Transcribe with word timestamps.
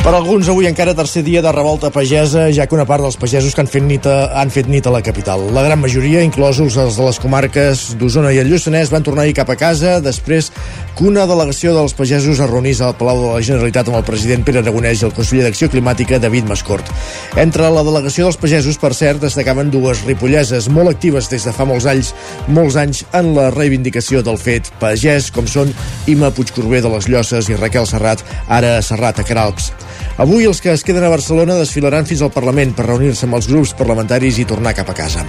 Per 0.00 0.14
alguns, 0.16 0.48
avui 0.48 0.64
encara 0.64 0.94
tercer 0.96 1.20
dia 1.20 1.42
de 1.44 1.50
revolta 1.52 1.90
pagesa, 1.92 2.46
ja 2.56 2.64
que 2.64 2.72
una 2.72 2.86
part 2.88 3.04
dels 3.04 3.18
pagesos 3.20 3.52
que 3.52 3.60
han 3.60 3.68
fet 3.68 3.84
nit 3.84 4.06
a, 4.08 4.30
han 4.40 4.48
fet 4.48 4.64
nit 4.64 4.86
a 4.88 4.92
la 4.94 5.02
capital. 5.04 5.42
La 5.52 5.60
gran 5.66 5.76
majoria, 5.76 6.22
inclosos 6.24 6.78
els 6.80 6.96
de 6.96 7.04
les 7.04 7.18
comarques 7.20 7.82
d'Osona 8.00 8.30
i 8.32 8.38
el 8.40 8.48
Lluçanès, 8.48 8.88
van 8.88 9.04
tornar 9.04 9.26
ahir 9.26 9.36
cap 9.36 9.52
a 9.52 9.58
casa 9.60 9.98
després 10.00 10.48
que 10.96 11.04
una 11.04 11.26
delegació 11.28 11.74
dels 11.76 11.92
pagesos 11.98 12.40
es 12.40 12.48
reunís 12.48 12.80
al 12.80 12.96
Palau 12.96 13.20
de 13.20 13.34
la 13.34 13.44
Generalitat 13.44 13.90
amb 13.92 13.98
el 14.00 14.06
president 14.08 14.46
Pere 14.46 14.62
Aragonès 14.64 15.02
i 15.02 15.06
el 15.10 15.12
conseller 15.12 15.44
d'Acció 15.44 15.68
Climàtica, 15.68 16.18
David 16.18 16.48
Mascort. 16.48 16.88
Entre 17.36 17.68
la 17.68 17.84
delegació 17.84 18.24
dels 18.24 18.40
pagesos, 18.40 18.80
per 18.80 18.94
cert, 18.96 19.20
destacaven 19.20 19.68
dues 19.68 20.00
ripolleses 20.08 20.70
molt 20.72 20.94
actives 20.94 21.28
des 21.28 21.44
de 21.44 21.52
fa 21.52 21.68
molts 21.68 21.84
anys, 21.92 22.14
molts 22.48 22.80
anys 22.80 23.04
en 23.12 23.34
la 23.36 23.50
reivindicació 23.52 24.24
del 24.24 24.40
fet 24.40 24.72
pagès, 24.80 25.28
com 25.28 25.44
són 25.44 25.76
Ima 26.08 26.32
Puigcorbé 26.32 26.80
de 26.80 26.96
les 26.96 27.12
Llosses 27.12 27.52
i 27.52 27.60
Raquel 27.60 27.84
Serrat, 27.84 28.24
ara 28.48 28.78
Serrat, 28.80 29.20
a 29.20 29.28
Caralps. 29.28 29.74
Avui 30.18 30.44
els 30.44 30.60
que 30.60 30.72
es 30.74 30.82
queden 30.84 31.04
a 31.06 31.08
Barcelona 31.08 31.54
desfilaran 31.56 32.04
fins 32.04 32.20
al 32.20 32.32
Parlament 32.34 32.74
per 32.76 32.84
reunir-se 32.84 33.24
amb 33.24 33.38
els 33.38 33.46
grups 33.48 33.72
parlamentaris 33.78 34.40
i 34.42 34.44
tornar 34.44 34.74
cap 34.76 34.90
a 34.90 34.94
casa. 34.96 35.22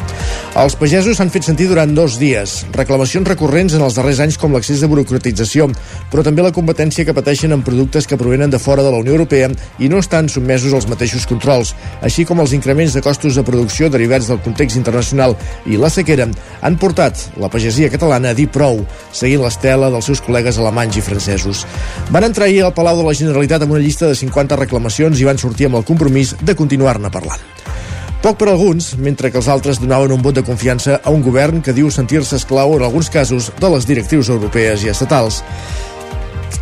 Els 0.59 0.75
pagesos 0.75 1.15
s'han 1.15 1.31
fet 1.31 1.45
sentir 1.47 1.69
durant 1.69 1.93
dos 1.95 2.17
dies. 2.19 2.57
Reclamacions 2.75 3.29
recurrents 3.29 3.77
en 3.77 3.85
els 3.85 3.95
darrers 3.95 4.19
anys 4.19 4.35
com 4.41 4.51
l'accés 4.51 4.81
de 4.83 4.89
burocratització, 4.91 5.69
però 6.11 6.25
també 6.27 6.43
la 6.43 6.51
competència 6.51 7.05
que 7.07 7.15
pateixen 7.15 7.55
en 7.55 7.63
productes 7.63 8.09
que 8.09 8.17
provenen 8.19 8.51
de 8.51 8.59
fora 8.59 8.83
de 8.83 8.91
la 8.91 8.99
Unió 8.99 9.15
Europea 9.15 9.47
i 9.79 9.87
no 9.87 10.01
estan 10.03 10.27
sotmesos 10.27 10.75
als 10.75 10.89
mateixos 10.91 11.23
controls, 11.29 11.71
així 12.01 12.27
com 12.27 12.43
els 12.43 12.51
increments 12.57 12.97
de 12.97 13.05
costos 13.05 13.39
de 13.39 13.45
producció 13.47 13.87
derivats 13.89 14.27
del 14.27 14.43
context 14.43 14.75
internacional 14.75 15.37
i 15.65 15.79
la 15.79 15.89
sequera 15.89 16.27
han 16.61 16.75
portat 16.81 17.29
la 17.39 17.49
pagesia 17.49 17.89
catalana 17.89 18.35
a 18.35 18.37
dir 18.37 18.49
prou, 18.51 18.83
seguint 19.15 19.45
l'estela 19.45 19.87
dels 19.93 20.11
seus 20.11 20.19
col·legues 20.25 20.59
alemanys 20.59 20.99
i 20.99 21.05
francesos. 21.05 21.63
Van 22.11 22.27
entrar 22.27 22.49
ahir 22.51 22.65
al 22.65 22.75
Palau 22.75 22.99
de 22.99 23.07
la 23.07 23.15
Generalitat 23.15 23.63
amb 23.63 23.77
una 23.77 23.83
llista 23.83 24.11
de 24.11 24.19
50 24.19 24.59
reclamacions 24.59 24.80
i 24.87 25.25
van 25.25 25.37
sortir 25.37 25.67
amb 25.67 25.75
el 25.75 25.85
compromís 25.85 26.35
de 26.41 26.55
continuar-ne 26.55 27.11
parlant. 27.11 27.41
Poc 28.21 28.37
per 28.37 28.51
alguns, 28.51 28.91
mentre 29.01 29.31
que 29.31 29.39
els 29.39 29.47
altres 29.49 29.79
donaven 29.81 30.11
un 30.13 30.21
vot 30.21 30.35
de 30.35 30.43
confiança 30.45 30.99
a 31.03 31.09
un 31.09 31.23
govern 31.25 31.61
que 31.65 31.73
diu 31.73 31.89
sentir-se 31.89 32.35
esclau 32.37 32.75
en 32.75 32.83
alguns 32.85 33.09
casos 33.09 33.51
de 33.57 33.69
les 33.73 33.87
directrius 33.89 34.29
europees 34.29 34.83
i 34.85 34.91
estatals. 34.93 35.41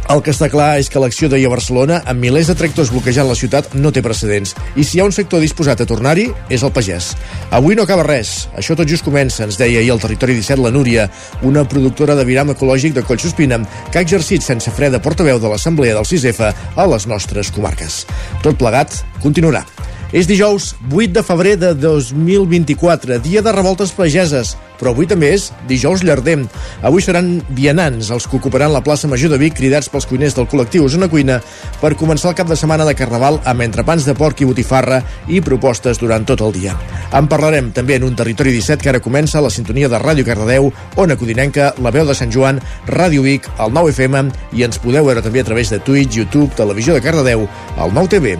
El 0.10 0.24
que 0.26 0.34
està 0.34 0.48
clar 0.50 0.80
és 0.82 0.90
que 0.90 1.02
l'acció 1.02 1.30
d'ahir 1.30 1.46
a 1.50 1.52
Barcelona, 1.54 2.00
amb 2.10 2.24
milers 2.24 2.50
de 2.50 2.56
tractors 2.58 2.90
bloquejant 2.94 3.28
la 3.30 3.38
ciutat, 3.38 3.76
no 3.76 3.92
té 3.94 4.02
precedents. 4.06 4.56
I 4.76 4.84
si 4.84 4.98
hi 4.98 5.04
ha 5.04 5.08
un 5.08 5.14
sector 5.16 5.44
disposat 5.44 5.84
a 5.84 5.88
tornar-hi, 5.90 6.30
és 6.50 6.64
el 6.66 6.74
pagès. 6.74 7.12
Avui 7.56 7.78
no 7.78 7.86
acaba 7.86 8.08
res. 8.08 8.48
Això 8.58 8.78
tot 8.78 8.90
just 8.90 9.06
comença, 9.06 9.46
ens 9.46 9.60
deia 9.62 9.84
ahir 9.84 9.94
al 9.94 10.02
Territori 10.02 10.40
17 10.40 10.64
la 10.66 10.74
Núria, 10.74 11.10
una 11.46 11.66
productora 11.68 12.18
de 12.18 12.26
viram 12.26 12.56
ecològic 12.56 12.98
de 12.98 13.06
Collsospina, 13.06 13.62
que 13.92 14.02
ha 14.02 14.06
exercit 14.08 14.46
sense 14.46 14.74
fre 14.74 14.90
de 14.90 15.02
portaveu 15.04 15.38
de 15.40 15.54
l'Assemblea 15.54 15.98
del 16.00 16.10
6F 16.10 16.54
a 16.76 16.90
les 16.90 17.08
nostres 17.08 17.54
comarques. 17.54 18.04
Tot 18.42 18.58
plegat 18.58 19.04
continuarà. 19.22 19.66
És 20.10 20.26
dijous 20.26 20.72
8 20.90 21.14
de 21.14 21.22
febrer 21.22 21.52
de 21.62 21.76
2024, 21.78 23.20
dia 23.22 23.44
de 23.46 23.52
revoltes 23.54 23.92
pageses, 23.94 24.56
però 24.80 24.90
avui 24.90 25.06
també 25.06 25.28
és 25.36 25.52
dijous 25.70 26.02
llarder. 26.02 26.40
Avui 26.82 27.04
seran 27.06 27.44
vianants 27.54 28.10
els 28.10 28.26
que 28.26 28.40
ocuparan 28.40 28.74
la 28.74 28.82
plaça 28.82 29.10
Major 29.12 29.30
de 29.30 29.38
Vic 29.38 29.60
cridats 29.60 29.90
pels 29.94 30.08
cuiners 30.10 30.34
del 30.34 30.48
col·lectiu 30.50 30.88
Osona 30.88 31.12
Cuina 31.12 31.38
per 31.78 31.94
començar 32.00 32.32
el 32.32 32.38
cap 32.40 32.50
de 32.50 32.58
setmana 32.58 32.88
de 32.90 32.96
Carnaval 32.98 33.38
amb 33.46 33.62
entrepans 33.62 34.08
de 34.08 34.16
porc 34.18 34.42
i 34.42 34.48
botifarra 34.50 35.04
i 35.30 35.44
propostes 35.46 36.02
durant 36.02 36.26
tot 36.26 36.42
el 36.42 36.56
dia. 36.58 36.74
En 37.14 37.30
parlarem 37.30 37.70
també 37.76 38.00
en 38.00 38.08
un 38.08 38.18
territori 38.18 38.56
17 38.56 38.82
que 38.82 38.90
ara 38.90 39.04
comença 39.06 39.44
la 39.46 39.54
sintonia 39.54 39.92
de 39.94 40.00
Ràdio 40.02 40.26
Cardedeu, 40.26 40.72
Ona 40.98 41.20
Codinenca, 41.22 41.76
La 41.86 41.94
Veu 41.94 42.10
de 42.10 42.16
Sant 42.18 42.34
Joan, 42.34 42.64
Ràdio 42.88 43.22
Vic, 43.28 43.46
el 43.62 43.78
9 43.78 43.94
FM 43.94 44.26
i 44.58 44.66
ens 44.66 44.82
podeu 44.82 45.06
veure 45.06 45.22
també 45.22 45.46
a 45.46 45.50
través 45.52 45.70
de 45.70 45.78
Twitch, 45.78 46.18
YouTube, 46.18 46.56
Televisió 46.58 46.98
de 46.98 47.06
Cardedeu, 47.06 47.46
el 47.78 47.94
9 47.94 48.10
TV 48.18 48.40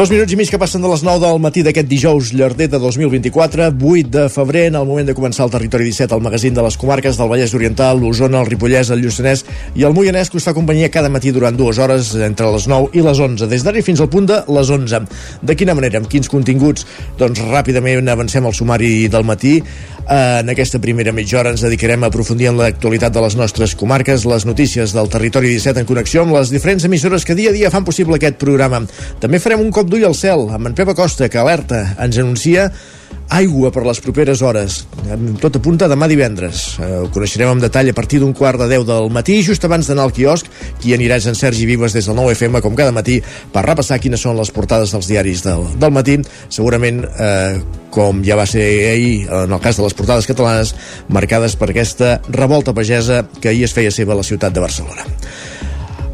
Dos 0.00 0.08
minuts 0.08 0.32
i 0.32 0.36
mig 0.40 0.48
que 0.48 0.56
passen 0.56 0.80
de 0.80 0.88
les 0.88 1.02
9 1.04 1.20
del 1.20 1.40
matí 1.44 1.60
d'aquest 1.60 1.84
dijous 1.84 2.30
llarder 2.32 2.70
de 2.72 2.78
2024, 2.80 3.66
8 3.68 4.08
de 4.08 4.22
febrer, 4.32 4.62
en 4.70 4.78
el 4.78 4.86
moment 4.88 5.10
de 5.10 5.12
començar 5.12 5.44
el 5.44 5.50
Territori 5.52 5.84
17, 5.90 6.16
el 6.16 6.22
magazín 6.24 6.54
de 6.56 6.62
les 6.64 6.78
comarques 6.80 7.18
del 7.20 7.28
Vallès 7.28 7.52
Oriental, 7.52 8.00
l'Osona, 8.00 8.40
el 8.40 8.48
Ripollès, 8.48 8.88
el 8.94 9.02
Lluçanès 9.04 9.44
i 9.76 9.84
el 9.84 9.92
Moianès, 9.92 10.30
que 10.32 10.40
us 10.40 10.46
fa 10.48 10.54
companyia 10.56 10.88
cada 10.88 11.10
matí 11.12 11.34
durant 11.36 11.52
dues 11.52 11.76
hores 11.76 12.14
entre 12.16 12.48
les 12.54 12.64
9 12.72 12.96
i 12.96 13.04
les 13.04 13.20
11, 13.26 13.50
des 13.52 13.66
d'ara 13.66 13.82
fins 13.84 14.00
al 14.00 14.08
punt 14.08 14.30
de 14.30 14.40
les 14.48 14.72
11. 14.72 15.02
De 15.44 15.58
quina 15.60 15.76
manera, 15.76 16.00
amb 16.00 16.08
quins 16.08 16.32
continguts? 16.32 16.88
Doncs 17.20 17.44
ràpidament 17.52 18.08
avancem 18.08 18.48
al 18.48 18.56
sumari 18.56 19.04
del 19.12 19.28
matí. 19.28 19.58
En 20.10 20.48
aquesta 20.50 20.80
primera 20.82 21.12
mitja 21.14 21.36
hora 21.38 21.52
ens 21.54 21.62
dedicarem 21.62 22.02
a 22.02 22.08
aprofundir 22.10 22.48
en 22.50 22.56
l'actualitat 22.58 23.14
de 23.14 23.20
les 23.22 23.36
nostres 23.38 23.76
comarques, 23.78 24.24
les 24.26 24.42
notícies 24.42 24.90
del 24.90 25.06
Territori 25.12 25.52
17 25.54 25.84
en 25.84 25.86
connexió 25.86 26.24
amb 26.24 26.34
les 26.34 26.50
diferents 26.50 26.82
emissores 26.88 27.22
que 27.22 27.36
dia 27.38 27.52
a 27.52 27.54
dia 27.54 27.70
fan 27.70 27.86
possible 27.86 28.18
aquest 28.18 28.40
programa. 28.42 28.82
També 29.22 29.38
farem 29.38 29.62
un 29.62 29.70
cop 29.70 29.86
d'ull 29.86 30.08
al 30.08 30.18
cel 30.18 30.48
amb 30.50 30.66
en 30.66 30.74
Pep 30.74 30.90
Acosta, 30.90 31.28
que 31.30 31.38
alerta, 31.38 31.84
ens 32.02 32.18
anuncia 32.18 32.72
aigua 33.30 33.70
per 33.72 33.84
les 33.86 34.00
properes 34.02 34.42
hores. 34.42 34.80
Tot 35.40 35.56
apunta 35.56 35.88
demà 35.90 36.08
divendres. 36.10 36.64
Eh, 36.82 36.88
ho 37.04 37.08
coneixerem 37.14 37.52
en 37.54 37.62
detall 37.62 37.90
a 37.90 37.96
partir 37.96 38.20
d'un 38.20 38.34
quart 38.36 38.60
de 38.60 38.68
10 38.70 38.86
del 38.88 39.10
matí, 39.14 39.40
just 39.46 39.64
abans 39.64 39.88
d'anar 39.88 40.08
al 40.08 40.14
quiosc, 40.14 40.50
qui 40.82 40.94
anirà 40.96 41.20
en 41.22 41.38
Sergi 41.38 41.66
Vives 41.68 41.94
des 41.96 42.06
del 42.06 42.18
9 42.18 42.34
FM, 42.34 42.60
com 42.60 42.76
cada 42.78 42.92
matí, 42.92 43.20
per 43.52 43.64
repassar 43.66 44.00
quines 44.02 44.20
són 44.20 44.38
les 44.38 44.50
portades 44.50 44.92
dels 44.94 45.08
diaris 45.08 45.44
del, 45.46 45.66
del 45.78 45.94
matí. 45.94 46.18
Segurament, 46.48 47.04
eh, 47.06 47.62
com 47.94 48.24
ja 48.26 48.38
va 48.38 48.46
ser 48.50 48.66
ahir, 48.90 49.26
en 49.26 49.52
el 49.52 49.62
cas 49.62 49.78
de 49.78 49.86
les 49.86 49.94
portades 49.94 50.26
catalanes, 50.30 50.74
marcades 51.08 51.56
per 51.56 51.70
aquesta 51.70 52.18
revolta 52.28 52.74
pagesa 52.74 53.24
que 53.40 53.50
ahir 53.50 53.66
es 53.66 53.74
feia 53.74 53.94
seva 53.94 54.14
a 54.14 54.20
la 54.22 54.26
ciutat 54.26 54.54
de 54.54 54.62
Barcelona. 54.62 55.06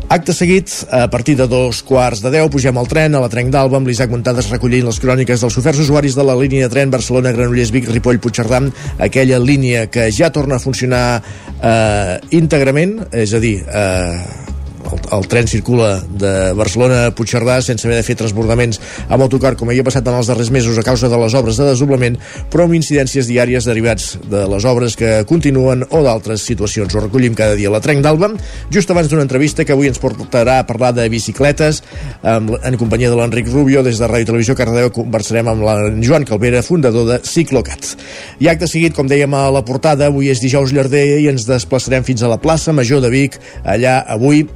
Acte 0.09 0.31
seguit, 0.33 0.71
a 0.94 1.09
partir 1.11 1.34
de 1.34 1.49
dos 1.50 1.81
quarts 1.83 2.21
de 2.22 2.31
deu, 2.31 2.47
pugem 2.47 2.77
al 2.78 2.87
tren 2.87 3.17
a 3.19 3.22
la 3.25 3.31
Trenc 3.31 3.50
d'Alba 3.50 3.81
amb 3.81 3.91
l'Isaac 3.91 4.12
Montades 4.12 4.53
recollint 4.53 4.87
les 4.87 5.00
cròniques 5.03 5.43
dels 5.43 5.59
oferts 5.59 5.83
usuaris 5.83 6.15
de 6.15 6.22
la 6.22 6.37
línia 6.39 6.69
de 6.69 6.72
tren 6.77 6.94
Barcelona-Granollers-Vic, 6.94 7.91
Ripoll-Puigcerdà, 7.91 8.62
aquella 9.03 9.43
línia 9.43 9.89
que 9.91 10.06
ja 10.15 10.31
torna 10.31 10.61
a 10.61 10.62
funcionar 10.62 11.06
eh, 11.19 12.21
íntegrament, 12.39 13.00
és 13.11 13.34
a 13.34 13.43
dir, 13.43 13.56
eh, 13.66 14.55
el, 14.92 15.00
el 15.19 15.28
tren 15.30 15.48
circula 15.50 16.00
de 16.06 16.52
Barcelona 16.58 17.06
a 17.06 17.14
Puigcerdà 17.16 17.58
sense 17.64 17.86
haver 17.86 17.98
de 18.00 18.06
fer 18.06 18.16
transbordaments 18.19 18.80
amb 19.08 19.24
autocar 19.24 19.54
com 19.58 19.70
havia 19.70 19.84
passat 19.86 20.06
en 20.08 20.19
els 20.19 20.30
darrers 20.30 20.50
mesos 20.54 20.78
a 20.78 20.84
causa 20.86 21.10
de 21.12 21.19
les 21.20 21.34
obres 21.38 21.58
de 21.60 21.69
desdoblament, 21.69 22.19
però 22.52 22.66
amb 22.66 22.76
incidències 22.78 23.28
diàries 23.30 23.66
derivats 23.69 24.16
de 24.30 24.44
les 24.50 24.66
obres 24.69 24.97
que 24.98 25.22
continuen 25.28 25.84
o 25.91 26.02
d'altres 26.04 26.44
situacions. 26.47 26.94
Ho 26.94 27.04
recollim 27.04 27.36
cada 27.38 27.56
dia 27.58 27.70
a 27.70 27.74
la 27.76 27.82
Trenc 27.84 28.04
d'Alba, 28.04 28.32
just 28.74 28.91
abans 28.91 29.10
d'una 29.10 29.26
entrevista 29.26 29.64
que 29.64 29.74
avui 29.74 29.91
ens 29.91 30.00
portarà 30.02 30.60
a 30.60 30.66
parlar 30.69 30.92
de 30.97 31.08
bicicletes 31.12 31.82
amb, 32.22 32.54
en 32.62 32.78
companyia 32.80 33.10
de 33.12 33.18
l'Enric 33.18 33.50
Rubio 33.53 33.82
des 33.86 34.00
de 34.00 34.10
Ràdio 34.10 34.32
Televisió 34.32 34.56
Cardedeu 34.58 34.92
conversarem 34.94 35.50
amb 35.53 35.66
en 35.76 36.03
Joan 36.04 36.26
Calvera, 36.28 36.62
fundador 36.66 37.08
de 37.10 37.20
Ciclocat. 37.26 37.94
I 38.41 38.50
acte 38.53 38.68
seguit, 38.70 38.94
com 38.97 39.08
dèiem 39.10 39.34
a 39.34 39.47
la 39.54 39.64
portada, 39.66 40.10
avui 40.10 40.30
és 40.32 40.42
dijous 40.42 40.74
llarder 40.74 41.06
i 41.20 41.30
ens 41.32 41.47
desplaçarem 41.48 42.06
fins 42.06 42.22
a 42.22 42.30
la 42.30 42.41
plaça 42.42 42.74
Major 42.76 43.03
de 43.04 43.10
Vic. 43.12 43.41
Allà 43.64 44.00
avui 44.16 44.47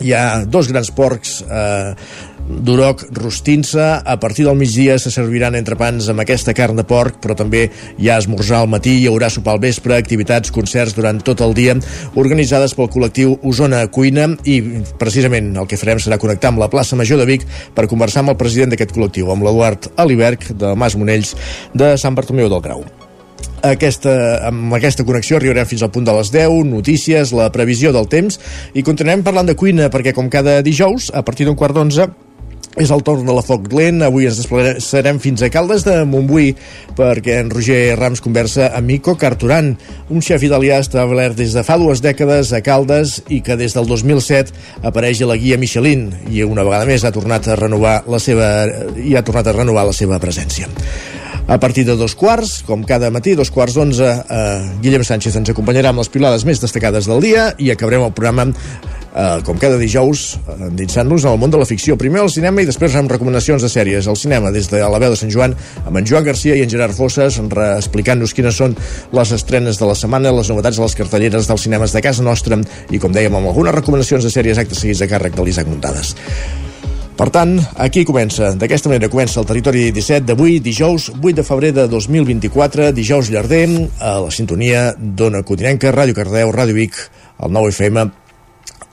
hi 0.00 0.12
ha 0.14 0.44
dos 0.44 0.68
grans 0.70 0.90
porcs 0.94 1.40
eh, 1.46 1.94
d'Uroc 2.46 3.02
rostint-se. 3.16 3.84
A 4.04 4.16
partir 4.20 4.44
del 4.46 4.56
migdia 4.56 4.98
se 4.98 5.10
serviran 5.10 5.56
entrepans 5.58 6.08
amb 6.12 6.22
aquesta 6.22 6.54
carn 6.56 6.78
de 6.78 6.84
porc, 6.86 7.18
però 7.22 7.36
també 7.38 7.66
hi 7.98 8.10
ha 8.10 8.18
esmorzar 8.22 8.62
al 8.62 8.70
matí, 8.70 8.96
hi 9.00 9.08
haurà 9.10 9.30
sopar 9.32 9.56
al 9.56 9.62
vespre, 9.62 9.96
activitats, 9.96 10.52
concerts 10.54 10.96
durant 10.96 11.20
tot 11.24 11.42
el 11.44 11.56
dia, 11.56 11.76
organitzades 12.14 12.76
pel 12.76 12.90
col·lectiu 12.92 13.36
Osona 13.42 13.84
Cuina 13.92 14.28
i 14.44 14.60
precisament 15.00 15.52
el 15.56 15.70
que 15.70 15.80
farem 15.80 16.02
serà 16.02 16.20
connectar 16.22 16.52
amb 16.52 16.62
la 16.62 16.70
plaça 16.72 16.98
Major 16.98 17.20
de 17.22 17.28
Vic 17.28 17.48
per 17.74 17.88
conversar 17.90 18.22
amb 18.22 18.34
el 18.34 18.40
president 18.40 18.74
d'aquest 18.74 18.94
col·lectiu, 18.96 19.32
amb 19.32 19.46
l'Eduard 19.46 19.90
Aliberg 19.96 20.52
de 20.54 20.76
Mas 20.78 20.96
Monells 20.98 21.34
de 21.74 21.96
Sant 22.00 22.16
Bartomeu 22.18 22.52
del 22.52 22.64
Grau 22.64 23.05
aquesta, 23.72 24.12
amb 24.48 24.74
aquesta 24.76 25.06
connexió 25.06 25.40
arribarem 25.40 25.66
fins 25.68 25.82
al 25.82 25.92
punt 25.94 26.06
de 26.06 26.14
les 26.16 26.30
10, 26.34 26.62
notícies, 26.70 27.34
la 27.36 27.50
previsió 27.54 27.92
del 27.96 28.08
temps 28.12 28.38
i 28.74 28.84
continuem 28.86 29.24
parlant 29.26 29.50
de 29.50 29.56
cuina 29.58 29.90
perquè 29.92 30.14
com 30.16 30.30
cada 30.32 30.60
dijous, 30.66 31.10
a 31.14 31.24
partir 31.26 31.48
d'un 31.48 31.58
quart 31.58 31.76
d'onze 31.76 32.08
és 32.76 32.90
el 32.92 33.02
torn 33.02 33.24
de 33.24 33.34
la 33.34 33.42
Foc 33.44 33.70
Lent. 33.72 34.02
Avui 34.04 34.28
ens 34.28 34.38
desplaçarem 34.40 35.18
fins 35.22 35.42
a 35.42 35.50
Caldes 35.52 35.84
de 35.86 35.96
Montbui 36.08 36.52
perquè 36.96 37.38
en 37.40 37.50
Roger 37.52 37.96
Rams 37.98 38.22
conversa 38.24 38.70
amb 38.76 38.92
Mico 38.92 39.16
Carturan, 39.20 39.72
un 40.12 40.24
xef 40.24 40.44
italià 40.46 40.78
establert 40.84 41.38
des 41.40 41.56
de 41.56 41.64
fa 41.66 41.78
dues 41.80 42.04
dècades 42.04 42.52
a 42.52 42.62
Caldes 42.64 43.18
i 43.32 43.40
que 43.44 43.56
des 43.56 43.76
del 43.76 43.88
2007 43.88 44.84
apareix 44.86 45.22
a 45.22 45.30
la 45.32 45.38
guia 45.40 45.60
Michelin 45.60 46.10
i 46.30 46.44
una 46.44 46.66
vegada 46.66 46.88
més 46.88 47.04
ha 47.04 47.14
tornat 47.14 47.48
a 47.48 47.56
renovar 47.58 48.02
la 48.08 48.20
seva 48.20 48.50
i 49.00 49.16
ha 49.16 49.24
tornat 49.24 49.48
a 49.48 49.56
renovar 49.56 49.88
la 49.88 49.96
seva 49.96 50.20
presència. 50.22 50.68
A 51.46 51.60
partir 51.60 51.84
de 51.86 51.94
dos 51.94 52.16
quarts, 52.18 52.64
com 52.66 52.82
cada 52.82 53.06
matí, 53.14 53.36
dos 53.38 53.52
quarts 53.54 53.76
d'onze, 53.78 54.02
eh, 54.02 54.70
Guillem 54.82 55.04
Sánchez 55.06 55.36
ens 55.38 55.52
acompanyarà 55.52 55.92
amb 55.92 56.02
les 56.02 56.10
pilades 56.10 56.42
més 56.44 56.58
destacades 56.58 57.06
del 57.06 57.22
dia 57.22 57.52
i 57.62 57.70
acabarem 57.70 58.02
el 58.02 58.10
programa 58.12 58.48
eh, 58.50 59.38
com 59.46 59.54
cada 59.54 59.78
dijous, 59.78 60.40
endinsant-nos 60.58 61.24
al 61.24 61.38
món 61.38 61.54
de 61.54 61.60
la 61.60 61.68
ficció. 61.68 61.94
Primer 61.96 62.24
al 62.24 62.32
cinema 62.34 62.64
i 62.64 62.66
després 62.66 62.98
amb 62.98 63.14
recomanacions 63.14 63.62
de 63.62 63.70
sèries. 63.70 64.10
Al 64.10 64.18
cinema, 64.18 64.50
des 64.50 64.66
de 64.72 64.82
la 64.82 64.98
veu 64.98 65.14
de 65.14 65.22
Sant 65.22 65.30
Joan, 65.30 65.54
amb 65.86 66.02
en 66.02 66.10
Joan 66.10 66.26
Garcia 66.26 66.58
i 66.58 66.66
en 66.66 66.72
Gerard 66.72 66.98
Fosses, 66.98 67.38
explicant-nos 67.38 68.34
quines 68.34 68.58
són 68.58 68.74
les 69.14 69.34
estrenes 69.38 69.78
de 69.78 69.86
la 69.86 69.94
setmana, 69.94 70.34
les 70.34 70.50
novetats 70.50 70.82
de 70.82 70.82
les 70.82 70.98
cartelleres 70.98 71.46
dels 71.46 71.68
cinemes 71.68 71.94
de 71.94 72.02
casa 72.02 72.26
nostra 72.26 72.58
i, 72.90 72.98
com 72.98 73.14
dèiem, 73.14 73.38
amb 73.38 73.54
algunes 73.54 73.78
recomanacions 73.78 74.26
de 74.26 74.34
sèries 74.34 74.58
actes 74.58 74.82
seguits 74.82 75.06
a 75.06 75.10
càrrec 75.14 75.38
de 75.38 75.46
l'Isaac 75.46 75.70
Muntades. 75.70 76.16
Per 77.16 77.30
tant, 77.32 77.54
aquí 77.80 78.02
comença, 78.04 78.50
d'aquesta 78.60 78.90
manera 78.90 79.08
comença 79.08 79.40
el 79.40 79.46
Territori 79.48 79.86
17 79.96 80.26
d'avui, 80.28 80.58
dijous 80.60 81.08
8 81.14 81.38
de 81.38 81.44
febrer 81.48 81.70
de 81.72 81.86
2024, 81.88 82.90
dijous 82.92 83.30
llarder, 83.32 83.62
a 84.04 84.18
la 84.26 84.34
sintonia 84.34 84.90
d'Ona 84.98 85.40
Codinenca, 85.48 85.94
Ràdio 85.96 86.12
Cardeu, 86.18 86.52
Ràdio 86.52 86.76
Vic, 86.76 86.98
el 87.40 87.56
9 87.56 87.72
FM, 87.72 88.04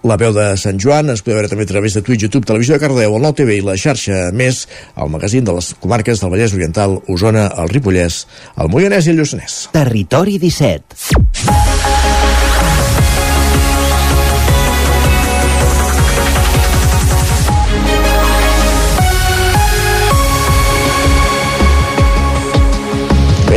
la 0.07 0.17
veu 0.19 0.31
de 0.35 0.47
Sant 0.59 0.79
Joan, 0.79 1.11
es 1.11 1.19
podeu 1.19 1.41
veure 1.41 1.51
també 1.51 1.67
a 1.67 1.71
través 1.73 1.99
de 1.99 2.03
Twitch, 2.05 2.23
YouTube, 2.23 2.47
Televisió 2.47 2.79
de 2.79 2.85
Cardeu, 2.85 3.19
el 3.19 3.27
Nou 3.27 3.35
TV 3.35 3.59
i 3.59 3.63
la 3.67 3.75
xarxa 3.75 4.29
Més, 4.31 4.69
el 4.95 5.11
magazín 5.11 5.43
de 5.43 5.59
les 5.59 5.73
comarques 5.83 6.23
del 6.23 6.31
Vallès 6.31 6.55
Oriental, 6.55 7.01
Osona, 7.11 7.49
el 7.59 7.75
Ripollès, 7.75 8.23
el 8.55 8.71
Moianès 8.71 9.07
i 9.07 9.17
el 9.17 9.19
Lluçanès. 9.19 9.65
Territori 9.75 10.39
17. 10.39 11.82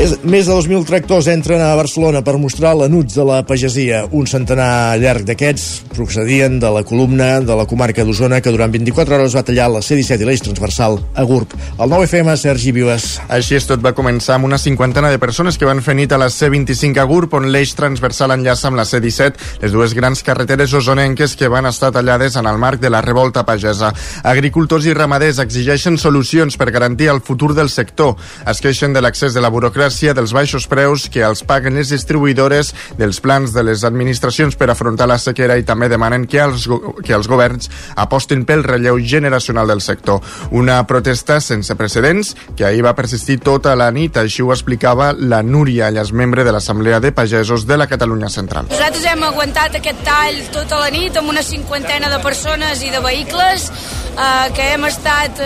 Més, 0.06 0.20
més 0.22 0.46
de 0.46 0.54
2.000 0.54 0.84
tractors 0.86 1.26
entren 1.32 1.58
a 1.58 1.72
Barcelona 1.74 2.20
per 2.22 2.36
mostrar 2.38 2.76
l'anuts 2.78 3.16
de 3.16 3.24
la 3.26 3.40
pagesia. 3.42 4.04
Un 4.14 4.28
centenar 4.30 4.94
llarg 5.02 5.24
d'aquests 5.26 5.64
procedien 5.96 6.60
de 6.62 6.68
la 6.70 6.84
columna 6.86 7.40
de 7.42 7.56
la 7.58 7.64
comarca 7.66 8.04
d'Osona 8.06 8.38
que 8.38 8.52
durant 8.54 8.70
24 8.70 9.16
hores 9.16 9.34
va 9.34 9.42
tallar 9.42 9.66
la 9.72 9.80
C-17 9.82 10.22
i 10.22 10.28
l'eix 10.28 10.44
transversal 10.46 11.00
a 11.10 11.24
GURB. 11.26 11.56
El 11.82 11.90
9FM, 11.90 12.36
Sergi 12.38 12.74
Vives. 12.76 13.06
Així 13.26 13.56
és, 13.58 13.66
tot 13.66 13.82
va 13.82 13.96
començar 13.98 14.36
amb 14.36 14.46
una 14.46 14.60
cinquantena 14.62 15.10
de 15.10 15.18
persones 15.18 15.58
que 15.58 15.66
van 15.66 15.82
fer 15.82 15.96
nit 15.98 16.14
a 16.14 16.20
la 16.22 16.30
C-25 16.30 17.02
a 17.02 17.08
GURB, 17.10 17.34
on 17.40 17.50
l'eix 17.50 17.74
transversal 17.74 18.36
enllaça 18.36 18.70
amb 18.70 18.78
la 18.78 18.86
C-17, 18.86 19.58
les 19.64 19.74
dues 19.74 19.96
grans 19.98 20.22
carreteres 20.22 20.76
osonenques 20.78 21.34
que 21.34 21.50
van 21.50 21.66
estar 21.66 21.90
tallades 21.90 22.38
en 22.38 22.46
el 22.46 22.62
marc 22.62 22.78
de 22.78 22.94
la 22.94 23.02
revolta 23.02 23.42
pagesa. 23.42 23.90
Agricultors 24.22 24.86
i 24.86 24.94
ramaders 24.94 25.42
exigeixen 25.42 25.98
solucions 25.98 26.54
per 26.54 26.70
garantir 26.70 27.10
el 27.10 27.24
futur 27.26 27.56
del 27.58 27.74
sector. 27.74 28.14
Es 28.46 28.62
queixen 28.62 28.94
de 28.94 29.02
l'accés 29.02 29.34
de 29.34 29.42
la 29.42 29.50
burocràcia 29.50 29.95
gràcia 29.96 30.12
dels 30.12 30.34
baixos 30.36 30.66
preus 30.68 31.06
que 31.08 31.22
els 31.24 31.40
paguen 31.48 31.72
les 31.78 31.88
distribuïdores 31.88 32.74
dels 32.98 33.16
plans 33.24 33.54
de 33.54 33.62
les 33.64 33.80
administracions 33.82 34.52
per 34.52 34.68
afrontar 34.68 35.06
la 35.08 35.16
sequera 35.16 35.56
i 35.56 35.64
també 35.64 35.88
demanen 35.88 36.26
que 36.28 36.42
els, 36.42 36.66
que 37.00 37.14
els 37.16 37.26
governs 37.26 37.70
apostin 37.96 38.44
pel 38.44 38.62
relleu 38.62 38.98
generacional 39.00 39.66
del 39.72 39.80
sector. 39.80 40.20
Una 40.50 40.82
protesta 40.86 41.40
sense 41.40 41.72
precedents 41.80 42.34
que 42.56 42.66
ahir 42.66 42.84
va 42.84 42.92
persistir 42.94 43.38
tota 43.40 43.72
la 43.74 43.88
nit, 43.90 44.18
així 44.20 44.44
ho 44.44 44.52
explicava 44.52 45.14
la 45.16 45.40
Núria 45.42 45.88
Allas, 45.88 46.12
membre 46.12 46.44
de 46.44 46.52
l'Assemblea 46.52 47.00
de 47.00 47.12
Pagesos 47.16 47.64
de 47.66 47.80
la 47.80 47.88
Catalunya 47.88 48.28
Central. 48.28 48.68
Nosaltres 48.68 49.08
hem 49.08 49.24
aguantat 49.24 49.80
aquest 49.80 50.04
tall 50.04 50.42
tota 50.52 50.82
la 50.82 50.90
nit 50.92 51.16
amb 51.16 51.32
una 51.32 51.44
cinquantena 51.46 52.12
de 52.12 52.20
persones 52.20 52.84
i 52.84 52.92
de 52.92 53.00
vehicles 53.00 53.70
eh, 54.12 54.52
que 54.52 54.68
hem 54.74 54.84
estat 54.90 55.40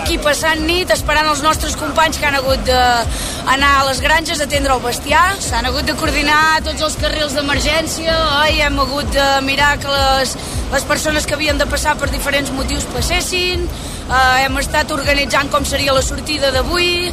aquí 0.00 0.16
passant 0.24 0.64
nit 0.64 0.88
esperant 0.96 1.28
els 1.28 1.44
nostres 1.44 1.76
companys 1.76 2.16
que 2.16 2.30
han 2.30 2.40
hagut 2.40 2.64
d'anar 2.64 3.74
a 3.82 3.89
les 3.90 4.00
granges 4.00 4.38
a 4.38 4.44
atendre 4.46 4.74
el 4.76 4.82
bestiar, 4.84 5.32
s'han 5.42 5.66
hagut 5.66 5.88
de 5.88 5.96
coordinar 5.98 6.60
tots 6.62 6.84
els 6.86 6.94
carrils 7.00 7.32
d'emergència, 7.34 8.12
i 8.54 8.60
hem 8.62 8.76
hagut 8.78 9.08
de 9.10 9.24
mirar 9.42 9.72
que 9.82 9.90
les, 9.90 10.36
les 10.70 10.84
persones 10.86 11.26
que 11.26 11.34
havien 11.34 11.58
de 11.58 11.66
passar 11.66 11.96
per 11.98 12.06
diferents 12.12 12.52
motius 12.54 12.86
passessin, 12.94 13.66
eh, 13.66 14.20
hem 14.44 14.60
estat 14.62 14.94
organitzant 14.94 15.50
com 15.50 15.66
seria 15.66 15.96
la 15.96 16.04
sortida 16.06 16.52
d'avui, 16.54 17.10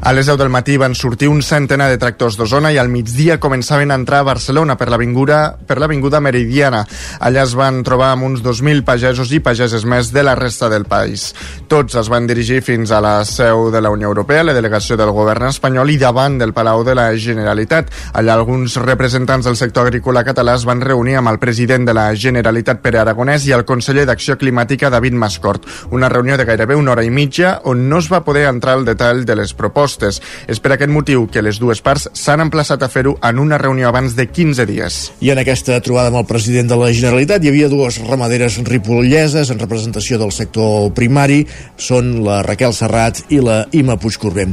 a 0.00 0.12
les 0.12 0.26
10 0.26 0.38
del 0.38 0.48
matí 0.48 0.76
van 0.76 0.94
sortir 0.94 1.28
un 1.28 1.42
centenar 1.42 1.88
de 1.90 1.98
tractors 1.98 2.36
d'Osona 2.38 2.72
i 2.72 2.78
al 2.80 2.88
migdia 2.88 3.38
començaven 3.40 3.92
a 3.92 3.98
entrar 3.98 4.22
a 4.22 4.26
Barcelona 4.26 4.76
per 4.78 4.88
l'avinguda 4.88 6.20
Meridiana. 6.20 6.82
Allà 7.20 7.44
es 7.44 7.54
van 7.58 7.82
trobar 7.84 8.12
amb 8.14 8.24
uns 8.30 8.42
2.000 8.42 8.82
pagesos 8.88 9.30
i 9.32 9.42
pageses 9.44 9.84
més 9.84 10.12
de 10.14 10.24
la 10.24 10.34
resta 10.34 10.70
del 10.72 10.86
país. 10.88 11.34
Tots 11.68 11.98
es 12.00 12.08
van 12.08 12.26
dirigir 12.26 12.62
fins 12.62 12.90
a 12.90 13.02
la 13.04 13.24
seu 13.28 13.70
de 13.70 13.82
la 13.82 13.90
Unió 13.90 14.08
Europea, 14.08 14.42
la 14.42 14.56
delegació 14.56 14.96
del 14.96 15.12
govern 15.12 15.50
espanyol 15.50 15.90
i 15.90 15.98
davant 16.00 16.38
del 16.40 16.54
Palau 16.56 16.84
de 16.84 16.96
la 16.96 17.10
Generalitat. 17.14 17.92
Allà 18.14 18.34
alguns 18.34 18.78
representants 18.82 19.46
del 19.46 19.60
sector 19.60 19.86
agrícola 19.86 20.24
català 20.24 20.56
es 20.56 20.66
van 20.66 20.80
reunir 20.80 21.18
amb 21.20 21.30
el 21.30 21.38
president 21.38 21.86
de 21.86 21.94
la 21.94 22.08
Generalitat, 22.14 22.82
Pere 22.82 23.02
Aragonès, 23.02 23.46
i 23.46 23.54
el 23.54 23.66
conseller 23.68 24.06
d'Acció 24.08 24.38
Climàtica, 24.40 24.90
David 24.90 25.14
Mascort. 25.14 25.68
Una 25.90 26.08
reunió 26.08 26.38
de 26.38 26.48
gairebé 26.48 26.74
una 26.78 26.96
hora 26.96 27.04
i 27.04 27.10
mitja 27.10 27.60
on 27.68 27.88
no 27.88 28.00
es 28.02 28.10
va 28.12 28.24
poder 28.24 28.48
entrar 28.48 28.78
al 28.78 28.86
detall 28.88 29.26
de 29.26 29.36
les 29.36 29.54
propostes 29.54 29.81
propostes. 29.82 30.20
És 30.46 30.60
per 30.62 30.74
aquest 30.74 30.90
motiu 30.92 31.26
que 31.30 31.42
les 31.42 31.58
dues 31.58 31.80
parts 31.82 32.08
s'han 32.14 32.42
emplaçat 32.44 32.82
a 32.82 32.88
fer-ho 32.88 33.16
en 33.22 33.38
una 33.42 33.58
reunió 33.58 33.88
abans 33.88 34.14
de 34.16 34.28
15 34.30 34.66
dies. 34.66 35.12
I 35.20 35.32
en 35.34 35.40
aquesta 35.42 35.80
trobada 35.82 36.12
amb 36.12 36.20
el 36.22 36.28
president 36.28 36.70
de 36.70 36.78
la 36.78 36.92
Generalitat 36.92 37.42
hi 37.42 37.50
havia 37.50 37.70
dues 37.72 37.98
ramaderes 38.06 38.60
ripolleses 38.68 39.50
en 39.50 39.58
representació 39.58 40.18
del 40.18 40.32
sector 40.32 40.92
primari, 40.94 41.46
són 41.76 42.22
la 42.24 42.42
Raquel 42.46 42.74
Serrat 42.76 43.24
i 43.30 43.40
la 43.42 43.64
Ima 43.72 43.98
Puigcorbé. 43.98 44.52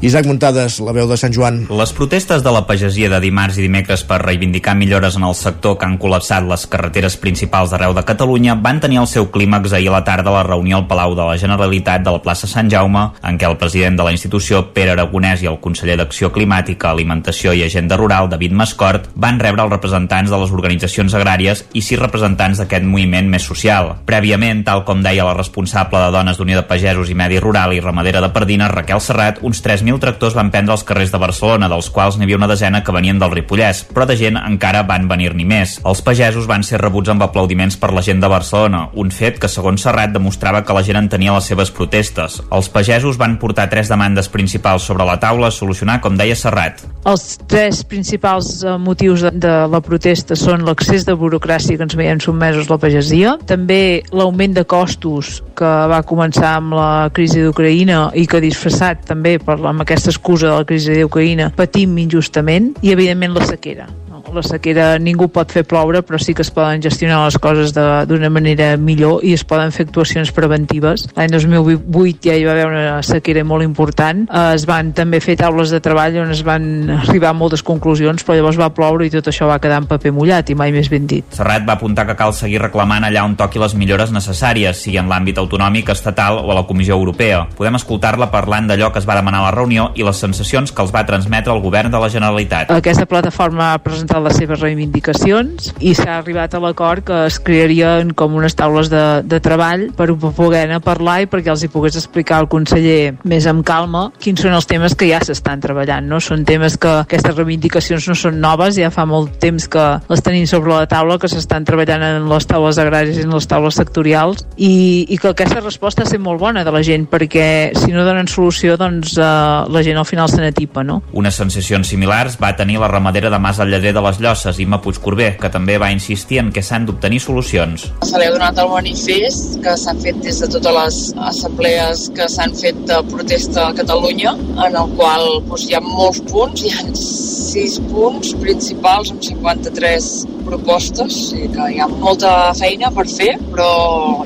Isaac 0.00 0.26
Muntades, 0.26 0.78
la 0.80 0.94
veu 0.96 1.08
de 1.08 1.16
Sant 1.20 1.34
Joan. 1.34 1.66
Les 1.68 1.92
protestes 1.92 2.42
de 2.44 2.52
la 2.52 2.64
pagesia 2.68 3.10
de 3.12 3.20
dimarts 3.20 3.58
i 3.58 3.64
dimecres 3.66 4.04
per 4.08 4.20
reivindicar 4.22 4.74
millores 4.76 5.16
en 5.16 5.26
el 5.28 5.36
sector 5.36 5.76
que 5.78 5.86
han 5.86 5.98
col·lapsat 6.00 6.46
les 6.48 6.66
carreteres 6.70 7.18
principals 7.20 7.72
d'arreu 7.72 7.92
de 7.96 8.04
Catalunya 8.08 8.56
van 8.56 8.80
tenir 8.80 9.00
el 9.02 9.10
seu 9.10 9.28
clímax 9.32 9.74
ahir 9.76 9.90
a 9.92 9.98
la 9.98 10.04
tarda 10.04 10.32
a 10.32 10.38
la 10.38 10.46
reunió 10.46 10.80
al 10.80 10.88
Palau 10.88 11.14
de 11.16 11.26
la 11.28 11.36
Generalitat 11.40 12.04
de 12.04 12.14
la 12.16 12.22
plaça 12.24 12.48
Sant 12.48 12.70
Jaume, 12.72 13.10
en 13.22 13.36
què 13.40 13.48
el 13.48 13.58
president 13.60 13.98
de 13.98 14.06
la 14.06 14.14
institució, 14.14 14.59
Pere 14.74 14.94
Aragonès 14.94 15.42
i 15.44 15.48
el 15.50 15.58
conseller 15.64 15.96
d'Acció 15.98 16.30
Climàtica, 16.34 16.90
Alimentació 16.90 17.52
i 17.56 17.64
Agenda 17.64 17.96
Rural, 17.98 18.28
David 18.30 18.54
Mascort, 18.56 19.08
van 19.14 19.40
rebre 19.40 19.64
els 19.64 19.72
representants 19.72 20.30
de 20.30 20.38
les 20.40 20.52
organitzacions 20.54 21.14
agràries 21.16 21.64
i 21.72 21.82
sis 21.82 21.98
representants 22.00 22.60
d'aquest 22.60 22.86
moviment 22.86 23.28
més 23.32 23.46
social. 23.48 23.94
Prèviament, 24.06 24.62
tal 24.66 24.84
com 24.88 25.02
deia 25.02 25.26
la 25.26 25.36
responsable 25.36 26.00
de 26.04 26.10
Dones 26.14 26.38
d'Unió 26.38 26.60
de 26.60 26.66
Pagesos 26.68 27.10
i 27.10 27.16
Medi 27.18 27.40
Rural 27.40 27.74
i 27.74 27.80
Ramadera 27.80 28.20
de 28.20 28.30
Pardina, 28.34 28.68
Raquel 28.68 29.00
Serrat, 29.00 29.40
uns 29.42 29.62
3.000 29.64 30.00
tractors 30.02 30.36
van 30.38 30.52
prendre 30.52 30.76
els 30.76 30.84
carrers 30.86 31.12
de 31.14 31.22
Barcelona, 31.22 31.70
dels 31.72 31.90
quals 31.90 32.18
n'hi 32.18 32.28
havia 32.28 32.40
una 32.40 32.50
desena 32.50 32.82
que 32.84 32.94
venien 32.94 33.18
del 33.18 33.32
Ripollès, 33.34 33.84
però 33.90 34.06
de 34.06 34.18
gent 34.20 34.38
encara 34.40 34.84
van 34.88 35.08
venir-n'hi 35.10 35.48
més. 35.48 35.78
Els 35.84 36.04
pagesos 36.06 36.48
van 36.50 36.64
ser 36.66 36.80
rebuts 36.82 37.10
amb 37.12 37.24
aplaudiments 37.26 37.78
per 37.80 37.92
la 37.96 38.04
gent 38.04 38.20
de 38.22 38.30
Barcelona, 38.30 38.86
un 38.94 39.10
fet 39.14 39.40
que, 39.40 39.48
segons 39.48 39.82
Serrat, 39.86 40.12
demostrava 40.12 40.64
que 40.64 40.76
la 40.76 40.84
gent 40.86 41.00
entenia 41.00 41.34
les 41.36 41.48
seves 41.48 41.72
protestes. 41.74 42.40
Els 42.50 42.68
pagesos 42.68 43.18
van 43.20 43.38
portar 43.40 43.70
tres 43.72 43.88
demandes 43.88 44.28
principals 44.28 44.49
principals 44.50 44.82
sobre 44.82 45.04
la 45.06 45.14
taula 45.20 45.46
a 45.46 45.54
solucionar, 45.54 46.00
com 46.02 46.16
deia 46.18 46.34
Serrat. 46.34 46.82
Els 47.06 47.38
tres 47.48 47.84
principals 47.86 48.64
eh, 48.64 48.74
motius 48.82 49.22
de, 49.22 49.30
de 49.38 49.52
la 49.70 49.80
protesta 49.80 50.34
són 50.36 50.66
l'accés 50.66 51.06
de 51.06 51.14
burocràcia 51.14 51.78
que 51.78 51.86
ens 51.86 51.94
veiem 51.96 52.18
sotmesos 52.20 52.68
la 52.68 52.80
pagesia, 52.82 53.36
també 53.46 54.02
l'augment 54.10 54.58
de 54.58 54.66
costos 54.66 55.38
que 55.56 55.70
va 55.92 56.02
començar 56.02 56.56
amb 56.58 56.74
la 56.74 56.90
crisi 57.14 57.44
d'Ucraïna 57.44 58.10
i 58.18 58.26
que 58.26 58.42
disfressat 58.42 59.06
també 59.06 59.38
per, 59.38 59.60
amb 59.60 59.86
aquesta 59.86 60.10
excusa 60.10 60.50
de 60.50 60.58
la 60.58 60.66
crisi 60.66 60.98
d'Ucraïna 60.98 61.52
patim 61.56 61.94
injustament 62.02 62.72
i 62.82 62.90
evidentment 62.96 63.38
la 63.38 63.46
sequera 63.46 63.86
la 64.34 64.42
sequera 64.44 64.98
ningú 65.02 65.28
pot 65.32 65.52
fer 65.52 65.64
ploure, 65.68 66.02
però 66.06 66.18
sí 66.20 66.34
que 66.34 66.44
es 66.44 66.50
poden 66.54 66.82
gestionar 66.82 67.22
les 67.24 67.38
coses 67.42 67.72
d'una 67.74 68.30
manera 68.30 68.74
millor 68.76 69.24
i 69.26 69.34
es 69.36 69.44
poden 69.44 69.72
fer 69.74 69.86
actuacions 69.88 70.32
preventives. 70.36 71.06
L'any 71.16 71.32
2008 71.34 72.28
ja 72.28 72.36
hi 72.36 72.46
va 72.46 72.54
haver 72.54 72.66
una 72.68 73.02
sequera 73.06 73.44
molt 73.44 73.64
important. 73.66 74.26
Eh, 74.28 74.46
es 74.54 74.66
van 74.68 74.92
també 74.96 75.20
fer 75.24 75.36
taules 75.40 75.72
de 75.72 75.80
treball 75.82 76.20
on 76.24 76.34
es 76.34 76.42
van 76.46 76.64
arribar 77.00 77.32
a 77.32 77.36
moltes 77.36 77.64
conclusions, 77.66 78.24
però 78.24 78.38
llavors 78.38 78.58
va 78.60 78.70
ploure 78.74 79.06
i 79.06 79.12
tot 79.12 79.30
això 79.30 79.48
va 79.50 79.60
quedar 79.62 79.80
en 79.82 79.88
paper 79.90 80.12
mullat 80.16 80.50
i 80.50 80.58
mai 80.58 80.74
més 80.74 80.90
ben 80.92 81.06
dit. 81.10 81.26
Serrat 81.36 81.66
va 81.66 81.78
apuntar 81.78 82.06
que 82.08 82.16
cal 82.18 82.34
seguir 82.36 82.60
reclamant 82.62 83.06
allà 83.06 83.24
on 83.24 83.36
toqui 83.38 83.62
les 83.62 83.74
millores 83.78 84.12
necessàries, 84.14 84.76
sigui 84.76 85.00
en 85.00 85.10
l'àmbit 85.10 85.38
autonòmic, 85.40 85.90
estatal 85.94 86.40
o 86.42 86.50
a 86.50 86.58
la 86.60 86.66
Comissió 86.68 86.96
Europea. 86.98 87.44
Podem 87.56 87.78
escoltar-la 87.78 88.30
parlant 88.32 88.68
d'allò 88.70 88.90
que 88.92 89.00
es 89.02 89.08
va 89.08 89.16
demanar 89.18 89.42
a 89.42 89.48
la 89.48 89.54
reunió 89.54 89.90
i 89.94 90.06
les 90.06 90.20
sensacions 90.20 90.72
que 90.72 90.82
els 90.82 90.92
va 90.94 91.04
transmetre 91.06 91.52
el 91.54 91.62
govern 91.62 91.92
de 91.92 92.00
la 92.00 92.10
Generalitat. 92.12 92.70
Aquesta 92.74 93.06
plataforma 93.06 93.72
ha 93.74 93.78
presentat 93.82 94.09
presentat 94.10 94.26
les 94.26 94.38
seves 94.40 94.60
reivindicacions 94.60 95.70
i 95.80 95.92
s'ha 95.94 96.18
arribat 96.18 96.54
a 96.54 96.60
l'acord 96.60 97.04
que 97.06 97.16
es 97.28 97.38
crearien 97.38 98.12
com 98.14 98.34
unes 98.34 98.56
taules 98.58 98.90
de, 98.90 99.22
de 99.22 99.38
treball 99.40 99.90
per 99.96 100.08
poder 100.18 100.64
anar 100.64 100.80
a 100.80 100.84
parlar 100.84 101.20
i 101.22 101.28
perquè 101.30 101.52
els 101.52 101.62
hi 101.62 101.70
pogués 101.70 101.96
explicar 101.96 102.40
al 102.40 102.48
conseller 102.50 103.14
més 103.24 103.46
amb 103.46 103.62
calma 103.66 104.08
quins 104.20 104.42
són 104.42 104.56
els 104.56 104.66
temes 104.66 104.96
que 104.98 105.08
ja 105.10 105.20
s'estan 105.22 105.60
treballant. 105.62 106.08
No? 106.10 106.20
Són 106.20 106.44
temes 106.44 106.76
que 106.80 106.90
aquestes 107.04 107.36
reivindicacions 107.36 108.08
no 108.10 108.16
són 108.18 108.40
noves, 108.42 108.76
ja 108.80 108.90
fa 108.90 109.06
molt 109.06 109.38
temps 109.42 109.68
que 109.70 109.86
les 110.10 110.24
tenim 110.24 110.46
sobre 110.50 110.74
la 110.74 110.88
taula, 110.90 111.18
que 111.20 111.30
s'estan 111.30 111.66
treballant 111.68 112.02
en 112.02 112.28
les 112.30 112.48
taules 112.50 112.80
agràries 112.82 113.20
i 113.20 113.26
en 113.26 113.34
les 113.36 113.46
taules 113.46 113.78
sectorials 113.78 114.44
i, 114.56 115.06
i 115.08 115.20
que 115.20 115.34
aquesta 115.34 115.62
resposta 115.62 116.04
ha 116.04 116.20
molt 116.20 116.40
bona 116.40 116.64
de 116.66 116.74
la 116.74 116.82
gent 116.82 117.06
perquè 117.10 117.46
si 117.78 117.92
no 117.94 118.04
donen 118.04 118.28
solució 118.28 118.76
doncs 118.80 119.14
eh, 119.18 119.30
la 119.70 119.84
gent 119.86 120.00
al 120.00 120.08
final 120.08 120.28
se 120.32 120.42
n'atipa. 120.42 120.82
No? 120.86 121.00
Unes 121.16 121.38
sensacions 121.38 121.88
similars 121.92 122.38
va 122.40 122.54
tenir 122.58 122.80
la 122.80 122.90
ramadera 122.90 123.30
de 123.30 123.38
Mas 123.38 123.60
al 123.60 123.70
Lleder 123.70 123.94
de 124.00 124.06
les 124.08 124.20
Llosses, 124.24 124.58
Imma 124.62 124.80
Puigcorbé, 124.80 125.34
que 125.40 125.50
també 125.52 125.76
va 125.80 125.90
insistir 125.92 126.40
en 126.40 126.50
que 126.54 126.64
s'han 126.64 126.86
d'obtenir 126.88 127.20
solucions. 127.22 127.86
Se 128.08 128.20
li 128.20 128.26
ha 128.26 128.32
donat 128.34 128.58
el 128.62 128.72
manifest 128.72 129.60
que 129.64 129.76
s'ha 129.82 129.94
fet 130.00 130.20
des 130.24 130.40
de 130.40 130.48
totes 130.56 130.76
les 130.78 131.00
assemblees 131.30 132.06
que 132.16 132.28
s'han 132.32 132.56
fet 132.56 132.80
de 132.88 133.00
protesta 133.12 133.68
a 133.68 133.76
Catalunya, 133.76 134.34
en 134.66 134.80
el 134.82 134.96
qual 134.96 135.28
doncs, 135.46 135.68
hi 135.68 135.76
ha 135.76 135.84
molts 135.84 136.24
punts, 136.32 136.64
hi 136.64 136.72
ha 136.72 136.88
sis 136.96 137.80
punts 137.90 138.34
principals 138.40 139.10
amb 139.12 139.24
53 139.26 140.10
propostes 140.46 141.16
i 141.36 141.48
que 141.52 141.66
hi 141.74 141.80
ha 141.82 141.88
molta 141.90 142.32
feina 142.58 142.90
per 142.94 143.06
fer, 143.10 143.32
però 143.52 143.70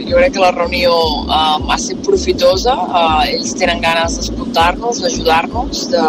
jo 0.01 0.17
crec 0.19 0.35
que 0.37 0.43
la 0.43 0.53
reunió 0.55 0.93
eh, 1.25 1.39
ha 1.39 1.79
estat 1.79 2.05
profitosa. 2.07 2.77
Eh, 3.01 3.35
ells 3.35 3.55
tenen 3.61 3.83
ganes 3.85 4.19
d'escoltar-nos, 4.21 5.03
d'ajudar-nos, 5.05 5.87
de, 5.95 6.05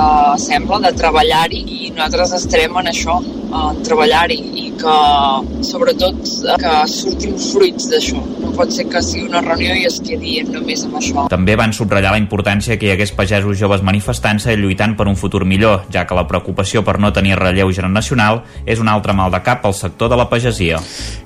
sembla, 0.45 0.81
de 0.87 0.93
treballar-hi 0.99 1.63
i 1.79 1.91
nosaltres 1.95 2.35
estarem 2.41 2.79
en 2.81 2.91
això, 2.91 3.19
en 3.55 3.81
treballar-hi 3.85 4.37
i 4.61 4.65
que, 4.79 4.95
sobretot, 5.65 6.21
que 6.61 6.73
surtin 6.91 7.35
fruits 7.39 7.89
d'això. 7.91 8.21
No 8.43 8.51
pot 8.55 8.71
ser 8.73 8.85
que 8.91 9.01
sigui 9.03 9.25
una 9.29 9.41
reunió 9.43 9.75
i 9.75 9.85
es 9.87 9.99
quedi 10.03 10.37
només 10.47 10.85
amb 10.87 10.99
això. 10.99 11.25
També 11.31 11.55
van 11.59 11.73
subratllar 11.75 12.13
la 12.15 12.21
importància 12.21 12.77
que 12.79 12.89
hi 12.89 12.93
hagués 12.95 13.13
pagesos 13.15 13.57
joves 13.59 13.83
manifestant-se 13.85 14.53
i 14.53 14.59
lluitant 14.59 14.95
per 14.99 15.07
un 15.11 15.17
futur 15.19 15.43
millor, 15.47 15.85
ja 15.93 16.05
que 16.07 16.17
la 16.17 16.25
preocupació 16.29 16.83
per 16.85 16.97
no 16.99 17.13
tenir 17.15 17.37
relleu 17.39 17.71
generacional 17.75 18.43
és 18.65 18.81
un 18.83 18.91
altre 18.91 19.15
mal 19.17 19.31
de 19.33 19.41
cap 19.45 19.65
al 19.65 19.75
sector 19.77 20.11
de 20.11 20.19
la 20.19 20.27
pagesia. 20.31 20.79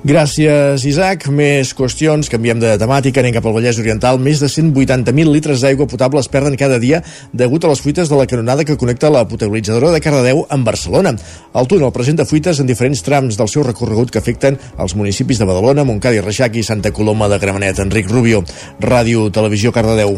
Gràcies, 0.06 0.86
Isaac. 0.88 1.28
Més 1.34 1.74
qüestions. 1.76 2.30
Canviem 2.32 2.62
de 2.62 2.76
temàtica. 2.82 3.24
Anem 3.24 3.36
cap 3.36 3.46
al 3.50 3.56
Vallès 3.58 3.80
Oriental. 3.82 4.20
Més 4.22 4.42
de 4.44 4.50
180.000 4.52 5.34
litres 5.34 5.66
d'aigua 5.66 5.90
potable 5.90 6.22
es 6.24 6.30
perden 6.32 6.56
cada 6.60 6.80
dia 6.80 7.02
degut 7.34 7.66
a 7.66 7.72
les 7.74 7.82
fuites 7.84 8.10
de 8.10 8.18
la 8.18 8.28
canonada 8.30 8.66
que 8.66 8.78
connecta 8.78 9.12
la 9.12 9.26
potabilitzadora 9.28 9.92
de 9.92 10.02
Cardedeu 10.04 10.46
amb 10.50 10.66
Barcelona. 10.66 11.16
El 11.54 11.68
túnel 11.68 11.92
presenta 11.96 12.19
fuites 12.26 12.60
en 12.60 12.68
diferents 12.68 13.04
trams 13.06 13.38
del 13.40 13.48
seu 13.52 13.64
recorregut 13.64 14.12
que 14.12 14.20
afecten 14.20 14.60
els 14.78 14.96
municipis 14.96 15.40
de 15.40 15.48
Badalona, 15.48 15.86
Montcada 15.88 16.20
i 16.20 16.26
Reixac 16.26 16.60
i 16.60 16.66
Santa 16.66 16.92
Coloma 16.92 17.30
de 17.30 17.40
Gramenet. 17.40 17.80
Enric 17.80 18.10
Rubio, 18.12 18.44
Ràdio 18.82 19.30
Televisió 19.32 19.72
Cardedeu. 19.72 20.18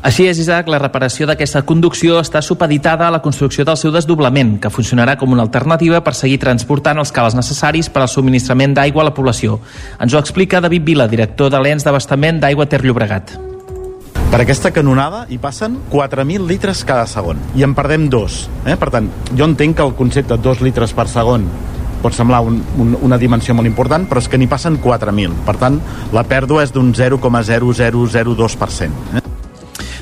Així 0.00 0.24
és, 0.30 0.38
Isaac, 0.40 0.70
la 0.72 0.78
reparació 0.80 1.26
d'aquesta 1.28 1.60
conducció 1.68 2.16
està 2.22 2.40
supeditada 2.40 3.04
a 3.08 3.12
la 3.12 3.20
construcció 3.20 3.66
del 3.68 3.76
seu 3.76 3.92
desdoblament, 3.92 4.54
que 4.62 4.72
funcionarà 4.72 5.18
com 5.20 5.34
una 5.34 5.44
alternativa 5.44 6.00
per 6.00 6.14
seguir 6.16 6.38
transportant 6.40 7.02
els 7.02 7.12
cales 7.12 7.36
necessaris 7.36 7.92
per 7.92 8.06
al 8.06 8.08
subministrament 8.08 8.72
d'aigua 8.78 9.04
a 9.04 9.10
la 9.10 9.14
població. 9.14 9.60
Ens 10.00 10.16
ho 10.16 10.22
explica 10.24 10.64
David 10.64 10.88
Vila, 10.88 11.08
director 11.08 11.52
de 11.52 11.60
l'ENS 11.60 11.84
d'Abastament 11.84 12.40
d'Aigua 12.40 12.70
Ter 12.70 12.80
Llobregat. 12.86 13.49
Per 14.30 14.38
aquesta 14.38 14.70
canonada 14.70 15.24
hi 15.28 15.40
passen 15.42 15.74
4.000 15.90 16.46
litres 16.46 16.84
cada 16.86 17.06
segon 17.10 17.40
i 17.58 17.64
en 17.66 17.74
perdem 17.74 18.06
dos. 18.12 18.44
Eh? 18.62 18.76
Per 18.78 18.90
tant, 18.94 19.08
jo 19.34 19.48
entenc 19.48 19.78
que 19.78 19.86
el 19.86 19.96
concepte 19.98 20.36
de 20.36 20.44
2 20.44 20.62
litres 20.66 20.94
per 20.94 21.08
segon 21.10 21.48
pot 22.00 22.14
semblar 22.16 22.40
un, 22.46 22.60
un, 22.80 22.94
una 23.04 23.18
dimensió 23.20 23.54
molt 23.56 23.68
important, 23.68 24.06
però 24.08 24.22
és 24.22 24.28
que 24.30 24.38
n'hi 24.40 24.48
passen 24.50 24.78
4.000. 24.80 25.42
Per 25.46 25.56
tant, 25.60 25.80
la 26.16 26.24
pèrdua 26.24 26.64
és 26.64 26.72
d'un 26.72 26.94
0,0002%. 26.96 29.18
Eh? 29.18 29.19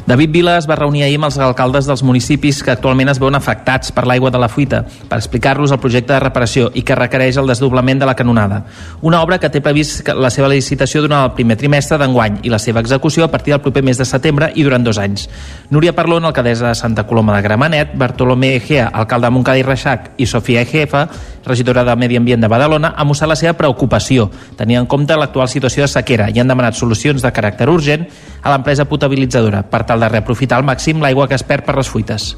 David 0.08 0.30
Vila 0.30 0.56
es 0.56 0.64
va 0.64 0.76
reunir 0.78 1.02
ahir 1.04 1.18
amb 1.18 1.26
els 1.26 1.36
alcaldes 1.36 1.84
dels 1.84 2.00
municipis 2.00 2.62
que 2.64 2.70
actualment 2.72 3.10
es 3.12 3.18
veuen 3.20 3.36
afectats 3.36 3.90
per 3.92 4.06
l'aigua 4.08 4.30
de 4.32 4.38
la 4.40 4.46
fuita 4.48 4.78
per 4.88 5.18
explicar-los 5.18 5.74
el 5.74 5.80
projecte 5.82 6.14
de 6.14 6.20
reparació 6.22 6.70
i 6.72 6.80
que 6.80 6.96
requereix 6.96 7.36
el 7.36 7.50
desdoblament 7.52 8.00
de 8.00 8.06
la 8.08 8.14
canonada. 8.16 8.62
Una 9.04 9.20
obra 9.20 9.36
que 9.36 9.50
té 9.52 9.60
previst 9.60 10.08
la 10.16 10.30
seva 10.32 10.48
licitació 10.48 11.02
durant 11.04 11.26
el 11.26 11.34
primer 11.36 11.58
trimestre 11.60 11.98
d'enguany 12.00 12.38
i 12.48 12.48
la 12.48 12.56
seva 12.56 12.80
execució 12.80 13.26
a 13.26 13.28
partir 13.28 13.52
del 13.52 13.60
proper 13.60 13.82
mes 13.84 14.00
de 14.00 14.06
setembre 14.08 14.48
i 14.54 14.64
durant 14.64 14.86
dos 14.86 14.96
anys. 14.96 15.26
Núria 15.68 15.92
Parlon, 15.92 16.24
alcaldessa 16.24 16.70
de 16.70 16.80
Santa 16.80 17.04
Coloma 17.04 17.36
de 17.36 17.42
Gramenet, 17.44 17.92
Bartolomé 17.92 18.54
Egea, 18.56 18.88
alcalde 18.88 19.28
de 19.28 19.34
Montcada 19.36 19.60
i 19.60 19.66
Reixac 19.68 20.14
i 20.16 20.24
Sofia 20.24 20.64
Ejefa, 20.64 21.04
regidora 21.44 21.84
de 21.84 21.96
Medi 21.96 22.16
Ambient 22.16 22.40
de 22.40 22.48
Badalona, 22.48 22.94
ha 22.96 23.04
mostrat 23.04 23.34
la 23.34 23.36
seva 23.36 23.52
preocupació, 23.60 24.30
tenint 24.56 24.80
en 24.80 24.88
compte 24.88 25.20
l'actual 25.20 25.52
situació 25.52 25.84
de 25.84 25.92
sequera 25.92 26.32
i 26.32 26.40
han 26.40 26.48
demanat 26.48 26.80
solucions 26.80 27.20
de 27.20 27.32
caràcter 27.32 27.68
urgent 27.68 28.08
a 28.40 28.52
l'empresa 28.54 28.88
potabilitzadora 28.88 29.64
per 29.68 29.84
tal 29.84 29.98
de 29.99 30.09
reaprofitar 30.09 30.59
al 30.59 30.67
màxim 30.69 31.02
l'aigua 31.02 31.28
que 31.28 31.37
es 31.38 31.45
perd 31.47 31.67
per 31.67 31.76
les 31.78 31.88
fuites. 31.88 32.35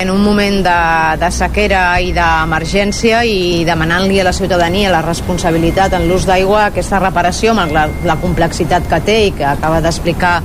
En 0.00 0.08
un 0.08 0.22
moment 0.24 0.62
de, 0.64 0.76
de 1.20 1.28
sequera 1.28 1.82
i 2.00 2.14
d'emergència 2.16 3.18
i 3.28 3.66
demanant-li 3.68 4.16
a 4.22 4.24
la 4.24 4.32
ciutadania 4.32 4.88
la 4.94 5.02
responsabilitat 5.04 5.92
en 5.98 6.06
l'ús 6.08 6.24
d'aigua, 6.24 6.62
aquesta 6.70 7.02
reparació, 7.02 7.52
amb 7.52 7.74
la, 7.76 7.84
la 8.08 8.16
complexitat 8.22 8.88
que 8.88 9.02
té 9.04 9.18
i 9.26 9.34
que 9.36 9.44
acaba 9.44 9.82
d'explicar 9.84 10.38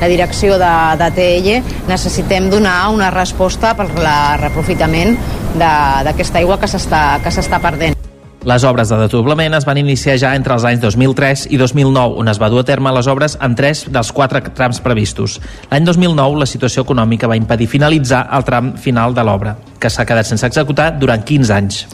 la 0.00 0.08
direcció 0.08 0.56
de, 0.56 0.72
de 1.02 1.10
TL, 1.18 1.58
necessitem 1.92 2.48
donar 2.48 2.78
una 2.94 3.12
resposta 3.12 3.74
per 3.76 3.90
la 4.00 4.38
reaprofitament 4.40 5.18
d'aquesta 5.60 6.40
aigua 6.40 6.56
que 6.62 6.72
s'està 6.72 7.60
perdent. 7.60 8.11
Les 8.42 8.64
obres 8.66 8.90
de 8.90 8.96
desdoblament 8.98 9.54
es 9.54 9.62
van 9.62 9.78
iniciar 9.78 10.16
ja 10.18 10.32
entre 10.34 10.56
els 10.56 10.64
anys 10.66 10.80
2003 10.82 11.44
i 11.54 11.58
2009, 11.60 12.16
on 12.18 12.30
es 12.32 12.40
va 12.42 12.48
dur 12.50 12.64
a 12.64 12.66
terme 12.66 12.90
les 12.90 13.06
obres 13.06 13.36
en 13.38 13.54
tres 13.54 13.84
dels 13.86 14.10
quatre 14.10 14.40
trams 14.42 14.80
previstos. 14.82 15.36
L'any 15.70 15.86
2009, 15.86 16.40
la 16.42 16.48
situació 16.50 16.82
econòmica 16.82 17.30
va 17.30 17.38
impedir 17.38 17.70
finalitzar 17.70 18.24
el 18.34 18.42
tram 18.48 18.72
final 18.82 19.14
de 19.14 19.22
l'obra, 19.28 19.54
que 19.78 19.90
s'ha 19.90 20.08
quedat 20.08 20.26
sense 20.26 20.50
executar 20.50 20.90
durant 20.98 21.22
15 21.22 21.54
anys. 21.54 21.84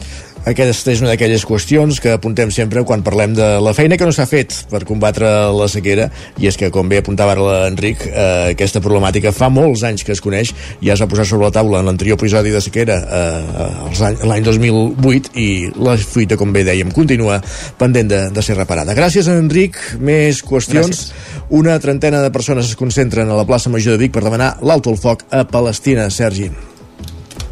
Aquesta 0.49 0.89
és 0.93 1.01
una 1.03 1.11
d'aquelles 1.11 1.43
qüestions 1.45 1.99
que 2.01 2.15
apuntem 2.15 2.49
sempre 2.53 2.81
quan 2.87 3.03
parlem 3.05 3.35
de 3.37 3.47
la 3.61 3.73
feina 3.77 3.97
que 3.99 4.07
no 4.07 4.13
s'ha 4.15 4.25
fet 4.29 4.55
per 4.71 4.81
combatre 4.87 5.27
la 5.53 5.67
sequera 5.69 6.07
i 6.41 6.49
és 6.49 6.57
que, 6.57 6.71
com 6.73 6.89
bé 6.89 7.03
apuntava 7.03 7.35
ara 7.35 7.45
l'Enric, 7.45 8.05
eh, 8.07 8.55
aquesta 8.55 8.81
problemàtica 8.81 9.33
fa 9.35 9.51
molts 9.53 9.83
anys 9.85 10.05
que 10.07 10.15
es 10.15 10.23
coneix, 10.25 10.53
ja 10.81 10.95
es 10.95 11.03
va 11.03 11.09
posar 11.11 11.27
sobre 11.29 11.45
la 11.45 11.53
taula 11.53 11.83
en 11.83 11.89
l'anterior 11.91 12.17
episodi 12.17 12.53
de 12.55 12.63
sequera 12.65 12.97
eh, 12.97 14.17
l'any 14.25 14.47
2008 14.47 15.35
i 15.37 15.49
la 15.77 15.97
fuita, 16.01 16.39
com 16.39 16.55
bé 16.55 16.65
dèiem, 16.65 16.89
continua 16.95 17.37
pendent 17.77 18.09
de, 18.09 18.23
de 18.33 18.45
ser 18.45 18.57
reparada. 18.57 18.97
Gràcies, 18.97 19.29
Enric. 19.29 19.77
Més 20.01 20.41
qüestions. 20.45 20.89
Gràcies. 20.89 21.45
Una 21.61 21.77
trentena 21.83 22.23
de 22.25 22.33
persones 22.33 22.71
es 22.71 22.79
concentren 22.79 23.29
a 23.29 23.37
la 23.37 23.45
plaça 23.45 23.69
Major 23.69 23.97
de 23.97 24.05
Vic 24.05 24.17
per 24.17 24.25
demanar 24.25 24.55
l'alto 24.65 24.93
al 24.93 24.99
foc 25.01 25.25
a 25.29 25.45
Palestina. 25.49 26.09
Sergi. 26.09 26.49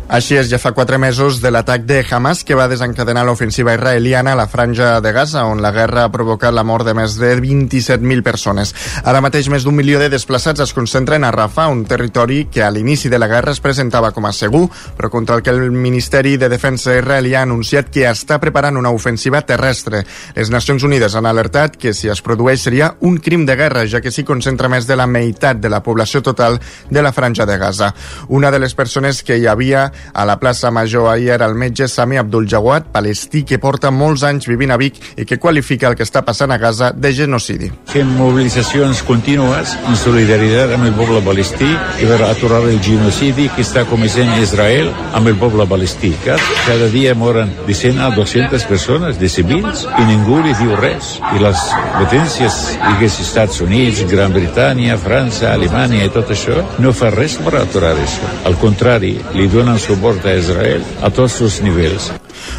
Així 0.07 0.37
és, 0.39 0.47
ja 0.47 0.55
fa 0.55 0.71
quatre 0.71 0.95
mesos 0.95 1.41
de 1.43 1.49
l'atac 1.51 1.81
de 1.83 1.97
Hamas 1.99 2.45
que 2.47 2.55
va 2.55 2.69
desencadenar 2.71 3.25
l'ofensiva 3.27 3.73
israeliana 3.75 4.31
a 4.31 4.37
la 4.39 4.45
franja 4.47 5.01
de 5.03 5.11
Gaza, 5.11 5.41
on 5.43 5.59
la 5.59 5.73
guerra 5.75 6.05
ha 6.05 6.11
provocat 6.13 6.55
la 6.55 6.63
mort 6.63 6.87
de 6.87 6.93
més 6.95 7.17
de 7.19 7.33
27.000 7.35 8.23
persones. 8.23 8.71
Ara 9.03 9.19
mateix 9.19 9.49
més 9.51 9.65
d'un 9.67 9.75
milió 9.75 9.99
de 9.99 10.07
desplaçats 10.07 10.63
es 10.63 10.71
concentren 10.71 11.27
a 11.27 11.31
Rafah, 11.35 11.67
un 11.67 11.83
territori 11.83 12.45
que 12.47 12.63
a 12.63 12.69
l'inici 12.71 13.11
de 13.11 13.19
la 13.19 13.27
guerra 13.27 13.51
es 13.51 13.59
presentava 13.59 14.13
com 14.15 14.29
a 14.29 14.31
segur, 14.31 14.69
però 14.95 15.09
contra 15.11 15.35
el 15.35 15.43
que 15.43 15.51
el 15.51 15.75
Ministeri 15.75 16.37
de 16.39 16.47
Defensa 16.47 16.95
israelí 16.95 17.35
ha 17.35 17.43
anunciat 17.43 17.91
que 17.91 18.07
està 18.07 18.39
preparant 18.39 18.79
una 18.79 18.95
ofensiva 18.95 19.43
terrestre. 19.43 20.05
Les 20.39 20.53
Nacions 20.55 20.87
Unides 20.87 21.19
han 21.19 21.27
alertat 21.27 21.75
que 21.75 21.91
si 21.91 22.07
es 22.07 22.23
produeix 22.23 22.63
seria 22.63 22.93
un 23.01 23.19
crim 23.19 23.43
de 23.45 23.59
guerra, 23.59 23.83
ja 23.83 23.99
que 23.99 24.15
s'hi 24.15 24.23
concentra 24.23 24.71
més 24.71 24.87
de 24.87 24.95
la 24.95 25.09
meitat 25.11 25.59
de 25.59 25.67
la 25.67 25.83
població 25.83 26.23
total 26.23 26.61
de 26.89 27.03
la 27.03 27.11
franja 27.11 27.45
de 27.45 27.59
Gaza. 27.59 27.91
Una 28.29 28.55
de 28.55 28.63
les 28.63 28.71
persones 28.73 29.19
que 29.19 29.35
hi 29.35 29.51
havia 29.51 29.91
a 30.13 30.25
la 30.25 30.37
plaça 30.39 30.71
Major 30.71 31.09
ahir 31.11 31.41
el 31.41 31.55
metge 31.55 31.87
Sami 31.87 32.17
Abdul 32.17 32.47
Jawad, 32.47 32.91
palestí 32.91 33.43
que 33.43 33.59
porta 33.59 33.91
molts 33.91 34.23
anys 34.23 34.47
vivint 34.49 34.71
a 34.71 34.77
Vic 34.77 34.99
i 35.17 35.25
que 35.25 35.39
qualifica 35.39 35.89
el 35.89 35.95
que 35.95 36.05
està 36.07 36.23
passant 36.25 36.51
a 36.51 36.57
Gaza 36.57 36.91
de 36.95 37.13
genocidi. 37.13 37.71
Fem 37.91 38.09
mobilitzacions 38.17 39.03
contínues 39.07 39.75
en 39.87 39.97
solidaritat 39.99 40.73
amb 40.75 40.89
el 40.89 40.95
poble 40.97 41.21
palestí 41.25 41.69
i 42.01 42.09
per 42.09 42.21
aturar 42.27 42.63
el 42.67 42.79
genocidi 42.83 43.47
que 43.53 43.65
està 43.65 43.85
començant 43.89 44.33
Israel 44.41 44.91
amb 45.17 45.29
el 45.29 45.37
poble 45.39 45.67
palestí. 45.69 46.13
Cada 46.25 46.89
dia 46.93 47.15
moren 47.15 47.51
de 47.67 47.73
100 47.73 48.01
a 48.01 48.09
200 48.15 48.63
persones 48.69 49.19
de 49.19 49.29
civils 49.29 49.85
i 49.97 50.05
ningú 50.09 50.41
li 50.43 50.53
diu 50.59 50.75
res. 50.79 51.17
I 51.35 51.41
les 51.43 51.63
potències, 51.97 52.57
digués 52.83 53.19
Estats 53.23 53.61
Units, 53.65 54.03
Gran 54.11 54.33
Bretània, 54.35 54.97
França, 55.01 55.51
Alemanya 55.53 56.03
i 56.05 56.13
tot 56.13 56.31
això, 56.33 56.61
no 56.83 56.93
fa 56.95 57.11
res 57.13 57.37
per 57.43 57.55
aturar 57.59 57.95
això. 57.97 58.31
Al 58.49 58.57
contrari, 58.61 59.15
li 59.35 59.47
donen 59.51 59.79
suport 59.87 60.25
a 60.25 60.35
Israel 60.37 60.83
a 61.01 61.11
tots 61.13 61.39
els 61.45 61.61
nivells. 61.65 62.11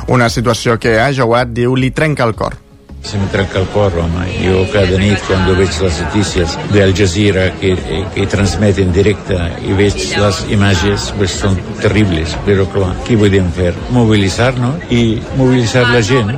Una 0.09 0.31
situació 0.33 0.79
que 0.81 0.99
a 1.01 1.11
Jawad 1.13 1.53
diu 1.55 1.77
li 1.77 1.93
trenca 1.95 2.27
el 2.27 2.35
cor. 2.39 2.57
Se 3.03 3.17
mi 3.17 3.27
trenca 3.31 3.61
il 3.61 3.69
cor, 3.73 3.95
home. 3.97 4.25
Jo 4.43 4.65
cada 4.73 4.99
nit, 4.99 5.21
quan 5.29 5.47
veig 5.47 5.77
les 5.85 6.01
notícies 6.03 6.57
d'Al 6.73 6.93
Jazeera 6.99 7.47
que, 7.61 7.77
que 8.17 8.27
transmet 8.33 8.83
en 8.83 8.91
directe 8.93 9.39
i 9.65 9.77
veig 9.79 10.03
les 10.19 10.43
imatges, 10.57 11.13
pues, 11.21 11.39
són 11.45 11.57
terribles. 11.81 12.35
Però, 12.49 12.67
clar, 12.75 12.91
què 13.07 13.17
podem 13.21 13.49
fer? 13.55 13.73
Mobilitzar-nos 13.95 14.91
i 14.91 15.03
mobilitzar 15.39 15.87
la 15.93 16.03
gent. 16.03 16.37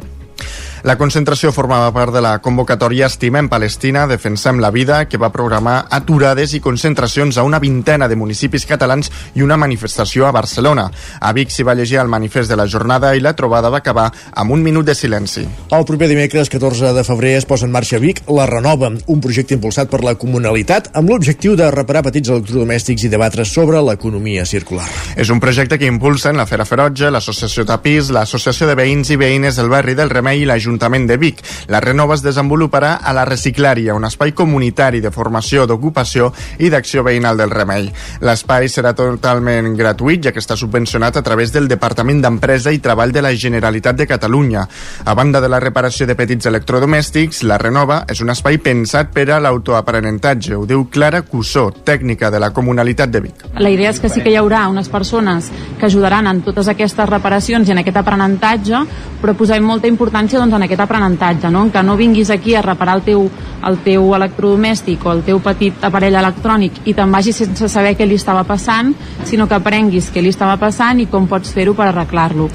La 0.83 0.95
concentració 0.97 1.51
formava 1.53 1.91
part 1.93 2.15
de 2.15 2.23
la 2.25 2.39
convocatòria 2.41 3.11
Estimem 3.11 3.51
Palestina, 3.53 4.07
Defensem 4.09 4.63
la 4.65 4.71
Vida, 4.73 5.03
que 5.05 5.19
va 5.21 5.29
programar 5.29 5.75
aturades 5.93 6.55
i 6.57 6.61
concentracions 6.65 7.37
a 7.37 7.43
una 7.45 7.59
vintena 7.61 8.07
de 8.09 8.17
municipis 8.17 8.65
catalans 8.65 9.11
i 9.37 9.45
una 9.45 9.59
manifestació 9.61 10.25
a 10.25 10.31
Barcelona. 10.33 10.87
A 11.21 11.35
Vic 11.37 11.53
s'hi 11.53 11.67
va 11.69 11.75
llegir 11.77 11.99
el 12.01 12.09
manifest 12.09 12.49
de 12.49 12.57
la 12.57 12.65
jornada 12.65 13.11
i 13.13 13.21
la 13.21 13.35
trobada 13.37 13.69
va 13.69 13.83
acabar 13.85 14.07
amb 14.33 14.55
un 14.57 14.65
minut 14.65 14.89
de 14.89 14.95
silenci. 14.97 15.45
El 15.69 15.85
proper 15.85 16.09
dimecres, 16.09 16.49
14 16.49 16.95
de 16.97 17.05
febrer, 17.05 17.35
es 17.43 17.45
posa 17.45 17.69
en 17.69 17.77
marxa 17.77 17.99
a 17.99 18.01
Vic 18.01 18.25
la 18.33 18.49
Renova, 18.49 18.89
un 18.89 19.21
projecte 19.21 19.53
impulsat 19.59 19.93
per 19.93 20.01
la 20.01 20.17
comunalitat 20.17 20.89
amb 20.97 21.13
l'objectiu 21.13 21.59
de 21.61 21.69
reparar 21.77 22.07
petits 22.09 22.33
electrodomèstics 22.33 23.05
i 23.05 23.13
debatre 23.13 23.45
sobre 23.45 23.85
l'economia 23.85 24.49
circular. 24.49 24.89
És 25.13 25.29
un 25.29 25.45
projecte 25.45 25.77
que 25.77 25.93
impulsen 25.93 26.41
la 26.41 26.49
Fera 26.49 26.65
Ferotge, 26.65 27.13
l'Associació 27.13 27.69
Tapís, 27.69 28.09
l'Associació 28.09 28.73
de 28.73 28.81
Veïns 28.81 29.13
i 29.13 29.21
Veïnes 29.21 29.61
del 29.61 29.69
barri 29.69 29.99
del 29.99 30.09
Remei 30.09 30.41
i 30.41 30.49
l'Ajuntament 30.49 30.70
l'Ajuntament 30.71 31.07
de 31.07 31.17
Vic. 31.19 31.41
La 31.69 31.81
Renova 31.81 32.15
es 32.15 32.23
desenvoluparà 32.23 33.01
a 33.03 33.13
la 33.13 33.25
Reciclària, 33.27 33.95
un 33.95 34.05
espai 34.07 34.33
comunitari 34.33 35.01
de 35.03 35.11
formació, 35.11 35.67
d'ocupació 35.67 36.31
i 36.59 36.71
d'acció 36.71 37.03
veïnal 37.03 37.37
del 37.37 37.51
Remei. 37.51 37.89
L'espai 38.23 38.69
serà 38.71 38.93
totalment 38.95 39.75
gratuït, 39.77 40.23
ja 40.23 40.33
que 40.33 40.39
està 40.39 40.57
subvencionat 40.57 41.17
a 41.17 41.23
través 41.27 41.51
del 41.53 41.67
Departament 41.69 42.23
d'Empresa 42.23 42.71
i 42.71 42.79
Treball 42.79 43.13
de 43.13 43.23
la 43.23 43.35
Generalitat 43.35 43.97
de 43.99 44.07
Catalunya. 44.07 44.67
A 45.05 45.15
banda 45.15 45.41
de 45.41 45.49
la 45.51 45.61
reparació 45.61 46.07
de 46.07 46.15
petits 46.15 46.47
electrodomèstics, 46.47 47.43
la 47.43 47.59
Renova 47.59 48.05
és 48.09 48.23
un 48.23 48.31
espai 48.31 48.61
pensat 48.63 49.11
per 49.11 49.27
a 49.31 49.41
l'autoaprenentatge, 49.43 50.55
ho 50.55 50.67
diu 50.67 50.87
Clara 50.91 51.23
Cussó, 51.23 51.71
tècnica 51.85 52.31
de 52.31 52.39
la 52.39 52.53
Comunalitat 52.55 53.11
de 53.11 53.25
Vic. 53.27 53.45
La 53.59 53.71
idea 53.75 53.91
és 53.91 53.99
que 53.99 54.09
sí 54.09 54.23
que 54.23 54.31
hi 54.31 54.39
haurà 54.39 54.69
unes 54.71 54.89
persones 54.89 55.51
que 55.81 55.87
ajudaran 55.91 56.31
en 56.31 56.45
totes 56.47 56.71
aquestes 56.71 57.09
reparacions 57.11 57.69
i 57.69 57.75
en 57.75 57.83
aquest 57.83 57.99
aprenentatge, 57.99 58.85
però 59.21 59.35
posem 59.35 59.65
molta 59.67 59.91
importància 59.91 60.39
doncs, 60.39 60.60
en 60.61 60.69
aquest 60.69 60.85
aprenentatge, 60.85 61.51
no? 61.51 61.65
en 61.65 61.73
que 61.73 61.83
no 61.83 61.97
vinguis 61.97 62.31
aquí 62.31 62.55
a 62.55 62.63
reparar 62.63 62.99
el 63.01 63.05
teu, 63.09 63.27
el 63.67 63.79
teu 63.85 64.13
electrodomèstic 64.15 65.07
o 65.07 65.15
el 65.17 65.25
teu 65.25 65.41
petit 65.41 65.85
aparell 65.89 66.21
electrònic 66.21 66.85
i 66.85 66.95
te'n 66.95 67.13
vagis 67.13 67.41
sense 67.41 67.69
saber 67.73 67.97
què 67.97 68.07
li 68.07 68.21
estava 68.21 68.45
passant, 68.45 68.93
sinó 69.25 69.49
que 69.49 69.57
aprenguis 69.57 70.13
què 70.13 70.23
li 70.23 70.35
estava 70.35 70.61
passant 70.61 71.01
i 71.01 71.09
com 71.09 71.29
pots 71.31 71.55
fer-ho 71.57 71.75
per 71.75 71.89
arreglar-lo. 71.89 72.51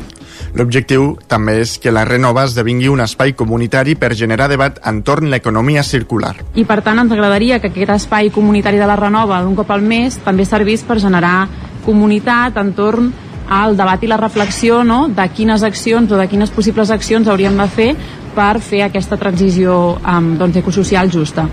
L'objectiu 0.55 1.17
també 1.27 1.57
és 1.65 1.73
que 1.83 1.91
la 1.91 2.05
Renova 2.07 2.45
esdevingui 2.47 2.87
un 2.87 3.01
espai 3.03 3.33
comunitari 3.35 3.97
per 3.99 4.13
generar 4.15 4.47
debat 4.47 4.77
entorn 4.87 5.27
l'economia 5.31 5.83
circular. 5.83 6.35
I 6.55 6.63
per 6.63 6.79
tant 6.85 7.01
ens 7.01 7.11
agradaria 7.11 7.59
que 7.59 7.73
aquest 7.73 7.91
espai 7.97 8.29
comunitari 8.31 8.79
de 8.79 8.87
la 8.87 8.95
Renova 8.99 9.41
un 9.43 9.55
cop 9.57 9.73
al 9.75 9.83
mes 9.83 10.15
també 10.23 10.45
servís 10.47 10.85
per 10.87 11.01
generar 11.03 11.49
comunitat 11.85 12.55
entorn 12.61 13.11
al 13.49 13.77
debat 13.77 14.03
i 14.03 14.09
la 14.09 14.17
reflexió 14.17 14.83
no, 14.83 15.07
de 15.09 15.27
quines 15.29 15.63
accions 15.63 16.11
o 16.11 16.19
de 16.19 16.27
quines 16.27 16.51
possibles 16.51 16.91
accions 16.91 17.27
hauríem 17.27 17.57
de 17.57 17.67
fer 17.71 17.89
per 18.35 18.59
fer 18.59 18.81
aquesta 18.83 19.17
transició 19.17 19.95
um, 19.95 20.33
doncs, 20.37 20.57
ecosocial 20.59 21.09
justa. 21.11 21.47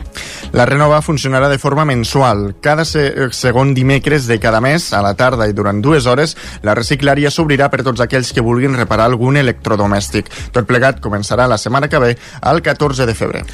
La 0.53 0.67
renova 0.69 1.01
funcionarà 1.01 1.49
de 1.49 1.59
forma 1.59 1.87
mensual. 1.89 2.57
Cada 2.61 2.85
se 2.85 3.31
segon 3.33 3.73
dimecres 3.73 4.27
de 4.29 4.41
cada 4.43 4.61
mes, 4.61 4.91
a 4.93 5.01
la 5.01 5.15
tarda 5.17 5.47
i 5.49 5.55
durant 5.57 5.81
dues 5.81 6.09
hores, 6.11 6.35
la 6.67 6.75
reciclària 6.77 7.31
s'obrirà 7.31 7.71
per 7.73 7.85
tots 7.87 8.03
aquells 8.05 8.35
que 8.35 8.45
vulguin 8.45 8.77
reparar 8.77 9.07
algun 9.09 9.39
electrodomèstic. 9.41 10.29
Tot 10.53 10.69
plegat 10.69 11.01
començarà 11.01 11.47
la 11.49 11.61
setmana 11.61 11.89
que 11.89 12.03
ve, 12.03 12.17
el 12.51 12.61
14 12.61 13.07
de 13.07 13.15
febrer. 13.17 13.47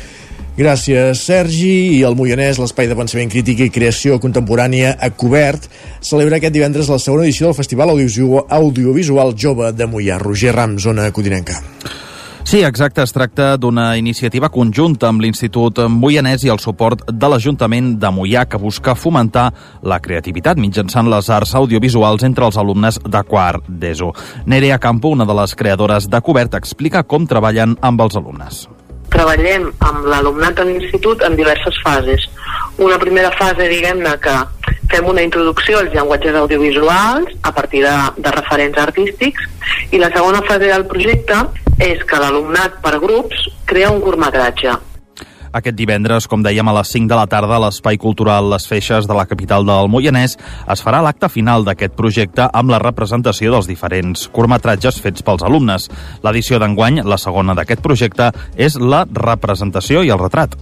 Gràcies, 0.59 1.21
Sergi. 1.23 2.00
I 2.00 2.03
el 2.03 2.17
Moianès, 2.19 2.59
l'espai 2.59 2.88
de 2.91 2.97
pensament 2.99 3.29
crític 3.31 3.61
i 3.62 3.69
creació 3.71 4.17
contemporània 4.19 4.97
a 4.99 5.12
cobert, 5.15 5.69
celebra 6.03 6.41
aquest 6.41 6.57
divendres 6.57 6.88
la 6.91 6.97
segona 6.99 7.23
edició 7.29 7.47
del 7.47 7.55
Festival 7.55 7.93
Audiovisual 7.95 9.37
Jove 9.38 9.71
de 9.79 9.87
Moià. 9.87 10.17
Roger 10.19 10.57
Ram, 10.57 10.75
zona 10.83 11.12
codinenca. 11.15 11.61
Sí, 12.43 12.65
exacte. 12.67 13.05
Es 13.05 13.15
tracta 13.15 13.53
d'una 13.61 13.93
iniciativa 14.00 14.49
conjunta 14.50 15.07
amb 15.12 15.23
l'Institut 15.23 15.79
Moianès 15.95 16.43
i 16.43 16.50
el 16.50 16.59
suport 16.59 17.05
de 17.07 17.31
l'Ajuntament 17.31 17.93
de 18.03 18.11
Moià 18.11 18.49
que 18.49 18.59
busca 18.59 18.97
fomentar 18.99 19.53
la 19.87 20.00
creativitat 20.03 20.59
mitjançant 20.59 21.07
les 21.12 21.31
arts 21.31 21.55
audiovisuals 21.55 22.27
entre 22.27 22.49
els 22.49 22.59
alumnes 22.59 22.99
de 23.05 23.23
quart 23.31 23.69
d'ESO. 23.69 24.11
Nerea 24.47 24.81
Campo, 24.83 25.15
una 25.15 25.29
de 25.29 25.38
les 25.38 25.55
creadores 25.55 26.11
de 26.11 26.23
Cobert, 26.25 26.59
explica 26.59 27.05
com 27.07 27.31
treballen 27.31 27.79
amb 27.79 28.07
els 28.09 28.19
alumnes 28.19 28.67
treballem 29.12 29.69
amb 29.85 30.07
l'alumnat 30.11 30.59
de 30.59 30.67
l'institut 30.69 31.23
en 31.27 31.37
diverses 31.38 31.77
fases. 31.85 32.29
Una 32.79 32.99
primera 32.99 33.31
fase, 33.38 33.69
diguem-ne, 33.71 34.15
que 34.23 34.37
fem 34.93 35.09
una 35.09 35.23
introducció 35.23 35.79
als 35.79 35.93
llenguatges 35.95 36.37
audiovisuals 36.41 37.33
a 37.43 37.53
partir 37.53 37.85
de, 37.85 37.97
de 38.16 38.35
referents 38.35 38.79
artístics 38.79 39.49
i 39.92 40.01
la 40.01 40.11
segona 40.14 40.42
fase 40.49 40.68
del 40.71 40.87
projecte 40.88 41.42
és 41.85 42.03
que 42.09 42.21
l'alumnat 42.21 42.81
per 42.85 42.97
grups 43.03 43.49
crea 43.68 43.90
un 43.92 44.01
curtmetratge 44.05 44.75
aquest 45.59 45.77
divendres, 45.79 46.27
com 46.31 46.42
dèiem, 46.44 46.68
a 46.71 46.75
les 46.79 46.92
5 46.94 47.11
de 47.11 47.18
la 47.18 47.27
tarda 47.31 47.57
a 47.57 47.62
l'Espai 47.66 47.99
Cultural 48.01 48.49
Les 48.53 48.66
Feixes 48.71 49.09
de 49.09 49.16
la 49.16 49.27
capital 49.27 49.66
del 49.66 49.90
Moianès 49.92 50.37
es 50.38 50.83
farà 50.85 51.03
l'acte 51.05 51.29
final 51.33 51.66
d'aquest 51.66 51.97
projecte 51.99 52.49
amb 52.49 52.73
la 52.73 52.81
representació 52.83 53.53
dels 53.55 53.68
diferents 53.71 54.29
curtmetratges 54.33 55.01
fets 55.03 55.25
pels 55.27 55.44
alumnes. 55.47 55.88
L'edició 56.25 56.61
d'enguany, 56.62 57.03
la 57.05 57.18
segona 57.21 57.57
d'aquest 57.59 57.83
projecte, 57.85 58.31
és 58.57 58.79
la 58.79 59.05
representació 59.05 60.03
i 60.07 60.14
el 60.14 60.23
retrat. 60.23 60.57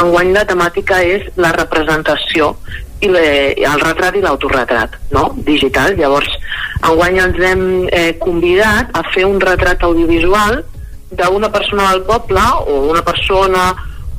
Enguany 0.00 0.32
la 0.34 0.46
temàtica 0.48 1.02
és 1.04 1.28
la 1.36 1.52
representació 1.56 2.54
i 3.00 3.10
le, 3.12 3.26
el 3.54 3.84
retrat 3.84 4.16
i 4.18 4.22
l'autorretrat, 4.24 4.96
no? 5.14 5.28
digital. 5.46 5.94
Llavors, 5.98 6.32
enguany 6.82 7.20
ens 7.22 7.38
hem 7.50 7.62
eh, 7.92 8.10
convidat 8.22 8.90
a 8.96 9.04
fer 9.12 9.26
un 9.28 9.38
retrat 9.42 9.84
audiovisual 9.86 10.62
d'una 11.10 11.48
persona 11.48 11.92
del 11.92 12.02
poble 12.08 12.42
o 12.66 12.80
una 12.90 13.02
persona 13.02 13.70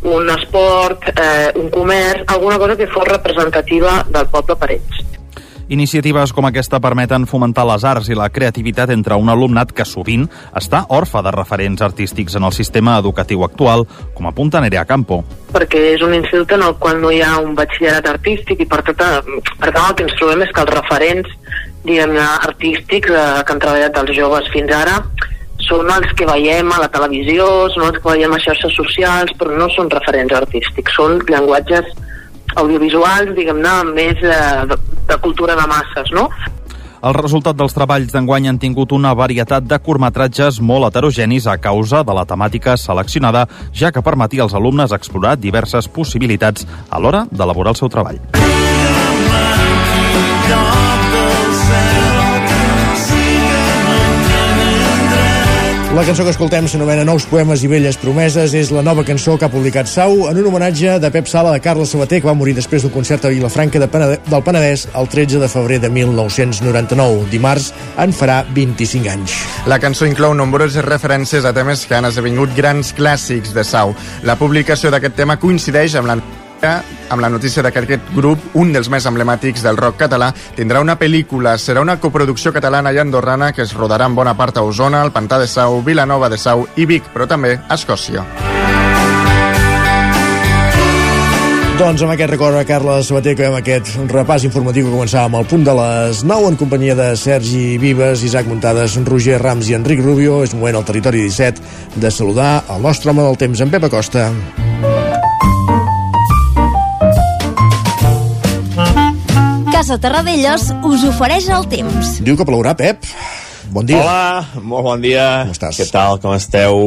un 0.02 0.30
esport, 0.30 1.04
eh, 1.10 1.52
un 1.56 1.70
comerç, 1.70 2.24
alguna 2.28 2.58
cosa 2.58 2.76
que 2.78 2.88
fos 2.88 3.08
representativa 3.08 4.06
del 4.10 4.28
poble 4.28 4.56
per 4.56 4.72
ells. 4.78 5.06
Iniciatives 5.70 6.32
com 6.34 6.48
aquesta 6.48 6.80
permeten 6.82 7.28
fomentar 7.30 7.62
les 7.70 7.84
arts 7.86 8.08
i 8.10 8.16
la 8.18 8.32
creativitat 8.34 8.90
entre 8.90 9.14
un 9.22 9.30
alumnat 9.30 9.70
que 9.78 9.86
sovint 9.86 10.24
està 10.58 10.80
orfe 10.98 11.22
de 11.22 11.34
referents 11.36 11.84
artístics 11.86 12.40
en 12.40 12.48
el 12.48 12.56
sistema 12.58 12.96
educatiu 12.98 13.44
actual, 13.46 13.86
com 14.18 14.26
apunta 14.26 14.64
Nerea 14.64 14.88
Campo. 14.90 15.22
Perquè 15.54 15.92
és 15.92 16.02
un 16.02 16.16
institut 16.18 16.56
en 16.58 16.66
el 16.66 16.74
qual 16.82 16.98
no 17.04 17.12
hi 17.14 17.22
ha 17.22 17.36
un 17.38 17.54
batxillerat 17.54 18.10
artístic 18.10 18.66
i 18.66 18.70
per 18.72 18.82
tot, 18.88 18.98
per 18.98 19.70
tant 19.70 19.84
el 19.84 19.96
que 19.96 20.08
ens 20.08 20.18
trobem 20.18 20.42
és 20.48 20.56
que 20.56 20.66
els 20.66 20.74
referents 20.74 21.38
diguem 21.86 22.18
artístics 22.18 23.14
eh, 23.14 23.28
que 23.46 23.54
han 23.54 23.62
treballat 23.62 24.02
els 24.02 24.18
joves 24.18 24.50
fins 24.56 24.74
ara 24.74 25.04
són 25.69 25.89
els 25.93 26.13
que 26.17 26.27
veiem 26.27 26.71
a 26.73 26.82
la 26.84 26.91
televisió, 26.91 27.47
són 27.73 27.89
els 27.89 27.99
que 28.01 28.10
veiem 28.10 28.34
a 28.34 28.41
xarxes 28.43 28.75
socials, 28.75 29.34
però 29.39 29.55
no 29.58 29.69
són 29.75 29.91
referents 29.93 30.36
artístics, 30.41 30.95
són 30.97 31.19
llenguatges 31.29 31.91
audiovisuals, 32.58 33.36
diguem-ne, 33.38 33.75
més 33.93 34.23
eh, 34.25 34.39
de, 34.69 34.79
de 35.10 35.19
cultura 35.23 35.58
de 35.60 35.67
masses, 35.69 36.10
no? 36.15 36.27
El 36.99 37.15
resultat 37.15 37.55
dels 37.55 37.71
treballs 37.71 38.12
d'enguany 38.12 38.49
han 38.49 38.58
tingut 38.60 38.91
una 38.91 39.13
varietat 39.15 39.63
de 39.63 39.77
curtmetratges 39.79 40.60
molt 40.60 40.89
heterogenis 40.89 41.47
a 41.47 41.55
causa 41.62 42.03
de 42.03 42.15
la 42.17 42.25
temàtica 42.27 42.75
seleccionada, 42.75 43.45
ja 43.71 43.93
que 43.95 44.03
permetia 44.03 44.43
als 44.43 44.58
alumnes 44.58 44.91
explorar 44.91 45.38
diverses 45.39 45.88
possibilitats 45.88 46.67
a 46.89 46.99
l'hora 46.99 47.23
d'elaborar 47.32 47.77
el 47.77 47.79
seu 47.79 47.93
treball. 47.93 48.19
La 55.89 56.04
cançó 56.06 56.21
que 56.21 56.30
escoltem 56.30 56.67
s'anomena 56.69 57.02
Nous 57.02 57.23
poemes 57.25 57.63
i 57.65 57.67
velles 57.67 57.97
promeses. 57.97 58.54
És 58.54 58.69
la 58.69 58.84
nova 58.86 59.02
cançó 59.08 59.39
que 59.41 59.47
ha 59.47 59.49
publicat 59.49 59.89
Sau 59.89 60.28
en 60.30 60.38
un 60.38 60.45
homenatge 60.45 60.99
de 61.02 61.10
Pep 61.10 61.25
Sala 61.28 61.49
de 61.56 61.62
Carles 61.65 61.89
Sabater, 61.89 62.19
que 62.21 62.30
va 62.30 62.36
morir 62.38 62.54
després 62.54 62.84
d'un 62.86 62.93
concert 62.93 63.25
a 63.25 63.32
Vilafranca 63.34 63.82
de 63.82 63.88
Penedès, 63.89 64.21
del 64.30 64.43
Penedès 64.45 64.86
el 64.93 65.10
13 65.10 65.39
de 65.41 65.49
febrer 65.49 65.80
de 65.82 65.89
1999. 65.89 67.25
Dimarts 67.32 67.71
en 67.97 68.13
farà 68.13 68.43
25 68.54 69.10
anys. 69.10 69.39
La 69.65 69.80
cançó 69.82 70.06
inclou 70.06 70.36
nombroses 70.38 70.86
referències 70.86 71.41
a 71.41 71.56
temes 71.58 71.88
que 71.89 71.97
han 71.97 72.06
esdevingut 72.06 72.54
grans 72.56 72.93
clàssics 72.93 73.58
de 73.58 73.65
Sau. 73.65 73.95
La 74.21 74.38
publicació 74.38 74.93
d'aquest 74.93 75.17
tema 75.17 75.39
coincideix 75.41 75.97
amb 75.97 76.13
la 76.13 76.19
amb 76.65 77.22
la 77.22 77.30
notícia 77.30 77.63
de 77.63 77.72
que 77.72 77.84
aquest 77.84 78.12
grup, 78.15 78.39
un 78.54 78.74
dels 78.74 78.89
més 78.89 79.06
emblemàtics 79.10 79.63
del 79.65 79.78
rock 79.78 80.00
català, 80.04 80.32
tindrà 80.56 80.82
una 80.84 80.98
pel·lícula. 81.00 81.58
Serà 81.58 81.82
una 81.82 82.00
coproducció 82.00 82.54
catalana 82.54 82.93
i 82.93 83.00
andorrana 83.00 83.54
que 83.54 83.63
es 83.63 83.74
rodarà 83.78 84.10
en 84.10 84.15
bona 84.15 84.36
part 84.38 84.58
a 84.58 84.63
Osona, 84.63 85.04
el 85.04 85.13
Pantà 85.15 85.39
de 85.39 85.48
Sau, 85.48 85.82
Vilanova 85.82 86.30
de 86.30 86.38
Sau 86.38 86.67
i 86.76 86.86
Vic, 86.86 87.12
però 87.13 87.28
també 87.28 87.58
a 87.60 87.76
Escòcia. 87.80 88.26
Doncs 91.80 92.02
amb 92.04 92.12
aquest 92.12 92.34
record 92.34 92.58
a 92.60 92.65
Carla 92.67 92.98
Sabater 93.08 93.38
amb 93.48 93.62
aquest 93.62 93.93
repàs 94.12 94.43
informatiu 94.43 94.89
que 94.89 94.91
començàvem 94.91 95.38
al 95.39 95.48
punt 95.48 95.63
de 95.63 95.76
les 95.78 96.26
9 96.28 96.50
en 96.52 96.58
companyia 96.60 96.95
de 97.00 97.13
Sergi 97.15 97.78
Vives, 97.80 98.26
Isaac 98.28 98.52
Muntades, 98.52 98.98
Roger 99.08 99.39
Rams 99.39 99.69
i 99.72 99.78
Enric 99.80 100.04
Rubio. 100.04 100.41
És 100.43 100.52
moment 100.54 100.76
al 100.76 100.84
territori 100.84 101.24
17 101.30 102.02
de 102.04 102.12
saludar 102.12 102.65
el 102.67 102.84
nostre 102.84 103.13
home 103.13 103.24
del 103.24 103.39
temps, 103.39 103.63
en 103.63 103.72
Pep 103.72 103.88
Acosta. 103.88 104.28
Casa 109.80 109.96
Terradellos 109.96 110.65
us 110.84 111.06
ofereix 111.08 111.46
el 111.56 111.63
temps. 111.72 112.18
Diu 112.20 112.36
que 112.36 112.44
plourà, 112.44 112.74
Pep. 112.76 113.06
Bon 113.72 113.88
dia. 113.88 114.02
Hola, 114.02 114.60
molt 114.60 114.84
bon 114.84 115.06
dia. 115.06 115.46
Com 115.48 115.54
estàs? 115.56 115.78
Què 115.80 115.86
tal, 115.88 116.18
com 116.20 116.34
esteu? 116.36 116.82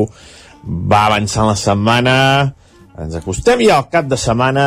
Va 0.60 0.98
avançant 1.06 1.48
la 1.48 1.54
setmana, 1.56 2.16
ens 3.00 3.16
acostem 3.16 3.62
ja 3.64 3.78
al 3.80 3.88
cap 3.88 4.10
de 4.10 4.18
setmana 4.20 4.66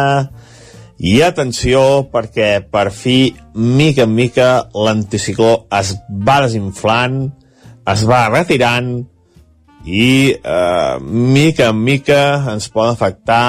i 0.97 1.19
atenció 1.21 1.83
perquè 2.09 2.49
per 2.65 2.87
fi, 2.89 3.29
mica 3.53 4.09
en 4.09 4.17
mica, 4.17 4.49
l'anticicló 4.73 5.67
es 5.77 5.93
va 6.09 6.41
desinflant, 6.47 7.27
es 7.93 8.07
va 8.09 8.23
retirant 8.33 8.89
i 9.85 10.33
eh, 10.33 10.97
mica 11.05 11.69
en 11.69 11.85
mica 11.91 12.21
ens 12.55 12.73
poden 12.73 12.97
afectar 12.97 13.45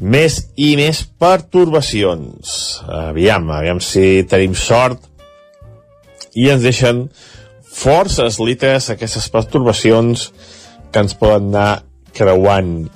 més 0.00 0.38
i 0.56 0.72
més 0.80 1.02
pertorbacions. 1.20 2.54
Aviam, 2.88 3.50
aviam 3.52 3.80
si 3.84 4.24
tenim 4.28 4.56
sort 4.56 5.04
i 6.34 6.48
ens 6.48 6.64
deixen 6.64 7.04
forces 7.70 8.38
litres 8.40 8.88
aquestes 8.90 9.28
pertorbacions 9.32 10.30
que 10.90 11.04
ens 11.04 11.14
poden 11.18 11.52
anar 11.52 11.82
creuant. 12.16 12.88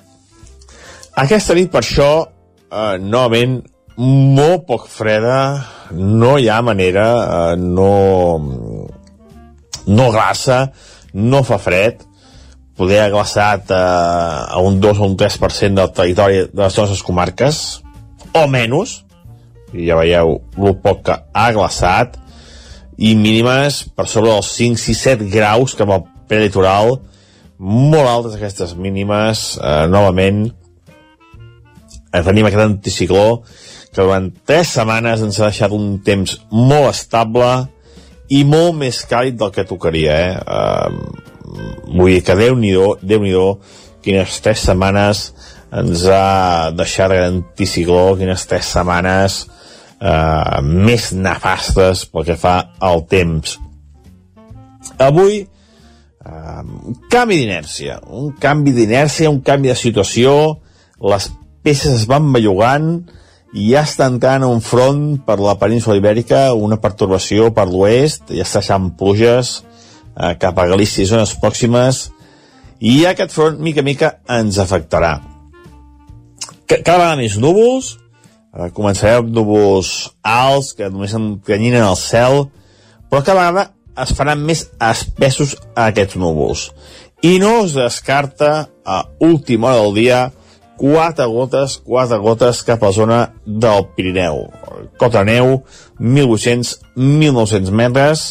Aquesta 1.20 1.54
nit, 1.54 1.70
per 1.70 1.84
això, 1.84 2.26
eh, 2.72 2.96
novament, 2.98 3.60
molt 3.96 4.66
poc 4.66 4.88
freda, 4.90 5.64
no 5.92 6.34
hi 6.38 6.48
ha 6.48 6.60
manera, 6.62 7.06
eh, 7.52 7.56
no, 7.56 8.40
no 9.86 10.10
glaça, 10.10 10.72
no 11.14 11.44
fa 11.46 11.60
fred, 11.62 12.02
poder 12.76 13.00
ha 13.04 13.10
glaçat 13.12 13.70
eh, 13.70 13.76
a 13.76 14.60
un 14.62 14.80
2 14.82 15.00
o 15.00 15.08
un 15.08 15.16
3% 15.16 15.78
del 15.78 15.92
territori 15.94 16.44
de 16.50 16.62
les 16.62 16.78
nostres 16.78 17.02
comarques, 17.06 17.62
o 18.34 18.46
menys, 18.50 19.00
i 19.74 19.88
ja 19.88 19.98
veieu 19.98 20.38
el 20.58 20.76
poc 20.82 21.04
que 21.08 21.18
ha 21.34 21.48
glaçat, 21.54 22.18
i 22.98 23.14
mínimes 23.18 23.82
per 23.94 24.06
sobre 24.10 24.30
dels 24.30 24.50
5, 24.54 24.78
6, 24.78 25.02
7 25.18 25.30
graus 25.30 25.74
cap 25.78 25.90
al 25.90 26.04
prelitoral, 26.30 26.98
molt 27.58 28.10
altes 28.10 28.36
aquestes 28.36 28.74
mínimes, 28.78 29.54
eh, 29.58 29.86
novament, 29.90 30.48
eh, 32.12 32.22
tenim 32.22 32.46
aquest 32.46 32.66
anticicló 32.66 33.42
que 33.94 34.02
durant 34.02 34.32
3 34.46 34.74
setmanes 34.78 35.22
ens 35.22 35.38
ha 35.38 35.50
deixat 35.50 35.70
un 35.74 36.00
temps 36.02 36.40
molt 36.50 36.90
estable 36.90 37.68
i 38.34 38.42
molt 38.44 38.74
més 38.74 39.04
càlid 39.06 39.38
del 39.38 39.52
que 39.54 39.66
tocaria, 39.68 40.18
eh? 40.18 40.34
eh 40.34 41.23
vull 41.88 42.12
dir 42.12 42.22
que 42.26 42.36
Déu-n'hi-do, 42.38 42.98
déu 43.02 43.58
quines 44.04 44.40
3 44.44 44.66
setmanes 44.68 45.30
ens 45.74 46.04
ha 46.06 46.70
deixat 46.76 47.10
aquest 47.10 47.32
anticicló, 47.32 48.14
quines 48.20 48.44
3 48.50 48.70
setmanes 48.76 49.40
eh, 49.98 50.60
més 50.62 51.10
nefastes 51.16 52.04
pel 52.12 52.28
que 52.28 52.36
fa 52.38 52.56
al 52.84 53.06
temps. 53.10 53.56
Avui, 55.00 55.40
eh, 55.40 56.62
canvi 57.10 57.40
d'inèrcia, 57.40 58.02
un 58.12 58.34
canvi 58.40 58.76
d'inèrcia, 58.76 59.32
un 59.32 59.40
canvi 59.46 59.72
de 59.72 59.78
situació, 59.78 60.36
les 61.00 61.30
peces 61.64 62.02
es 62.02 62.08
van 62.10 62.30
bellugant 62.32 62.98
i 63.54 63.70
ja 63.72 63.84
està 63.86 64.06
entrant 64.10 64.44
un 64.46 64.60
front 64.60 65.04
per 65.24 65.38
la 65.40 65.56
península 65.58 65.96
ibèrica, 65.96 66.50
una 66.54 66.78
pertorbació 66.82 67.52
per 67.56 67.66
l'oest, 67.70 68.28
ja 68.34 68.44
està 68.44 68.60
deixant 68.60 68.92
pluges 68.98 69.62
eh, 70.16 70.34
cap 70.40 70.58
a 70.58 70.66
Galícia 70.70 71.04
i 71.04 71.10
zones 71.10 71.34
pròximes, 71.40 72.08
i 72.80 73.04
aquest 73.08 73.32
front, 73.32 73.60
mica 73.62 73.80
a 73.80 73.86
mica, 73.86 74.10
ens 74.28 74.58
afectarà. 74.62 75.18
Cada 76.66 76.98
vegada 76.98 77.20
més 77.20 77.36
núvols, 77.38 77.94
eh, 78.54 78.70
amb 79.14 79.30
núvols 79.30 80.10
alts 80.22 80.72
que 80.74 80.90
només 80.90 81.14
encanyinen 81.14 81.84
el 81.84 81.96
cel, 81.96 82.48
però 83.10 83.22
cada 83.22 83.40
vegada 83.40 83.70
es 84.02 84.12
faran 84.16 84.42
més 84.42 84.66
espessos 84.82 85.56
aquests 85.78 86.16
núvols. 86.16 86.70
I 87.22 87.38
no 87.38 87.64
es 87.64 87.74
descarta 87.74 88.68
a 88.84 89.04
última 89.20 89.68
hora 89.68 89.82
del 89.82 89.94
dia 89.94 90.32
quatre 90.76 91.26
gotes, 91.30 91.78
quatre 91.78 92.18
gotes 92.18 92.62
cap 92.66 92.82
a 92.82 92.90
la 92.90 92.92
zona 92.92 93.18
del 93.46 93.86
Pirineu. 93.96 94.48
Cota 94.98 95.24
neu, 95.24 95.62
1.800-1.900 96.00 97.70
metres, 97.70 98.24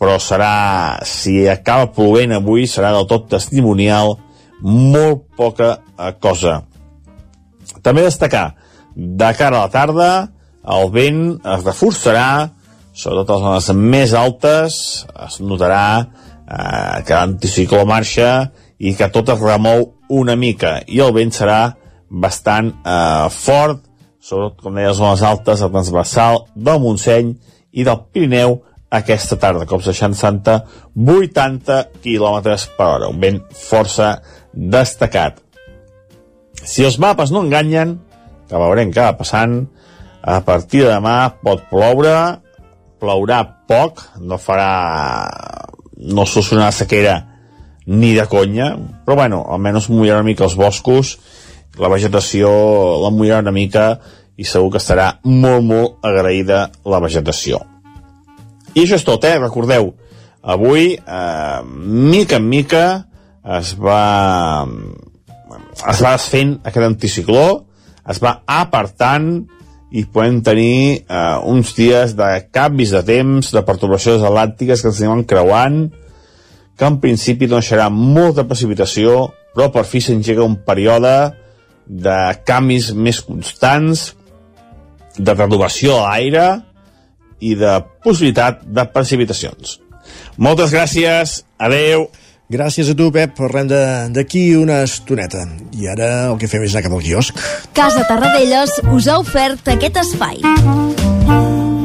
però 0.00 0.18
serà, 0.20 1.00
si 1.08 1.46
acaba 1.48 1.90
plovent 1.92 2.34
avui, 2.36 2.66
serà 2.68 2.92
del 2.96 3.08
tot 3.08 3.28
testimonial, 3.32 4.16
molt 4.60 5.24
poca 5.36 5.76
eh, 5.76 6.12
cosa. 6.20 6.60
També 7.84 8.04
destacar, 8.04 8.50
de 8.96 9.32
cara 9.38 9.60
a 9.60 9.66
la 9.66 9.72
tarda, 9.72 10.10
el 10.66 10.90
vent 10.92 11.24
es 11.38 11.64
reforçarà, 11.64 12.28
sobretot 12.96 13.30
a 13.30 13.56
les 13.56 13.66
zones 13.68 13.90
més 13.92 14.14
altes, 14.16 14.78
es 15.26 15.40
notarà 15.40 15.86
eh, 16.02 17.02
que 17.06 17.16
l'anticicló 17.16 17.84
marxa 17.88 18.50
i 18.78 18.94
que 18.96 19.10
tot 19.12 19.32
es 19.32 19.42
remou 19.42 19.92
una 20.12 20.36
mica, 20.36 20.78
i 20.86 21.00
el 21.04 21.12
vent 21.16 21.32
serà 21.34 21.60
bastant 22.10 22.72
eh, 22.84 23.26
fort, 23.32 23.82
sobretot, 24.20 24.60
com 24.62 24.76
deia, 24.76 24.90
les 24.90 25.00
zones 25.00 25.22
altes, 25.26 25.62
el 25.62 25.72
transversal 25.74 26.44
del 26.54 26.80
Montseny 26.82 27.36
i 27.76 27.84
del 27.86 28.02
Pirineu 28.12 28.60
aquesta 28.90 29.36
tarda, 29.40 29.66
cops 29.66 29.88
de 29.90 29.94
Santa, 29.94 30.60
80 30.94 31.78
km 32.02 32.38
per 32.76 32.86
hora, 32.86 33.08
un 33.08 33.20
vent 33.20 33.40
força 33.50 34.20
destacat. 34.52 35.40
Si 36.62 36.84
els 36.84 36.98
mapes 36.98 37.30
no 37.30 37.42
enganyen, 37.44 37.98
que 38.48 38.58
veurem 38.58 38.92
què 38.94 39.02
va 39.02 39.18
passant, 39.18 39.66
a 40.22 40.40
partir 40.42 40.84
de 40.84 40.90
demà 40.90 41.30
pot 41.42 41.62
ploure, 41.70 42.40
plourà 43.00 43.42
poc, 43.68 44.02
no 44.20 44.38
farà... 44.38 45.26
no 45.96 46.26
solucionarà 46.26 46.72
sequera 46.72 47.16
ni 47.86 48.14
de 48.14 48.26
conya, 48.26 48.72
però 49.06 49.16
bueno, 49.16 49.44
almenys 49.50 49.88
mullarà 49.90 50.20
una 50.20 50.30
mica 50.30 50.44
els 50.44 50.56
boscos, 50.58 51.16
la 51.78 51.90
vegetació 51.92 52.50
la 53.02 53.12
mullarà 53.14 53.44
una 53.44 53.54
mica 53.54 53.86
i 54.36 54.44
segur 54.44 54.72
que 54.74 54.82
estarà 54.82 55.16
molt, 55.24 55.64
molt 55.64 56.04
agraïda 56.06 56.66
la 56.84 57.00
vegetació. 57.04 57.62
I 58.76 58.84
això 58.84 58.98
és 59.00 59.06
tot, 59.08 59.24
eh? 59.24 59.38
Recordeu, 59.40 59.94
avui, 60.44 60.94
eh, 60.94 61.60
mica 61.64 62.36
en 62.36 62.48
mica, 62.48 62.86
es 63.56 63.72
va, 63.80 64.66
es 65.88 66.02
va 66.02 66.12
desfent 66.16 66.58
aquest 66.62 66.84
anticicló, 66.84 67.46
es 68.06 68.20
va 68.22 68.40
apartant 68.46 69.30
i 69.96 70.04
podem 70.12 70.42
tenir 70.44 71.06
eh, 71.08 71.38
uns 71.48 71.72
dies 71.78 72.12
de 72.18 72.28
canvis 72.52 72.92
de 72.92 73.02
temps, 73.06 73.52
de 73.54 73.64
perturbacions 73.64 74.26
atlàntiques 74.26 74.82
que 74.82 74.92
ens 74.92 75.02
anem 75.06 75.24
creuant, 75.30 75.80
que 76.76 76.84
en 76.84 77.00
principi 77.00 77.48
no 77.48 77.62
deixarà 77.62 77.88
molta 77.88 78.44
precipitació, 78.44 79.30
però 79.56 79.70
per 79.72 79.86
fi 79.88 80.04
s'engega 80.04 80.44
un 80.44 80.58
període 80.68 81.16
de 81.86 82.18
canvis 82.44 82.92
més 82.92 83.22
constants, 83.24 84.10
de 85.16 85.32
renovació 85.32 85.94
de 85.96 86.02
l'aire 86.04 86.46
i 87.40 87.54
de 87.58 87.78
possibilitat 88.04 88.62
de 88.64 88.86
precipitacions. 88.92 89.80
Moltes 90.36 90.72
gràcies, 90.74 91.42
adeu. 91.58 92.08
Gràcies 92.52 92.92
a 92.92 92.94
tu, 92.94 93.08
Pep. 93.10 93.32
Parlem 93.34 93.66
d'aquí 94.14 94.54
una 94.54 94.82
estoneta. 94.86 95.42
I 95.74 95.88
ara 95.90 96.10
el 96.30 96.38
que 96.38 96.50
fem 96.50 96.62
és 96.62 96.76
anar 96.76 96.84
cap 96.86 96.94
al 96.94 97.02
quiosc. 97.02 97.40
Casa 97.74 98.04
Tarradellas 98.06 98.76
us 98.94 99.08
ha 99.10 99.18
ofert 99.18 99.66
aquest 99.74 99.98
espai. 100.04 100.38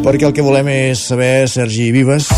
Perquè 0.05 0.27
el 0.27 0.35
que 0.37 0.45
volem 0.45 0.69
és 0.69 1.01
saber, 1.09 1.47
Sergi 1.49 1.89
Vives, 1.93 2.29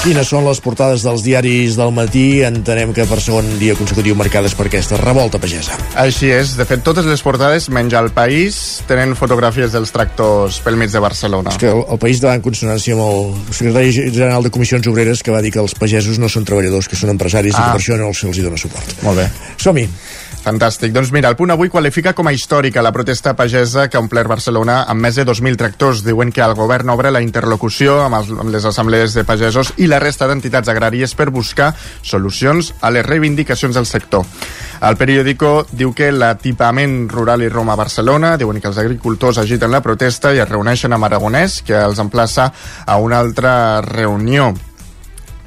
Quines 0.00 0.30
són 0.32 0.46
les 0.48 0.56
portades 0.64 1.02
dels 1.04 1.20
diaris 1.20 1.74
del 1.76 1.90
matí? 1.92 2.40
Entenem 2.46 2.94
que 2.96 3.04
per 3.04 3.18
segon 3.20 3.44
dia 3.60 3.74
consecutiu 3.76 4.14
marcades 4.16 4.54
per 4.56 4.64
aquesta 4.70 4.96
revolta 4.96 5.36
pagesa. 5.36 5.76
Així 6.00 6.30
és. 6.32 6.54
De 6.56 6.64
fet, 6.64 6.80
totes 6.86 7.04
les 7.04 7.20
portades, 7.20 7.66
menys 7.68 7.92
al 7.98 8.08
País, 8.16 8.80
tenen 8.88 9.12
fotografies 9.12 9.76
dels 9.76 9.92
tractors 9.92 10.62
pel 10.64 10.80
mig 10.80 10.88
de 10.94 11.02
Barcelona. 11.04 11.52
És 11.52 11.60
que 11.60 11.68
el, 11.68 11.82
el 11.84 12.00
País 12.00 12.24
va 12.24 12.32
en 12.32 12.46
consonància 12.46 12.96
amb 12.96 13.04
el 13.04 13.52
secretari 13.52 13.92
general 13.92 14.48
de 14.48 14.54
Comissions 14.56 14.88
Obreres 14.88 15.20
que 15.20 15.36
va 15.36 15.44
dir 15.44 15.52
que 15.52 15.60
els 15.60 15.76
pagesos 15.76 16.16
no 16.16 16.32
són 16.32 16.48
treballadors, 16.48 16.88
que 16.88 16.96
són 16.96 17.12
empresaris 17.12 17.52
ah. 17.52 17.60
i 17.60 17.60
que 17.60 17.76
per 17.76 17.84
això 17.84 18.00
no 18.00 18.08
se'ls 18.16 18.40
dona 18.40 18.64
suport. 18.64 18.96
Molt 19.04 19.20
bé. 19.20 19.28
Som-hi. 19.60 19.84
Fantàstic. 20.40 20.94
Doncs 20.94 21.10
mira, 21.12 21.28
el 21.28 21.36
punt 21.36 21.52
avui 21.52 21.68
qualifica 21.68 22.14
com 22.16 22.28
a 22.28 22.32
històrica 22.32 22.80
la 22.80 22.92
protesta 22.96 23.34
pagesa 23.36 23.88
que 23.88 23.98
ha 23.98 24.00
omplert 24.00 24.30
Barcelona 24.30 24.78
amb 24.88 25.04
més 25.04 25.18
de 25.18 25.26
2.000 25.28 25.58
tractors. 25.60 26.00
Diuen 26.06 26.32
que 26.32 26.40
el 26.40 26.54
govern 26.56 26.88
obre 26.94 27.12
la 27.12 27.20
interlocució 27.20 27.98
amb, 28.06 28.16
els, 28.16 28.30
amb 28.32 28.48
les 28.54 28.64
assemblees 28.64 29.12
de 29.14 29.26
pagesos 29.28 29.74
i 29.76 29.90
la 29.90 30.00
resta 30.00 30.28
d'entitats 30.30 30.72
agràries 30.72 31.12
per 31.14 31.28
buscar 31.28 31.74
solucions 32.00 32.72
a 32.80 32.90
les 32.94 33.04
reivindicacions 33.04 33.76
del 33.76 33.88
sector. 33.90 34.24
El 34.80 34.96
periòdico 34.96 35.66
diu 35.76 35.92
que 35.92 36.08
l'atipament 36.08 37.04
rural 37.12 37.44
i 37.44 37.52
Roma 37.52 37.76
a 37.76 37.82
Barcelona, 37.82 38.38
diuen 38.40 38.62
que 38.64 38.72
els 38.72 38.80
agricultors 38.80 39.42
agiten 39.44 39.70
la 39.70 39.84
protesta 39.84 40.32
i 40.32 40.40
es 40.40 40.48
reuneixen 40.48 40.96
amb 40.96 41.04
Aragonès, 41.04 41.60
que 41.68 41.76
els 41.76 42.00
emplaça 42.00 42.48
a 42.86 42.96
una 42.96 43.20
altra 43.20 43.82
reunió. 43.84 44.54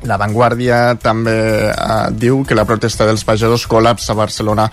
La 0.04 0.18
Vanguardia 0.20 0.98
també 1.00 1.36
eh, 1.72 1.74
diu 2.20 2.42
que 2.44 2.58
la 2.58 2.66
protesta 2.68 3.06
dels 3.08 3.24
pagesos 3.24 3.63
col·lapsa 3.72 4.12
a 4.12 4.18
Barcelona 4.20 4.66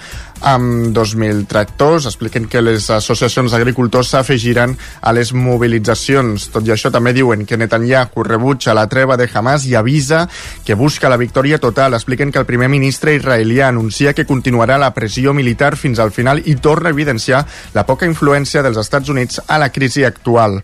amb 0.51 0.90
2.000 0.97 1.45
tractors. 1.47 2.09
Expliquen 2.11 2.49
que 2.51 2.62
les 2.64 2.88
associacions 2.90 3.55
d'agricultors 3.55 4.11
s'afegiran 4.11 4.75
a 4.75 5.12
les 5.14 5.31
mobilitzacions. 5.31 6.49
Tot 6.51 6.66
i 6.66 6.75
això 6.75 6.90
també 6.90 7.14
diuen 7.14 7.47
que 7.47 7.61
Netanyahu 7.61 8.27
rebutja 8.27 8.75
la 8.75 8.88
treva 8.90 9.16
de 9.21 9.29
Hamas 9.33 9.69
i 9.71 9.77
avisa 9.79 10.25
que 10.66 10.75
busca 10.75 11.12
la 11.12 11.21
victòria 11.21 11.62
total. 11.62 11.95
Expliquen 11.95 12.35
que 12.35 12.43
el 12.43 12.49
primer 12.51 12.69
ministre 12.69 13.14
israelià 13.14 13.69
anuncia 13.69 14.14
que 14.14 14.27
continuarà 14.27 14.81
la 14.83 14.90
pressió 14.99 15.35
militar 15.35 15.77
fins 15.77 16.03
al 16.03 16.11
final 16.11 16.43
i 16.45 16.59
torna 16.59 16.90
a 16.90 16.97
evidenciar 16.97 17.45
la 17.75 17.87
poca 17.87 18.09
influència 18.11 18.66
dels 18.66 18.83
Estats 18.83 19.14
Units 19.14 19.45
a 19.47 19.62
la 19.62 19.71
crisi 19.71 20.03
actual. 20.03 20.59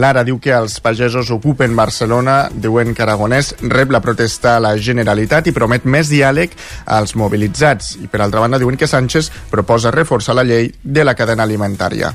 Lara 0.00 0.22
diu 0.24 0.38
que 0.40 0.54
els 0.56 0.78
pagesos 0.80 1.30
ocupen 1.34 1.74
Barcelona, 1.76 2.46
diuen 2.52 2.94
que 2.96 3.04
Aragonès 3.04 3.52
rep 3.68 3.92
la 3.92 4.00
protesta 4.00 4.56
a 4.56 4.62
la 4.64 4.72
Generalitat 4.76 5.50
i 5.50 5.52
promet 5.52 5.84
més 5.84 6.08
diàleg 6.08 6.54
als 6.86 7.12
mobilitzats. 7.18 7.96
I 8.00 8.08
per 8.08 8.22
altra 8.22 8.40
banda 8.40 8.60
diuen 8.62 8.78
que 8.80 8.88
Sánchez 8.88 9.30
proposa 9.50 9.92
reforçar 9.92 10.36
la 10.38 10.46
llei 10.48 10.72
de 10.82 11.04
la 11.04 11.14
cadena 11.18 11.44
alimentària. 11.44 12.12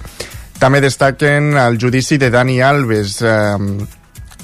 També 0.58 0.82
destaquen 0.82 1.54
el 1.62 1.78
judici 1.78 2.18
de 2.18 2.32
Dani 2.34 2.62
Alves. 2.66 3.22
Eh, 3.22 3.88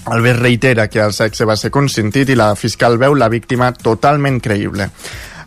Alves 0.06 0.38
reitera 0.38 0.90
que 0.92 1.00
el 1.00 1.14
sexe 1.16 1.46
va 1.48 1.56
ser 1.58 1.72
consentit 1.72 2.30
i 2.30 2.36
la 2.38 2.54
fiscal 2.60 3.00
veu 3.02 3.16
la 3.16 3.32
víctima 3.32 3.72
totalment 3.74 4.42
creïble. 4.44 4.90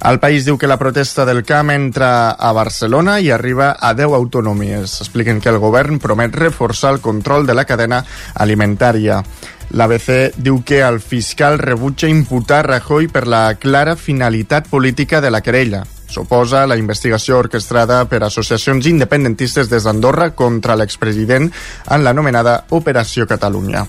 El 0.05 0.21
país 0.21 0.45
diu 0.45 0.59
que 0.61 0.69
la 0.69 0.77
protesta 0.77 1.25
del 1.25 1.43
camp 1.45 1.71
entra 1.73 2.31
a 2.31 2.53
Barcelona 2.53 3.19
i 3.21 3.31
arriba 3.31 3.77
a 3.81 3.95
10 3.97 4.13
autonomies. 4.15 5.01
Expliquen 5.01 5.41
que 5.41 5.49
el 5.49 5.59
govern 5.59 5.99
promet 5.99 6.37
reforçar 6.37 6.93
el 6.95 7.01
control 7.01 7.47
de 7.47 7.57
la 7.57 7.65
cadena 7.65 8.05
alimentària. 8.35 9.23
L'ABC 9.71 10.37
diu 10.37 10.61
que 10.63 10.83
el 10.87 11.01
fiscal 11.01 11.59
rebutja 11.59 12.09
imputar 12.09 12.67
Rajoy 12.69 13.09
per 13.09 13.27
la 13.27 13.57
clara 13.59 13.97
finalitat 13.97 14.69
política 14.69 15.21
de 15.21 15.33
la 15.33 15.41
querella. 15.41 15.83
Suposa 16.07 16.67
la 16.71 16.77
investigació 16.79 17.41
orquestrada 17.43 18.05
per 18.07 18.23
associacions 18.23 18.87
independentistes 18.87 19.69
des 19.73 19.85
d'Andorra 19.85 20.31
contra 20.39 20.77
l'expresident 20.79 21.51
en 21.51 22.05
l'anomenada 22.05 22.61
Operació 22.71 23.27
Catalunya. 23.27 23.87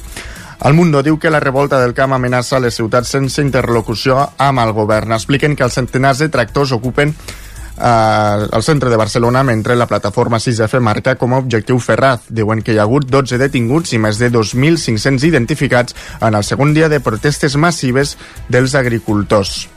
El 0.66 0.74
Mundo 0.74 1.04
diu 1.06 1.20
que 1.22 1.30
la 1.30 1.40
revolta 1.40 1.78
del 1.80 1.94
camp 1.94 2.16
amenaça 2.16 2.58
les 2.60 2.76
ciutats 2.80 3.12
sense 3.14 3.44
interlocució 3.46 4.18
amb 4.42 4.64
el 4.64 4.74
govern. 4.74 5.14
Expliquen 5.14 5.56
que 5.56 5.64
els 5.68 5.78
centenars 5.78 6.24
de 6.24 6.32
tractors 6.34 6.74
ocupen 6.74 7.14
eh, 7.14 7.84
al 7.84 8.64
centre 8.66 8.90
de 8.90 8.98
Barcelona 8.98 9.44
mentre 9.44 9.76
la 9.76 9.86
plataforma 9.86 10.42
6F 10.42 10.82
marca 10.82 11.16
com 11.16 11.34
a 11.34 11.38
objectiu 11.44 11.78
Ferraz. 11.80 12.26
Diuen 12.30 12.64
que 12.66 12.74
hi 12.74 12.82
ha 12.82 12.88
hagut 12.88 13.06
12 13.06 13.38
detinguts 13.38 13.94
i 13.94 14.02
més 14.02 14.18
de 14.18 14.32
2.500 14.34 15.30
identificats 15.30 15.96
en 16.22 16.34
el 16.34 16.44
segon 16.44 16.74
dia 16.74 16.90
de 16.90 17.00
protestes 17.06 17.56
massives 17.56 18.18
dels 18.50 18.74
agricultors. 18.76 19.68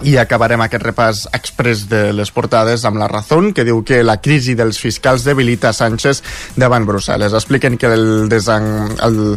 I 0.00 0.14
acabarem 0.16 0.62
aquest 0.64 0.84
repàs 0.86 1.26
express 1.36 1.82
de 1.90 2.14
les 2.16 2.30
portades 2.32 2.86
amb 2.88 2.96
la 3.02 3.08
Razón, 3.10 3.50
que 3.52 3.66
diu 3.68 3.82
que 3.84 4.00
la 4.06 4.16
crisi 4.22 4.54
dels 4.56 4.78
fiscals 4.80 5.26
debilita 5.26 5.74
Sánchez 5.76 6.22
davant 6.56 6.86
Brussel·les. 6.88 7.34
Expliquen 7.36 7.76
que 7.76 7.90
el, 7.92 8.30
desan, 8.32 8.64
el, 9.04 9.36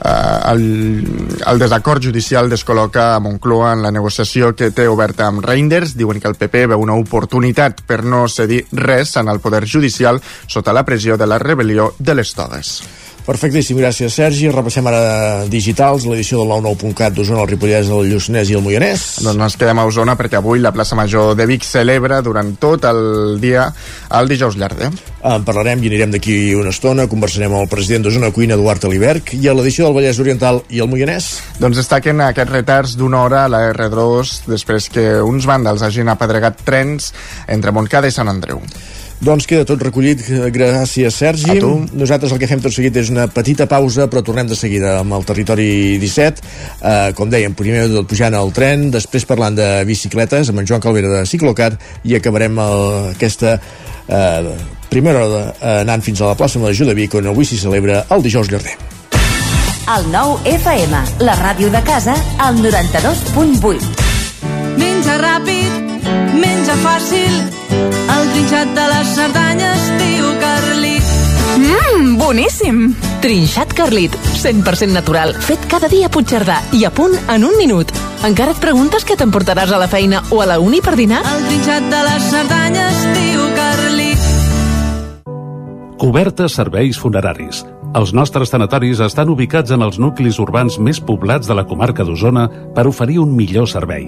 el, 0.00 1.04
el 1.46 1.58
desacord 1.60 2.02
judicial 2.04 2.48
descol·loca 2.50 3.14
a 3.14 3.20
Moncloa 3.20 3.74
en 3.76 3.84
la 3.84 3.92
negociació 3.92 4.54
que 4.56 4.70
té 4.72 4.88
oberta 4.88 5.26
amb 5.28 5.44
Reinders. 5.44 5.96
Diuen 5.98 6.20
que 6.20 6.30
el 6.30 6.38
PP 6.40 6.66
veu 6.72 6.80
una 6.80 6.96
oportunitat 6.96 7.84
per 7.86 8.02
no 8.04 8.26
cedir 8.28 8.64
res 8.72 9.16
en 9.20 9.28
el 9.28 9.40
poder 9.44 9.66
judicial 9.68 10.22
sota 10.46 10.72
la 10.72 10.86
pressió 10.88 11.20
de 11.20 11.28
la 11.28 11.40
rebel·lió 11.42 11.92
de 11.98 12.16
les 12.16 12.34
togues. 12.34 12.80
Perfectíssim, 13.30 13.78
gràcies 13.78 14.16
Sergi. 14.18 14.48
Repassem 14.50 14.88
ara 14.90 15.44
digitals, 15.46 16.02
l'edició 16.10 16.40
del 16.40 16.48
99.cat 16.50 17.14
d'Osona, 17.14 17.44
el 17.44 17.50
Ripollès, 17.52 17.86
el 17.94 18.08
Lluçanès 18.10 18.50
i 18.50 18.56
el 18.58 18.64
Moianès. 18.64 19.04
Doncs 19.22 19.44
ens 19.46 19.56
quedem 19.60 19.78
a 19.78 19.84
Osona 19.86 20.16
perquè 20.18 20.40
avui 20.40 20.58
la 20.58 20.72
plaça 20.74 20.98
Major 20.98 21.36
de 21.38 21.46
Vic 21.46 21.62
celebra 21.62 22.18
durant 22.26 22.56
tot 22.58 22.88
el 22.90 23.38
dia 23.38 23.68
el 24.18 24.30
dijous 24.32 24.56
llarg. 24.58 24.82
Eh? 24.82 24.90
En 25.30 25.46
parlarem 25.46 25.84
i 25.84 25.92
anirem 25.92 26.16
d'aquí 26.16 26.56
una 26.58 26.72
estona, 26.74 27.06
conversarem 27.12 27.54
amb 27.54 27.68
el 27.68 27.70
president 27.70 28.08
d'Osona 28.08 28.32
Cuina, 28.34 28.56
Eduard 28.58 28.88
Aliberg, 28.88 29.30
i 29.38 29.46
a 29.46 29.54
l'edició 29.54 29.86
del 29.86 30.00
Vallès 30.00 30.18
Oriental 30.18 30.64
i 30.66 30.82
el 30.82 30.90
Moianès. 30.90 31.28
Doncs 31.62 31.78
destaquen 31.84 32.24
aquests 32.26 32.56
retards 32.56 32.96
d'una 32.98 33.22
hora 33.28 33.44
a 33.44 33.52
la 33.52 33.60
R2 33.70 34.40
després 34.50 34.90
que 34.90 35.06
uns 35.22 35.46
vàndals 35.46 35.86
hagin 35.86 36.10
apedregat 36.10 36.66
trens 36.66 37.12
entre 37.46 37.70
Montcada 37.70 38.10
i 38.10 38.16
Sant 38.16 38.32
Andreu. 38.32 38.58
Doncs 39.20 39.44
queda 39.44 39.66
tot 39.68 39.82
recollit. 39.84 40.22
Gràcies, 40.54 41.12
Sergi. 41.12 41.52
A 41.52 41.60
tu. 41.60 41.74
Nosaltres 41.92 42.32
el 42.32 42.40
que 42.40 42.48
fem 42.48 42.62
tot 42.64 42.72
seguit 42.72 42.96
és 42.96 43.10
una 43.12 43.26
petita 43.28 43.66
pausa, 43.68 44.08
però 44.08 44.22
tornem 44.24 44.48
de 44.48 44.56
seguida 44.56 44.94
amb 45.02 45.12
el 45.18 45.26
territori 45.28 45.98
17. 46.00 46.40
Uh, 46.80 47.12
com 47.18 47.28
dèiem, 47.28 47.52
primer 47.56 47.84
tot 47.92 48.08
pujant 48.08 48.36
al 48.36 48.52
tren, 48.56 48.88
després 48.94 49.28
parlant 49.28 49.58
de 49.58 49.68
bicicletes 49.88 50.48
amb 50.48 50.62
en 50.62 50.70
Joan 50.70 50.80
Calvera 50.80 51.12
de 51.12 51.26
Ciclocat 51.28 51.76
i 52.08 52.16
acabarem 52.16 52.56
el, 52.64 52.86
aquesta 53.12 53.58
uh, 53.60 54.54
primera 54.88 55.26
hora 55.26 55.42
uh, 55.50 55.74
anant 55.82 56.00
fins 56.06 56.24
a 56.24 56.32
la 56.32 56.38
plaça 56.38 56.62
Major 56.62 56.88
de 56.88 56.96
Vic 56.96 57.18
on 57.20 57.28
avui 57.28 57.44
s'hi 57.44 57.60
celebra 57.60 58.06
el 58.16 58.24
dijous 58.24 58.48
llarder. 58.48 58.78
El 59.90 60.04
nou 60.12 60.38
FM, 60.46 61.04
la 61.26 61.34
ràdio 61.40 61.68
de 61.72 61.80
casa, 61.84 62.14
al 62.38 62.60
92.8. 62.62 64.08
Menja 64.78 65.16
ràpid, 65.20 65.69
menja 66.70 66.82
fàcil, 66.86 67.32
el 68.14 68.28
trinxat 68.30 68.68
de 68.76 68.82
les 68.90 69.08
Cerdanyes 69.16 69.86
diu 69.98 70.26
Carlit. 70.38 71.08
Mmm, 71.58 72.16
boníssim! 72.18 72.94
Trinxat 73.20 73.72
Carlit, 73.74 74.14
100% 74.38 74.94
natural, 74.94 75.34
fet 75.34 75.64
cada 75.68 75.88
dia 75.90 76.06
a 76.06 76.10
Puigcerdà 76.12 76.60
i 76.72 76.84
a 76.86 76.90
punt 76.94 77.16
en 77.28 77.44
un 77.44 77.56
minut. 77.58 77.90
Encara 78.24 78.54
et 78.54 78.60
preguntes 78.62 79.04
què 79.04 79.16
t'emportaràs 79.18 79.72
a 79.72 79.80
la 79.80 79.88
feina 79.90 80.22
o 80.30 80.40
a 80.40 80.46
la 80.46 80.60
uni 80.60 80.80
per 80.80 80.94
dinar? 80.96 81.24
El 81.26 81.46
trinxat 81.48 81.88
de 81.90 82.02
les 82.06 82.28
Cerdanyes 82.30 83.02
diu 83.16 83.46
Carlit. 83.56 84.28
Cobertes 86.00 86.54
serveis 86.54 87.00
funeraris. 87.00 87.64
Els 87.98 88.12
nostres 88.14 88.52
tanatoris 88.52 89.02
estan 89.02 89.32
ubicats 89.32 89.74
en 89.74 89.82
els 89.82 89.98
nuclis 89.98 90.38
urbans 90.38 90.78
més 90.78 91.02
poblats 91.02 91.50
de 91.50 91.58
la 91.58 91.66
comarca 91.66 92.06
d'Osona 92.06 92.46
per 92.76 92.86
oferir 92.86 93.18
un 93.18 93.34
millor 93.34 93.66
servei. 93.68 94.06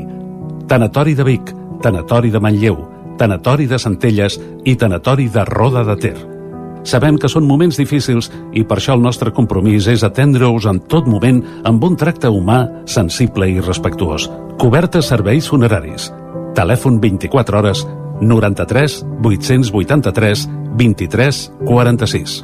Tanatori 0.70 1.16
de 1.18 1.27
Vic, 1.27 1.51
Tanatori 1.83 2.31
de 2.31 2.40
Manlleu, 2.40 2.79
Tanatori 3.18 3.66
de 3.66 3.79
Centelles 3.79 4.38
i 4.64 4.77
Tanatori 4.79 5.29
de 5.29 5.45
Roda 5.45 5.85
de 5.85 5.97
Ter. 6.01 6.18
Sabem 6.87 7.18
que 7.18 7.31
són 7.31 7.47
moments 7.47 7.79
difícils 7.79 8.31
i 8.59 8.64
per 8.66 8.79
això 8.81 8.97
el 8.97 9.03
nostre 9.03 9.31
compromís 9.35 9.87
és 9.90 10.03
atendre-us 10.07 10.66
en 10.71 10.81
tot 10.90 11.07
moment 11.11 11.42
amb 11.68 11.85
un 11.85 11.99
tracte 11.99 12.31
humà, 12.31 12.64
sensible 12.87 13.51
i 13.51 13.61
respectuós. 13.62 14.29
Cobertes 14.59 15.11
serveis 15.12 15.51
funeraris. 15.51 16.11
Telèfon 16.59 16.99
24 17.03 17.59
hores 17.59 17.85
93 18.23 19.03
883 19.23 20.49
23 20.79 21.45
46. 21.66 22.42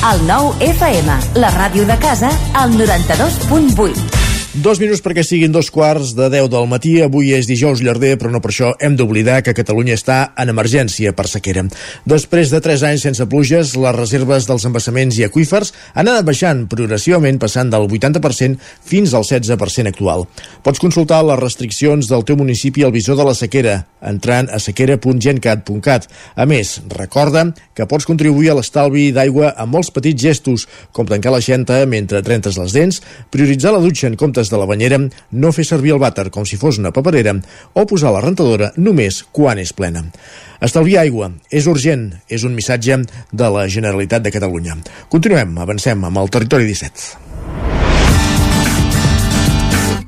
El 0.00 0.22
nou 0.24 0.54
FM, 0.64 1.18
la 1.42 1.50
ràdio 1.52 1.84
de 1.84 1.98
casa, 2.00 2.32
al 2.56 2.72
92.8. 2.72 4.19
Dos 4.50 4.80
minuts 4.82 4.98
perquè 4.98 5.22
siguin 5.22 5.52
dos 5.54 5.68
quarts 5.70 6.08
de 6.18 6.26
10 6.26 6.48
del 6.50 6.64
matí. 6.66 6.96
Avui 7.04 7.28
és 7.36 7.46
dijous 7.46 7.78
llarder, 7.86 8.16
però 8.18 8.32
no 8.34 8.40
per 8.42 8.50
això 8.50 8.72
hem 8.82 8.96
d'oblidar 8.98 9.44
que 9.46 9.52
Catalunya 9.54 9.94
està 9.94 10.32
en 10.34 10.50
emergència 10.50 11.12
per 11.14 11.28
sequera. 11.30 11.62
Després 12.02 12.50
de 12.50 12.58
3 12.58 12.82
anys 12.88 13.04
sense 13.06 13.26
pluges, 13.30 13.76
les 13.78 13.94
reserves 13.94 14.48
dels 14.48 14.66
embassaments 14.66 15.20
i 15.20 15.28
aqüífers 15.28 15.70
han 15.94 16.10
anat 16.10 16.26
baixant 16.26 16.64
progressivament, 16.66 17.38
passant 17.38 17.70
del 17.70 17.86
80% 17.86 18.58
fins 18.90 19.14
al 19.14 19.22
16% 19.22 19.92
actual. 19.92 20.26
Pots 20.66 20.82
consultar 20.82 21.22
les 21.28 21.38
restriccions 21.38 22.10
del 22.10 22.26
teu 22.26 22.34
municipi 22.34 22.82
al 22.82 22.90
visor 22.90 23.20
de 23.22 23.28
la 23.30 23.36
sequera, 23.38 23.76
entrant 24.02 24.50
a 24.50 24.58
sequera.gencat.cat. 24.58 26.10
A 26.34 26.48
més, 26.50 26.80
recorda 26.96 27.46
que 27.70 27.86
pots 27.86 28.08
contribuir 28.08 28.50
a 28.50 28.58
l'estalvi 28.58 29.12
d'aigua 29.14 29.54
amb 29.54 29.78
molts 29.78 29.94
petits 29.94 30.26
gestos, 30.26 30.66
com 30.90 31.06
tancar 31.06 31.36
la 31.36 31.44
xenta 31.44 31.84
mentre 31.86 32.26
trentes 32.26 32.58
les 32.58 32.74
dents, 32.74 32.98
prioritzar 33.30 33.76
la 33.78 33.86
dutxa 33.86 34.10
en 34.10 34.18
comptes 34.18 34.39
de 34.48 34.56
la 34.56 34.68
banyera, 34.70 34.96
no 35.32 35.52
fer 35.52 35.66
servir 35.68 35.92
el 35.92 36.00
vàter 36.00 36.30
com 36.32 36.46
si 36.48 36.56
fos 36.56 36.80
una 36.80 36.94
paperera 36.96 37.34
o 37.74 37.84
posar 37.84 38.14
la 38.14 38.22
rentadora 38.24 38.72
només 38.78 39.20
quan 39.36 39.60
és 39.60 39.74
plena. 39.76 40.06
Estalviar 40.64 41.04
aigua 41.04 41.32
és 41.52 41.68
urgent, 41.68 42.08
és 42.28 42.44
un 42.48 42.56
missatge 42.56 43.02
de 43.32 43.50
la 43.52 43.66
Generalitat 43.68 44.24
de 44.24 44.32
Catalunya. 44.32 44.78
Continuem, 45.12 45.58
avancem 45.60 46.04
amb 46.08 46.22
el 46.22 46.32
Territori 46.32 46.64
17. 46.70 47.28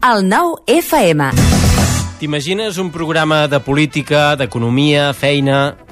El 0.03 0.25
nou 0.27 0.57
FM. 0.67 1.29
T'imagines 2.19 2.79
un 2.79 2.91
programa 2.95 3.45
de 3.51 3.61
política, 3.63 4.33
d'economia, 4.39 5.13
feina... 5.15 5.92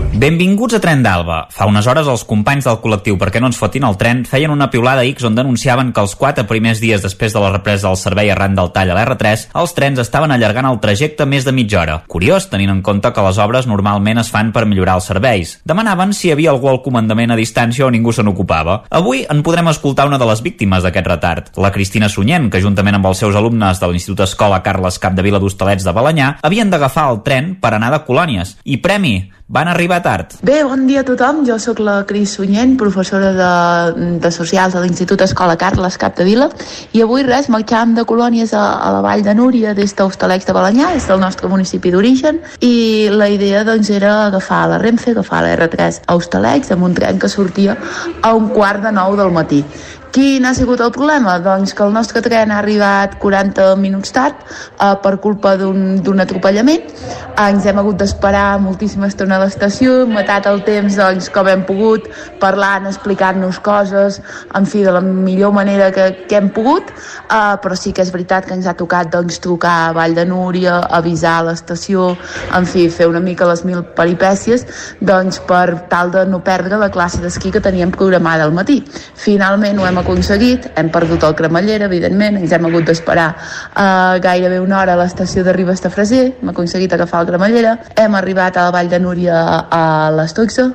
Benvinguts 0.21 0.75
a 0.75 0.79
Tren 0.79 0.99
d'Alba. 1.01 1.47
Fa 1.49 1.65
unes 1.65 1.87
hores 1.89 2.05
els 2.05 2.21
companys 2.29 2.67
del 2.67 2.75
col·lectiu 2.83 3.15
Perquè 3.17 3.39
no 3.41 3.47
ens 3.49 3.57
fotin 3.57 3.87
el 3.87 3.95
tren 3.97 4.19
feien 4.29 4.51
una 4.53 4.67
piulada 4.69 5.01
X 5.07 5.25
on 5.25 5.33
denunciaven 5.33 5.89
que 5.95 6.03
els 6.03 6.13
quatre 6.13 6.43
primers 6.45 6.77
dies 6.77 7.01
després 7.01 7.33
de 7.33 7.41
la 7.41 7.49
represa 7.49 7.87
del 7.87 7.97
servei 7.97 8.29
arran 8.29 8.53
del 8.53 8.69
tall 8.75 8.91
a 8.93 8.99
l'R3, 8.99 9.47
els 9.57 9.73
trens 9.73 9.97
estaven 10.03 10.29
allargant 10.35 10.67
el 10.69 10.77
trajecte 10.83 11.25
més 11.25 11.47
de 11.47 11.55
mitja 11.57 11.79
hora. 11.81 11.95
Curiós, 12.05 12.51
tenint 12.53 12.69
en 12.69 12.83
compte 12.85 13.09
que 13.09 13.23
les 13.25 13.39
obres 13.41 13.65
normalment 13.65 14.21
es 14.21 14.29
fan 14.29 14.51
per 14.53 14.67
millorar 14.69 14.99
els 14.99 15.09
serveis. 15.09 15.55
Demanaven 15.65 16.13
si 16.13 16.29
hi 16.29 16.35
havia 16.35 16.53
algú 16.53 16.69
al 16.69 16.83
comandament 16.85 17.33
a 17.33 17.39
distància 17.41 17.87
o 17.87 17.89
ningú 17.89 18.13
se 18.13 18.21
n'ocupava. 18.21 18.83
Avui 18.93 19.25
en 19.25 19.41
podrem 19.41 19.73
escoltar 19.73 20.05
una 20.05 20.21
de 20.21 20.29
les 20.29 20.45
víctimes 20.45 20.85
d'aquest 20.85 21.11
retard, 21.15 21.51
la 21.57 21.73
Cristina 21.73 22.13
Sunyent, 22.13 22.51
que 22.53 22.61
juntament 22.61 23.01
amb 23.01 23.09
els 23.09 23.25
seus 23.25 23.33
alumnes 23.33 23.81
de 23.81 23.89
l'Institut 23.89 24.21
Escola 24.29 24.61
Carles 24.61 25.01
Capdevila 25.01 25.41
d'Hostalets 25.41 25.89
de 25.89 25.97
Balanyà 25.97 26.35
havien 26.45 26.69
d'agafar 26.69 27.09
el 27.09 27.23
tren 27.25 27.55
per 27.57 27.73
anar 27.73 27.89
de 27.97 28.03
colònies. 28.05 28.59
I 28.69 28.83
premi, 28.85 29.15
van 29.51 29.67
arribar 29.67 29.99
tard. 30.01 30.31
Bé, 30.47 30.61
bon 30.63 30.85
dia 30.87 31.01
a 31.01 31.05
tothom. 31.05 31.43
Jo 31.45 31.57
sóc 31.59 31.81
la 31.83 32.05
Cris 32.07 32.37
Sunyent, 32.37 32.77
professora 32.79 33.33
de, 33.35 34.15
de 34.23 34.31
Socials 34.31 34.77
a 34.79 34.83
l'Institut 34.83 35.21
Escola 35.25 35.57
Carles 35.59 35.97
Capdevila, 35.99 36.47
i 36.95 37.03
avui 37.03 37.25
res, 37.27 37.49
marxàvem 37.51 37.91
de 37.97 38.05
colònies 38.07 38.55
a, 38.55 38.63
a 38.79 38.93
la 38.95 39.03
Vall 39.03 39.25
de 39.27 39.35
Núria 39.35 39.75
des 39.75 39.91
d'Hostalets 39.97 40.47
de 40.47 40.55
Balanyà, 40.55 40.93
és 40.95 41.09
del 41.11 41.19
nostre 41.19 41.51
municipi 41.51 41.91
d'origen, 41.91 42.39
i 42.63 43.09
la 43.11 43.27
idea 43.27 43.65
doncs 43.67 43.91
era 43.91 44.13
agafar 44.29 44.63
la 44.71 44.79
Renfe, 44.79 45.11
agafar 45.11 45.43
la 45.43 45.57
R3 45.59 46.05
a 46.07 46.15
Hostalets, 46.15 46.71
amb 46.71 46.87
un 46.87 46.95
tren 46.95 47.19
que 47.19 47.29
sortia 47.29 47.75
a 48.21 48.33
un 48.37 48.53
quart 48.55 48.87
de 48.87 48.95
nou 48.95 49.19
del 49.19 49.35
matí. 49.35 49.65
Quin 50.11 50.43
ha 50.43 50.51
sigut 50.51 50.81
el 50.83 50.89
problema? 50.91 51.37
Doncs 51.39 51.71
que 51.71 51.85
el 51.85 51.93
nostre 51.95 52.19
tren 52.19 52.51
ha 52.51 52.57
arribat 52.59 53.13
40 53.21 53.77
minuts 53.79 54.11
tard 54.11 54.35
eh, 54.43 54.95
per 54.99 55.13
culpa 55.23 55.53
d'un 55.55 56.19
atropellament. 56.19 56.89
Eh, 56.91 57.45
ens 57.45 57.63
hem 57.63 57.79
hagut 57.79 57.95
d'esperar 58.01 58.59
moltíssima 58.59 59.07
estona 59.07 59.37
a 59.37 59.45
l'estació, 59.45 60.01
hem 60.03 60.11
matat 60.17 60.49
el 60.51 60.59
temps 60.67 60.97
doncs, 60.99 61.29
com 61.31 61.47
hem 61.47 61.63
pogut, 61.63 62.09
parlant, 62.41 62.89
explicant-nos 62.89 63.61
coses, 63.63 64.19
en 64.59 64.67
fi, 64.67 64.81
de 64.83 64.91
la 64.91 64.99
millor 64.99 65.53
manera 65.55 65.87
que, 65.95 66.09
que 66.27 66.41
hem 66.41 66.51
pogut, 66.51 66.91
eh, 66.91 67.55
però 67.63 67.79
sí 67.79 67.95
que 67.95 68.03
és 68.03 68.11
veritat 68.11 68.49
que 68.49 68.57
ens 68.57 68.67
ha 68.67 68.75
tocat 68.75 69.13
doncs, 69.15 69.39
trucar 69.39 69.77
a 69.85 69.95
Vall 69.95 70.17
de 70.19 70.27
Núria, 70.27 70.81
avisar 70.99 71.37
a 71.37 71.47
l'estació, 71.53 72.09
en 72.51 72.67
fi, 72.67 72.89
fer 72.91 73.07
una 73.07 73.23
mica 73.23 73.47
les 73.47 73.63
mil 73.63 73.85
peripècies 73.95 74.67
doncs, 74.99 75.39
per 75.47 75.87
tal 75.87 76.11
de 76.11 76.27
no 76.27 76.43
perdre 76.43 76.83
la 76.83 76.91
classe 76.91 77.23
d'esquí 77.23 77.55
que 77.55 77.63
teníem 77.63 77.95
programada 77.95 78.43
al 78.43 78.51
matí. 78.51 78.81
Finalment 79.15 79.79
ho 79.79 79.87
hem 79.87 80.00
aconseguit, 80.01 80.67
hem 80.77 80.89
perdut 80.93 81.23
el 81.27 81.35
cremallera, 81.39 81.87
evidentment, 81.89 82.39
ens 82.41 82.53
hem 82.55 82.67
hagut 82.69 82.89
d'esperar 82.89 83.29
uh, 83.37 84.17
gairebé 84.23 84.59
una 84.61 84.81
hora 84.81 84.97
a 84.97 85.01
l'estació 85.01 85.45
de 85.47 85.55
Ribes 85.55 85.83
de 85.83 85.93
Freser, 85.93 86.23
hem 86.41 86.51
aconseguit 86.53 86.93
agafar 86.93 87.23
el 87.23 87.31
cremallera, 87.31 87.77
hem 87.95 88.17
arribat 88.19 88.57
a 88.57 88.67
la 88.67 88.75
Vall 88.75 88.91
de 88.91 88.99
Núria 88.99 89.41
a 89.71 89.83
les 90.17 90.35
12, 90.37 90.67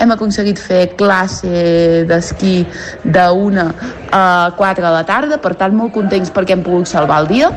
hem 0.00 0.14
aconseguit 0.14 0.60
fer 0.60 0.82
classe 0.98 2.04
d'esquí 2.08 2.56
d'una 3.04 3.68
a 4.14 4.52
4 4.56 4.84
de 4.84 4.90
la 4.90 5.04
tarda, 5.06 5.38
per 5.42 5.54
tant 5.58 5.74
molt 5.74 5.92
contents 5.94 6.30
perquè 6.34 6.54
hem 6.54 6.62
pogut 6.66 6.90
salvar 6.90 7.22
el 7.24 7.28
dia. 7.30 7.50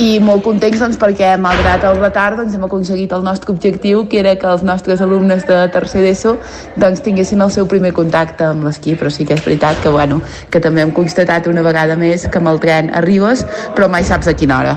I 0.00 0.16
molt 0.24 0.40
contents 0.44 0.80
doncs, 0.80 0.96
perquè 1.00 1.34
malgrat 1.40 1.84
el 1.84 1.98
retard 2.00 2.40
doncs, 2.40 2.54
hem 2.56 2.64
aconseguit 2.64 3.12
el 3.12 3.24
nostre 3.24 3.52
objectiu 3.52 4.06
que 4.08 4.20
era 4.22 4.32
que 4.40 4.48
els 4.48 4.64
nostres 4.64 5.02
alumnes 5.04 5.44
de 5.48 5.58
tercer 5.72 6.00
d'ESO 6.04 6.38
doncs, 6.80 7.02
tinguessin 7.04 7.44
el 7.44 7.52
seu 7.52 7.68
primer 7.68 7.92
contacte 7.92 8.48
amb 8.48 8.64
l'esquí, 8.64 8.96
però 8.96 9.12
sí 9.12 9.26
que 9.28 9.36
és 9.36 9.44
veritat 9.44 9.82
que, 9.82 9.92
bueno, 9.92 10.22
que 10.50 10.60
també 10.64 10.71
hem 10.80 10.94
constatat 10.96 11.46
una 11.50 11.62
vegada 11.66 11.96
més 11.96 12.28
que 12.28 12.40
amb 12.40 12.54
el 12.54 12.60
tren 12.62 12.90
arribes 12.94 13.46
però 13.76 13.90
mai 13.92 14.04
saps 14.08 14.30
a 14.30 14.36
quina 14.38 14.60
hora. 14.62 14.76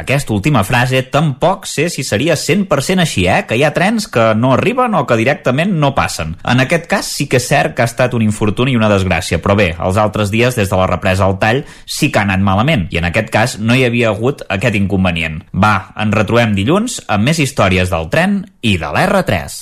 Aquesta 0.00 0.32
última 0.32 0.62
frase 0.64 1.02
tampoc 1.02 1.66
sé 1.68 1.90
si 1.90 2.04
seria 2.06 2.36
100% 2.38 3.02
així, 3.02 3.26
eh? 3.28 3.42
Que 3.46 3.58
hi 3.58 3.64
ha 3.66 3.72
trens 3.76 4.06
que 4.08 4.30
no 4.38 4.54
arriben 4.54 4.94
o 4.96 5.02
que 5.06 5.18
directament 5.18 5.74
no 5.82 5.92
passen. 5.96 6.36
En 6.48 6.62
aquest 6.62 6.86
cas 6.88 7.10
sí 7.18 7.26
que 7.28 7.36
és 7.40 7.48
cert 7.50 7.74
que 7.76 7.84
ha 7.84 7.90
estat 7.90 8.14
un 8.16 8.24
infortuni 8.24 8.72
i 8.72 8.80
una 8.80 8.88
desgràcia, 8.92 9.40
però 9.42 9.58
bé, 9.58 9.74
els 9.76 10.00
altres 10.00 10.32
dies 10.32 10.56
des 10.56 10.70
de 10.70 10.78
la 10.80 10.88
represa 10.88 11.26
al 11.26 11.36
tall 11.42 11.64
sí 11.84 12.08
que 12.10 12.22
ha 12.22 12.24
anat 12.24 12.40
malament, 12.40 12.86
i 12.90 13.02
en 13.02 13.10
aquest 13.10 13.28
cas 13.34 13.58
no 13.60 13.76
hi 13.76 13.84
havia 13.84 14.14
hagut 14.14 14.46
aquest 14.48 14.78
inconvenient. 14.78 15.42
Va, 15.52 15.92
ens 16.00 16.16
retrobem 16.16 16.56
dilluns 16.56 17.02
amb 17.08 17.28
més 17.28 17.42
històries 17.42 17.92
del 17.92 18.08
tren 18.14 18.44
i 18.62 18.78
de 18.80 18.88
l'R3. 18.88 19.60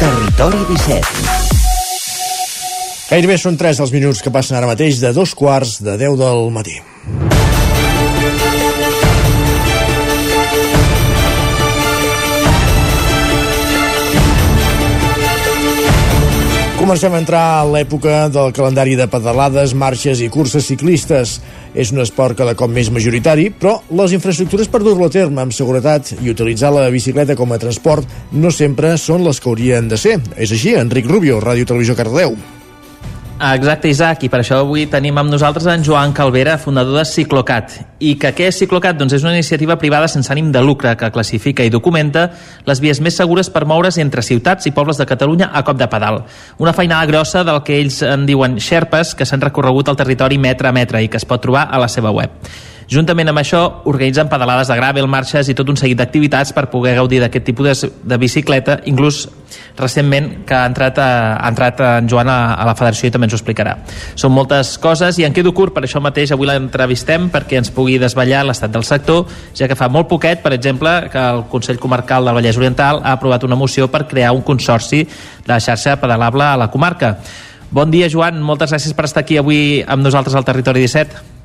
Territori 0.00 0.66
17. 0.68 1.39
Gairebé 3.10 3.34
són 3.42 3.56
3 3.58 3.80
els 3.82 3.90
minuts 3.90 4.20
que 4.22 4.30
passen 4.30 4.54
ara 4.54 4.68
mateix 4.70 5.00
de 5.02 5.10
dos 5.10 5.32
quarts 5.34 5.80
de 5.82 5.96
10 5.98 6.12
del 6.20 6.44
matí. 6.54 6.76
Comencem 16.78 17.16
a 17.16 17.18
entrar 17.18 17.40
a 17.56 17.64
l'època 17.66 18.28
del 18.30 18.54
calendari 18.54 18.94
de 18.94 19.08
pedalades, 19.10 19.74
marxes 19.74 20.22
i 20.22 20.30
curses 20.30 20.70
ciclistes. 20.70 21.34
És 21.74 21.90
un 21.90 21.98
esport 22.02 22.38
cada 22.38 22.54
cop 22.54 22.70
més 22.70 22.92
majoritari, 22.94 23.48
però 23.50 23.76
les 23.90 24.14
infraestructures 24.14 24.70
per 24.70 24.84
dur-lo 24.86 25.10
a 25.10 25.16
terme 25.18 25.42
amb 25.42 25.54
seguretat 25.54 26.14
i 26.22 26.30
utilitzar 26.30 26.70
la 26.74 26.86
bicicleta 26.94 27.34
com 27.34 27.50
a 27.50 27.58
transport 27.58 28.06
no 28.30 28.54
sempre 28.54 28.94
són 29.02 29.26
les 29.26 29.42
que 29.42 29.50
haurien 29.50 29.90
de 29.90 29.98
ser. 29.98 30.16
És 30.38 30.54
així, 30.54 30.78
Enric 30.78 31.10
Rubio, 31.10 31.42
Ràdio 31.42 31.66
Televisió 31.66 31.98
Cardeu. 31.98 32.38
Exacte, 33.40 33.88
Isaac, 33.88 34.26
i 34.26 34.28
per 34.28 34.42
això 34.42 34.58
avui 34.60 34.82
tenim 34.92 35.16
amb 35.16 35.32
nosaltres 35.32 35.64
en 35.72 35.80
Joan 35.80 36.10
Calvera, 36.12 36.58
fundador 36.60 36.98
de 36.98 37.06
Ciclocat. 37.08 37.72
I 38.04 38.10
que 38.20 38.34
què 38.36 38.50
és 38.50 38.58
Ciclocat? 38.60 38.98
Doncs 39.00 39.14
és 39.16 39.24
una 39.24 39.32
iniciativa 39.32 39.78
privada 39.80 40.10
sense 40.12 40.28
ànim 40.28 40.50
de 40.52 40.60
lucre 40.60 40.92
que 41.00 41.08
classifica 41.08 41.64
i 41.64 41.72
documenta 41.72 42.26
les 42.68 42.82
vies 42.84 43.00
més 43.00 43.16
segures 43.16 43.48
per 43.48 43.64
moure's 43.64 43.96
entre 44.04 44.20
ciutats 44.20 44.68
i 44.68 44.74
pobles 44.76 45.00
de 45.00 45.08
Catalunya 45.08 45.48
a 45.56 45.64
cop 45.64 45.80
de 45.80 45.88
pedal. 45.88 46.20
Una 46.60 46.74
feinada 46.76 47.08
grossa 47.08 47.40
del 47.48 47.62
que 47.64 47.78
ells 47.80 48.02
en 48.04 48.28
diuen 48.28 48.60
xerpes, 48.60 49.14
que 49.16 49.24
s'han 49.24 49.40
recorregut 49.40 49.88
al 49.88 49.96
territori 49.96 50.36
metre 50.36 50.68
a 50.68 50.76
metre 50.76 51.00
i 51.00 51.08
que 51.08 51.16
es 51.16 51.24
pot 51.24 51.40
trobar 51.40 51.70
a 51.72 51.80
la 51.80 51.88
seva 51.88 52.12
web. 52.12 52.36
Juntament 52.90 53.30
amb 53.30 53.38
això, 53.38 53.60
organitzen 53.86 54.26
pedalades 54.26 54.66
de 54.66 54.74
gravel, 54.74 55.06
marxes 55.06 55.46
i 55.46 55.54
tot 55.54 55.68
un 55.70 55.76
seguit 55.78 55.94
d'activitats 56.00 56.50
per 56.50 56.64
poder 56.72 56.96
gaudir 56.96 57.20
d'aquest 57.22 57.44
tipus 57.46 57.68
de, 57.68 57.90
de 58.02 58.16
bicicleta, 58.18 58.80
inclús 58.90 59.28
recentment 59.78 60.40
que 60.42 60.56
ha 60.58 60.64
entrat, 60.66 60.98
a, 60.98 61.36
ha 61.38 61.52
entrat 61.52 61.78
en 61.86 62.10
Joan 62.10 62.26
a, 62.26 62.56
a 62.58 62.66
la 62.66 62.74
federació 62.74 63.06
i 63.06 63.14
també 63.14 63.28
ens 63.28 63.36
ho 63.36 63.38
explicarà. 63.38 63.76
Són 64.18 64.34
moltes 64.34 64.74
coses 64.82 65.22
i 65.22 65.28
en 65.28 65.36
quedo 65.36 65.54
curt, 65.54 65.70
per 65.76 65.84
això 65.86 66.02
mateix 66.02 66.34
avui 66.34 66.50
l'entrevistem 66.50 67.30
perquè 67.30 67.62
ens 67.62 67.70
pugui 67.70 67.94
desvetllar 68.02 68.42
l'estat 68.50 68.74
del 68.74 68.82
sector, 68.82 69.22
ja 69.54 69.70
que 69.70 69.78
fa 69.78 69.86
molt 69.86 70.10
poquet, 70.10 70.42
per 70.42 70.56
exemple, 70.58 70.98
que 71.14 71.26
el 71.36 71.46
Consell 71.52 71.78
Comarcal 71.78 72.26
del 72.26 72.42
Vallès 72.42 72.58
Oriental 72.58 73.04
ha 73.04 73.14
aprovat 73.14 73.46
una 73.46 73.58
moció 73.60 73.86
per 73.86 74.08
crear 74.10 74.34
un 74.34 74.42
consorci 74.42 75.04
de 75.06 75.52
la 75.54 75.62
xarxa 75.62 76.00
pedalable 76.02 76.42
a 76.42 76.58
la 76.58 76.72
comarca. 76.74 77.20
Bon 77.70 77.86
dia, 77.86 78.10
Joan. 78.10 78.42
Moltes 78.42 78.74
gràcies 78.74 78.98
per 78.98 79.06
estar 79.06 79.22
aquí 79.22 79.38
avui 79.38 79.84
amb 79.86 80.02
nosaltres 80.02 80.34
al 80.34 80.42
Territori 80.48 80.90
17. 80.90 81.38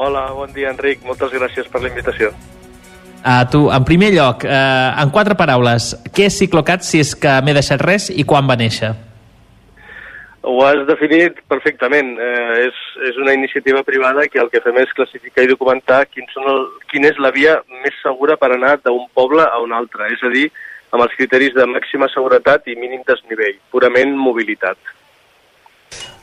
Hola, 0.00 0.30
bon 0.32 0.48
dia, 0.56 0.70
Enric. 0.72 1.02
Moltes 1.04 1.28
gràcies 1.34 1.66
per 1.68 1.82
la 1.84 1.90
invitació. 1.90 2.30
A 3.20 3.42
tu, 3.52 3.66
en 3.68 3.84
primer 3.84 4.14
lloc, 4.14 4.46
eh, 4.48 5.02
en 5.02 5.10
quatre 5.12 5.34
paraules, 5.36 5.90
què 6.16 6.24
és 6.30 6.38
Ciclocat 6.40 6.86
si 6.86 7.02
és 7.04 7.10
que 7.12 7.34
m'he 7.44 7.52
deixat 7.52 7.82
res 7.84 8.06
i 8.08 8.24
quan 8.24 8.48
va 8.48 8.56
néixer? 8.56 8.94
Ho 10.40 10.54
has 10.64 10.86
definit 10.88 11.42
perfectament. 11.52 12.14
Eh, 12.16 12.70
és, 12.70 12.78
és 13.10 13.18
una 13.20 13.34
iniciativa 13.36 13.82
privada 13.84 14.24
que 14.32 14.40
el 14.40 14.48
que 14.48 14.62
fem 14.64 14.78
és 14.80 14.96
classificar 14.96 15.44
i 15.44 15.50
documentar 15.52 16.06
quin, 16.08 16.24
són 16.32 16.48
el, 16.48 16.64
quina 16.88 17.12
és 17.12 17.20
la 17.20 17.32
via 17.36 17.58
més 17.84 18.00
segura 18.00 18.38
per 18.40 18.54
anar 18.54 18.78
d'un 18.80 19.04
poble 19.12 19.44
a 19.44 19.60
un 19.60 19.76
altre, 19.76 20.08
és 20.16 20.24
a 20.24 20.32
dir, 20.32 20.46
amb 20.96 21.04
els 21.04 21.12
criteris 21.20 21.52
de 21.52 21.68
màxima 21.68 22.08
seguretat 22.08 22.72
i 22.72 22.78
mínim 22.86 23.04
desnivell, 23.04 23.60
purament 23.68 24.16
mobilitat. 24.16 24.80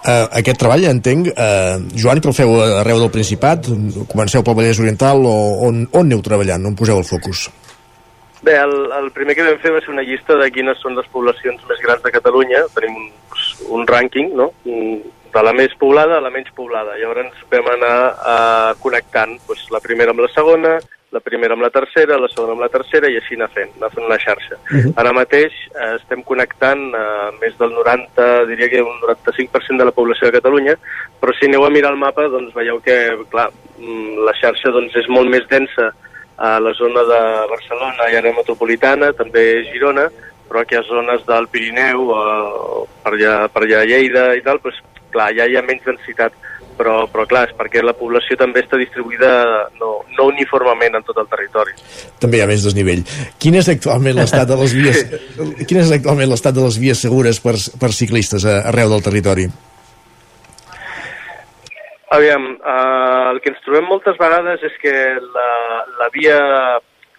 Uh, 0.08 0.24
aquest 0.40 0.62
treball, 0.62 0.86
entenc, 0.88 1.28
uh, 1.34 1.82
Joan, 2.00 2.22
que 2.24 2.30
el 2.32 2.36
feu 2.38 2.54
arreu 2.64 3.02
del 3.02 3.12
Principat, 3.12 3.68
comenceu 4.08 4.40
pel 4.40 4.56
Vallès 4.56 4.80
Oriental 4.80 5.26
o 5.28 5.34
on, 5.68 5.82
on 5.92 6.08
aneu 6.08 6.22
treballant, 6.24 6.64
on 6.70 6.78
poseu 6.80 7.02
el 7.02 7.04
focus? 7.04 7.50
Bé, 8.40 8.54
el, 8.56 8.72
el 8.96 9.10
primer 9.12 9.36
que 9.36 9.44
vam 9.44 9.60
fer 9.60 9.74
va 9.76 9.82
ser 9.84 9.92
una 9.92 10.06
llista 10.08 10.38
de 10.40 10.48
quines 10.56 10.80
són 10.80 10.96
les 10.96 11.10
poblacions 11.12 11.60
més 11.68 11.84
grans 11.84 12.06
de 12.06 12.14
Catalunya. 12.16 12.64
Tenim 12.78 12.96
un, 13.02 13.12
un 13.80 13.88
rànquing, 13.90 14.32
no?, 14.40 14.52
de 14.64 15.44
la 15.44 15.52
més 15.54 15.74
poblada 15.78 16.18
a 16.18 16.24
la 16.24 16.32
menys 16.32 16.54
poblada. 16.56 16.96
Llavors 16.98 17.44
vam 17.52 17.68
anar 17.74 17.96
uh, 18.16 18.72
connectant 18.80 19.36
pues, 19.46 19.66
la 19.76 19.84
primera 19.84 20.16
amb 20.16 20.24
la 20.24 20.32
segona, 20.32 20.78
la 21.12 21.22
primera 21.24 21.56
amb 21.56 21.64
la 21.64 21.70
tercera, 21.72 22.18
la 22.20 22.28
segona 22.28 22.54
amb 22.56 22.64
la 22.66 22.72
tercera 22.72 23.08
i 23.08 23.16
així 23.16 23.38
anar 23.38 23.48
fent, 23.54 23.72
anar 23.78 23.90
fent 23.94 24.06
una 24.06 24.18
xarxa. 24.20 24.58
Uh 24.60 24.78
-huh. 24.78 24.94
Ara 25.00 25.14
mateix 25.14 25.54
eh, 25.54 25.96
estem 25.96 26.24
connectant 26.24 26.84
eh, 26.94 27.30
més 27.42 27.58
del 27.58 27.72
90, 27.72 28.46
diria 28.46 28.70
que 28.70 28.82
un 28.82 29.00
95% 29.02 29.78
de 29.78 29.86
la 29.86 29.96
població 29.96 30.28
de 30.28 30.38
Catalunya, 30.40 30.76
però 31.22 31.34
si 31.34 31.46
aneu 31.46 31.66
a 31.66 31.70
mirar 31.70 31.92
el 31.92 31.98
mapa 31.98 32.28
doncs 32.28 32.54
veieu 32.54 32.82
que, 32.82 33.18
clar, 33.30 33.50
mm, 33.78 34.26
la 34.26 34.34
xarxa 34.34 34.70
doncs, 34.70 34.96
és 34.96 35.08
molt 35.08 35.30
més 35.30 35.48
densa 35.48 35.94
a 36.38 36.60
la 36.60 36.74
zona 36.74 37.02
de 37.04 37.22
Barcelona 37.50 38.12
i 38.12 38.16
àrea 38.16 38.34
metropolitana, 38.34 39.14
també 39.14 39.64
Girona, 39.72 40.10
però 40.48 40.66
que 40.66 40.78
a 40.78 40.84
zones 40.84 41.26
del 41.26 41.48
Pirineu, 41.48 42.10
o 42.10 42.88
per 43.04 43.14
allà, 43.14 43.48
per 43.50 43.64
allà 43.64 43.82
a 43.82 43.86
Lleida 43.86 44.36
i 44.36 44.42
tal, 44.42 44.60
doncs, 44.64 44.82
clar, 45.12 45.34
ja 45.34 45.46
hi 45.46 45.56
ha 45.56 45.62
menys 45.62 45.84
densitat 45.84 46.34
però, 46.78 46.96
però 47.12 47.26
clar, 47.30 47.46
és 47.50 47.56
perquè 47.58 47.84
la 47.84 47.96
població 47.98 48.38
també 48.40 48.64
està 48.64 48.80
distribuïda 48.80 49.32
no, 49.82 49.92
no 50.18 50.28
uniformement 50.32 51.00
en 51.00 51.06
tot 51.08 51.22
el 51.22 51.30
territori. 51.32 51.76
També 52.22 52.40
hi 52.40 52.44
ha 52.46 52.50
més 52.50 52.66
desnivell. 52.66 53.04
Quin 53.42 53.58
és 53.60 53.70
actualment 53.74 54.18
l'estat 54.18 54.48
de 54.50 54.60
les 54.62 54.76
vies 54.80 55.04
quin 55.68 55.82
és 55.82 55.94
actualment 55.94 56.30
l'estat 56.32 56.56
de 56.56 56.66
les 56.66 56.78
vies 56.82 57.02
segures 57.08 57.42
per, 57.44 57.58
per 57.82 57.92
ciclistes 57.96 58.46
arreu 58.48 58.94
del 58.94 59.06
territori? 59.06 59.50
Aviam, 62.16 62.54
eh, 62.56 63.24
el 63.34 63.42
que 63.44 63.52
ens 63.52 63.64
trobem 63.66 63.90
moltes 63.90 64.16
vegades 64.20 64.62
és 64.64 64.76
que 64.80 64.94
la, 65.20 65.50
la 66.00 66.08
via 66.14 66.38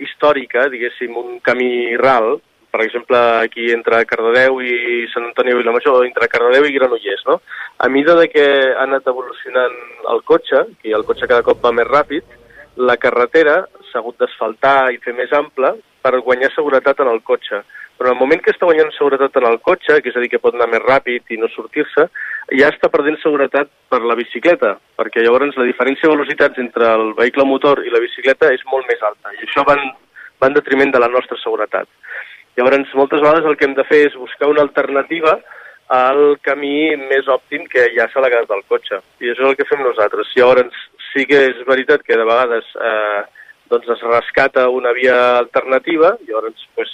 històrica, 0.00 0.68
diguéssim, 0.72 1.16
un 1.18 1.40
camí 1.44 1.96
ral, 2.00 2.38
per 2.78 2.86
exemple, 2.86 3.18
aquí 3.42 3.72
entre 3.74 4.04
Cardedeu 4.06 4.60
i 4.62 5.08
Sant 5.10 5.24
Antoni 5.26 5.50
de 5.50 5.58
Vilamajor, 5.58 6.04
entre 6.06 6.28
Cardedeu 6.30 6.68
i 6.68 6.76
Granollers, 6.76 7.24
no? 7.26 7.40
A 7.82 7.88
mida 7.90 8.14
de 8.14 8.28
que 8.30 8.44
ha 8.70 8.84
anat 8.84 9.08
evolucionant 9.10 9.74
el 10.12 10.22
cotxe, 10.22 10.60
i 10.86 10.94
el 10.94 11.02
cotxe 11.08 11.26
cada 11.26 11.42
cop 11.42 11.58
va 11.64 11.72
més 11.74 11.88
ràpid, 11.90 12.38
la 12.78 12.94
carretera 13.02 13.64
s'ha 13.88 13.98
hagut 13.98 14.22
d'asfaltar 14.22 14.92
i 14.94 15.02
fer 15.02 15.16
més 15.18 15.34
ampla 15.34 15.74
per 16.06 16.22
guanyar 16.22 16.52
seguretat 16.54 17.02
en 17.02 17.10
el 17.10 17.18
cotxe. 17.26 17.64
Però 17.98 18.12
en 18.12 18.14
el 18.14 18.20
moment 18.22 18.44
que 18.44 18.54
està 18.54 18.68
guanyant 18.68 18.94
seguretat 18.94 19.42
en 19.42 19.50
el 19.50 19.58
cotxe, 19.58 19.98
que 19.98 20.12
és 20.12 20.16
a 20.16 20.22
dir, 20.22 20.30
que 20.30 20.38
pot 20.38 20.54
anar 20.54 20.70
més 20.70 20.84
ràpid 20.86 21.34
i 21.34 21.42
no 21.42 21.50
sortir-se, 21.50 22.06
ja 22.62 22.70
està 22.70 22.94
perdent 22.94 23.18
seguretat 23.24 23.74
per 23.90 24.04
la 24.06 24.14
bicicleta, 24.14 24.76
perquè 24.94 25.26
llavors 25.26 25.58
la 25.58 25.66
diferència 25.66 26.06
de 26.06 26.14
velocitats 26.14 26.62
entre 26.62 26.94
el 26.94 27.10
vehicle 27.18 27.44
motor 27.44 27.82
i 27.82 27.90
la 27.90 28.06
bicicleta 28.06 28.54
és 28.54 28.62
molt 28.70 28.86
més 28.86 29.02
alta, 29.02 29.34
i 29.34 29.42
això 29.42 29.66
va 29.66 29.74
en, 29.80 29.90
va 30.38 30.46
en 30.46 30.54
detriment 30.54 30.94
de 30.94 31.02
la 31.02 31.10
nostra 31.10 31.42
seguretat. 31.42 31.90
Llavors, 32.58 32.90
moltes 32.98 33.22
vegades 33.22 33.46
el 33.46 33.54
que 33.56 33.68
hem 33.68 33.74
de 33.78 33.86
fer 33.86 34.00
és 34.08 34.18
buscar 34.18 34.48
una 34.50 34.64
alternativa 34.66 35.36
al 35.94 36.36
camí 36.42 36.96
més 37.00 37.28
òptim 37.30 37.68
que 37.70 37.84
ja 37.94 38.08
s'ha 38.10 38.24
quedat 38.24 38.48
del 38.50 38.64
cotxe. 38.68 38.98
I 39.22 39.30
això 39.30 39.44
és 39.44 39.50
el 39.52 39.56
que 39.60 39.66
fem 39.68 39.84
nosaltres. 39.86 40.32
Llavors, 40.34 40.80
sí 41.12 41.22
que 41.30 41.38
és 41.52 41.60
veritat 41.68 42.02
que 42.02 42.18
de 42.18 42.26
vegades 42.26 42.66
eh, 42.74 43.22
doncs 43.70 43.88
es 43.94 44.02
rescata 44.02 44.68
una 44.74 44.92
via 44.96 45.38
alternativa, 45.38 46.16
llavors 46.26 46.66
pues, 46.74 46.90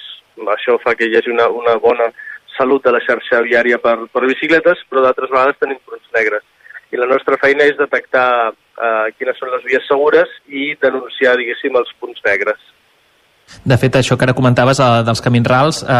això 0.59 0.77
fa 0.83 0.95
que 0.99 1.09
hi 1.09 1.17
hagi 1.17 1.33
una, 1.33 1.49
una 1.49 1.79
bona 1.81 2.11
salut 2.59 2.85
de 2.85 2.93
la 2.95 3.03
xarxa 3.03 3.41
viària 3.47 3.81
per, 3.83 3.97
per 4.13 4.27
bicicletes, 4.27 4.85
però 4.91 5.03
d'altres 5.03 5.33
vegades 5.33 5.59
tenim 5.63 5.81
punts 5.87 6.07
negres. 6.15 6.45
I 6.93 7.01
la 7.01 7.09
nostra 7.11 7.41
feina 7.41 7.67
és 7.67 7.81
detectar 7.81 8.53
eh, 8.53 9.07
quines 9.19 9.41
són 9.41 9.51
les 9.57 9.65
vies 9.67 9.89
segures 9.89 10.31
i 10.47 10.75
denunciar, 10.83 11.39
diguéssim, 11.41 11.75
els 11.81 11.91
punts 11.99 12.21
negres. 12.27 12.61
De 13.65 13.77
fet, 13.81 13.97
això 13.97 14.19
que 14.19 14.27
ara 14.27 14.35
comentaves 14.37 14.81
eh, 14.83 14.91
dels 15.07 15.23
camins 15.25 15.49
rals 15.49 15.81
eh, 15.85 15.95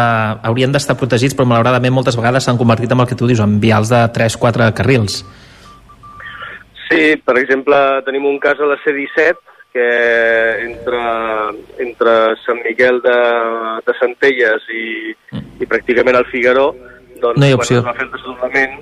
haurien 0.49 0.73
d'estar 0.73 0.97
protegits, 0.99 1.33
però 1.37 1.47
malauradament 1.49 1.93
moltes 1.95 2.17
vegades 2.19 2.45
s'han 2.45 2.59
convertit 2.61 2.91
en 2.91 3.01
el 3.01 3.09
que 3.09 3.17
tu 3.17 3.29
dius, 3.29 3.41
en 3.41 3.59
vials 3.63 3.89
de 3.89 4.03
3-4 4.13 4.71
carrils. 4.77 5.23
Sí, 6.85 7.15
per 7.25 7.39
exemple, 7.41 7.77
tenim 8.05 8.27
un 8.29 8.37
cas 8.39 8.59
a 8.61 8.69
la 8.69 8.77
C-17 8.83 9.53
que 9.75 9.87
entre, 10.63 10.99
entre 11.83 12.11
Sant 12.45 12.61
Miquel 12.63 13.01
de, 13.03 13.15
de 13.83 13.95
Centelles 13.99 14.67
i, 14.71 14.83
mm. 15.33 15.47
i 15.59 15.67
pràcticament 15.67 16.15
el 16.15 16.27
Figaró 16.29 16.69
doncs, 17.19 17.39
no 17.41 17.47
hi 17.47 17.55
ha 17.55 17.57
opció. 17.57 17.81
quan 17.81 17.81
es 17.81 17.89
va 17.89 17.95
fer 17.97 18.05
el 18.05 18.13
desdoblament 18.13 18.77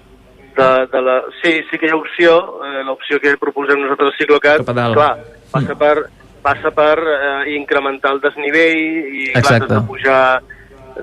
de, 0.59 0.68
de 0.91 1.01
la... 1.01 1.16
Sí, 1.39 1.53
sí 1.70 1.80
que 1.80 1.89
hi 1.89 1.93
ha 1.93 1.97
opció, 1.97 2.36
eh, 2.68 2.84
l'opció 2.86 3.18
que 3.24 3.34
proposem 3.41 3.82
nosaltres 3.82 4.11
al 4.11 4.20
Ciclocat, 4.20 4.68
clar, 4.68 5.09
passa 5.53 5.78
per 5.80 5.95
passa 6.44 6.72
per 6.76 6.98
eh, 7.00 7.56
incrementar 7.56 8.14
el 8.16 8.22
desnivell 8.24 8.82
i 9.24 9.30
clar, 9.34 9.62
has 9.62 9.70
de 9.70 9.82
pujar 9.88 10.24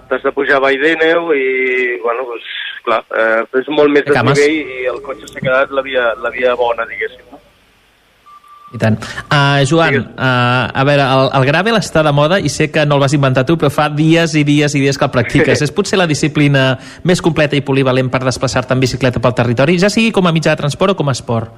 t'has 0.08 0.22
de 0.22 0.32
pujar 0.32 0.58
a 0.58 0.64
Vall 0.64 0.78
d'Eneu 0.78 1.32
i, 1.34 1.46
bueno, 2.04 2.26
doncs, 2.28 2.48
clar, 2.86 3.02
eh, 3.10 3.60
és 3.60 3.70
molt 3.74 3.92
més 3.92 4.06
desnivell 4.06 4.58
i 4.60 4.88
el 4.90 5.00
cotxe 5.04 5.30
s'ha 5.30 5.42
quedat 5.42 5.72
la 5.74 5.82
via, 5.86 6.12
la 6.22 6.32
via 6.34 6.54
bona, 6.58 6.86
diguéssim, 6.88 7.26
no? 7.32 7.40
I 8.70 8.78
tant. 8.78 8.94
Uh, 9.26 9.64
Joan, 9.66 9.96
uh, 9.98 10.70
a 10.70 10.82
veure, 10.86 11.02
el, 11.02 11.28
el 11.40 11.46
gravel 11.48 11.74
està 11.80 12.04
de 12.06 12.12
moda 12.14 12.38
i 12.38 12.46
sé 12.52 12.68
que 12.70 12.84
no 12.86 13.00
el 13.00 13.02
vas 13.02 13.16
inventar 13.16 13.42
tu, 13.48 13.56
però 13.58 13.66
fa 13.74 13.88
dies 13.90 14.36
i 14.38 14.44
dies 14.46 14.76
i 14.78 14.82
dies 14.84 14.98
que 14.98 15.08
el 15.08 15.10
practiques. 15.10 15.62
és 15.66 15.74
potser 15.74 15.98
la 15.98 16.06
disciplina 16.06 16.76
més 17.02 17.22
completa 17.24 17.58
i 17.58 17.64
polivalent 17.66 18.12
per 18.12 18.22
desplaçar-te 18.22 18.76
en 18.76 18.86
bicicleta 18.86 19.22
pel 19.22 19.34
territori, 19.34 19.74
ja 19.82 19.90
sigui 19.90 20.14
com 20.14 20.30
a 20.30 20.34
mitjà 20.36 20.54
de 20.54 20.62
transport 20.62 20.94
o 20.94 20.98
com 21.00 21.10
a 21.10 21.16
esport? 21.18 21.50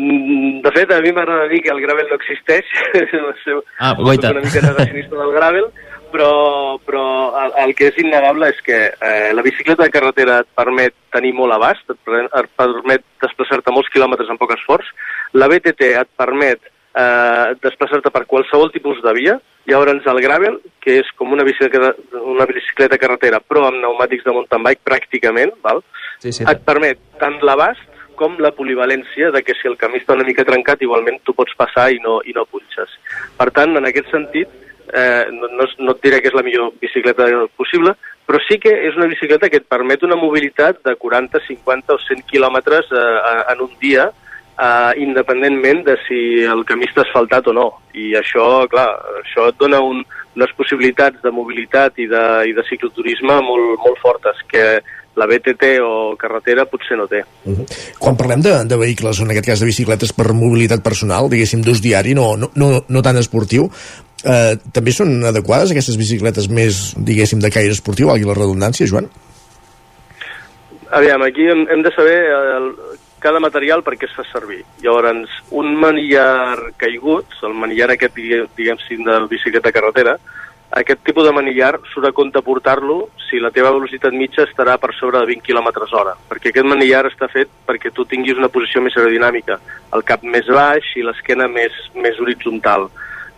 Mm, 0.00 0.62
de 0.64 0.70
fet, 0.72 0.90
a 0.94 1.00
mi 1.04 1.12
m'agrada 1.12 1.48
dir 1.50 1.60
que 1.62 1.72
el 1.74 1.80
gravel 1.82 2.08
no 2.08 2.16
existeix. 2.16 2.64
ah, 3.78 3.94
goita. 3.98 4.30
una 4.30 4.40
mica 4.40 4.62
negacionista 4.64 5.16
del 5.16 5.32
gravel, 5.34 5.66
però, 6.12 6.30
però 6.86 7.04
el, 7.42 7.52
el 7.64 7.74
que 7.76 7.90
és 7.90 7.98
innegable 8.00 8.48
és 8.54 8.62
que 8.64 8.78
eh, 8.88 9.30
la 9.36 9.44
bicicleta 9.44 9.84
de 9.84 9.92
carretera 9.92 10.40
et 10.44 10.48
permet 10.56 10.96
tenir 11.12 11.34
molt 11.36 11.52
abast, 11.56 11.84
et, 11.92 12.14
et 12.40 12.50
permet 12.56 13.04
desplaçar-te 13.26 13.74
molts 13.76 13.92
quilòmetres 13.92 14.32
amb 14.32 14.40
poc 14.40 14.56
esforç. 14.56 14.88
La 15.36 15.50
BTT 15.52 15.92
et 16.00 16.12
permet 16.16 16.64
eh, 16.64 17.52
desplaçar-te 17.60 18.14
per 18.14 18.24
qualsevol 18.30 18.72
tipus 18.72 19.04
de 19.04 19.14
via. 19.20 19.36
Llavors 19.68 20.08
el 20.08 20.22
gravel, 20.24 20.56
que 20.80 20.96
és 21.02 21.12
com 21.20 21.36
una 21.36 21.44
bicicleta, 21.44 21.92
una 22.24 22.48
bicicleta 22.48 22.98
carretera, 22.98 23.42
però 23.44 23.68
amb 23.68 23.82
pneumàtics 23.82 24.24
de 24.24 24.32
mountain 24.32 24.64
bike 24.64 24.86
pràcticament, 24.88 25.52
val? 25.66 25.84
Sí, 26.24 26.32
sí, 26.32 26.48
et 26.48 26.64
permet 26.64 26.98
tant 27.20 27.36
l'abast 27.44 27.89
com 28.20 28.36
la 28.44 28.52
polivalència 28.52 29.30
de 29.32 29.40
que 29.46 29.56
si 29.56 29.68
el 29.70 29.78
camí 29.80 30.00
està 30.00 30.16
una 30.16 30.26
mica 30.28 30.44
trencat, 30.44 30.82
igualment 30.84 31.22
tu 31.24 31.32
pots 31.36 31.56
passar 31.56 31.88
i 31.94 32.00
no, 32.04 32.20
i 32.28 32.36
no 32.36 32.44
punxes. 32.44 32.92
Per 33.38 33.48
tant, 33.56 33.72
en 33.80 33.88
aquest 33.88 34.12
sentit, 34.12 34.52
eh, 34.92 35.24
no, 35.32 35.48
no, 35.56 35.94
et 35.94 36.02
diré 36.04 36.20
que 36.20 36.28
és 36.28 36.36
la 36.36 36.44
millor 36.46 36.74
bicicleta 36.82 37.28
possible, 37.56 37.94
però 38.28 38.40
sí 38.46 38.60
que 38.62 38.72
és 38.88 38.98
una 38.98 39.08
bicicleta 39.10 39.48
que 39.50 39.62
et 39.62 39.70
permet 39.70 40.04
una 40.06 40.18
mobilitat 40.20 40.84
de 40.86 40.94
40, 41.00 41.40
50 41.48 41.96
o 41.96 42.02
100 42.04 42.26
quilòmetres 42.30 42.92
eh, 42.92 43.40
en 43.54 43.64
un 43.64 43.72
dia, 43.80 44.10
eh, 44.60 44.92
independentment 45.02 45.84
de 45.88 45.96
si 46.06 46.20
el 46.44 46.64
camí 46.68 46.86
està 46.90 47.06
asfaltat 47.06 47.48
o 47.50 47.56
no. 47.56 47.68
I 47.96 48.12
això, 48.20 48.66
clar, 48.70 48.88
això 49.24 49.48
et 49.50 49.58
dona 49.58 49.80
un, 49.82 50.04
unes 50.36 50.52
possibilitats 50.58 51.22
de 51.24 51.32
mobilitat 51.34 51.98
i 51.98 52.06
de, 52.10 52.24
i 52.50 52.54
de 52.56 52.66
cicloturisme 52.68 53.40
molt, 53.46 53.76
molt 53.82 54.02
fortes, 54.04 54.44
que 54.50 54.66
la 55.18 55.26
BTT 55.26 55.80
o 55.82 56.16
carretera 56.18 56.66
potser 56.70 56.96
no 56.96 57.06
té. 57.06 57.24
Uh 57.44 57.58
-huh. 57.58 57.66
Quan 57.98 58.16
parlem 58.16 58.40
de, 58.40 58.52
de 58.64 58.76
vehicles, 58.76 59.20
en 59.20 59.30
aquest 59.30 59.46
cas 59.46 59.60
de 59.60 59.66
bicicletes 59.66 60.12
per 60.12 60.32
mobilitat 60.32 60.82
personal, 60.82 61.28
diguéssim 61.28 61.62
d'ús 61.62 61.82
diari, 61.82 62.14
no, 62.14 62.36
no, 62.36 62.50
no, 62.54 62.84
no 62.88 63.02
tan 63.02 63.16
esportiu, 63.16 63.70
eh, 64.24 64.56
també 64.72 64.92
són 64.92 65.24
adequades 65.24 65.70
aquestes 65.70 65.96
bicicletes 65.96 66.48
més, 66.48 66.94
diguéssim, 66.96 67.40
de 67.40 67.50
caire 67.50 67.72
esportiu, 67.72 68.06
valgui 68.06 68.24
la 68.24 68.34
redundància, 68.34 68.86
Joan? 68.86 69.08
Aviam, 70.90 71.22
aquí 71.22 71.46
hem, 71.46 71.66
hem 71.70 71.82
de 71.82 71.92
saber 71.94 72.18
el, 72.30 72.74
cada 73.20 73.38
material 73.38 73.84
per 73.84 73.94
què 73.94 74.08
es 74.08 74.16
fa 74.16 74.24
servir. 74.32 74.64
Llavors, 74.82 75.30
un 75.50 75.76
manillar 75.78 76.72
caigut, 76.80 77.26
el 77.46 77.54
manillar 77.54 77.92
aquest, 77.92 78.16
diguem 78.56 78.78
de 79.04 79.26
bicicleta 79.30 79.72
carretera, 79.72 80.16
aquest 80.70 81.00
tipus 81.02 81.26
de 81.26 81.32
manillar 81.34 81.80
surt 81.90 82.06
a 82.06 82.12
compte 82.14 82.42
portar-lo 82.46 83.08
si 83.26 83.40
la 83.42 83.50
teva 83.50 83.72
velocitat 83.74 84.14
mitja 84.14 84.44
estarà 84.46 84.76
per 84.78 84.92
sobre 84.94 85.18
de 85.18 85.26
20 85.32 85.42
km 85.42 85.68
hora, 85.98 86.14
perquè 86.30 86.52
aquest 86.52 86.68
manillar 86.70 87.04
està 87.08 87.26
fet 87.32 87.50
perquè 87.66 87.90
tu 87.90 88.06
tinguis 88.06 88.38
una 88.38 88.52
posició 88.54 88.82
més 88.84 88.96
aerodinàmica, 88.96 89.58
el 89.96 90.06
cap 90.06 90.22
més 90.22 90.46
baix 90.46 90.92
i 90.94 91.02
l'esquena 91.02 91.48
més, 91.50 91.74
més 91.94 92.20
horitzontal. 92.22 92.86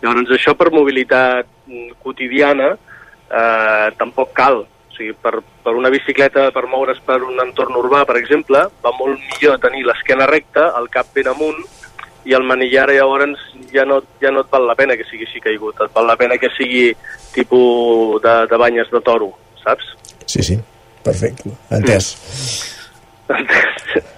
Llavors, 0.03 0.29
això 0.35 0.53
per 0.59 0.69
mobilitat 0.75 1.49
mm, 1.65 1.97
quotidiana 2.03 2.73
eh, 2.75 3.89
tampoc 3.97 4.33
cal. 4.37 4.65
O 4.67 4.95
sigui, 4.97 5.15
per, 5.17 5.39
per 5.65 5.73
una 5.73 5.89
bicicleta, 5.89 6.51
per 6.53 6.67
moure's 6.69 6.99
per 7.01 7.21
un 7.25 7.39
entorn 7.41 7.79
urbà, 7.79 8.03
per 8.05 8.19
exemple, 8.19 8.67
va 8.83 8.91
molt 8.99 9.17
millor 9.17 9.57
tenir 9.63 9.87
l'esquena 9.87 10.27
recta, 10.29 10.67
el 10.77 10.91
cap 10.93 11.09
ben 11.15 11.31
amunt, 11.31 11.63
i 12.25 12.35
el 12.37 12.45
manillar 12.47 12.87
llavors 12.91 13.41
ja 13.73 13.85
no, 13.85 14.01
ja 14.21 14.31
no 14.31 14.43
et 14.45 14.51
val 14.51 14.67
la 14.69 14.77
pena 14.79 14.97
que 14.99 15.07
sigui 15.09 15.27
així 15.27 15.41
caigut, 15.43 15.79
et 15.81 15.95
val 15.95 16.07
la 16.07 16.17
pena 16.19 16.37
que 16.39 16.51
sigui 16.57 16.85
tipus 17.33 18.21
de, 18.23 18.35
de 18.51 18.61
banyes 18.65 18.91
de 18.91 19.01
toro, 19.01 19.31
saps? 19.63 19.93
Sí, 20.25 20.43
sí, 20.43 20.59
perfecte, 21.03 21.51
entès. 21.71 22.15
Mm. 23.29 24.13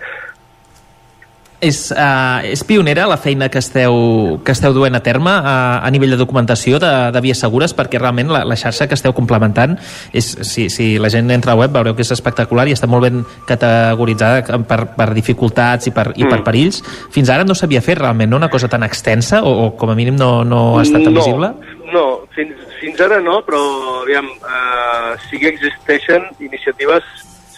És, 1.64 1.90
uh, 1.96 2.44
és 2.44 2.64
pionera 2.68 3.06
la 3.08 3.18
feina 3.18 3.48
que 3.50 3.62
esteu, 3.64 4.42
que 4.44 4.52
esteu 4.52 4.74
duent 4.76 4.98
a 4.98 5.02
terme 5.04 5.32
uh, 5.32 5.80
a 5.80 5.92
nivell 5.94 6.12
de 6.12 6.20
documentació 6.20 6.80
de, 6.84 6.92
de 7.16 7.22
vies 7.24 7.40
segures 7.40 7.74
perquè 7.76 8.02
realment 8.02 8.34
la, 8.34 8.44
la 8.46 8.58
xarxa 8.60 8.90
que 8.92 8.98
esteu 8.98 9.16
complementant 9.16 9.78
és, 10.12 10.28
si, 10.44 10.68
si 10.70 10.96
la 11.00 11.10
gent 11.14 11.32
entra 11.32 11.56
a 11.56 11.60
web 11.60 11.72
veureu 11.74 11.96
que 11.96 12.04
és 12.04 12.12
espectacular 12.12 12.68
i 12.68 12.76
està 12.76 12.90
molt 12.92 13.08
ben 13.08 13.24
categoritzada 13.48 14.60
per, 14.68 14.82
per 14.98 15.10
dificultats 15.16 15.88
i 15.88 15.96
per, 15.96 16.12
i 16.16 16.26
per 16.28 16.36
Mm. 16.36 16.44
perills 16.44 16.82
fins 17.14 17.30
ara 17.32 17.46
no 17.48 17.56
s'havia 17.56 17.82
fet 17.82 17.98
realment 18.02 18.30
no? 18.30 18.38
una 18.38 18.50
cosa 18.52 18.68
tan 18.68 18.84
extensa 18.84 19.42
o, 19.44 19.52
o 19.66 19.72
com 19.80 19.90
a 19.90 19.96
mínim 19.96 20.18
no, 20.20 20.44
no 20.44 20.78
ha 20.78 20.84
estat 20.84 21.04
tan 21.08 21.14
no, 21.14 21.22
visible 21.24 21.54
No, 21.96 22.26
fins, 22.36 22.58
fins 22.82 23.00
ara 23.00 23.22
no, 23.24 23.38
però 23.46 23.62
aviam, 24.02 24.26
eh, 24.28 25.12
sí 25.30 25.40
que 25.40 25.52
existeixen 25.54 26.26
iniciatives 26.44 27.06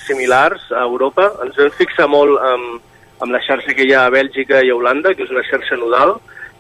similars 0.06 0.62
a 0.72 0.84
Europa. 0.84 1.32
Ens 1.46 1.58
vam 1.58 1.72
fixar 1.80 2.08
molt 2.12 2.38
amb, 2.44 2.84
amb 3.20 3.34
la 3.34 3.42
xarxa 3.46 3.74
que 3.76 3.88
hi 3.88 3.94
ha 3.94 4.06
a 4.06 4.14
Bèlgica 4.14 4.62
i 4.64 4.72
a 4.72 4.76
Holanda, 4.76 5.14
que 5.16 5.26
és 5.26 5.34
una 5.34 5.46
xarxa 5.48 5.80
nodal, 5.80 6.18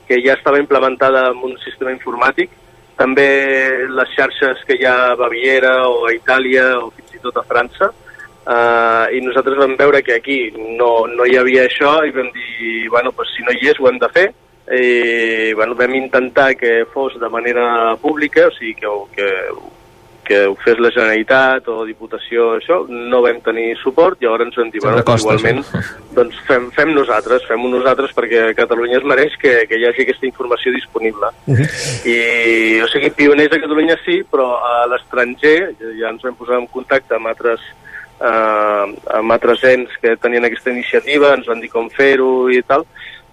que 0.07 0.21
ja 0.23 0.37
estava 0.37 0.61
implementada 0.61 1.27
amb 1.31 1.43
un 1.49 1.57
sistema 1.63 1.93
informàtic. 1.93 2.49
També 2.97 3.29
les 3.93 4.15
xarxes 4.15 4.63
que 4.65 4.79
hi 4.79 4.87
ha 4.89 5.11
a 5.11 5.15
Baviera 5.19 5.75
o 5.89 6.07
a 6.07 6.13
Itàlia 6.15 6.71
o 6.79 6.89
fins 6.95 7.17
i 7.17 7.23
tot 7.23 7.37
a 7.37 7.45
França. 7.45 7.91
Uh, 8.47 9.11
I 9.11 9.19
nosaltres 9.19 9.59
vam 9.59 9.75
veure 9.75 10.01
que 10.01 10.15
aquí 10.15 10.37
no, 10.55 11.05
no 11.11 11.25
hi 11.27 11.35
havia 11.35 11.65
això 11.67 11.97
i 12.07 12.13
vam 12.15 12.29
dir, 12.31 12.87
bueno, 12.89 13.11
pues, 13.11 13.33
si 13.35 13.43
no 13.43 13.51
hi 13.51 13.73
és 13.73 13.79
ho 13.79 13.89
hem 13.89 13.99
de 13.99 14.09
fer 14.15 14.29
i 14.67 15.53
bueno, 15.53 15.75
vam 15.75 15.95
intentar 15.95 16.55
que 16.55 16.85
fos 16.91 17.17
de 17.19 17.29
manera 17.29 17.95
pública, 18.01 18.47
o 18.47 18.51
sigui, 18.51 18.73
que, 18.75 18.87
que, 19.15 19.27
que 20.27 20.43
ho 20.49 20.55
fes 20.59 20.79
la 20.83 20.91
Generalitat 20.91 21.69
o 21.71 21.79
Diputació, 21.87 22.49
això, 22.57 22.81
no 22.89 23.21
vam 23.23 23.39
tenir 23.45 23.69
suport, 23.81 24.19
llavors 24.21 24.47
ens 24.47 24.59
vam 24.59 24.71
dir, 24.73 24.81
bueno, 24.83 24.99
Sempre 24.99 25.13
costa, 25.13 25.37
igualment, 25.37 25.63
doncs 26.17 26.43
fem, 26.49 26.69
fem 26.75 26.93
nosaltres, 26.95 27.47
fem-ho 27.49 27.71
nosaltres 27.71 28.13
perquè 28.17 28.51
Catalunya 28.57 28.99
es 28.99 29.07
mereix 29.07 29.39
que, 29.41 29.55
que 29.69 29.79
hi 29.79 29.87
hagi 29.87 30.05
aquesta 30.05 30.29
informació 30.29 30.75
disponible. 30.75 31.31
I, 31.47 32.19
o 32.83 32.91
sigui, 32.91 33.13
pioners 33.17 33.55
a 33.55 33.63
Catalunya 33.63 33.97
sí, 34.03 34.21
però 34.27 34.53
a 34.59 34.85
l'estranger 34.91 35.57
ja 35.99 36.11
ens 36.11 36.25
vam 36.27 36.37
posar 36.39 36.61
en 36.61 36.69
contacte 36.71 37.15
amb 37.17 37.31
altres 37.31 37.63
eh, 38.21 38.85
amb 39.17 39.35
altres 39.35 39.63
ens 39.69 39.93
que 40.01 40.15
tenien 40.21 40.45
aquesta 40.47 40.73
iniciativa, 40.73 41.33
ens 41.37 41.47
van 41.49 41.61
dir 41.63 41.71
com 41.73 41.89
fer-ho 41.93 42.49
i 42.53 42.61
tal, 42.67 42.85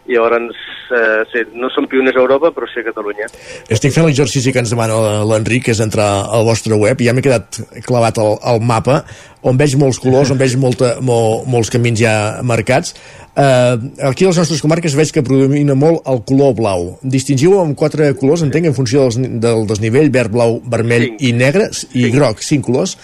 i 0.07 0.17
llavors 0.19 0.57
eh, 0.93 1.23
sí, 1.33 1.43
no 1.57 1.71
som 1.73 1.87
pioners 1.89 2.17
a 2.17 2.23
Europa, 2.23 2.51
però 2.55 2.69
sí 2.69 2.83
a 2.83 2.87
Catalunya. 2.87 3.29
Estic 3.73 3.95
fent 3.95 4.07
l'exercici 4.09 4.53
que 4.53 4.61
ens 4.61 4.73
demana 4.75 5.25
l'Enric, 5.25 5.67
que 5.69 5.75
és 5.75 5.81
entrar 5.85 6.09
al 6.29 6.45
vostre 6.45 6.77
web, 6.77 7.01
i 7.01 7.09
ja 7.09 7.15
m'he 7.17 7.25
quedat 7.25 7.61
clavat 7.87 8.21
al, 8.21 8.37
al 8.45 8.61
mapa, 8.61 9.03
on 9.45 9.59
veig 9.61 9.77
molts 9.81 10.01
colors, 10.01 10.33
on 10.33 10.41
veig 10.41 10.57
molta, 10.61 10.95
mol, 11.05 11.43
molts 11.51 11.73
camins 11.73 12.01
ja 12.01 12.15
marcats. 12.45 12.95
Uh, 13.35 13.81
aquí 14.07 14.25
a 14.25 14.31
les 14.31 14.39
nostres 14.39 14.61
comarques 14.63 14.95
veig 14.95 15.11
que 15.11 15.25
predomina 15.27 15.75
molt 15.75 16.05
el 16.11 16.21
color 16.29 16.55
blau. 16.59 16.89
Distingiu 17.03 17.59
amb 17.61 17.77
quatre 17.77 18.13
colors, 18.21 18.45
entenc, 18.47 18.69
en 18.71 18.77
funció 18.77 19.09
dels, 19.09 19.19
del 19.43 19.67
desnivell, 19.71 20.13
verd, 20.15 20.33
blau, 20.37 20.61
vermell 20.71 21.09
Cinc. 21.09 21.25
i 21.27 21.33
negre, 21.37 21.71
i 21.99 22.11
groc, 22.15 22.45
cinc 22.45 22.69
colors. 22.69 22.97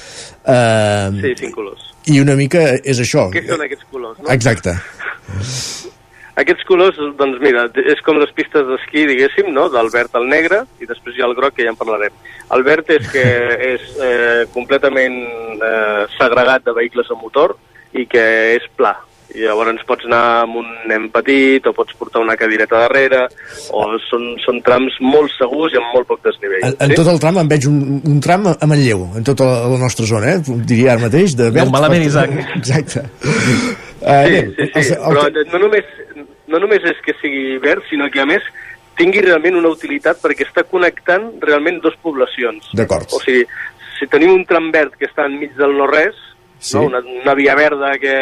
Uh, 0.44 1.10
Sí, 1.20 1.34
cinc 1.44 1.56
colors. 1.56 1.88
I 2.10 2.20
una 2.22 2.36
mica 2.38 2.62
és 2.80 3.00
això. 3.02 3.28
Què 3.34 3.44
són 3.48 3.64
aquests 3.66 3.88
colors? 3.92 4.20
No? 4.22 4.30
Exacte. 4.32 4.76
Aquests 6.40 6.64
colors, 6.68 6.96
doncs 7.18 7.40
mira, 7.42 7.66
és 7.90 8.00
com 8.06 8.16
les 8.20 8.30
pistes 8.36 8.64
d'esquí, 8.68 9.02
diguéssim, 9.10 9.50
no? 9.52 9.68
del 9.72 9.90
verd 9.92 10.14
al 10.16 10.28
negre, 10.30 10.62
i 10.80 10.88
després 10.88 11.16
hi 11.18 11.22
ha 11.24 11.28
el 11.28 11.34
groc, 11.38 11.56
que 11.58 11.66
ja 11.66 11.74
en 11.74 11.78
parlarem. 11.80 12.14
El 12.54 12.64
verd 12.66 12.88
és 12.96 13.06
que 13.12 13.24
és 13.74 13.84
eh, 14.00 14.46
completament 14.54 15.20
eh, 15.60 16.08
segregat 16.16 16.64
de 16.66 16.74
vehicles 16.80 17.10
a 17.12 17.18
motor 17.20 17.56
i 17.92 18.06
que 18.10 18.24
és 18.56 18.66
pla. 18.78 18.94
I 19.30 19.44
llavors 19.44 19.84
pots 19.86 20.02
anar 20.08 20.40
amb 20.42 20.56
un 20.58 20.66
nen 20.90 21.04
petit 21.14 21.62
o 21.70 21.72
pots 21.76 21.94
portar 21.94 22.18
una 22.24 22.34
cadireta 22.34 22.80
darrere 22.80 23.20
o 23.70 23.84
són, 24.08 24.24
són 24.42 24.58
trams 24.66 24.96
molt 25.06 25.30
segurs 25.36 25.70
i 25.70 25.78
amb 25.78 25.92
molt 25.94 26.08
poc 26.08 26.24
desnivell. 26.24 26.64
En, 26.66 26.74
en 26.88 26.94
tot 26.98 27.06
el 27.12 27.20
tram 27.22 27.38
em 27.38 27.52
veig 27.52 27.68
un, 27.70 28.00
un 28.10 28.18
tram 28.24 28.48
a 28.50 28.66
Manlleu, 28.66 29.04
en 29.20 29.28
tota 29.28 29.46
la, 29.46 29.60
la 29.70 29.78
nostra 29.84 30.08
zona, 30.10 30.34
eh? 30.34 30.56
diria 30.66 30.96
ara 30.96 31.04
mateix, 31.06 31.36
de 31.38 31.46
verd. 31.54 31.68
No 31.70 31.76
malament, 31.76 32.02
per- 32.02 32.10
Isaac. 32.10 32.34
Exacte. 32.58 33.04
Sí, 33.22 33.70
anem. 34.16 34.50
sí, 34.58 34.68
sí, 34.82 34.94
El- 34.98 34.98
el- 34.98 35.20
però 35.30 35.46
no 35.54 35.62
només, 35.68 35.94
no 36.50 36.58
només 36.62 36.84
és 36.84 36.98
que 37.06 37.14
sigui 37.22 37.58
verd, 37.62 37.82
sinó 37.88 38.10
que 38.12 38.20
a 38.20 38.26
més 38.28 38.42
tingui 38.98 39.22
realment 39.24 39.56
una 39.56 39.70
utilitat 39.72 40.18
perquè 40.20 40.44
està 40.48 40.66
connectant 40.68 41.30
realment 41.40 41.78
dos 41.80 41.94
poblacions. 42.02 42.66
D'acord. 42.76 43.08
O 43.16 43.20
sigui, 43.24 43.46
si 43.98 44.08
tenim 44.12 44.34
un 44.34 44.42
tram 44.48 44.68
verd 44.74 44.98
que 44.98 45.06
està 45.08 45.24
enmig 45.30 45.54
del 45.56 45.76
no-res, 45.78 46.26
Sí. 46.60 46.74
no? 46.76 46.82
una, 46.90 46.98
una 47.00 47.32
via 47.34 47.54
verda 47.56 47.94
que 47.96 48.12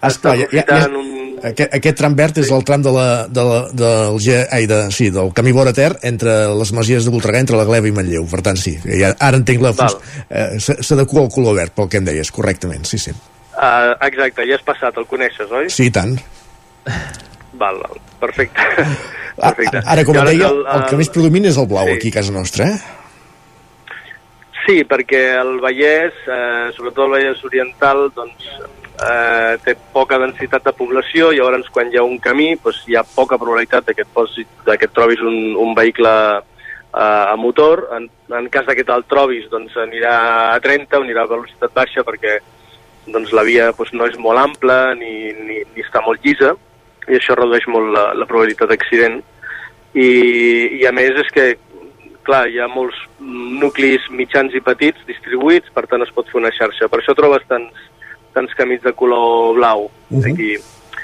Ah, 0.00 0.08
esclar, 0.08 0.32
ja, 0.38 0.46
ja, 0.50 0.62
ja, 0.66 0.86
un... 0.88 1.34
aquest, 1.44 1.74
aquest 1.76 1.98
tram 2.00 2.14
verd 2.16 2.38
és 2.40 2.48
el 2.50 2.64
tram 2.64 2.80
de 2.82 2.90
la, 2.90 3.04
de 3.28 3.42
la, 3.44 3.58
del, 3.70 4.16
G- 4.24 4.46
ai, 4.50 4.64
de, 4.66 4.78
sí, 4.90 5.10
del 5.12 5.28
camí 5.36 5.52
vora 5.52 5.74
ter 5.76 5.90
entre 6.08 6.32
les 6.56 6.72
masies 6.72 7.04
de 7.04 7.12
Voltregà, 7.12 7.38
entre 7.44 7.60
la 7.60 7.66
Gleva 7.68 7.86
i 7.86 7.92
Manlleu. 7.94 8.24
Per 8.32 8.40
tant, 8.42 8.56
sí, 8.56 8.72
ja, 8.82 9.12
ara 9.20 9.36
entenc 9.38 9.60
la... 9.62 9.74
Eh, 10.30 10.48
S'adequa 10.58 11.20
al 11.26 11.30
color 11.30 11.54
verd, 11.60 11.74
pel 11.76 11.90
que 11.92 12.00
em 12.00 12.08
deies, 12.08 12.32
correctament, 12.34 12.88
sí, 12.88 12.96
sí. 12.98 13.12
Uh, 13.52 13.92
exacte, 14.08 14.48
ja 14.48 14.56
has 14.56 14.64
passat, 14.64 14.96
el 14.96 15.06
coneixes, 15.12 15.52
oi? 15.52 15.68
Sí, 15.70 15.90
tant. 15.92 16.16
Val, 17.62 17.78
val, 17.84 18.00
perfecte. 18.22 18.64
A- 19.38 19.52
perfecte. 19.52 19.80
Ara, 19.88 20.04
com 20.04 20.18
I 20.18 20.20
et 20.22 20.28
deia, 20.34 20.50
el- 20.52 20.66
el 20.76 20.82
que 20.90 20.98
més 21.00 21.08
predomina 21.14 21.48
és 21.48 21.56
el 21.62 21.70
blau 21.70 21.88
sí. 21.88 21.96
aquí 21.96 22.10
a 22.12 22.18
casa 22.18 22.34
nostra, 22.34 22.68
eh? 22.74 22.98
Sí, 24.62 24.82
perquè 24.86 25.22
el 25.40 25.56
Vallès, 25.62 26.14
eh, 26.30 26.68
sobretot 26.76 27.08
el 27.08 27.14
Vallès 27.16 27.40
Oriental, 27.48 28.04
doncs, 28.14 28.44
eh, 29.02 29.56
té 29.64 29.74
poca 29.94 30.20
densitat 30.22 30.62
de 30.68 30.74
població 30.78 31.32
i 31.32 31.40
llavors 31.40 31.66
quan 31.74 31.90
hi 31.90 31.98
ha 31.98 32.04
un 32.06 32.20
camí 32.22 32.52
doncs, 32.62 32.84
hi 32.86 32.94
ha 32.94 33.02
poca 33.02 33.38
probabilitat 33.40 33.88
de 33.88 33.96
que 33.98 34.04
et, 34.06 34.12
posi, 34.14 34.44
de 34.68 34.76
que 34.78 34.86
et 34.86 34.94
trobis 34.94 35.18
un, 35.26 35.56
un 35.58 35.74
vehicle 35.74 36.12
eh, 36.38 37.32
a 37.32 37.34
motor. 37.36 37.88
En, 37.96 38.06
en 38.38 38.50
cas 38.54 38.68
que 38.70 38.86
te'l 38.86 39.06
trobis, 39.10 39.48
doncs 39.50 39.74
anirà 39.82 40.14
a 40.52 40.60
30 40.62 41.00
o 41.00 41.02
anirà 41.02 41.24
a 41.26 41.32
velocitat 41.34 41.74
baixa 41.74 42.06
perquè 42.06 42.38
doncs, 43.08 43.32
la 43.34 43.42
via 43.48 43.72
doncs, 43.72 43.90
no 43.98 44.06
és 44.06 44.18
molt 44.22 44.38
ampla 44.38 44.94
ni, 44.94 45.32
ni, 45.42 45.64
ni 45.74 45.82
està 45.82 46.04
molt 46.06 46.22
llisa 46.22 46.54
i 47.08 47.18
això 47.18 47.34
redueix 47.38 47.66
molt 47.68 47.92
la, 47.94 48.12
la 48.14 48.26
probabilitat 48.26 48.70
d'accident. 48.70 49.20
I, 49.94 50.08
I 50.80 50.86
a 50.88 50.92
més 50.92 51.18
és 51.20 51.30
que 51.34 51.46
clar, 52.22 52.46
hi 52.48 52.60
ha 52.62 52.68
molts 52.70 52.96
nuclis 53.18 54.04
mitjans 54.14 54.54
i 54.54 54.62
petits 54.64 55.02
distribuïts, 55.08 55.72
per 55.74 55.86
tant 55.90 56.02
es 56.04 56.12
pot 56.14 56.28
fer 56.30 56.38
una 56.40 56.52
xarxa. 56.54 56.88
Per 56.88 57.00
això 57.00 57.14
trobes 57.18 57.44
tants, 57.50 57.74
tants 58.32 58.54
camins 58.58 58.82
de 58.82 58.92
color 58.92 59.54
blau 59.58 59.90
Mhm. 60.10 60.32
aquí. 60.32 60.56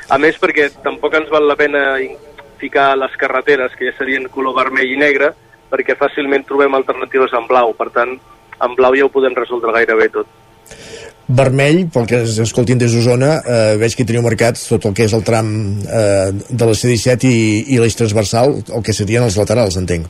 A 0.09 0.19
més, 0.19 0.39
perquè 0.41 0.71
tampoc 0.83 1.15
ens 1.15 1.29
val 1.29 1.47
la 1.47 1.57
pena 1.57 1.99
ficar 2.59 2.97
les 2.97 3.15
carreteres, 3.17 3.75
que 3.77 3.91
ja 3.91 3.99
serien 3.99 4.29
color 4.29 4.55
vermell 4.55 4.91
i 4.91 4.97
negre, 4.97 5.33
perquè 5.71 5.97
fàcilment 5.97 6.47
trobem 6.47 6.75
alternatives 6.75 7.33
en 7.33 7.47
blau. 7.47 7.75
Per 7.75 7.91
tant, 7.91 8.19
en 8.61 8.75
blau 8.75 8.95
ja 8.95 9.05
ho 9.05 9.09
podem 9.13 9.35
resoldre 9.35 9.73
gairebé 9.73 10.09
tot. 10.09 10.27
Vermell, 11.29 11.83
pel 11.93 12.07
que 12.09 12.23
ens 12.23 12.39
escoltin 12.41 12.79
des 12.81 12.95
d'Osona, 12.97 13.35
eh, 13.45 13.77
veig 13.77 13.93
que 13.99 14.05
teniu 14.09 14.23
marcat 14.25 14.57
tot 14.69 14.87
el 14.89 14.95
que 14.97 15.05
és 15.05 15.13
el 15.13 15.23
tram 15.27 15.51
eh, 15.85 16.31
de 16.33 16.65
la 16.71 16.75
C-17 16.75 17.29
i, 17.29 17.43
i 17.75 17.81
l'eix 17.83 17.97
transversal, 17.99 18.55
el 18.73 18.83
que 18.87 18.95
serien 18.97 19.27
els 19.27 19.37
laterals, 19.37 19.77
entenc. 19.77 20.07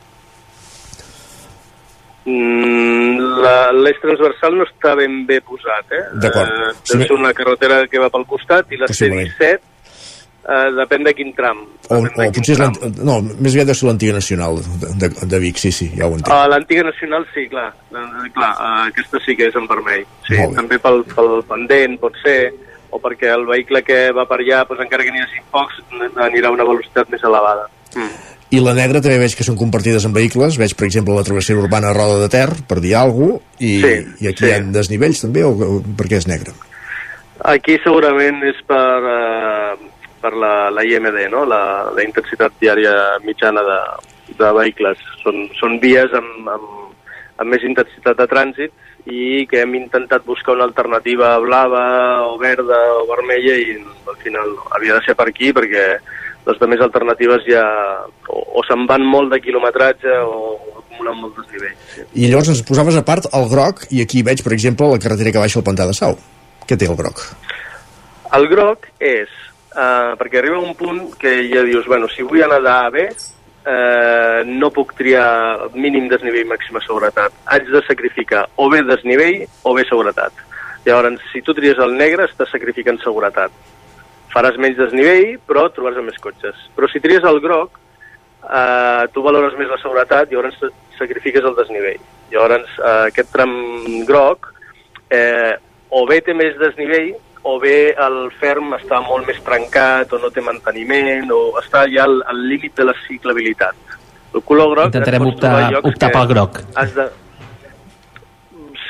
Mm, 2.25 3.17
la- 3.43 3.71
l'eix 3.75 3.99
transversal 4.03 4.55
no 4.59 4.63
està 4.67 4.95
ben 4.99 5.25
bé 5.27 5.41
posat, 5.41 5.91
eh? 5.91 6.03
D'acord. 6.23 6.49
Eh, 6.49 6.71
deu 6.93 7.03
ser 7.07 7.15
una 7.17 7.33
carretera 7.33 7.81
que 7.91 7.99
va 7.99 8.09
pel 8.13 8.25
costat 8.29 8.71
i 8.71 8.77
la 8.79 8.87
Possiblement. 8.87 9.27
C-17 9.37 9.59
eh, 10.49 10.69
depèn 10.77 11.05
de 11.05 11.13
quin 11.17 11.33
tram. 11.37 11.61
O, 11.89 11.99
o 12.01 12.29
potser 12.35 12.55
és 12.57 12.79
no, 13.05 13.19
més 13.39 13.53
aviat 13.53 13.69
deu 13.69 13.77
ser 13.77 13.89
l'antiga 13.89 14.15
nacional 14.17 14.59
de, 14.61 14.93
de, 15.01 15.11
de 15.33 15.41
Vic, 15.43 15.61
sí, 15.61 15.71
sí, 15.75 15.89
ja 15.97 16.07
ho 16.07 16.15
entenc. 16.17 16.31
A 16.33 16.47
l'antiga 16.51 16.87
nacional 16.89 17.27
sí, 17.33 17.45
clar. 17.51 17.69
Eh, 17.93 18.31
clar, 18.35 18.53
eh, 18.53 18.87
aquesta 18.89 19.21
sí 19.25 19.37
que 19.39 19.49
és 19.49 19.59
en 19.59 19.69
vermell. 19.69 20.07
Sí, 20.27 20.39
també 20.57 20.81
pel, 20.81 21.03
pel 21.13 21.37
pendent 21.49 21.99
pot 22.01 22.17
ser, 22.23 22.39
o 22.89 23.01
perquè 23.01 23.33
el 23.35 23.45
vehicle 23.49 23.83
que 23.85 24.01
va 24.15 24.25
per 24.29 24.41
allà, 24.41 24.63
doncs, 24.69 24.85
encara 24.87 25.05
que 25.05 25.13
n'hi 25.13 25.23
hagi 25.25 25.45
pocs, 25.53 25.83
anirà 26.25 26.49
a 26.49 26.57
una 26.57 26.67
velocitat 26.67 27.11
més 27.13 27.23
elevada. 27.25 27.69
Mm. 27.95 28.17
I 28.49 28.63
la 28.65 28.73
negra 28.73 28.97
també 28.97 29.19
veig 29.21 29.35
que 29.37 29.45
són 29.45 29.57
compartides 29.59 30.07
en 30.07 30.13
vehicles, 30.15 30.55
veig 30.57 30.73
per 30.77 30.87
exemple 30.87 31.13
la 31.13 31.25
travessera 31.25 31.61
urbana 31.61 31.91
Roda 31.93 32.17
de 32.23 32.31
Ter, 32.33 32.47
per 32.65 32.79
dir 32.81 32.95
alguna 32.97 33.37
cosa, 33.37 33.45
i, 33.59 33.75
Sí, 33.83 33.93
i 34.25 34.31
aquí 34.31 34.41
sí. 34.41 34.49
hi 34.49 34.55
ha 34.55 34.63
desnivells 34.73 35.21
també, 35.21 35.43
o, 35.45 35.53
o 35.53 35.77
per 35.99 36.07
què 36.09 36.17
és 36.17 36.25
negra? 36.29 36.55
Aquí 37.45 37.77
segurament 37.83 38.41
és 38.49 38.57
per, 38.67 39.11
eh, 39.13 39.89
per 40.21 40.33
la, 40.35 40.69
la 40.73 40.83
IMD, 40.85 41.19
no? 41.31 41.45
la, 41.47 41.61
la 41.95 42.05
intensitat 42.05 42.55
diària 42.61 42.93
mitjana 43.25 43.63
de, 43.65 43.79
de 44.39 44.51
vehicles. 44.59 45.01
Són, 45.23 45.47
són 45.59 45.79
vies 45.83 46.13
amb, 46.17 46.47
amb, 46.55 46.69
amb 47.39 47.51
més 47.53 47.65
intensitat 47.67 48.19
de 48.19 48.29
trànsit 48.29 49.09
i 49.09 49.45
que 49.49 49.63
hem 49.63 49.75
intentat 49.79 50.25
buscar 50.27 50.57
una 50.57 50.67
alternativa 50.67 51.31
blava 51.41 51.83
o 52.27 52.37
verda 52.41 52.79
o 52.99 53.05
vermella 53.09 53.55
i 53.55 53.77
al 53.79 54.17
final 54.21 54.55
no. 54.57 54.65
havia 54.75 54.97
de 54.97 55.05
ser 55.05 55.15
per 55.17 55.29
aquí 55.31 55.53
perquè 55.55 55.85
les 56.49 56.59
demés 56.59 56.81
alternatives 56.83 57.45
ja 57.47 57.63
o, 58.27 58.41
o 58.59 58.63
se'n 58.67 58.85
van 58.89 59.05
molt 59.05 59.31
de 59.33 59.39
quilometratge 59.43 60.19
o, 60.25 60.55
o 60.57 60.83
acumulen 60.83 61.19
molt 61.21 61.37
desnivell. 61.39 61.75
Sí. 61.93 62.05
I 62.23 62.29
llavors 62.29 62.51
ens 62.55 62.63
posaves 62.67 62.97
a 62.99 63.05
part 63.07 63.29
el 63.31 63.47
groc, 63.51 63.85
i 63.93 64.03
aquí 64.03 64.23
veig, 64.25 64.43
per 64.43 64.53
exemple, 64.55 64.89
la 64.91 65.01
carretera 65.01 65.33
que 65.35 65.43
baixa 65.43 65.59
al 65.61 65.67
Pantà 65.67 65.87
de 65.87 65.95
Sau. 65.97 66.17
Què 66.67 66.77
té 66.77 66.89
el 66.89 66.97
groc? 66.99 67.21
El 68.37 68.47
groc 68.51 68.89
és, 69.01 69.31
uh, 69.73 70.15
perquè 70.19 70.39
arriba 70.41 70.59
un 70.59 70.75
punt 70.77 71.01
que 71.19 71.35
ja 71.51 71.63
dius, 71.67 71.87
bueno, 71.87 72.09
si 72.11 72.25
vull 72.25 72.43
anar 72.45 72.61
d'A 72.65 72.77
a 72.85 72.91
B, 72.93 73.07
uh, 73.09 74.41
no 74.45 74.71
puc 74.75 74.93
triar 74.99 75.69
mínim 75.73 76.07
desnivell 76.11 76.47
màxima 76.49 76.83
seguretat. 76.85 77.35
Haig 77.45 77.69
de 77.71 77.83
sacrificar 77.87 78.45
o 78.55 78.69
bé 78.69 78.83
desnivell 78.87 79.45
o 79.63 79.75
bé 79.77 79.85
seguretat. 79.89 80.45
Llavors, 80.85 81.21
si 81.33 81.41
tu 81.43 81.53
tries 81.53 81.77
el 81.77 81.97
negre, 81.97 82.29
estàs 82.29 82.51
sacrificant 82.53 83.01
seguretat. 83.03 83.53
Faràs 84.33 84.57
menys 84.61 84.77
desnivell, 84.77 85.37
però 85.47 85.67
trobaràs 85.73 86.05
més 86.05 86.19
cotxes. 86.21 86.57
Però 86.75 86.87
si 86.89 87.01
tries 87.03 87.25
el 87.25 87.41
groc, 87.43 87.79
eh, 88.43 89.07
tu 89.13 89.23
valores 89.25 89.57
més 89.59 89.69
la 89.69 89.79
seguretat 89.81 90.31
llavors 90.31 90.59
sacrifiques 90.97 91.43
el 91.43 91.57
desnivell. 91.57 92.01
Llavors, 92.31 92.69
eh, 92.77 93.07
aquest 93.09 93.31
tram 93.33 93.53
groc 94.07 94.51
eh, 95.09 95.55
o 95.89 96.05
bé 96.05 96.21
té 96.21 96.35
més 96.37 96.57
desnivell 96.61 97.15
o 97.43 97.55
bé 97.61 97.93
el 97.95 98.17
ferm 98.39 98.73
està 98.75 98.99
molt 99.05 99.27
més 99.27 99.39
trencat 99.45 100.11
o 100.13 100.19
no 100.19 100.29
té 100.33 100.41
manteniment 100.43 101.31
o 101.31 101.39
està 101.61 101.85
ja 101.91 102.03
al, 102.03 102.19
al 102.27 102.41
límit 102.49 102.75
de 102.75 102.89
la 102.89 102.95
ciclabilitat. 103.07 103.75
El 104.33 104.43
color 104.45 104.73
groc... 104.75 104.91
Intentarem 104.91 105.25
optar- 105.25 105.79
optar 105.83 106.11
pel 106.13 106.27
groc. 106.33 106.59
Has 106.75 106.93
de... 106.97 107.07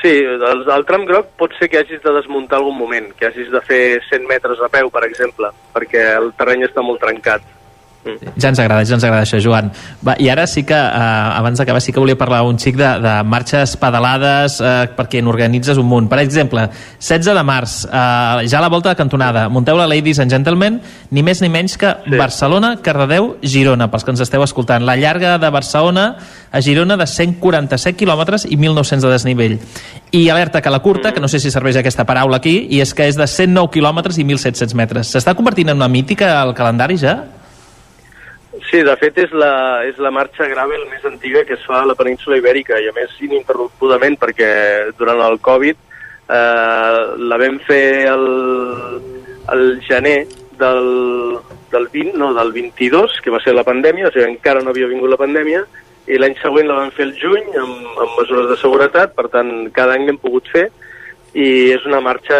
Sí, 0.00 0.12
el, 0.24 0.64
el 0.64 0.84
tram 0.88 1.04
groc 1.04 1.34
pot 1.36 1.52
ser 1.58 1.68
que 1.68 1.78
hagis 1.82 2.00
de 2.02 2.12
desmuntar 2.16 2.58
algun 2.58 2.76
moment, 2.78 3.10
que 3.18 3.26
hagis 3.28 3.50
de 3.52 3.60
fer 3.60 4.00
100 4.08 4.26
metres 4.28 4.60
a 4.64 4.68
peu, 4.72 4.88
per 4.92 5.02
exemple, 5.04 5.50
perquè 5.74 6.06
el 6.16 6.30
terreny 6.38 6.64
està 6.64 6.80
molt 6.84 7.02
trencat. 7.04 7.44
Ja 8.00 8.48
ens 8.48 8.58
agrada, 8.58 8.80
ja 8.88 8.94
ens 8.96 9.04
agrada 9.04 9.26
això, 9.26 9.36
Joan. 9.44 9.68
Va, 10.06 10.14
I 10.18 10.30
ara 10.32 10.46
sí 10.48 10.62
que, 10.64 10.74
eh, 10.74 11.40
abans 11.40 11.58
d'acabar, 11.60 11.82
sí 11.84 11.92
que 11.92 12.00
volia 12.00 12.16
parlar 12.16 12.42
un 12.48 12.58
xic 12.58 12.76
de, 12.76 12.88
de 13.02 13.12
marxes 13.28 13.74
pedalades 13.76 14.56
eh, 14.60 14.88
perquè 14.96 15.20
n'organitzes 15.20 15.76
un 15.76 15.86
munt. 15.86 16.08
Per 16.08 16.18
exemple, 16.22 16.64
16 16.98 17.36
de 17.36 17.42
març, 17.44 17.74
eh, 17.84 18.46
ja 18.48 18.58
a 18.58 18.62
la 18.64 18.70
volta 18.72 18.88
de 18.88 18.96
cantonada, 18.96 19.48
munteu 19.52 19.76
la 19.76 19.86
Ladies 19.86 20.18
and 20.18 20.32
Gentlemen, 20.32 20.80
ni 21.10 21.22
més 21.22 21.42
ni 21.44 21.50
menys 21.52 21.76
que 21.76 21.92
sí. 22.06 22.16
Barcelona, 22.16 22.78
Cardedeu, 22.80 23.34
Girona, 23.42 23.90
pels 23.90 24.06
que 24.06 24.14
ens 24.14 24.22
esteu 24.24 24.42
escoltant. 24.46 24.86
La 24.86 24.96
llarga 24.96 25.36
de 25.38 25.50
Barcelona 25.50 26.14
a 26.50 26.62
Girona 26.64 26.96
de 26.96 27.06
147 27.06 27.98
quilòmetres 28.00 28.46
i 28.48 28.56
1.900 28.56 29.04
de 29.04 29.10
desnivell. 29.12 29.58
I 30.16 30.22
alerta 30.32 30.62
que 30.62 30.72
la 30.72 30.80
curta, 30.80 31.12
que 31.12 31.20
no 31.20 31.28
sé 31.28 31.38
si 31.38 31.52
serveix 31.52 31.76
aquesta 31.76 32.06
paraula 32.08 32.40
aquí, 32.40 32.66
i 32.70 32.80
és 32.80 32.94
que 32.94 33.04
és 33.06 33.20
de 33.20 33.28
109 33.28 33.70
quilòmetres 33.76 34.16
i 34.18 34.24
1.700 34.24 34.74
metres. 34.74 35.12
S'està 35.12 35.36
convertint 35.36 35.68
en 35.68 35.76
una 35.76 35.90
mítica 35.92 36.38
al 36.40 36.54
calendari 36.56 36.96
ja? 36.96 37.18
Sí, 38.70 38.84
de 38.86 38.94
fet 39.00 39.16
és 39.18 39.32
la, 39.34 39.82
és 39.82 39.96
la 39.98 40.12
marxa 40.14 40.46
gravel 40.46 40.84
més 40.92 41.02
antiga 41.08 41.42
que 41.46 41.56
es 41.56 41.62
fa 41.66 41.80
a 41.82 41.86
la 41.90 41.96
península 41.98 42.38
Ibèrica 42.38 42.78
i 42.78 42.86
a 42.86 42.94
més 42.94 43.16
ininterrompudament 43.18 44.14
perquè 44.20 44.50
durant 44.98 45.18
el 45.26 45.40
Covid 45.42 45.74
eh, 46.30 47.00
la 47.18 47.38
vam 47.42 47.58
fer 47.66 48.06
el, 48.12 48.28
el 49.50 49.64
gener 49.88 50.20
del, 50.60 51.40
del 51.72 51.88
20, 51.88 52.14
no, 52.20 52.32
del 52.34 52.52
22, 52.52 53.18
que 53.24 53.34
va 53.34 53.40
ser 53.42 53.56
la 53.56 53.66
pandèmia, 53.66 54.06
o 54.06 54.14
sigui, 54.14 54.28
encara 54.28 54.62
no 54.62 54.70
havia 54.70 54.90
vingut 54.90 55.10
la 55.10 55.18
pandèmia, 55.18 55.64
i 56.10 56.18
l'any 56.18 56.36
següent 56.38 56.68
la 56.68 56.78
vam 56.78 56.94
fer 56.94 57.08
el 57.08 57.16
juny 57.18 57.50
amb, 57.58 57.88
amb 57.96 58.18
mesures 58.20 58.50
de 58.52 58.58
seguretat, 58.60 59.16
per 59.16 59.26
tant, 59.32 59.50
cada 59.74 59.96
any 59.96 60.06
l'hem 60.06 60.20
pogut 60.22 60.46
fer, 60.52 60.68
i 61.34 61.70
és 61.74 61.84
una 61.86 62.00
marxa, 62.02 62.38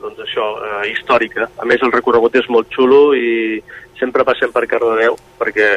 doncs 0.00 0.22
això, 0.22 0.48
eh, 0.62 0.90
històrica. 0.92 1.48
A 1.58 1.66
més, 1.66 1.82
el 1.82 1.94
recorregut 1.94 2.36
és 2.38 2.46
molt 2.50 2.70
xulo 2.74 3.12
i 3.18 3.60
sempre 3.98 4.24
passem 4.26 4.52
per 4.54 4.66
Cardedeu, 4.70 5.16
perquè, 5.38 5.68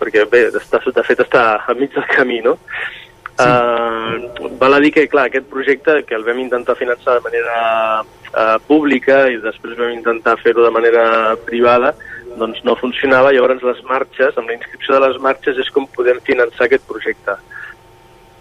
perquè 0.00 0.24
bé, 0.30 0.46
està, 0.60 0.80
de 0.84 1.04
fet 1.06 1.22
està 1.24 1.44
a 1.66 1.74
mig 1.78 1.94
del 1.94 2.06
camí, 2.10 2.40
no? 2.44 2.56
Sí. 3.40 3.48
Uh, 3.48 4.50
val 4.60 4.76
a 4.76 4.80
dir 4.84 4.90
que, 4.92 5.06
clar, 5.08 5.28
aquest 5.30 5.46
projecte, 5.48 6.02
que 6.04 6.16
el 6.16 6.26
vam 6.26 6.42
intentar 6.42 6.76
finançar 6.76 7.16
de 7.16 7.24
manera 7.24 7.56
uh, 8.02 8.58
pública 8.68 9.22
i 9.32 9.38
després 9.40 9.78
vam 9.78 9.94
intentar 9.94 10.36
fer-ho 10.42 10.66
de 10.66 10.74
manera 10.74 11.04
privada, 11.46 11.94
doncs 12.40 12.60
no 12.66 12.76
funcionava, 12.78 13.32
llavors 13.32 13.64
les 13.64 13.80
marxes, 13.88 14.36
amb 14.36 14.50
la 14.50 14.58
inscripció 14.58 14.96
de 14.96 15.06
les 15.06 15.16
marxes 15.24 15.58
és 15.58 15.72
com 15.72 15.88
podem 15.96 16.20
finançar 16.26 16.68
aquest 16.68 16.86
projecte. 16.88 17.38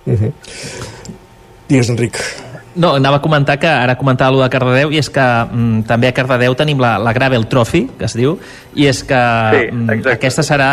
Uh 0.06 0.20
-huh. 0.20 0.34
Digues, 1.70 1.90
Enric. 1.90 2.18
No, 2.80 2.94
anava 2.96 3.18
a 3.18 3.22
comentar 3.22 3.58
que 3.60 3.68
ara 3.68 3.96
comentava 3.98 4.30
allò 4.32 4.44
de 4.46 4.50
Cardedeu 4.54 4.92
i 4.94 5.00
és 5.02 5.10
que 5.12 5.22
mm, 5.22 5.84
també 5.90 6.08
a 6.10 6.14
Cardedeu 6.16 6.54
tenim 6.56 6.80
la, 6.80 6.98
la 7.02 7.12
Gravel 7.14 7.48
Trophy, 7.50 7.88
que 8.00 8.06
es 8.08 8.14
diu, 8.16 8.38
i 8.78 8.86
és 8.88 9.02
que 9.04 9.20
Sí, 9.56 9.64
mm, 9.74 10.04
aquesta 10.14 10.46
serà 10.46 10.70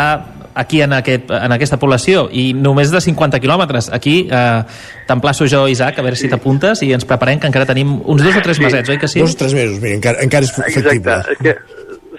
aquí 0.57 0.79
en, 0.81 0.93
aquest, 0.93 1.29
en 1.29 1.51
aquesta 1.53 1.77
població 1.77 2.27
i 2.33 2.51
només 2.57 2.89
de 2.93 3.01
50 3.01 3.37
quilòmetres. 3.43 3.89
Aquí 3.93 4.27
eh, 4.31 4.61
t'emplaço 5.09 5.45
jo, 5.49 5.65
Isaac, 5.69 5.99
a 5.99 6.05
veure 6.05 6.17
si 6.17 6.29
t'apuntes 6.31 6.81
i 6.85 6.93
ens 6.95 7.05
preparem, 7.05 7.37
que 7.41 7.49
encara 7.49 7.65
tenim 7.69 7.97
uns 8.05 8.23
dos 8.25 8.39
o 8.39 8.41
tres 8.45 8.57
Sí. 8.57 8.63
mesets, 8.65 8.89
oi 8.89 8.97
que 8.97 9.07
sí? 9.11 9.19
Dos 9.21 9.35
o 9.35 9.41
tres 9.43 9.53
mesos, 9.57 9.77
mira, 9.81 9.97
encara, 9.99 10.23
encara 10.25 10.45
és 10.47 10.53
factible. 10.55 10.89
Exacte. 10.95 11.33
És 11.33 11.37
que, 11.43 11.53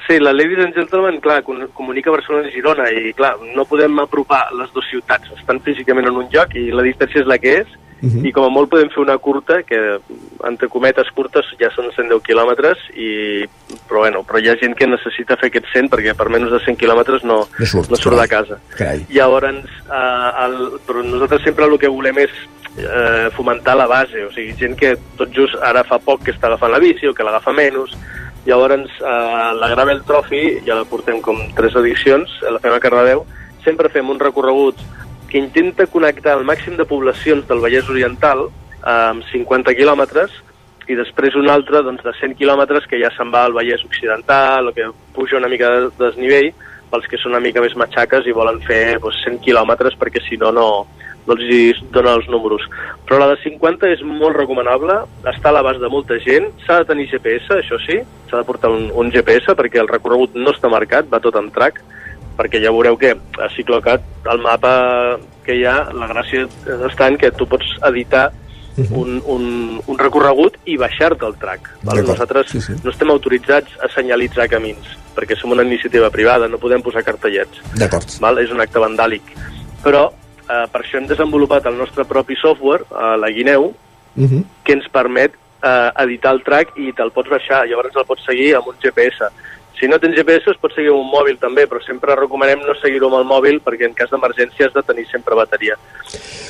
sí, 0.07 0.21
la 0.23 0.33
Ladies 0.37 0.63
and 0.67 0.75
Gentlemen, 0.77 1.19
clar, 1.25 1.41
com- 1.43 1.65
comunica 1.75 2.11
Barcelona 2.15 2.47
i 2.51 2.53
Girona 2.55 2.87
i, 2.95 3.13
clar, 3.19 3.35
no 3.57 3.65
podem 3.67 3.99
apropar 4.05 4.45
les 4.59 4.71
dues 4.75 4.87
ciutats. 4.91 5.33
Estan 5.39 5.59
físicament 5.67 6.07
en 6.07 6.21
un 6.23 6.29
lloc 6.31 6.55
i 6.55 6.69
la 6.71 6.83
distància 6.87 7.23
és 7.25 7.27
la 7.31 7.39
que 7.43 7.61
és 7.65 7.75
Mhm. 8.01 8.27
i 8.27 8.33
com 8.33 8.45
a 8.47 8.49
molt 8.49 8.71
podem 8.71 8.91
fer 8.91 9.01
una 9.03 9.19
curta, 9.19 9.63
que 9.63 9.99
entre 10.47 10.69
cometes 10.69 11.09
curtes 11.15 11.47
ja 11.59 11.71
són 11.75 11.91
110 11.97 12.23
quilòmetres, 12.23 12.79
i, 12.95 13.45
però, 13.89 14.05
bueno, 14.05 14.23
però 14.23 14.39
hi 14.39 14.49
ha 14.49 14.57
gent 14.61 14.77
que 14.79 14.87
necessita 14.87 15.37
fer 15.37 15.51
aquests 15.51 15.73
100 15.75 15.89
perquè 15.91 16.15
per 16.15 16.29
menys 16.31 16.51
de 16.53 16.61
100 16.65 16.77
quilòmetres 16.79 17.25
no, 17.25 17.41
No 17.59 17.67
surt, 17.67 17.91
no 17.91 17.97
surt 17.97 18.15
carai. 18.15 18.29
de 18.29 18.35
casa. 18.35 18.61
Carai. 18.77 19.07
Llavors, 19.11 19.65
eh, 19.91 20.45
el, 20.45 20.57
però 20.87 21.03
nosaltres 21.03 21.43
sempre 21.43 21.65
el 21.67 21.79
que 21.79 21.89
volem 21.91 22.19
és 22.19 22.31
eh, 22.79 23.31
fomentar 23.35 23.75
la 23.77 23.87
base, 23.91 24.25
o 24.27 24.31
sigui, 24.33 24.55
gent 24.61 24.77
que 24.79 24.97
tot 25.19 25.33
just 25.35 25.57
ara 25.63 25.83
fa 25.85 25.99
poc 25.99 26.23
que 26.23 26.31
està 26.31 26.47
agafant 26.47 26.71
la 26.71 26.79
bici 26.79 27.09
o 27.09 27.15
que 27.15 27.25
l'agafa 27.27 27.53
menys, 27.53 27.97
llavors 28.47 28.87
eh, 29.01 29.51
la 29.59 29.69
Gravel 29.75 30.05
Trophy, 30.07 30.61
ja 30.65 30.77
la 30.79 30.85
portem 30.85 31.21
com 31.21 31.41
tres 31.57 31.75
edicions, 31.75 32.31
la 32.47 32.61
fem 32.63 32.73
a 32.73 32.79
Cardedeu, 32.81 33.25
sempre 33.65 33.91
fem 33.91 34.09
un 34.09 34.21
recorregut 34.21 34.79
que 35.29 35.39
intenta 35.39 35.87
connectar 35.87 36.39
el 36.39 36.47
màxim 36.49 36.77
de 36.77 36.87
poblacions 36.89 37.47
del 37.49 37.61
Vallès 37.65 37.89
Oriental 37.93 38.47
eh, 38.49 38.91
amb 38.91 39.27
50 39.31 39.75
quilòmetres 39.77 40.33
i 40.89 40.97
després 40.97 41.37
un 41.37 41.51
altre 41.53 41.83
doncs, 41.85 42.03
de 42.05 42.15
100 42.17 42.39
quilòmetres 42.39 42.89
que 42.89 43.01
ja 43.01 43.11
se'n 43.17 43.33
va 43.35 43.45
al 43.45 43.57
Vallès 43.57 43.85
Occidental 43.85 44.71
o 44.71 44.75
que 44.77 44.89
puja 45.15 45.37
una 45.37 45.51
mica 45.53 45.69
de 45.75 45.91
desnivell 46.01 46.55
pels 46.89 47.09
que 47.11 47.21
són 47.21 47.35
una 47.35 47.45
mica 47.45 47.61
més 47.61 47.77
matxaques 47.77 48.27
i 48.27 48.37
volen 48.37 48.63
fer 48.65 48.97
doncs, 49.03 49.21
100 49.27 49.43
quilòmetres 49.45 49.99
perquè 50.01 50.23
si 50.25 50.41
no, 50.41 50.49
no, 50.57 50.69
no 51.29 51.37
els 51.37 51.83
donen 51.93 52.15
els 52.15 52.29
números. 52.33 52.65
Però 53.05 53.21
la 53.21 53.29
de 53.35 53.37
50 53.43 53.93
és 53.93 54.03
molt 54.05 54.37
recomanable, 54.37 55.03
està 55.29 55.53
a 55.53 55.59
l'abast 55.59 55.83
de 55.85 55.93
molta 55.93 56.17
gent, 56.25 56.49
s'ha 56.65 56.81
de 56.81 56.89
tenir 56.89 57.09
GPS, 57.13 57.61
això 57.61 57.77
sí, 57.85 58.01
s'ha 58.31 58.41
de 58.41 58.49
portar 58.49 58.73
un, 58.73 58.89
un 58.97 59.13
GPS 59.13 59.57
perquè 59.59 59.83
el 59.83 59.93
recorregut 59.93 60.37
no 60.37 60.57
està 60.57 60.73
marcat, 60.73 61.09
va 61.13 61.21
tot 61.25 61.37
en 61.37 61.53
track, 61.53 61.83
perquè 62.39 62.61
ja 62.63 62.71
veureu 62.71 62.97
que 62.97 63.17
a 63.43 63.49
Ciclocat, 63.57 64.05
el 64.31 64.39
mapa 64.45 65.19
que 65.45 65.57
hi 65.59 65.65
ha, 65.67 65.89
la 65.93 66.07
gràcia 66.11 66.47
està 66.89 67.09
en 67.11 67.17
que 67.19 67.33
tu 67.35 67.47
pots 67.51 67.67
editar 67.89 68.29
un, 68.95 69.17
un, 69.27 69.81
un 69.91 69.99
recorregut 69.99 70.55
i 70.71 70.77
baixar-te 70.79 71.27
el 71.27 71.35
track. 71.41 71.67
Val? 71.83 72.05
Nosaltres 72.07 72.53
Sí, 72.53 72.61
sí. 72.63 72.77
no 72.85 72.93
estem 72.93 73.11
autoritzats 73.11 73.75
a 73.83 73.89
senyalitzar 73.91 74.47
camins, 74.49 74.87
perquè 75.17 75.35
som 75.37 75.51
una 75.51 75.65
iniciativa 75.67 76.11
privada, 76.15 76.47
no 76.47 76.61
podem 76.63 76.83
posar 76.87 77.03
cartellets. 77.03 77.59
Val? 78.23 78.39
És 78.39 78.53
un 78.55 78.61
acte 78.63 78.79
vandàlic. 78.79 79.35
Però 79.83 80.05
eh, 80.13 80.65
per 80.71 80.85
això 80.85 80.99
hem 81.01 81.09
desenvolupat 81.11 81.67
el 81.67 81.77
nostre 81.77 82.05
propi 82.07 82.37
software, 82.39 82.85
a 82.95 83.17
la 83.17 83.31
Guineu, 83.31 83.75
Uh 84.19 84.25
-huh. 84.27 84.43
que 84.65 84.73
ens 84.73 84.89
permet 84.91 85.33
eh, 85.63 85.91
editar 86.03 86.33
el 86.35 86.43
track 86.43 86.73
i 86.77 86.93
te'l 86.93 87.13
pots 87.13 87.31
baixar, 87.31 87.69
llavors 87.69 87.95
el 87.95 88.05
pots 88.05 88.25
seguir 88.27 88.57
amb 88.57 88.67
un 88.67 88.75
GPS. 88.83 89.29
Si 89.79 89.87
no 89.87 89.99
tens 90.03 90.17
GPS 90.19 90.51
es 90.51 90.59
pot 90.59 90.73
seguir 90.75 90.91
amb 90.91 91.05
un 91.05 91.11
mòbil 91.13 91.37
també, 91.39 91.69
però 91.71 91.79
sempre 91.85 92.17
recomanem 92.19 92.65
no 92.67 92.75
seguir-ho 92.81 93.11
amb 93.13 93.21
el 93.21 93.29
mòbil 93.31 93.61
perquè 93.63 93.87
en 93.87 93.95
cas 93.99 94.11
d'emergència 94.11 94.67
has 94.67 94.75
de 94.75 94.83
tenir 94.83 95.07
sempre 95.11 95.39
bateria. 95.39 95.77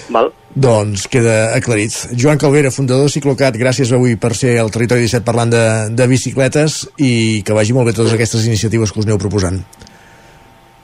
Val? 0.09 0.31
Doncs 0.57 1.05
queda 1.13 1.53
aclarit. 1.57 1.93
Joan 2.17 2.41
Calvera, 2.41 2.73
fundador 2.73 3.05
de 3.05 3.13
Ciclocat, 3.13 3.59
gràcies 3.61 3.93
avui 3.93 4.17
per 4.17 4.33
ser 4.39 4.57
al 4.63 4.73
Territori 4.73 5.05
17 5.05 5.29
parlant 5.29 5.53
de, 5.53 5.65
de 5.93 6.09
bicicletes 6.09 6.81
i 6.97 7.45
que 7.45 7.57
vagi 7.57 7.77
molt 7.77 7.91
bé 7.91 7.97
totes 7.99 8.17
aquestes 8.17 8.49
iniciatives 8.49 8.95
que 8.95 9.05
us 9.05 9.09
aneu 9.09 9.21
proposant. 9.21 9.61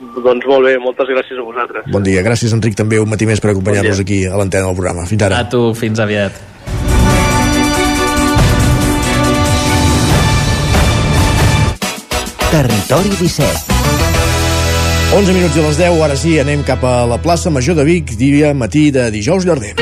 Doncs 0.04 0.44
molt 0.46 0.68
bé, 0.68 0.76
moltes 0.82 1.08
gràcies 1.08 1.38
a 1.40 1.44
vosaltres. 1.44 1.86
Bon 1.92 2.04
dia, 2.04 2.22
gràcies 2.26 2.52
Enric 2.52 2.76
també 2.76 3.00
un 3.00 3.08
matí 3.08 3.24
més 3.26 3.40
per 3.40 3.54
acompanyar-nos 3.54 4.02
Bon 4.02 4.04
aquí 4.04 4.24
a 4.28 4.36
l'antena 4.36 4.68
del 4.68 4.76
programa. 4.76 5.08
Fins 5.08 5.24
ara. 5.24 5.40
A 5.40 5.48
tu, 5.48 5.70
fins 5.78 6.02
aviat. 6.02 6.53
Territori 12.54 13.08
17. 13.18 13.74
11 15.16 15.32
minuts 15.34 15.56
i 15.58 15.62
les 15.64 15.80
10, 15.80 15.96
ara 16.06 16.14
sí, 16.14 16.36
anem 16.38 16.62
cap 16.62 16.84
a 16.86 17.00
la 17.10 17.18
plaça 17.18 17.50
Major 17.50 17.74
de 17.74 17.82
Vic, 17.88 18.14
dia 18.14 18.54
matí 18.54 18.92
de 18.94 19.08
dijous 19.10 19.42
llarder. 19.42 19.74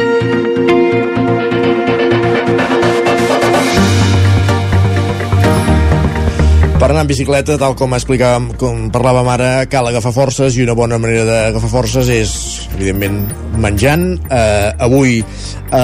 Per 6.82 6.88
anar 6.90 7.04
en 7.04 7.10
bicicleta, 7.12 7.54
tal 7.62 7.76
com 7.78 7.92
explicàvem, 7.94 8.48
com 8.58 8.88
parlàvem 8.90 9.28
ara, 9.30 9.50
cal 9.70 9.86
agafar 9.86 10.10
forces 10.16 10.56
i 10.58 10.64
una 10.64 10.74
bona 10.74 10.96
manera 10.98 11.22
d'agafar 11.28 11.70
forces 11.70 12.10
és, 12.10 12.32
evidentment, 12.74 13.20
menjant. 13.62 14.02
Eh, 14.26 14.72
avui 14.82 15.20
eh, 15.22 15.76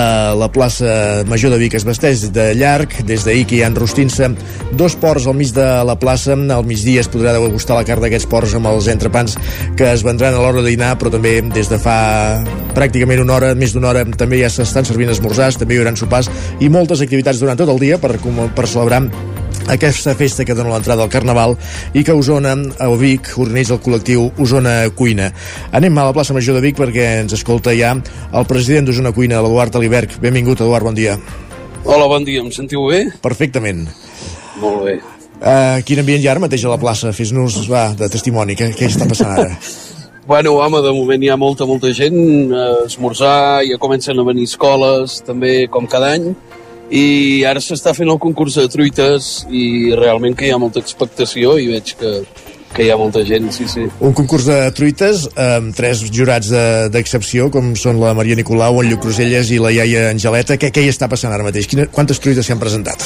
la 0.42 0.48
plaça 0.50 1.22
Major 1.30 1.54
de 1.54 1.60
Vic 1.62 1.76
es 1.78 1.86
vesteix 1.86 2.24
de 2.34 2.48
llarg, 2.58 2.98
des 3.06 3.22
d'ahir 3.22 3.46
que 3.46 3.60
hi 3.60 3.62
ha 3.62 3.70
enrostint-se 3.70 4.32
dos 4.74 4.98
ports 4.98 5.30
al 5.30 5.38
mig 5.38 5.54
de 5.54 5.70
la 5.86 5.94
plaça. 6.02 6.34
Al 6.34 6.66
migdia 6.66 7.06
es 7.06 7.12
podrà 7.14 7.36
degustar 7.38 7.78
la 7.78 7.86
carn 7.86 8.02
d'aquests 8.02 8.26
ports 8.26 8.58
amb 8.58 8.66
els 8.74 8.90
entrepans 8.90 9.38
que 9.78 9.92
es 9.94 10.02
vendran 10.02 10.34
a 10.34 10.42
l'hora 10.42 10.66
de 10.66 10.74
dinar, 10.74 10.96
però 10.98 11.14
també 11.14 11.38
des 11.54 11.70
de 11.70 11.78
fa 11.78 12.42
pràcticament 12.74 13.22
una 13.22 13.38
hora, 13.38 13.54
més 13.54 13.70
d'una 13.70 13.94
hora, 13.94 14.08
també 14.18 14.42
ja 14.42 14.50
s'estan 14.50 14.90
servint 14.90 15.14
esmorzars, 15.14 15.62
també 15.62 15.78
hi 15.78 15.84
haurà 15.84 15.94
sopars 15.94 16.26
i 16.58 16.66
moltes 16.66 17.06
activitats 17.06 17.38
durant 17.38 17.62
tot 17.62 17.70
el 17.70 17.86
dia 17.86 18.02
per, 18.02 18.16
per 18.18 18.66
celebrar 18.66 19.06
aquesta 19.68 20.14
festa 20.16 20.46
que 20.48 20.56
dona 20.56 20.72
l'entrada 20.72 21.04
al 21.04 21.10
Carnaval 21.12 21.54
i 21.92 22.02
que 22.04 22.14
a 22.14 22.16
Osona, 22.18 22.54
a 22.80 22.88
Vic, 22.96 23.34
organitza 23.36 23.76
el 23.76 23.82
col·lectiu 23.84 24.30
Osona 24.40 24.80
Cuina. 24.96 25.28
Anem 25.76 25.98
a 25.98 26.06
la 26.08 26.14
plaça 26.16 26.36
Major 26.36 26.56
de 26.56 26.64
Vic 26.64 26.78
perquè 26.80 27.08
ens 27.24 27.36
escolta 27.36 27.74
ja 27.76 27.92
el 27.94 28.48
president 28.48 28.88
d'Osona 28.88 29.12
Cuina, 29.12 29.42
l'Eduard 29.44 29.76
Aliberg. 29.76 30.16
Benvingut, 30.24 30.64
Eduard, 30.64 30.88
bon 30.88 30.96
dia. 30.96 31.18
Hola, 31.84 32.08
bon 32.08 32.24
dia, 32.24 32.40
em 32.40 32.50
sentiu 32.52 32.88
bé? 32.88 33.04
Perfectament. 33.24 33.86
Molt 34.62 34.82
bé. 34.88 34.96
Uh, 35.38 35.78
quin 35.86 36.00
ambient 36.02 36.24
hi 36.24 36.26
ha 36.26 36.32
ara 36.34 36.42
mateix 36.42 36.64
a 36.66 36.72
la 36.72 36.80
plaça? 36.80 37.12
Fes-nos, 37.14 37.60
va, 37.70 37.92
de 37.94 38.08
testimoni, 38.10 38.56
què, 38.58 38.72
què 38.74 38.88
està 38.90 39.06
passant 39.10 39.36
ara? 39.36 39.52
Bueno, 40.28 40.58
home, 40.60 40.82
de 40.84 40.90
moment 40.92 41.22
hi 41.24 41.30
ha 41.32 41.38
molta, 41.40 41.64
molta 41.64 41.88
gent 41.96 42.50
a 42.52 42.64
esmorzar, 42.84 43.62
ja 43.64 43.78
comencen 43.80 44.18
a 44.20 44.24
venir 44.26 44.42
escoles, 44.44 45.22
també 45.24 45.52
com 45.72 45.86
cada 45.88 46.10
any, 46.18 46.26
i 46.90 47.44
ara 47.44 47.60
s'està 47.60 47.92
fent 47.96 48.08
el 48.08 48.18
concurs 48.22 48.54
de 48.56 48.66
truites 48.72 49.46
i 49.52 49.94
realment 49.96 50.36
que 50.38 50.46
hi 50.48 50.52
ha 50.54 50.60
molta 50.60 50.80
expectació 50.80 51.58
i 51.60 51.66
veig 51.68 51.94
que, 52.00 52.12
que 52.74 52.84
hi 52.86 52.90
ha 52.92 52.96
molta 53.00 53.22
gent, 53.28 53.50
sí, 53.52 53.66
sí. 53.68 53.84
Un 54.00 54.14
concurs 54.16 54.46
de 54.48 54.56
truites 54.76 55.26
amb 55.36 55.74
tres 55.76 56.00
jurats 56.12 56.48
de- 56.52 56.88
d'excepció, 56.94 57.50
com 57.52 57.74
són 57.76 58.00
la 58.00 58.14
Maria 58.16 58.36
Nicolau, 58.38 58.80
el 58.82 58.88
Lluc 58.92 59.02
Cruselles 59.04 59.50
i 59.52 59.60
la 59.60 59.72
iaia 59.72 60.08
Angeleta. 60.14 60.56
Què, 60.56 60.72
què 60.72 60.84
hi 60.86 60.92
està 60.92 61.08
passant 61.08 61.32
ara 61.32 61.44
mateix? 61.44 61.68
Quina, 61.68 61.86
quantes 61.92 62.20
truites 62.20 62.46
s'hi 62.46 62.52
han 62.56 62.60
presentat? 62.62 63.04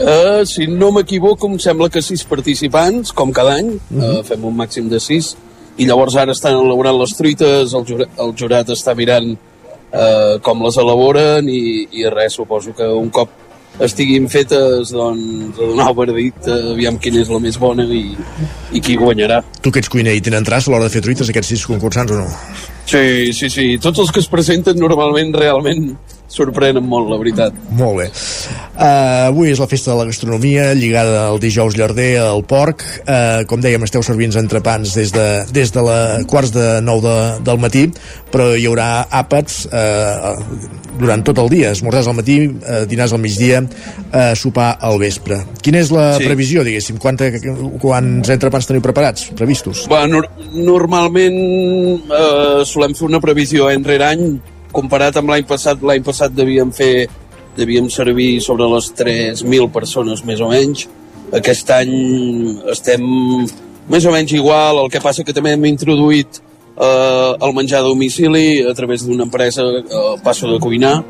Uh, 0.00 0.46
si 0.48 0.64
no 0.66 0.92
m'equivoco, 0.96 1.50
em 1.50 1.58
sembla 1.60 1.90
que 1.92 2.00
sis 2.00 2.22
participants, 2.24 3.12
com 3.12 3.34
cada 3.36 3.58
any, 3.60 3.74
uh, 3.98 4.22
fem 4.24 4.46
un 4.48 4.54
màxim 4.56 4.86
de 4.88 4.96
sis, 5.02 5.34
i 5.76 5.84
llavors 5.86 6.16
ara 6.16 6.32
estan 6.32 6.56
elaborant 6.56 6.96
les 6.96 7.12
truites, 7.18 7.74
el 7.76 7.84
jurat, 7.88 8.08
el 8.22 8.32
jurat 8.38 8.70
està 8.72 8.94
mirant 8.96 9.34
uh, 9.92 10.38
com 10.44 10.64
les 10.66 10.80
elaboren 10.80 11.48
i, 11.50 11.86
i 12.00 12.08
res, 12.12 12.38
suposo 12.38 12.74
que 12.76 12.88
un 12.88 13.10
cop 13.14 13.36
estiguin 13.80 14.26
fetes, 14.28 14.90
doncs, 14.92 15.56
a 15.56 15.68
donar 15.70 15.88
el 15.92 15.96
verdicte, 15.96 16.52
aviam 16.74 16.98
quina 17.00 17.22
és 17.22 17.30
la 17.32 17.40
més 17.40 17.56
bona 17.60 17.86
i, 17.86 18.02
i 18.76 18.82
qui 18.84 18.96
guanyarà. 19.00 19.40
Tu 19.62 19.72
que 19.72 19.80
ets 19.80 19.92
cuiner 19.92 20.16
i 20.16 20.24
tenen 20.24 20.44
traç 20.44 20.68
a 20.68 20.74
l'hora 20.74 20.88
de 20.88 20.92
fer 20.92 21.02
truites 21.04 21.30
aquests 21.32 21.54
sis 21.54 21.66
concursants 21.70 22.12
o 22.12 22.20
no? 22.20 22.28
Sí, 22.90 23.32
sí, 23.36 23.48
sí. 23.52 23.66
Tots 23.80 24.02
els 24.02 24.12
que 24.12 24.20
es 24.20 24.28
presenten 24.28 24.80
normalment 24.80 25.32
realment 25.36 25.94
sorprenen 26.30 26.84
molt, 26.86 27.10
la 27.10 27.18
veritat. 27.20 27.56
Molt 27.74 27.98
bé. 27.98 28.06
Uh, 28.80 29.28
avui 29.28 29.50
és 29.50 29.60
la 29.60 29.66
festa 29.70 29.90
de 29.92 29.98
la 29.98 30.06
gastronomia, 30.08 30.70
lligada 30.78 31.26
al 31.28 31.40
dijous 31.42 31.74
llarder, 31.76 32.12
al 32.22 32.44
porc. 32.48 32.84
Uh, 33.02 33.42
com 33.50 33.60
dèiem, 33.62 33.82
esteu 33.86 34.04
servint 34.06 34.36
entrepans 34.38 34.94
des 34.96 35.10
de, 35.14 35.26
des 35.50 35.72
de 35.74 35.82
la 35.84 35.98
quarts 36.30 36.52
de 36.54 36.68
nou 36.86 37.02
de, 37.04 37.16
del 37.46 37.58
matí, 37.60 37.88
però 38.30 38.52
hi 38.54 38.68
haurà 38.70 39.06
àpats 39.10 39.64
uh, 39.68 40.38
durant 41.00 41.24
tot 41.26 41.42
el 41.42 41.50
dia. 41.52 41.74
Esmorzars 41.74 42.08
al 42.12 42.16
matí, 42.20 42.38
uh, 42.46 42.84
dinars 42.90 43.12
al 43.16 43.22
migdia, 43.22 43.64
uh, 43.66 44.30
sopar 44.38 44.76
al 44.80 45.00
vespre. 45.02 45.42
Quina 45.60 45.82
és 45.82 45.90
la 45.90 46.12
Sí. 46.20 46.26
previsió, 46.26 46.62
diguéssim? 46.66 46.98
Quanta, 47.02 47.28
quants 47.80 48.28
entrepans 48.32 48.66
teniu 48.66 48.82
preparats, 48.84 49.30
previstos? 49.38 49.84
Nor 50.10 50.26
normalment 50.54 51.36
eh, 52.10 52.62
solem 52.68 52.94
fer 52.98 53.06
una 53.08 53.20
previsió 53.22 53.68
rere 53.84 54.04
any 54.06 54.24
comparat 54.72 55.16
amb 55.20 55.32
l'any 55.32 55.46
passat, 55.48 55.82
l'any 55.82 56.04
passat 56.06 56.34
devíem 56.34 56.72
fer 56.74 57.08
devíem 57.56 57.88
servir 57.90 58.40
sobre 58.40 58.68
les 58.70 58.92
3.000 58.96 59.70
persones 59.74 60.22
més 60.24 60.40
o 60.40 60.50
menys 60.52 60.86
aquest 61.36 61.70
any 61.74 61.90
estem 62.72 63.02
més 63.90 64.06
o 64.06 64.12
menys 64.14 64.32
igual, 64.36 64.84
el 64.84 64.90
que 64.90 65.02
passa 65.02 65.24
que 65.26 65.34
també 65.34 65.56
hem 65.56 65.66
introduït 65.70 66.38
eh, 66.80 67.32
el 67.40 67.54
menjar 67.54 67.80
a 67.80 67.88
domicili 67.88 68.62
a 68.66 68.74
través 68.74 69.04
d'una 69.06 69.26
empresa 69.26 69.66
eh, 69.80 70.14
Passo 70.24 70.50
de 70.50 70.60
Cuinar 70.62 71.00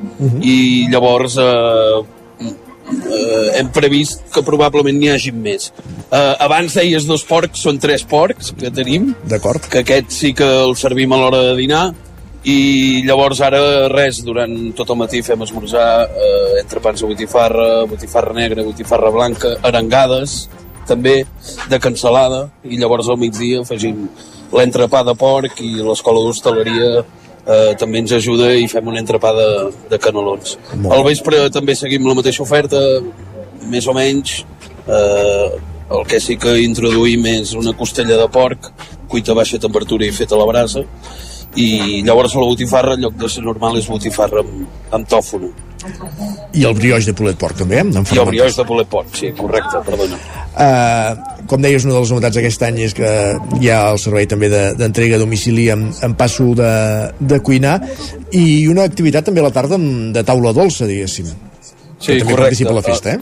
i 0.40 0.88
llavors 0.92 1.36
eh, 1.40 2.00
eh, 2.40 3.48
hem 3.60 3.70
previst 3.74 4.26
que 4.34 4.44
probablement 4.46 4.96
n'hi 4.98 5.12
hagi 5.12 5.32
més. 5.32 5.70
Eh, 6.10 6.34
abans 6.46 6.74
deies 6.76 7.06
dos 7.08 7.24
porcs, 7.26 7.62
són 7.62 7.80
tres 7.82 8.04
porcs 8.04 8.54
que 8.58 8.72
tenim. 8.74 9.12
D'acord. 9.30 9.66
Que 9.70 9.84
aquest 9.84 10.14
sí 10.14 10.32
que 10.36 10.48
el 10.64 10.76
servim 10.80 11.12
a 11.12 11.20
l'hora 11.22 11.44
de 11.50 11.58
dinar 11.60 11.90
i 12.48 13.02
llavors 13.04 13.42
ara 13.44 13.60
res, 13.92 14.22
durant 14.24 14.54
tot 14.76 14.88
el 14.90 14.98
matí 15.02 15.20
fem 15.22 15.42
esmorzar 15.44 15.88
eh, 16.08 16.60
entre 16.62 16.80
pans 16.80 17.02
de 17.02 17.10
botifarra, 17.10 17.84
botifarra 17.90 18.32
negra, 18.36 18.64
botifarra 18.64 19.12
blanca, 19.12 19.54
arengades, 19.66 20.46
també 20.88 21.20
de 21.68 21.78
cansalada, 21.78 22.46
i 22.64 22.80
llavors 22.80 23.10
al 23.12 23.20
migdia 23.20 23.60
afegim 23.60 24.08
l'entrepà 24.56 25.04
de 25.06 25.14
porc 25.14 25.60
i 25.62 25.74
l'escola 25.84 26.24
d'hostaleria 26.24 26.90
eh, 27.00 27.72
també 27.78 28.00
ens 28.02 28.14
ajuda 28.16 28.52
i 28.56 28.68
fem 28.72 28.88
un 28.88 28.98
entrepà 28.98 29.32
de, 29.36 29.48
de 29.90 29.98
canelons. 30.00 30.56
Molt 30.76 30.96
Al 30.96 31.04
vespre 31.06 31.44
també 31.52 31.76
seguim 31.76 32.08
la 32.08 32.16
mateixa 32.18 32.42
oferta, 32.46 32.80
més 33.70 33.86
o 33.86 33.94
menys. 33.96 34.40
Eh, 34.88 35.48
el 35.90 36.04
que 36.06 36.20
sí 36.22 36.36
que 36.38 36.54
introduïm 36.62 37.24
és 37.26 37.52
una 37.58 37.74
costella 37.76 38.16
de 38.16 38.28
porc, 38.30 38.70
cuita 39.10 39.34
a 39.34 39.40
baixa 39.40 39.58
temperatura 39.58 40.06
i 40.06 40.14
feta 40.14 40.36
a 40.36 40.38
la 40.38 40.46
brasa, 40.46 40.84
i 41.56 42.02
llavors 42.06 42.34
la 42.38 42.44
botifarra, 42.46 42.94
en 42.94 43.00
lloc 43.06 43.14
de 43.18 43.28
ser 43.28 43.42
normal, 43.42 43.76
és 43.78 43.88
botifarra 43.90 44.40
amb, 44.44 44.66
amb 44.92 45.08
tòfona. 45.10 45.48
I 46.52 46.64
el 46.68 46.74
brioix 46.76 47.06
de 47.08 47.14
polet 47.16 47.38
porc, 47.40 47.56
també? 47.56 47.78
En 47.80 47.88
I 47.90 48.18
el 48.20 48.26
brioix 48.28 48.56
de 48.56 48.64
polet 48.68 48.88
porc, 48.90 49.08
sí, 49.16 49.30
correcte, 49.38 49.80
perdona. 49.86 50.18
Uh, 50.50 51.44
com 51.48 51.62
deies, 51.62 51.84
una 51.86 51.94
de 51.94 52.00
les 52.02 52.10
novetats 52.12 52.36
d'aquest 52.36 52.62
any 52.66 52.80
és 52.84 52.94
que 52.94 53.08
hi 53.62 53.70
ha 53.72 53.78
el 53.94 53.98
servei 54.02 54.26
també 54.28 54.50
de- 54.52 54.74
d'entrega 54.76 55.16
a 55.16 55.22
domicili 55.22 55.70
amb, 55.72 55.94
amb 56.04 56.16
passo 56.18 56.50
de, 56.58 56.70
de 57.18 57.40
cuinar 57.40 57.78
i 58.36 58.66
una 58.68 58.84
activitat 58.84 59.24
també 59.24 59.40
a 59.40 59.46
la 59.48 59.50
tarda 59.54 59.78
amb- 59.80 60.12
de 60.12 60.22
taula 60.26 60.52
dolça, 60.52 60.86
diguéssim. 60.86 61.26
Sí, 61.98 62.12
que 62.12 62.18
també 62.18 62.32
correcte. 62.32 62.42
participa 62.42 62.70
a 62.70 62.74
la 62.74 62.82
festa, 62.82 63.14
eh? 63.14 63.20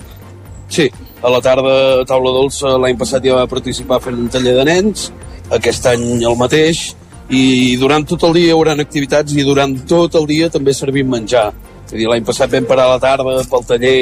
Sí, 0.68 0.91
a 1.22 1.31
la 1.31 1.41
tarda 1.41 2.05
Taula 2.07 2.31
Dolça 2.31 2.74
l'any 2.79 2.97
passat 2.99 3.24
ja 3.24 3.35
va 3.39 3.47
participar 3.49 4.01
fent 4.05 4.18
un 4.20 4.29
taller 4.29 4.53
de 4.59 4.64
nens, 4.68 5.09
aquest 5.51 5.87
any 5.87 6.22
el 6.22 6.37
mateix, 6.37 6.95
i 7.29 7.76
durant 7.76 8.07
tot 8.09 8.22
el 8.24 8.37
dia 8.39 8.49
hi 8.49 8.57
haurà 8.57 8.74
activitats 8.81 9.35
i 9.37 9.45
durant 9.45 9.74
tot 9.89 10.14
el 10.16 10.26
dia 10.26 10.49
també 10.49 10.72
servim 10.72 11.11
menjar. 11.12 11.53
És 11.85 11.93
dir, 11.93 12.09
l'any 12.09 12.24
passat 12.24 12.51
vam 12.53 12.66
parar 12.68 12.89
a 12.89 12.97
la 12.97 13.01
tarda 13.03 13.45
pel 13.51 13.64
taller 13.68 13.99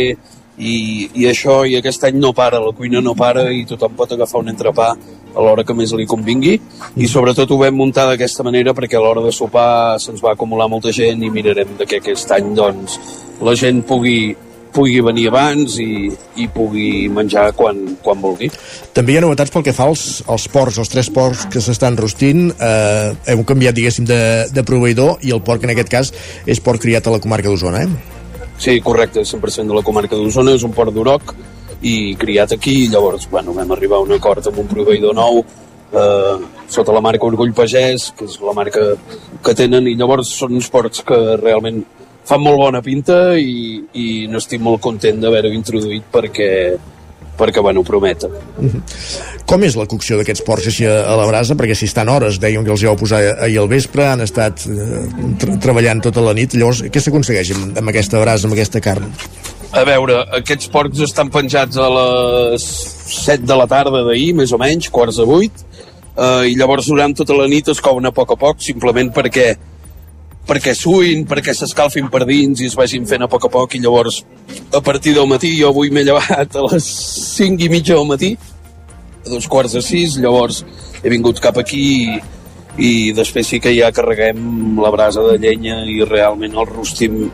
i, 0.56 0.74
i 1.14 1.26
això, 1.28 1.64
i 1.68 1.76
aquest 1.76 2.06
any 2.08 2.16
no 2.20 2.32
para, 2.32 2.60
la 2.62 2.72
cuina 2.72 3.02
no 3.04 3.14
para 3.14 3.50
i 3.52 3.64
tothom 3.68 3.96
pot 3.98 4.12
agafar 4.12 4.40
un 4.40 4.50
entrepà 4.52 4.88
a 5.36 5.44
l'hora 5.44 5.64
que 5.68 5.74
més 5.76 5.92
li 5.92 6.06
convingui 6.08 6.54
i 6.96 7.08
sobretot 7.10 7.50
ho 7.50 7.58
vam 7.60 7.76
muntar 7.76 8.06
d'aquesta 8.08 8.46
manera 8.46 8.72
perquè 8.74 8.96
a 8.96 9.02
l'hora 9.04 9.24
de 9.24 9.32
sopar 9.36 10.00
se'ns 10.00 10.22
va 10.24 10.32
acumular 10.32 10.68
molta 10.72 10.92
gent 10.96 11.22
i 11.22 11.30
mirarem 11.30 11.76
de 11.76 11.86
que 11.86 12.00
aquest 12.00 12.32
any 12.32 12.54
doncs, 12.56 12.96
la 13.44 13.54
gent 13.54 13.82
pugui, 13.84 14.32
pugui 14.76 15.00
venir 15.04 15.26
abans 15.30 15.78
i, 15.82 16.10
i 16.36 16.46
pugui 16.52 17.08
menjar 17.12 17.48
quan, 17.56 17.80
quan 18.04 18.20
vulgui. 18.22 18.50
També 18.96 19.14
hi 19.14 19.18
ha 19.18 19.24
novetats 19.24 19.52
pel 19.54 19.64
que 19.66 19.74
fa 19.76 19.88
als, 19.90 20.20
als 20.28 20.46
porcs, 20.52 20.80
els 20.82 20.92
tres 20.92 21.10
porcs 21.12 21.46
que 21.52 21.62
s'estan 21.64 21.98
rostint. 22.00 22.50
Eh, 22.52 23.32
heu 23.32 23.44
canviat, 23.48 23.76
diguéssim, 23.76 24.06
de, 24.08 24.20
de 24.52 24.66
proveïdor 24.66 25.24
i 25.26 25.34
el 25.34 25.42
porc, 25.46 25.64
en 25.64 25.74
aquest 25.74 25.92
cas, 25.92 26.12
és 26.46 26.62
porc 26.62 26.84
criat 26.84 27.08
a 27.08 27.16
la 27.16 27.22
comarca 27.24 27.50
d'Osona, 27.50 27.86
eh? 27.86 28.16
Sí, 28.60 28.78
correcte, 28.80 29.24
100% 29.24 29.68
de 29.68 29.76
la 29.76 29.84
comarca 29.84 30.16
d'Osona, 30.16 30.56
és 30.56 30.64
un 30.64 30.72
port 30.76 30.92
d'Uroc 30.94 31.34
i 31.84 32.14
criat 32.16 32.54
aquí, 32.56 32.84
i 32.84 32.90
llavors 32.92 33.26
bueno, 33.30 33.52
vam 33.56 33.74
arribar 33.74 33.98
a 34.00 34.06
un 34.06 34.14
acord 34.16 34.46
amb 34.48 34.62
un 34.62 34.68
proveïdor 34.70 35.12
nou 35.16 35.42
eh, 35.92 36.36
sota 36.68 36.94
la 36.94 37.02
marca 37.04 37.26
Orgull 37.26 37.54
Pagès, 37.56 38.10
que 38.16 38.26
és 38.26 38.38
la 38.42 38.54
marca 38.56 38.94
que 39.44 39.54
tenen, 39.58 39.86
i 39.86 39.96
llavors 39.98 40.32
són 40.38 40.56
uns 40.58 40.70
ports 40.72 41.04
que 41.06 41.18
realment 41.42 41.82
fan 42.26 42.42
molt 42.42 42.58
bona 42.58 42.82
pinta 42.82 43.36
i, 43.38 43.80
i 43.94 44.06
n'estic 44.30 44.62
molt 44.62 44.82
content 44.84 45.20
d'haver-ho 45.22 45.52
introduït 45.54 46.06
perquè, 46.12 46.50
perquè 47.38 47.62
bueno, 47.62 47.84
prometen. 47.86 48.34
Com 49.46 49.62
és 49.62 49.76
la 49.78 49.86
cocció 49.86 50.18
d'aquests 50.18 50.42
porcs 50.46 50.66
així 50.72 50.88
a 50.90 51.14
la 51.18 51.26
brasa? 51.28 51.54
Perquè 51.58 51.76
si 51.78 51.86
estan 51.86 52.10
hores, 52.10 52.40
dèiem 52.42 52.66
que 52.66 52.72
els 52.74 52.82
heu 52.82 52.96
posar 52.98 53.22
ahir 53.36 53.60
al 53.62 53.70
vespre, 53.70 54.08
han 54.10 54.24
estat 54.24 54.64
eh, 54.66 55.04
tra 55.38 55.58
treballant 55.62 56.02
tota 56.02 56.24
la 56.24 56.34
nit, 56.34 56.56
llavors 56.58 56.82
què 56.90 57.02
s'aconsegueix 57.02 57.54
amb, 57.54 57.78
amb 57.78 57.94
aquesta 57.94 58.22
brasa, 58.22 58.48
amb 58.48 58.58
aquesta 58.58 58.82
carn? 58.82 59.12
A 59.76 59.84
veure, 59.86 60.18
aquests 60.40 60.70
porcs 60.72 61.02
estan 61.04 61.30
penjats 61.30 61.78
a 61.78 61.86
les 61.92 62.66
7 63.12 63.46
de 63.46 63.56
la 63.58 63.68
tarda 63.70 64.02
d'ahir, 64.06 64.32
més 64.38 64.54
o 64.54 64.58
menys, 64.58 64.90
quarts 64.90 65.20
de 65.22 65.26
8, 65.38 65.64
eh, 66.16 66.50
i 66.50 66.58
llavors 66.58 66.90
durant 66.90 67.14
tota 67.14 67.38
la 67.38 67.46
nit 67.50 67.70
es 67.70 67.82
couen 67.84 68.08
a 68.08 68.14
poc 68.14 68.34
a 68.34 68.40
poc, 68.40 68.62
simplement 68.66 69.14
perquè 69.14 69.52
perquè 70.46 70.74
suïn, 70.78 71.24
perquè 71.26 71.54
s'escalfin 71.54 72.10
per 72.12 72.22
dins 72.28 72.60
i 72.62 72.68
es 72.70 72.76
vagin 72.78 73.06
fent 73.08 73.24
a 73.26 73.30
poc 73.30 73.48
a 73.48 73.50
poc 73.52 73.74
i 73.74 73.82
llavors 73.82 74.22
a 74.74 74.80
partir 74.80 75.16
del 75.16 75.26
matí 75.30 75.50
jo 75.58 75.72
avui 75.72 75.90
m'he 75.90 76.04
llevat 76.06 76.54
a 76.56 76.66
les 76.68 76.86
5 77.36 77.66
i 77.66 77.70
mitja 77.72 77.96
del 77.96 78.06
matí 78.06 78.36
a 79.26 79.28
dos 79.28 79.48
quarts 79.50 79.74
de 79.74 79.82
sis, 79.82 80.18
llavors 80.22 80.62
he 81.02 81.10
vingut 81.10 81.42
cap 81.42 81.58
aquí 81.58 81.82
i, 82.06 82.20
i 82.78 82.92
després 83.16 83.48
sí 83.50 83.60
que 83.60 83.74
ja 83.74 83.90
carreguem 83.94 84.78
la 84.82 84.92
brasa 84.94 85.24
de 85.32 85.38
llenya 85.42 85.82
i 85.90 85.98
realment 86.06 86.54
el 86.54 86.70
rostim 86.70 87.26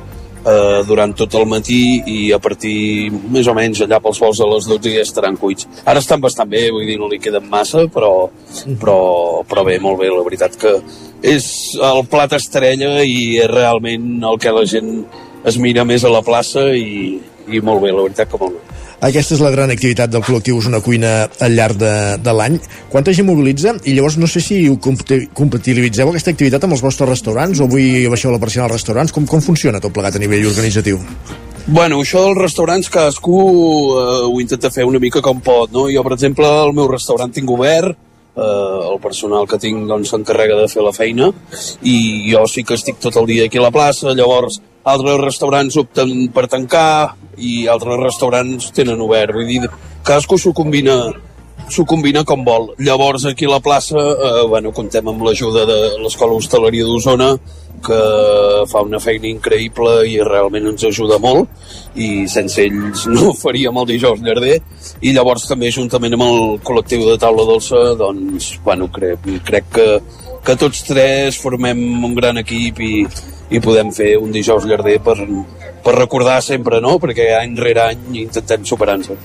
eh, 0.45 0.83
durant 0.87 1.15
tot 1.17 1.35
el 1.39 1.47
matí 1.49 1.83
i 2.07 2.19
a 2.35 2.39
partir 2.43 3.11
més 3.11 3.49
o 3.49 3.55
menys 3.57 3.83
allà 3.85 4.01
pels 4.03 4.21
vols 4.23 4.43
de 4.43 4.49
les 4.51 4.69
12 4.71 4.95
ja 4.97 5.07
estaran 5.07 5.39
cuits. 5.41 5.69
Ara 5.85 6.03
estan 6.03 6.23
bastant 6.23 6.51
bé, 6.51 6.69
vull 6.75 6.87
dir, 6.89 6.99
no 7.01 7.11
li 7.11 7.21
queden 7.23 7.49
massa, 7.51 7.87
però, 7.93 8.13
però, 8.81 8.99
però 9.49 9.67
bé, 9.69 9.79
molt 9.83 10.01
bé, 10.03 10.11
la 10.13 10.27
veritat 10.27 10.59
que 10.61 10.77
és 11.23 11.47
el 11.79 12.05
plat 12.11 12.33
estrella 12.39 12.97
i 13.07 13.39
és 13.43 13.51
realment 13.51 14.25
el 14.29 14.41
que 14.43 14.55
la 14.55 14.67
gent 14.67 14.95
es 15.47 15.59
mira 15.59 15.87
més 15.87 16.05
a 16.05 16.11
la 16.13 16.23
plaça 16.27 16.69
i, 16.75 17.19
i 17.51 17.63
molt 17.63 17.83
bé, 17.83 17.95
la 17.95 18.07
veritat 18.07 18.31
que 18.31 18.43
molt 18.43 18.59
bé. 18.59 18.72
Aquesta 19.03 19.35
és 19.35 19.41
la 19.43 19.51
gran 19.51 19.71
activitat 19.75 20.13
del 20.13 20.23
col·lectiu 20.23 20.61
Una 20.63 20.79
Cuina 20.79 21.25
al 21.43 21.57
llarg 21.59 21.75
de, 21.81 21.95
de 22.23 22.35
l'any. 22.39 22.59
Quanta 22.93 23.11
gent 23.11 23.27
mobilitza? 23.27 23.73
I 23.83 23.97
llavors 23.97 24.15
no 24.23 24.29
sé 24.31 24.39
si 24.39 24.61
ho 24.71 24.77
compatibilitzeu 24.79 26.13
aquesta 26.13 26.31
activitat 26.31 26.63
amb 26.63 26.77
els 26.77 26.85
vostres 26.85 27.11
restaurants 27.11 27.59
o 27.59 27.67
avui 27.67 28.07
baixeu 28.13 28.31
la 28.31 28.39
persiana 28.39 28.69
als 28.69 28.77
restaurants. 28.77 29.11
Com, 29.11 29.27
com 29.27 29.43
funciona 29.43 29.83
tot 29.83 29.91
plegat 29.97 30.21
a 30.21 30.23
nivell 30.23 30.47
organitzatiu? 30.53 31.03
Bueno, 31.67 31.99
això 31.99 32.23
dels 32.29 32.45
restaurants 32.45 32.95
cadascú 32.95 33.43
eh, 33.43 34.07
ho 34.31 34.39
intenta 34.39 34.71
fer 34.71 34.87
una 34.87 35.03
mica 35.03 35.19
com 35.19 35.43
pot, 35.43 35.75
no? 35.75 35.89
Jo, 35.91 36.07
per 36.07 36.15
exemple, 36.15 36.47
el 36.63 36.75
meu 36.79 36.87
restaurant 36.91 37.35
tinc 37.35 37.51
obert, 37.51 37.99
eh, 38.39 38.81
el 38.87 39.03
personal 39.03 39.51
que 39.51 39.59
tinc 39.59 39.83
doncs 39.91 40.15
s'encarrega 40.15 40.63
de 40.63 40.71
fer 40.71 40.87
la 40.87 40.95
feina 40.95 41.33
i 41.83 41.97
jo 42.31 42.47
sí 42.47 42.63
que 42.63 42.79
estic 42.79 43.03
tot 43.03 43.19
el 43.19 43.27
dia 43.27 43.51
aquí 43.51 43.59
a 43.59 43.67
la 43.67 43.75
plaça, 43.75 44.15
llavors 44.15 44.63
altres 44.85 45.21
restaurants 45.23 45.77
opten 45.81 46.29
per 46.35 46.49
tancar 46.51 47.15
i 47.39 47.67
altres 47.71 48.01
restaurants 48.01 48.73
tenen 48.75 49.01
obert. 49.01 49.35
Vull 49.37 49.51
dir, 49.51 49.69
cadascú 50.03 50.39
s'ho 50.39 50.55
combina 50.57 50.97
s'ho 51.73 51.85
combina 51.89 52.25
com 52.25 52.45
vol. 52.45 52.73
Llavors, 52.79 53.25
aquí 53.25 53.47
a 53.47 53.55
la 53.55 53.61
plaça, 53.61 53.97
eh, 53.97 54.47
bueno, 54.49 54.73
contem 54.73 55.07
amb 55.09 55.23
l'ajuda 55.23 55.65
de 55.65 55.79
l'Escola 56.03 56.35
Hostaleria 56.35 56.85
d'Osona, 56.85 57.39
que 57.83 58.01
fa 58.71 58.83
una 58.87 59.01
feina 59.03 59.27
increïble 59.27 60.07
i 60.07 60.19
realment 60.23 60.69
ens 60.71 60.85
ajuda 60.87 61.19
molt 61.19 61.51
i 61.99 62.29
sense 62.31 62.63
ells 62.63 63.07
no 63.15 63.33
faríem 63.35 63.81
el 63.83 63.89
dijous 63.91 64.23
llarder 64.23 64.61
i 65.03 65.13
llavors 65.17 65.49
també 65.51 65.73
juntament 65.75 66.15
amb 66.15 66.27
el 66.29 66.43
col·lectiu 66.63 67.09
de 67.09 67.19
taula 67.19 67.47
dolça 67.49 67.83
doncs, 67.99 68.53
bueno, 68.65 68.87
crec, 68.95 69.27
crec 69.49 69.69
que, 69.75 69.89
que 70.47 70.59
tots 70.61 70.87
tres 70.87 71.41
formem 71.43 71.83
un 72.07 72.15
gran 72.15 72.39
equip 72.45 72.79
i, 72.79 72.95
i 73.51 73.61
podem 73.61 73.91
fer 73.93 74.15
un 74.21 74.33
dijous 74.33 74.65
llarder 74.69 74.99
per, 75.05 75.17
per 75.85 75.95
recordar 75.97 76.39
sempre, 76.45 76.81
no? 76.81 76.97
Perquè 77.03 77.33
any 77.37 77.57
rere 77.59 77.83
any 77.91 78.23
intentem 78.23 78.65
superar-nos. 78.69 79.19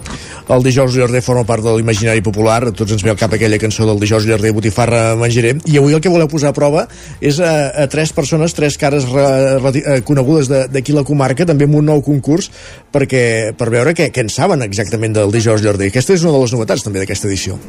El 0.47 0.63
dijous 0.63 0.95
llarder 0.95 1.21
forma 1.21 1.43
part 1.47 1.63
de 1.63 1.73
l'imaginari 1.75 2.23
popular, 2.23 2.61
a 2.69 2.73
tots 2.75 2.95
ens 2.95 3.03
ve 3.03 3.11
al 3.11 3.19
cap 3.19 3.33
aquella 3.35 3.59
cançó 3.59 3.85
del 3.87 3.99
dijous 3.99 4.25
llarder 4.27 4.53
Botifarra 4.55 5.01
menjaré, 5.19 5.57
i 5.67 5.77
avui 5.79 5.95
el 5.95 6.01
que 6.03 6.11
voleu 6.11 6.29
posar 6.31 6.53
a 6.53 6.57
prova 6.57 6.85
és 7.19 7.41
a, 7.43 7.53
a 7.83 7.87
tres 7.91 8.13
persones, 8.15 8.55
tres 8.55 8.79
cares 8.79 9.07
re, 9.11 9.27
re, 9.59 9.73
eh, 9.83 9.99
conegudes 10.07 10.49
d'aquí 10.71 10.95
la 10.95 11.05
comarca, 11.07 11.45
també 11.45 11.67
amb 11.67 11.81
un 11.81 11.91
nou 11.91 12.03
concurs, 12.05 12.49
perquè 12.95 13.53
per 13.59 13.69
veure 13.73 13.95
què, 13.97 14.09
què 14.15 14.23
en 14.23 14.31
saben 14.33 14.63
exactament 14.65 15.19
del 15.19 15.35
dijous 15.35 15.63
llarder. 15.63 15.91
Aquesta 15.91 16.15
és 16.15 16.23
una 16.23 16.37
de 16.37 16.45
les 16.45 16.55
novetats 16.55 16.87
també 16.87 17.03
d'aquesta 17.03 17.27
edició. 17.27 17.59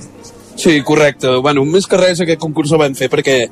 Sí, 0.59 0.81
correcte. 0.83 1.37
Bueno, 1.43 1.63
més 1.67 1.87
que 1.87 1.99
res 1.99 2.23
aquest 2.23 2.41
concurs 2.43 2.73
el 2.75 2.81
vam 2.83 2.95
fer 2.99 3.07
perquè 3.11 3.45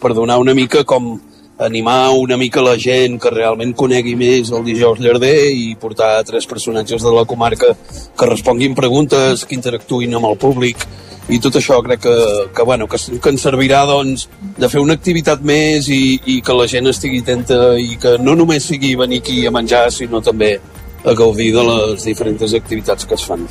per 0.00 0.14
donar 0.16 0.38
una 0.40 0.54
mica 0.56 0.84
com 0.88 1.14
animar 1.58 2.10
una 2.10 2.36
mica 2.36 2.62
la 2.62 2.76
gent 2.78 3.18
que 3.22 3.30
realment 3.30 3.74
conegui 3.78 4.14
més 4.18 4.50
el 4.50 4.64
dijous 4.66 5.00
llarder 5.00 5.52
i 5.54 5.74
portar 5.80 6.24
tres 6.26 6.46
personatges 6.50 7.02
de 7.02 7.12
la 7.14 7.24
comarca 7.24 7.74
que 8.18 8.30
responguin 8.30 8.74
preguntes, 8.74 9.44
que 9.44 9.54
interactuïn 9.54 10.14
amb 10.14 10.32
el 10.32 10.38
públic. 10.38 10.86
I 11.32 11.38
tot 11.40 11.56
això 11.56 11.78
crec 11.80 12.02
que, 12.04 12.16
que, 12.52 12.64
bueno, 12.68 12.86
que, 12.90 12.98
que 12.98 13.30
ens 13.32 13.44
servirà 13.46 13.84
doncs, 13.88 14.26
de 14.58 14.68
fer 14.68 14.82
una 14.82 14.96
activitat 14.98 15.40
més 15.40 15.88
i, 15.88 16.18
i 16.34 16.40
que 16.44 16.56
la 16.56 16.66
gent 16.68 16.90
estigui 16.90 17.22
atenta 17.24 17.78
i 17.80 17.96
que 18.00 18.18
no 18.20 18.34
només 18.36 18.66
sigui 18.68 18.92
venir 19.00 19.22
aquí 19.22 19.46
a 19.46 19.54
menjar 19.54 19.86
sinó 19.94 20.20
també 20.20 20.58
a 21.04 21.14
gaudir 21.16 21.50
de 21.54 21.62
les 21.68 22.04
diferents 22.08 22.54
activitats 22.56 23.06
que 23.06 23.16
es 23.18 23.24
fan. 23.28 23.44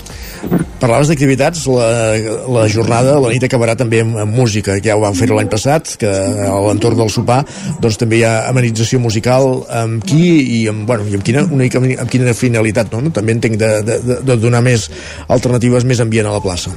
Parlaves 0.82 1.12
d'activitats, 1.12 1.66
la, 1.70 1.90
la 2.52 2.64
jornada, 2.72 3.16
la 3.22 3.32
nit 3.32 3.46
acabarà 3.46 3.76
també 3.80 4.02
amb, 4.04 4.18
amb 4.26 4.36
música, 4.36 4.80
que 4.80 4.90
ja 4.90 4.98
ho 4.98 5.04
vam 5.04 5.16
fer 5.18 5.30
l'any 5.32 5.52
passat, 5.52 5.94
que 6.02 6.10
a 6.10 6.56
l'entorn 6.66 7.00
del 7.00 7.12
sopar 7.14 7.44
doncs 7.84 8.00
també 8.02 8.20
hi 8.20 8.26
ha 8.28 8.34
amenització 8.50 9.00
musical 9.04 9.64
amb 9.84 10.04
qui 10.08 10.26
i 10.58 10.64
amb, 10.72 10.88
bueno, 10.90 11.06
i 11.08 11.20
amb, 11.20 11.26
quina, 11.26 11.46
una 11.46 11.64
mica, 11.64 11.80
amb 11.84 12.12
quina 12.12 12.34
finalitat, 12.38 12.92
no? 12.92 13.14
També 13.14 13.38
entenc 13.38 13.60
de, 13.62 13.72
de, 13.86 14.00
de 14.26 14.40
donar 14.42 14.64
més 14.66 14.90
alternatives, 15.30 15.86
més 15.88 16.02
ambient 16.04 16.28
a 16.30 16.36
la 16.36 16.44
plaça. 16.44 16.74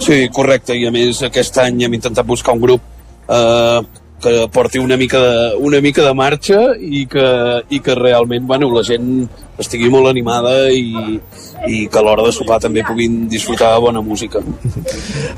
Sí, 0.00 0.22
correcte, 0.32 0.76
i 0.76 0.86
a 0.88 0.92
més 0.92 1.20
aquest 1.26 1.58
any 1.64 1.82
hem 1.84 1.96
intentat 1.98 2.28
buscar 2.28 2.54
un 2.56 2.62
grup 2.62 2.84
eh, 3.28 3.80
que 4.22 4.48
porti 4.52 4.78
una 4.78 4.96
mica 4.96 5.20
de, 5.20 5.56
una 5.56 5.80
mica 5.80 6.04
de 6.06 6.14
marxa 6.14 6.60
i 6.78 7.04
que, 7.10 7.26
i 7.70 7.80
que 7.80 7.94
realment 7.98 8.46
bueno, 8.46 8.70
la 8.74 8.82
gent 8.86 9.28
estigui 9.58 9.90
molt 9.90 10.08
animada 10.10 10.70
i, 10.70 11.18
i 11.66 11.80
que 11.90 11.98
a 11.98 12.04
l'hora 12.04 12.24
de 12.26 12.32
sopar 12.34 12.60
també 12.62 12.84
puguin 12.86 13.26
disfrutar 13.30 13.72
de 13.74 13.82
bona 13.82 14.02
música. 14.04 14.42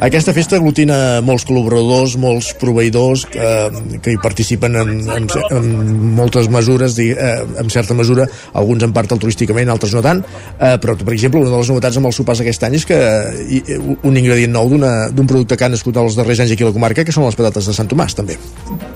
Aquesta 0.07 0.35
festa 0.37 0.59
aglutina 0.59 1.21
molts 1.25 1.47
col·laboradors, 1.49 2.17
molts 2.21 2.53
proveïdors 2.61 3.27
eh, 3.33 3.71
que 4.05 4.15
hi 4.15 4.21
participen 4.23 4.77
en, 4.81 4.93
en, 5.17 5.29
en 5.57 5.71
moltes 6.19 6.51
mesures, 6.53 6.99
eh, 7.01 7.31
en 7.61 7.73
certa 7.73 7.97
mesura, 7.97 8.29
alguns 8.61 8.85
en 8.87 8.95
part 8.97 9.13
altruísticament, 9.17 9.73
altres 9.73 9.97
no 9.97 10.05
tant, 10.05 10.23
eh, 10.59 10.77
però, 10.83 10.97
per 11.01 11.17
exemple, 11.17 11.43
una 11.43 11.53
de 11.53 11.63
les 11.63 11.73
novetats 11.73 12.01
amb 12.01 12.11
els 12.11 12.21
sopars 12.21 12.45
aquest 12.45 12.69
any 12.69 12.79
és 12.81 12.87
que 12.89 13.01
eh, 13.01 13.81
un 13.81 14.21
ingredient 14.21 14.55
nou 14.55 14.71
d'un 14.71 15.27
producte 15.27 15.57
que 15.57 15.67
han 15.67 15.77
nascut 15.77 15.97
els 16.01 16.17
darrers 16.19 16.45
anys 16.45 16.55
aquí 16.55 16.67
a 16.67 16.71
la 16.71 16.77
comarca, 16.77 17.05
que 17.05 17.15
són 17.15 17.27
les 17.29 17.39
patates 17.39 17.71
de 17.71 17.77
Sant 17.77 17.91
Tomàs, 17.91 18.17
també. 18.19 18.37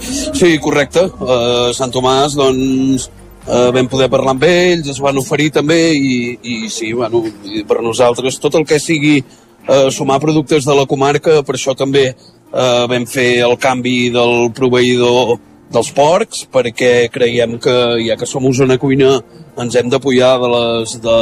Sí, 0.05 0.57
correcte. 0.62 1.09
Uh, 1.18 1.72
Sant 1.77 1.93
Tomàs, 1.95 2.37
doncs, 2.39 3.09
uh, 3.47 3.71
vam 3.75 3.89
poder 3.91 4.11
parlar 4.13 4.35
amb 4.35 4.45
ells, 4.49 4.91
es 4.93 5.01
van 5.03 5.19
oferir 5.21 5.51
també 5.55 5.81
i, 5.95 6.15
i 6.43 6.57
sí, 6.73 6.93
bueno, 6.93 7.25
per 7.69 7.83
nosaltres 7.83 8.39
tot 8.43 8.59
el 8.59 8.67
que 8.69 8.81
sigui 8.83 9.19
uh, 9.23 9.91
sumar 9.95 10.21
productes 10.23 10.67
de 10.69 10.77
la 10.77 10.87
comarca, 10.91 11.43
per 11.47 11.59
això 11.59 11.77
també 11.79 12.11
uh, 12.15 12.85
vam 12.91 13.09
fer 13.11 13.45
el 13.47 13.59
canvi 13.61 14.11
del 14.15 14.51
proveïdor 14.57 15.37
dels 15.75 15.91
porcs, 15.97 16.45
perquè 16.53 17.09
creiem 17.13 17.59
que 17.63 17.75
ja 18.05 18.17
que 18.21 18.29
som 18.29 18.45
una 18.47 18.79
cuina 18.79 19.17
ens 19.59 19.77
hem 19.77 19.91
d'apoyar 19.91 20.37
de 20.43 20.51
les, 20.51 20.97
de, 21.03 21.19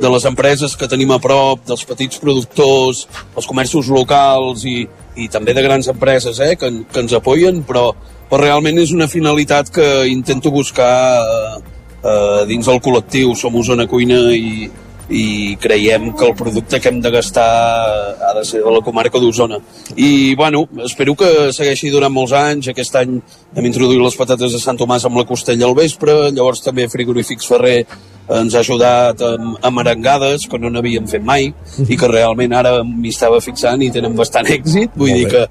de 0.00 0.10
les 0.12 0.26
empreses 0.30 0.76
que 0.76 0.88
tenim 0.90 1.10
a 1.14 1.18
prop, 1.22 1.64
dels 1.66 1.84
petits 1.86 2.20
productors, 2.22 3.06
els 3.34 3.46
comerços 3.46 3.90
locals 3.90 4.64
i, 4.66 4.82
i 5.16 5.28
també 5.28 5.54
de 5.54 5.64
grans 5.64 5.88
empreses 5.90 6.38
eh, 6.40 6.54
que, 6.58 6.70
que 6.92 7.02
ens 7.04 7.14
apoyen, 7.16 7.62
però, 7.66 7.90
però 8.28 8.42
realment 8.44 8.78
és 8.80 8.92
una 8.92 9.08
finalitat 9.08 9.72
que 9.72 9.88
intento 10.12 10.52
buscar 10.52 10.92
eh, 11.20 11.62
eh, 12.02 12.44
dins 12.50 12.68
del 12.68 12.82
col·lectiu. 12.84 13.34
Som 13.36 13.56
Osona 13.60 13.86
Cuina 13.88 14.20
i, 14.36 14.68
i 15.08 15.56
creiem 15.60 16.10
que 16.12 16.26
el 16.26 16.34
producte 16.36 16.80
que 16.80 16.90
hem 16.92 17.00
de 17.00 17.10
gastar 17.10 17.48
ha 18.28 18.34
de 18.36 18.44
ser 18.44 18.60
de 18.64 18.74
la 18.74 18.82
comarca 18.84 19.20
d'Osona. 19.20 19.58
I, 19.96 20.34
bueno, 20.36 20.66
espero 20.84 21.16
que 21.16 21.30
segueixi 21.56 21.90
durant 21.90 22.12
molts 22.12 22.36
anys. 22.36 22.68
Aquest 22.72 23.00
any 23.00 23.16
hem 23.56 23.70
introduït 23.70 24.02
les 24.04 24.20
patates 24.20 24.52
de 24.52 24.60
Sant 24.60 24.78
Tomàs 24.78 25.08
amb 25.08 25.16
la 25.20 25.26
costella 25.28 25.66
al 25.68 25.76
vespre, 25.78 26.28
llavors 26.28 26.62
també 26.64 26.88
Frigorífics 26.92 27.48
Ferrer 27.48 27.80
ens 28.28 28.52
ha 28.52 28.60
ajudat 28.60 29.22
amb, 29.24 29.56
amb 29.64 29.80
arengades 29.80 30.44
que 30.52 30.58
no 30.60 30.68
n'havíem 30.68 31.06
fet 31.08 31.22
mai 31.24 31.46
i 31.88 31.96
que 31.96 32.10
realment 32.10 32.52
ara 32.52 32.82
m'hi 32.84 33.08
estava 33.08 33.40
fixant 33.40 33.80
i 33.80 33.88
tenen 33.94 34.16
bastant 34.18 34.50
èxit, 34.52 34.92
vull 34.92 35.14
molt 35.14 35.22
dir 35.22 35.30
que, 35.32 35.46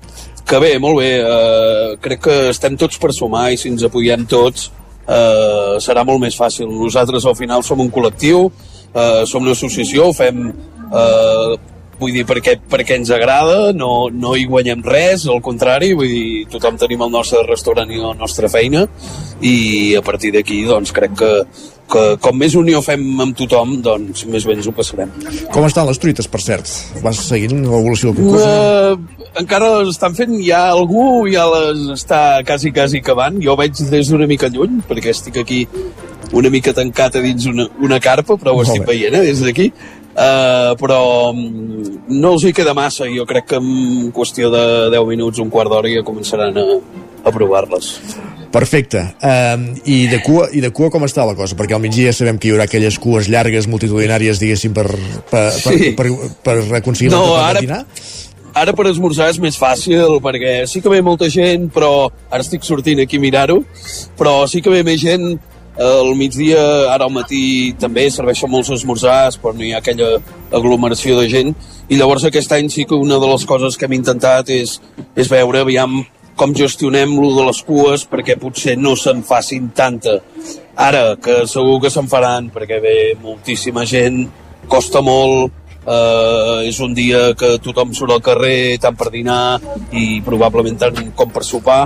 que 0.47 0.59
bé, 0.63 0.73
molt 0.79 1.01
bé, 1.01 1.11
uh, 1.21 1.95
crec 2.03 2.25
que 2.27 2.35
estem 2.53 2.77
tots 2.79 2.99
per 3.01 3.13
sumar 3.15 3.49
i 3.51 3.59
si 3.59 3.69
ens 3.69 3.83
apoyem 3.87 4.25
tots 4.29 4.71
eh, 5.07 5.77
serà 5.83 6.03
molt 6.07 6.21
més 6.23 6.37
fàcil. 6.37 6.67
Nosaltres 6.67 7.25
al 7.25 7.37
final 7.39 7.63
som 7.63 7.81
un 7.83 7.91
col·lectiu, 7.93 8.47
eh, 8.93 9.23
som 9.25 9.43
una 9.43 9.55
associació, 9.55 10.11
fem 10.13 10.47
eh, 10.51 11.57
vull 11.97 12.13
dir, 12.13 12.25
perquè, 12.29 12.57
perquè 12.69 12.99
ens 12.99 13.09
agrada, 13.09 13.71
no, 13.73 14.09
no 14.13 14.35
hi 14.37 14.45
guanyem 14.45 14.83
res, 14.85 15.25
al 15.27 15.41
contrari, 15.41 15.93
vull 15.97 16.11
dir, 16.11 16.45
tothom 16.51 16.77
tenim 16.77 17.01
el 17.01 17.13
nostre 17.13 17.41
restaurant 17.47 17.89
i 17.89 17.97
la 18.01 18.13
nostra 18.19 18.49
feina, 18.53 18.85
i 19.41 19.95
a 19.97 20.03
partir 20.05 20.35
d'aquí, 20.35 20.61
doncs, 20.67 20.93
crec 20.93 21.17
que, 21.17 21.31
que 21.91 22.03
com 22.23 22.37
més 22.39 22.55
unió 22.59 22.81
fem 22.85 23.03
amb 23.23 23.35
tothom, 23.37 23.77
doncs 23.85 24.25
més 24.31 24.45
bé 24.47 24.57
ens 24.57 24.67
ho 24.67 24.73
passarem. 24.75 25.11
Com 25.53 25.67
estan 25.67 25.87
les 25.89 25.99
truites, 26.01 26.27
per 26.31 26.41
cert? 26.43 26.71
Vas 27.03 27.21
seguint 27.29 27.63
l'evolució 27.63 28.11
del 28.11 28.21
concurs? 28.21 28.43
Uh, 28.43 29.31
encara 29.41 29.71
les 29.79 29.93
estan 29.95 30.15
fent, 30.17 30.35
hi 30.41 30.51
ha 30.55 30.65
algú 30.73 31.27
ja 31.31 31.47
les 31.53 31.85
està 31.95 32.21
quasi, 32.47 32.73
quasi 32.75 33.01
acabant. 33.03 33.39
Jo 33.43 33.55
veig 33.59 33.77
des 33.91 34.11
d'una 34.11 34.27
mica 34.29 34.51
lluny, 34.53 34.81
perquè 34.87 35.13
estic 35.15 35.39
aquí 35.43 35.65
una 36.35 36.51
mica 36.51 36.73
tancat 36.75 37.15
a 37.15 37.23
dins 37.23 37.47
una, 37.47 37.69
una 37.83 38.01
carpa, 38.03 38.35
però 38.35 38.53
ho 38.53 38.61
Molt 38.61 38.69
estic 38.73 38.83
bé. 38.83 38.93
veient 38.93 39.15
eh, 39.21 39.25
des 39.29 39.43
d'aquí. 39.45 39.71
Uh, 40.17 40.73
però 40.81 41.29
mm, 41.29 42.07
no 42.17 42.33
els 42.33 42.47
hi 42.47 42.53
queda 42.57 42.73
massa. 42.77 43.05
Jo 43.13 43.27
crec 43.29 43.51
que 43.53 43.61
en 43.61 44.11
qüestió 44.15 44.49
de 44.53 44.63
10 44.95 45.05
minuts, 45.11 45.39
un 45.43 45.53
quart 45.53 45.71
d'hora 45.71 45.91
ja 45.93 46.03
començaran 46.07 46.57
a, 46.57 46.65
a 47.23 47.33
provar-les. 47.35 47.93
Perfecte. 48.57 49.03
Um, 49.21 49.67
i, 49.85 50.07
de 50.09 50.17
cua, 50.25 50.47
I 50.51 50.61
de 50.63 50.71
cua 50.73 50.89
com 50.93 51.05
està 51.05 51.25
la 51.29 51.35
cosa? 51.37 51.55
Perquè 51.59 51.75
al 51.77 51.83
migdia 51.83 52.13
sabem 52.15 52.39
que 52.41 52.49
hi 52.49 52.55
haurà 52.55 52.65
aquelles 52.65 52.97
cues 52.99 53.29
llargues, 53.29 53.67
multitudinàries, 53.69 54.39
diguéssim, 54.41 54.73
per, 54.73 54.87
per, 55.29 55.43
per, 55.61 55.73
Sí. 55.77 55.91
per, 55.97 56.07
per, 56.43 56.55
per 56.71 56.79
aconseguir 56.81 57.11
No, 57.13 57.35
ara- 57.37 57.61
dinar? 57.61 57.83
Ara 58.57 58.73
per 58.73 58.87
esmorzar 58.89 59.27
és 59.29 59.37
més 59.37 59.53
fàcil, 59.59 60.15
perquè 60.23 60.63
sí 60.65 60.81
que 60.81 60.89
ve 60.89 61.03
molta 61.05 61.27
gent, 61.29 61.67
però 61.69 62.07
ara 62.31 62.41
estic 62.41 62.63
sortint 62.65 63.03
aquí 63.03 63.19
a 63.19 63.21
mirar-ho, 63.21 63.59
però 64.17 64.47
sí 64.49 64.63
que 64.65 64.73
ve 64.73 64.81
més 64.87 64.97
gent 65.03 65.35
al 65.77 66.09
migdia, 66.17 66.63
ara 66.89 67.05
al 67.05 67.13
matí 67.13 67.75
també 67.77 68.07
serveixen 68.09 68.49
molts 68.49 68.71
esmorzars, 68.73 69.37
però 69.37 69.53
no 69.53 69.61
hi 69.61 69.75
ha 69.75 69.83
aquella 69.83 70.15
aglomeració 70.49 71.19
de 71.19 71.27
gent, 71.29 71.53
i 71.87 71.99
llavors 72.01 72.25
aquest 72.25 72.51
any 72.57 72.71
sí 72.73 72.87
que 72.89 72.97
una 72.97 73.19
de 73.21 73.29
les 73.29 73.45
coses 73.45 73.77
que 73.77 73.85
hem 73.85 73.93
intentat 73.99 74.49
és, 74.49 74.79
és 75.15 75.29
veure, 75.29 75.61
aviam, 75.61 75.99
com 76.37 76.55
gestionem 76.55 77.17
lo 77.17 77.33
de 77.35 77.47
les 77.49 77.61
cues 77.65 78.05
perquè 78.09 78.37
potser 78.39 78.77
no 78.79 78.95
se'n 78.95 79.23
facin 79.25 79.71
tanta. 79.75 80.19
Ara, 80.77 81.15
que 81.21 81.41
segur 81.49 81.79
que 81.83 81.93
se'n 81.93 82.09
faran 82.09 82.51
perquè 82.53 82.81
ve 82.83 82.97
moltíssima 83.21 83.85
gent, 83.89 84.27
costa 84.69 85.01
molt, 85.01 85.51
eh, 85.87 86.67
és 86.67 86.79
un 86.83 86.93
dia 86.93 87.31
que 87.39 87.55
tothom 87.63 87.93
surt 87.95 88.13
al 88.13 88.23
carrer 88.23 88.77
tant 88.83 88.97
per 88.99 89.09
dinar 89.13 89.57
i 89.95 90.19
probablement 90.25 90.77
tant 90.83 90.99
com 91.15 91.31
per 91.31 91.45
sopar 91.47 91.79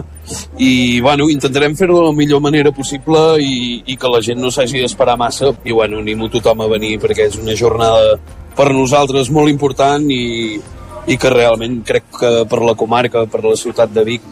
i 0.57 0.99
bueno, 1.03 1.29
intentarem 1.29 1.77
fer-ho 1.77 1.99
de 1.99 2.09
la 2.09 2.17
millor 2.17 2.41
manera 2.41 2.73
possible 2.73 3.21
i, 3.39 3.81
i 3.85 3.97
que 3.97 4.11
la 4.11 4.21
gent 4.25 4.41
no 4.41 4.51
s'hagi 4.51 4.81
d'esperar 4.81 5.17
massa 5.21 5.53
i 5.63 5.71
bueno, 5.71 6.01
animo 6.01 6.29
tothom 6.33 6.65
a 6.65 6.69
venir 6.71 6.97
perquè 6.99 7.29
és 7.29 7.39
una 7.39 7.55
jornada 7.55 8.17
per 8.57 8.71
nosaltres 8.73 9.31
molt 9.31 9.51
important 9.53 10.09
i, 10.11 10.59
i 11.07 11.17
que 11.17 11.33
realment 11.33 11.81
crec 11.85 12.09
que 12.19 12.31
per 12.49 12.61
la 12.65 12.75
comarca, 12.77 13.25
per 13.29 13.45
la 13.45 13.57
ciutat 13.57 13.93
de 13.93 14.05
Vic 14.07 14.29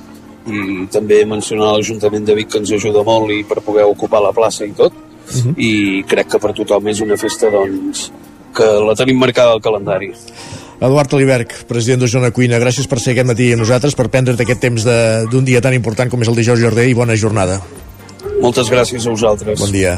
i 0.50 0.88
també 0.91 1.22
mencionar 1.26 1.74
l'Ajuntament 1.78 2.26
de 2.26 2.36
Vic 2.36 2.50
que 2.52 2.58
ens 2.60 2.72
ajuda 2.76 3.04
molt 3.04 3.32
i 3.32 3.43
per 3.47 3.62
poder 3.66 3.86
ocupar 3.86 4.22
la 4.22 4.32
plaça 4.34 4.66
i 4.66 4.72
tot 4.78 4.93
i 5.58 6.04
crec 6.10 6.28
que 6.34 6.39
per 6.41 6.54
tothom 6.58 6.88
és 6.89 7.02
una 7.06 7.16
festa 7.18 7.52
doncs, 7.54 8.08
que 8.56 8.66
la 8.82 8.95
tenim 8.97 9.20
marcada 9.22 9.52
al 9.54 9.62
calendari. 9.62 10.10
Eduard 10.82 11.14
Aliberg, 11.14 11.52
president 11.68 12.00
d'Osona 12.02 12.32
Cuina, 12.32 12.58
gràcies 12.58 12.88
per 12.88 12.97
ser 13.00 13.12
aquest 13.14 13.28
matí 13.28 13.52
amb 13.54 13.62
nosaltres, 13.62 13.93
per 13.95 14.08
prendre't 14.10 14.39
aquest 14.41 14.62
temps 14.64 14.84
de- 14.88 15.28
d'un 15.30 15.45
dia 15.45 15.62
tan 15.62 15.74
important 15.74 16.10
com 16.10 16.22
és 16.24 16.28
el 16.32 16.36
dijous 16.36 16.60
Jordi 16.60 16.89
i 16.89 16.93
bona 16.95 17.16
jornada. 17.16 17.60
Moltes 18.39 18.70
gràcies 18.72 19.05
a 19.05 19.13
vosaltres. 19.13 19.59
Bon 19.59 19.72
dia. 19.72 19.97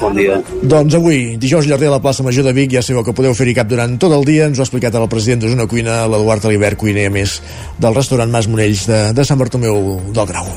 Bon 0.00 0.16
dia. 0.16 0.40
Doncs 0.62 0.96
avui, 0.98 1.36
dijous 1.40 1.66
llarder 1.68 1.88
a 1.88 1.96
la 1.96 2.02
plaça 2.04 2.24
Major 2.24 2.44
de 2.44 2.52
Vic, 2.56 2.74
ja 2.76 2.82
sabeu 2.84 3.04
que 3.04 3.14
podeu 3.16 3.34
fer-hi 3.36 3.54
cap 3.56 3.68
durant 3.70 3.96
tot 4.00 4.12
el 4.12 4.26
dia. 4.28 4.48
Ens 4.50 4.60
ho 4.60 4.64
ha 4.64 4.68
explicat 4.68 4.94
el 4.96 5.08
president 5.12 5.44
d'Osona 5.44 5.68
Cuina, 5.70 6.02
l'Eduard 6.10 6.44
Aliberg, 6.44 6.80
cuiner 6.80 7.08
a 7.08 7.14
més 7.14 7.40
del 7.80 7.96
restaurant 7.96 8.32
Mas 8.32 8.48
Monells 8.52 8.86
de, 8.90 9.00
de 9.16 9.24
Sant 9.24 9.40
Bartomeu 9.40 9.96
del 10.12 10.32
Grau. 10.32 10.52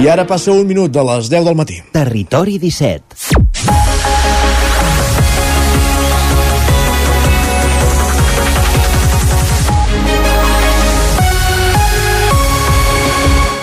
I 0.00 0.08
ara 0.08 0.24
passa 0.24 0.52
un 0.56 0.64
minut 0.64 0.92
de 0.92 1.02
les 1.04 1.28
10 1.28 1.44
del 1.44 1.56
matí. 1.58 1.82
Territori 1.92 2.56
17. 2.56 3.89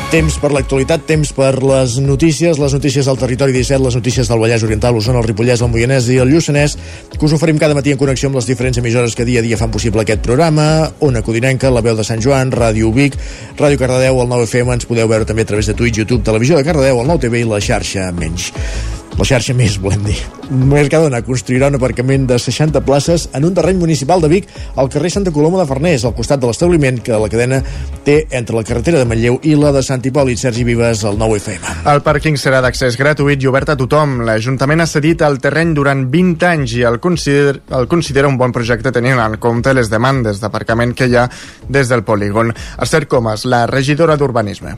Temps 0.08 0.38
per 0.40 0.54
l'actualitat, 0.56 1.02
temps 1.04 1.34
per 1.36 1.58
les 1.60 1.98
notícies, 2.00 2.56
les 2.62 2.74
notícies 2.78 3.10
del 3.10 3.18
territori 3.20 3.52
17, 3.52 3.82
les 3.84 3.96
notícies 3.98 4.30
del 4.32 4.40
Vallès 4.40 4.64
Oriental, 4.64 4.96
l'Osona, 4.96 5.20
el 5.20 5.26
Ripollès, 5.28 5.60
el 5.60 5.68
Moianès 5.68 6.06
i 6.16 6.22
el 6.24 6.32
Lluçanès, 6.32 6.78
que 7.12 7.26
us 7.28 7.34
oferim 7.36 7.60
cada 7.60 7.76
matí 7.76 7.92
en 7.92 8.00
connexió 8.00 8.30
amb 8.32 8.40
les 8.40 8.48
diferents 8.48 8.80
emissores 8.80 9.18
que 9.20 9.26
dia 9.28 9.42
a 9.42 9.44
dia 9.44 9.60
fan 9.60 9.74
possible 9.74 10.06
aquest 10.06 10.24
programa, 10.24 10.94
Ona 11.04 11.26
Codinenca, 11.28 11.74
La 11.76 11.84
Veu 11.84 11.98
de 12.00 12.06
Sant 12.08 12.24
Joan, 12.24 12.54
Ràdio 12.56 12.94
Vic, 12.96 13.18
Ràdio 13.60 13.82
Cardedeu, 13.82 14.22
el 14.24 14.32
9FM, 14.32 14.78
ens 14.78 14.88
podeu 14.88 15.12
veure 15.12 15.28
també 15.28 15.44
a 15.44 15.52
través 15.52 15.68
de 15.68 15.76
Twitch, 15.76 16.00
YouTube, 16.00 16.24
Televisió 16.24 16.56
de 16.56 16.64
Cardedeu, 16.64 17.04
el 17.04 17.12
9TV 17.12 17.44
i 17.44 17.50
la 17.52 17.60
xarxa 17.60 18.08
menys. 18.16 18.54
La 19.18 19.26
xarxa 19.26 19.54
més, 19.58 19.80
volem 19.82 20.04
dir. 20.06 20.16
Mercadona 20.70 21.24
construirà 21.26 21.72
un 21.72 21.76
aparcament 21.80 22.28
de 22.30 22.36
60 22.38 22.84
places 22.86 23.24
en 23.36 23.48
un 23.48 23.56
terreny 23.58 23.80
municipal 23.82 24.22
de 24.22 24.30
Vic 24.30 24.50
al 24.78 24.92
carrer 24.94 25.10
Santa 25.10 25.32
Coloma 25.34 25.58
de 25.58 25.66
Farners, 25.66 26.04
al 26.06 26.14
costat 26.14 26.40
de 26.40 26.46
l'establiment 26.46 27.00
que 27.02 27.18
la 27.18 27.30
cadena 27.32 27.58
té 28.06 28.20
entre 28.38 28.56
la 28.56 28.62
carretera 28.68 29.00
de 29.02 29.08
Manlleu 29.10 29.40
i 29.42 29.56
la 29.58 29.72
de 29.74 29.82
Sant 29.82 30.06
Hipòlit. 30.06 30.38
Sergi 30.38 30.64
Vives, 30.68 31.02
el 31.10 31.18
9FM. 31.18 31.74
El 31.90 32.04
pàrquing 32.06 32.38
serà 32.38 32.60
d'accés 32.62 33.00
gratuït 33.00 33.42
i 33.42 33.50
obert 33.50 33.74
a 33.74 33.78
tothom. 33.80 34.20
L'Ajuntament 34.28 34.86
ha 34.86 34.90
cedit 34.90 35.24
el 35.26 35.40
terreny 35.42 35.74
durant 35.74 36.06
20 36.14 36.46
anys 36.52 36.76
i 36.78 36.86
el, 36.86 37.00
consider, 37.02 37.56
el 37.74 37.90
considera 37.90 38.30
un 38.30 38.38
bon 38.38 38.54
projecte 38.54 38.94
tenint 38.94 39.18
en 39.24 39.40
compte 39.42 39.74
les 39.74 39.90
demandes 39.90 40.44
d'aparcament 40.44 40.94
que 40.94 41.10
hi 41.10 41.18
ha 41.18 41.26
des 41.68 41.90
del 41.90 42.06
polígon. 42.06 42.54
Esther 42.78 43.08
Comas, 43.10 43.50
la 43.50 43.66
regidora 43.66 44.16
d'Urbanisme. 44.16 44.78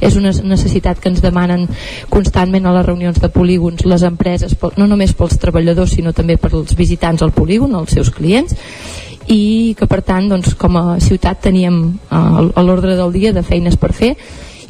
És 0.00 0.16
una 0.16 0.32
necessitat 0.44 1.00
que 1.00 1.10
ens 1.12 1.22
demanen 1.24 1.68
constantment 2.10 2.66
a 2.66 2.74
les 2.76 2.86
reunions 2.86 3.20
de 3.20 3.30
polígons 3.32 3.86
les 3.86 4.02
empreses, 4.06 4.56
no 4.76 4.86
només 4.86 5.14
pels 5.16 5.38
treballadors 5.42 5.96
sinó 5.96 6.12
també 6.12 6.38
pels 6.40 6.76
visitants 6.78 7.22
al 7.22 7.34
polígon, 7.36 7.74
els 7.78 7.94
seus 7.94 8.10
clients 8.10 8.56
i 9.30 9.74
que 9.78 9.86
per 9.86 10.00
tant 10.02 10.28
doncs, 10.30 10.54
com 10.58 10.76
a 10.78 10.86
ciutat 11.00 11.42
teníem 11.44 11.82
eh, 11.92 12.16
a 12.16 12.64
l'ordre 12.64 12.96
del 12.98 13.12
dia 13.12 13.32
de 13.32 13.44
feines 13.46 13.76
per 13.78 13.92
fer 13.94 14.16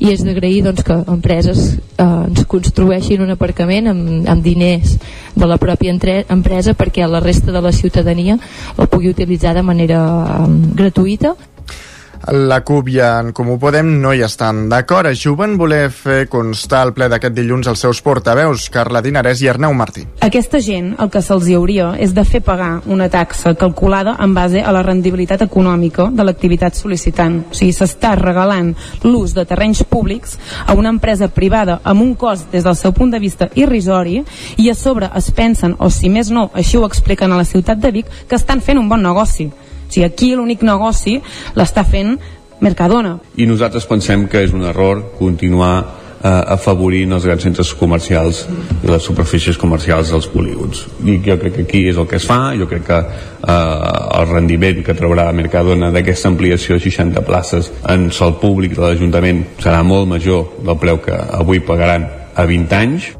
i 0.03 0.11
és 0.11 0.25
d'agrair 0.27 0.65
doncs, 0.67 0.83
que 0.87 0.97
empreses 1.13 1.61
eh, 1.73 2.05
ens 2.05 2.45
construeixin 2.51 3.23
un 3.23 3.33
aparcament 3.35 3.93
amb, 3.93 4.29
amb 4.29 4.45
diners 4.45 4.97
de 5.37 5.49
la 5.49 5.59
pròpia 5.63 5.93
entre, 5.95 6.23
empresa 6.33 6.75
perquè 6.79 7.07
la 7.09 7.23
resta 7.23 7.55
de 7.55 7.63
la 7.63 7.73
ciutadania 7.73 8.39
el 8.77 8.89
pugui 8.89 9.13
utilitzar 9.13 9.55
de 9.57 9.65
manera 9.67 10.03
eh, 10.03 10.51
gratuïta 10.83 11.37
La 12.31 12.61
CUP 12.63 12.87
i 12.89 13.01
en 13.03 13.33
Comú 13.35 13.57
Podem 13.59 13.89
no 14.01 14.13
hi 14.15 14.21
estan 14.23 14.69
d'acord. 14.71 15.09
Això 15.11 15.33
ho 15.33 15.37
van 15.37 15.57
voler 15.59 15.89
fer 15.91 16.29
constar 16.31 16.85
al 16.85 16.93
ple 16.95 17.09
d'aquest 17.11 17.35
dilluns 17.35 17.67
els 17.67 17.83
seus 17.83 17.99
portaveus, 18.05 18.69
Carla 18.71 19.03
Dinarès 19.03 19.43
i 19.43 19.49
Arnau 19.51 19.75
Martí. 19.75 20.05
Aquesta 20.23 20.61
gent 20.63 20.93
el 21.03 21.11
que 21.11 21.23
se'ls 21.25 21.49
hi 21.51 21.57
hauria 21.59 21.89
és 21.99 22.15
de 22.15 22.23
fer 22.25 22.41
pagar 22.47 22.85
una 22.87 23.09
taxa 23.11 23.57
calculada 23.59 24.15
en 24.23 24.37
base 24.37 24.63
a 24.63 24.71
la 24.71 24.85
rendibilitat 24.87 25.43
econòmica 25.49 26.07
de 26.15 26.29
l'activitat 26.29 26.79
sol·licitant. 26.79 27.41
O 27.51 27.59
sigui, 27.59 27.75
s'està 27.75 28.15
regalant 28.15 28.71
l'ús 29.03 29.35
de 29.35 29.45
terrenys 29.49 29.83
públics 29.83 30.39
a 30.67 30.79
una 30.79 30.95
empresa 30.95 31.27
privada 31.27 31.81
amb 31.83 32.07
un 32.07 32.15
cost 32.15 32.55
des 32.55 32.63
del 32.63 32.79
seu 32.79 32.95
punt 32.95 33.11
de 33.11 33.19
vista 33.19 33.51
irrisori 33.59 34.23
i 34.63 34.71
a 34.71 34.79
sobre 34.79 35.11
es 35.19 35.33
pensen, 35.35 35.75
o 35.79 35.91
si 35.91 36.09
més 36.09 36.31
no, 36.31 36.53
així 36.55 36.79
ho 36.79 36.87
expliquen 36.87 37.33
a 37.33 37.43
la 37.43 37.49
ciutat 37.49 37.83
de 37.83 37.91
Vic, 37.91 38.07
que 38.29 38.39
estan 38.39 38.63
fent 38.63 38.79
un 38.79 38.89
bon 38.89 39.03
negoci. 39.03 39.51
Sigui, 39.93 40.07
aquí 40.09 40.33
l'únic 40.37 40.65
negoci 40.65 41.19
l'està 41.59 41.85
fent 41.85 42.17
Mercadona. 42.63 43.19
i 43.37 43.47
nosaltres 43.47 43.89
pensem 43.91 44.29
que 44.31 44.45
és 44.45 44.53
un 44.55 44.63
error 44.63 45.01
continuar 45.19 45.75
eh, 46.23 46.55
afavorint 46.55 47.13
els 47.17 47.27
grans 47.27 47.43
centres 47.43 47.73
comercials 47.75 48.45
i 48.83 48.91
les 48.91 49.03
superfícies 49.03 49.59
comercials 49.59 50.13
dels 50.15 50.29
polígons 50.31 50.85
i 51.05 51.19
jo 51.27 51.37
crec 51.41 51.57
que 51.57 51.65
aquí 51.67 51.85
és 51.91 51.99
el 51.99 52.07
que 52.07 52.21
es 52.21 52.27
fa. 52.29 52.55
Jo 52.59 52.69
crec 52.71 52.87
que 52.87 52.99
eh, 52.99 54.19
el 54.21 54.29
rendiment 54.31 54.83
que 54.87 54.97
traurà 54.99 55.31
Mercadona 55.35 55.91
d'aquesta 55.95 56.31
ampliació 56.33 56.79
de 56.79 56.85
60 56.87 57.25
places 57.27 57.73
en 57.89 58.11
sol 58.15 58.39
públic 58.43 58.77
de 58.79 58.87
l'Ajuntament 58.87 59.45
serà 59.59 59.83
molt 59.83 60.09
major 60.09 60.63
del 60.63 60.79
preu 60.79 61.03
que 61.03 61.19
avui 61.43 61.61
pagaran 61.67 62.07
a 62.35 62.47
20 62.49 62.79
anys 62.79 63.11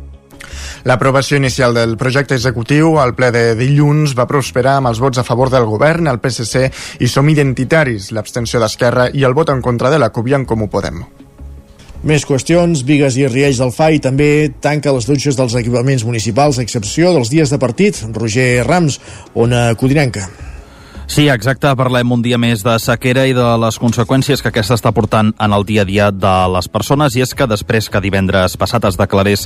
L'aprovació 0.85 1.39
inicial 1.39 1.77
del 1.77 1.95
projecte 1.97 2.35
executiu 2.35 2.97
al 2.99 3.15
ple 3.15 3.31
de 3.35 3.43
dilluns 3.55 4.17
va 4.19 4.27
prosperar 4.27 4.81
amb 4.81 4.91
els 4.91 4.99
vots 5.03 5.21
a 5.21 5.27
favor 5.27 5.51
del 5.53 5.69
govern, 5.71 6.11
el 6.11 6.19
PSC 6.19 6.67
i 6.99 7.11
Som 7.11 7.31
Identitaris, 7.31 8.11
l'abstenció 8.11 8.59
d'Esquerra 8.59 9.07
i 9.15 9.23
el 9.23 9.37
vot 9.39 9.55
en 9.55 9.63
contra 9.63 9.93
de 9.95 10.03
la 10.03 10.11
CUP 10.11 10.33
i 10.33 10.39
en 10.41 10.47
Comú 10.49 10.67
Podem. 10.73 11.05
Més 12.03 12.25
qüestions, 12.27 12.83
Vigues 12.83 13.15
i 13.15 13.29
Riells 13.31 13.61
del 13.63 13.71
FAI 13.71 14.01
també 14.03 14.31
tanca 14.59 14.91
les 14.91 15.07
dutxes 15.07 15.39
dels 15.39 15.55
equipaments 15.61 16.03
municipals, 16.03 16.59
a 16.59 16.67
excepció 16.67 17.15
dels 17.15 17.31
dies 17.31 17.55
de 17.55 17.63
partit. 17.63 18.03
Roger 18.19 18.65
Rams, 18.67 18.99
ona 19.39 19.69
Codinenca. 19.79 20.27
Sí, 21.13 21.27
exacte. 21.29 21.69
Parlem 21.77 22.09
un 22.15 22.23
dia 22.25 22.39
més 22.41 22.63
de 22.65 22.73
sequera 22.81 23.27
i 23.29 23.35
de 23.37 23.45
les 23.61 23.77
conseqüències 23.77 24.41
que 24.41 24.49
aquesta 24.49 24.79
està 24.79 24.95
portant 24.97 25.35
en 25.37 25.53
el 25.53 25.67
dia 25.69 25.83
a 25.83 25.85
dia 25.85 26.07
de 26.09 26.31
les 26.55 26.71
persones. 26.73 27.13
I 27.13 27.21
és 27.27 27.35
que 27.37 27.45
després 27.45 27.91
que 27.93 28.01
divendres 28.01 28.55
passat 28.57 28.87
es 28.89 28.97
declarés 28.97 29.43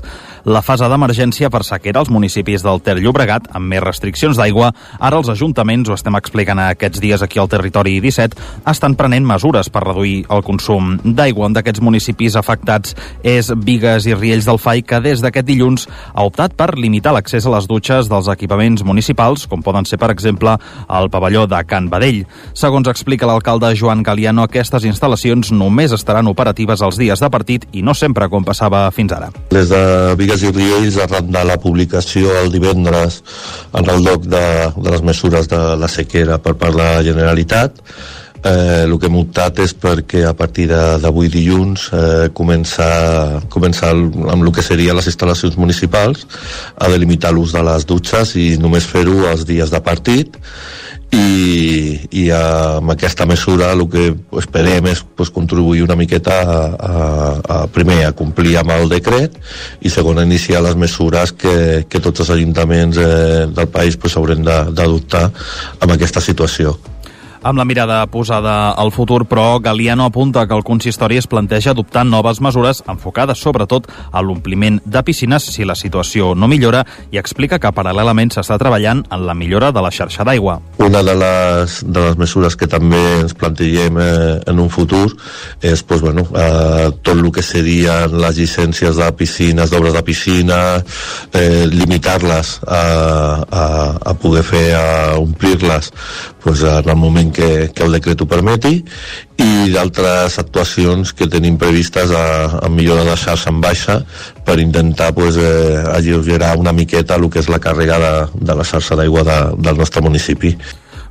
la 0.46 0.62
fase 0.62 0.86
d'emergència 0.86 1.50
per 1.50 1.64
sequera 1.66 2.04
als 2.04 2.12
municipis 2.14 2.62
del 2.62 2.78
Ter 2.86 2.94
Llobregat, 3.00 3.48
amb 3.50 3.66
més 3.72 3.82
restriccions 3.82 4.38
d'aigua, 4.38 4.68
ara 5.00 5.18
els 5.18 5.32
ajuntaments, 5.32 5.90
ho 5.90 5.96
estem 5.98 6.14
explicant 6.14 6.60
aquests 6.62 7.02
dies 7.02 7.24
aquí 7.26 7.42
al 7.42 7.50
territori 7.50 7.96
17, 7.98 8.38
estan 8.70 8.94
prenent 8.94 9.26
mesures 9.26 9.66
per 9.66 9.82
reduir 9.88 10.22
el 10.30 10.46
consum 10.46 10.94
d'aigua. 11.02 11.50
Un 11.50 11.58
d'aquests 11.58 11.82
municipis 11.82 12.38
afectats 12.38 12.94
és 13.26 13.50
Vigues 13.66 14.06
i 14.06 14.14
Riells 14.14 14.46
del 14.46 14.62
Fai, 14.62 14.84
que 14.86 15.02
des 15.02 15.18
d'aquest 15.18 15.50
dilluns 15.50 15.88
ha 16.14 16.30
optat 16.30 16.54
per 16.54 16.76
limitar 16.78 17.16
l'accés 17.18 17.42
a 17.42 17.56
les 17.58 17.66
dutxes 17.66 18.06
dels 18.06 18.30
equipaments 18.38 18.86
municipals, 18.86 19.50
com 19.50 19.66
poden 19.66 19.82
ser, 19.82 19.98
per 19.98 20.14
exemple, 20.14 20.54
el 20.86 21.10
pavelló 21.10 21.48
de 21.50 21.55
Can 21.64 21.88
Badell. 21.92 22.24
Segons 22.52 22.90
explica 22.90 23.28
l'alcalde 23.28 23.72
Joan 23.78 24.02
Galiano, 24.06 24.44
aquestes 24.44 24.84
instal·lacions 24.88 25.52
només 25.54 25.94
estaran 25.96 26.28
operatives 26.28 26.82
els 26.82 27.00
dies 27.00 27.22
de 27.22 27.30
partit 27.32 27.64
i 27.72 27.82
no 27.86 27.94
sempre 27.94 28.28
com 28.32 28.44
passava 28.44 28.84
fins 28.92 29.14
ara. 29.16 29.30
Les 29.54 29.70
de 29.72 29.82
Vigues 30.20 30.44
i 30.44 30.52
Riells, 30.52 31.00
arran 31.06 31.32
de 31.32 31.46
la 31.46 31.56
publicació 31.62 32.34
el 32.42 32.52
divendres 32.52 33.22
en 33.72 33.90
el 33.90 34.04
lloc 34.04 34.28
de, 34.28 34.44
de 34.76 34.92
les 34.92 35.02
mesures 35.02 35.48
de 35.48 35.62
la 35.80 35.88
sequera 35.88 36.38
per 36.42 36.56
part 36.60 36.76
de 36.76 36.82
la 36.82 37.02
Generalitat, 37.06 37.82
eh, 38.46 38.84
el 38.84 38.96
que 38.98 39.08
hem 39.10 39.18
optat 39.20 39.60
és 39.64 39.74
perquè 39.80 40.24
a 40.28 40.34
partir 40.38 40.68
d'avui 40.70 41.30
dilluns 41.32 41.88
eh, 41.92 42.28
començar, 42.36 43.42
començar 43.52 43.92
amb 43.94 44.40
el 44.40 44.52
que 44.54 44.64
serien 44.64 44.96
les 44.98 45.10
instal·lacions 45.10 45.58
municipals 45.60 46.26
a 46.76 46.90
delimitar 46.92 47.34
l'ús 47.34 47.54
de 47.56 47.64
les 47.66 47.86
dutxes 47.88 48.36
i 48.40 48.48
només 48.62 48.86
fer-ho 48.86 49.26
els 49.32 49.46
dies 49.48 49.72
de 49.72 49.82
partit 49.84 50.38
i, 51.14 52.08
i 52.10 52.24
amb 52.34 52.90
aquesta 52.94 53.26
mesura 53.28 53.70
el 53.74 53.84
que 53.90 54.08
esperem 54.40 54.88
és 54.90 55.02
pues, 55.16 55.30
contribuir 55.30 55.84
una 55.84 55.96
miqueta 55.98 56.40
a, 56.42 56.58
a, 56.88 56.96
a, 57.56 57.60
primer 57.72 58.02
a 58.06 58.14
complir 58.16 58.56
amb 58.60 58.74
el 58.76 58.90
decret 58.90 59.38
i 59.80 59.92
segon 59.92 60.18
a 60.18 60.26
iniciar 60.26 60.64
les 60.66 60.76
mesures 60.78 61.32
que, 61.32 61.86
que 61.88 62.02
tots 62.02 62.24
els 62.24 62.34
ajuntaments 62.38 62.98
eh, 62.98 63.46
del 63.52 63.70
país 63.72 63.96
pues, 64.00 64.16
haurem 64.18 64.42
d'adoptar 64.46 65.28
amb 65.80 65.96
aquesta 65.96 66.24
situació 66.24 66.76
amb 67.46 67.58
la 67.58 67.64
mirada 67.64 68.00
posada 68.10 68.72
al 68.72 68.90
futur, 68.90 69.24
però 69.26 69.60
Galiano 69.62 70.04
apunta 70.04 70.46
que 70.48 70.54
el 70.54 70.64
consistori 70.64 71.16
es 71.16 71.28
planteja 71.30 71.70
adoptar 71.70 72.02
noves 72.04 72.40
mesures 72.42 72.82
enfocades 72.90 73.38
sobretot 73.38 73.86
a 74.10 74.22
l'ompliment 74.22 74.80
de 74.84 75.02
piscines 75.06 75.46
si 75.54 75.64
la 75.64 75.76
situació 75.78 76.32
no 76.34 76.48
millora 76.50 76.82
i 77.14 77.20
explica 77.22 77.60
que 77.62 77.70
paral·lelament 77.70 78.34
s'està 78.34 78.58
treballant 78.58 79.04
en 79.14 79.26
la 79.28 79.36
millora 79.38 79.70
de 79.70 79.84
la 79.84 79.92
xarxa 79.94 80.26
d'aigua. 80.26 80.58
Una 80.82 81.04
de 81.06 81.14
les, 81.14 81.78
de 81.86 82.02
les 82.08 82.18
mesures 82.18 82.58
que 82.58 82.66
també 82.66 82.98
ens 83.20 83.36
plantegem 83.38 84.00
eh, 84.02 84.40
en 84.50 84.58
un 84.58 84.70
futur 84.72 85.06
és 85.62 85.84
pues, 85.86 86.02
bueno, 86.02 86.26
eh, 86.34 86.90
tot 87.06 87.14
el 87.14 87.30
que 87.30 87.46
serien 87.46 88.18
les 88.18 88.40
llicències 88.40 88.98
de 88.98 89.12
piscines, 89.14 89.70
d'obres 89.70 89.94
de 89.94 90.02
piscina, 90.02 90.60
eh, 91.30 91.66
limitar-les 91.70 92.56
a, 92.66 92.82
a, 93.46 93.64
a 94.02 94.18
poder 94.18 94.42
fer, 94.42 94.66
a 94.74 94.86
omplir-les 95.22 95.92
pues, 96.42 96.62
en 96.62 96.90
el 96.90 96.96
moment 96.96 97.35
que, 97.36 97.68
que 97.74 97.84
el 97.84 97.96
decret 97.98 98.22
ho 98.22 98.28
permeti 98.30 98.78
i 99.42 99.68
d'altres 99.74 100.38
actuacions 100.40 101.12
que 101.16 101.28
tenim 101.28 101.58
previstes 101.60 102.14
a, 102.16 102.24
a 102.64 102.70
millora 102.72 103.04
de 103.04 103.16
xarxa 103.20 103.52
en 103.52 103.60
baixa 103.60 103.98
per 104.46 104.58
intentar 104.62 105.12
pues, 105.14 105.36
eh, 105.36 105.82
alleugerar 105.92 106.56
una 106.56 106.72
miqueta 106.72 107.20
el 107.20 107.28
que 107.30 107.42
és 107.44 107.52
la 107.52 107.60
càrrega 107.60 108.00
de, 108.00 108.14
de 108.48 108.56
la 108.56 108.64
xarxa 108.64 108.96
d'aigua 108.96 109.26
de, 109.28 109.38
del 109.68 109.78
nostre 109.84 110.02
municipi. 110.04 110.56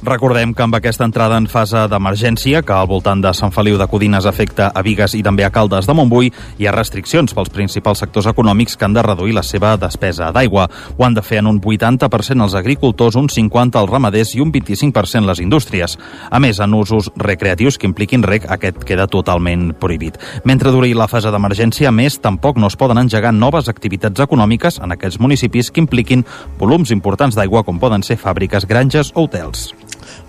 Recordem 0.03 0.53
que 0.53 0.63
amb 0.63 0.75
aquesta 0.75 1.05
entrada 1.07 1.37
en 1.39 1.47
fase 1.47 1.85
d'emergència, 1.87 2.61
que 2.65 2.73
al 2.75 2.87
voltant 2.89 3.21
de 3.23 3.31
Sant 3.33 3.53
Feliu 3.55 3.77
de 3.79 3.87
Codines 3.87 4.25
afecta 4.27 4.67
a 4.75 4.81
Vigues 4.83 5.15
i 5.15 5.21
també 5.23 5.45
a 5.45 5.51
Caldes 5.55 5.87
de 5.87 5.95
Montbui, 5.95 6.31
hi 6.59 6.67
ha 6.67 6.73
restriccions 6.75 7.33
pels 7.33 7.51
principals 7.53 8.03
sectors 8.03 8.27
econòmics 8.27 8.75
que 8.75 8.85
han 8.85 8.93
de 8.93 9.03
reduir 9.05 9.35
la 9.37 9.43
seva 9.43 9.75
despesa 9.79 10.31
d'aigua. 10.35 10.67
Ho 10.97 11.05
han 11.05 11.15
de 11.15 11.23
fer 11.23 11.39
en 11.39 11.47
un 11.47 11.61
80% 11.61 12.43
els 12.43 12.57
agricultors, 12.59 13.15
un 13.15 13.29
50% 13.31 13.79
els 13.81 13.91
ramaders 13.91 14.35
i 14.35 14.43
un 14.43 14.51
25% 14.51 15.25
les 15.29 15.39
indústries. 15.39 15.97
A 16.29 16.39
més, 16.43 16.59
en 16.59 16.73
usos 16.75 17.09
recreatius 17.15 17.79
que 17.79 17.87
impliquin 17.87 18.23
rec, 18.23 18.49
aquest 18.51 18.83
queda 18.83 19.07
totalment 19.07 19.71
prohibit. 19.79 20.19
Mentre 20.43 20.75
duri 20.75 20.93
la 20.93 21.07
fase 21.07 21.31
d'emergència, 21.31 21.91
més, 21.91 22.19
tampoc 22.19 22.59
no 22.59 22.67
es 22.67 22.75
poden 22.75 22.99
engegar 22.99 23.31
noves 23.33 23.71
activitats 23.71 24.27
econòmiques 24.27 24.81
en 24.83 24.91
aquells 24.91 25.21
municipis 25.23 25.71
que 25.71 25.83
impliquin 25.83 26.25
volums 26.59 26.91
importants 26.91 27.39
d'aigua 27.39 27.63
com 27.63 27.79
poden 27.79 28.03
ser 28.03 28.19
fàbriques, 28.19 28.67
granges 28.67 29.13
o 29.15 29.25
hotels 29.25 29.71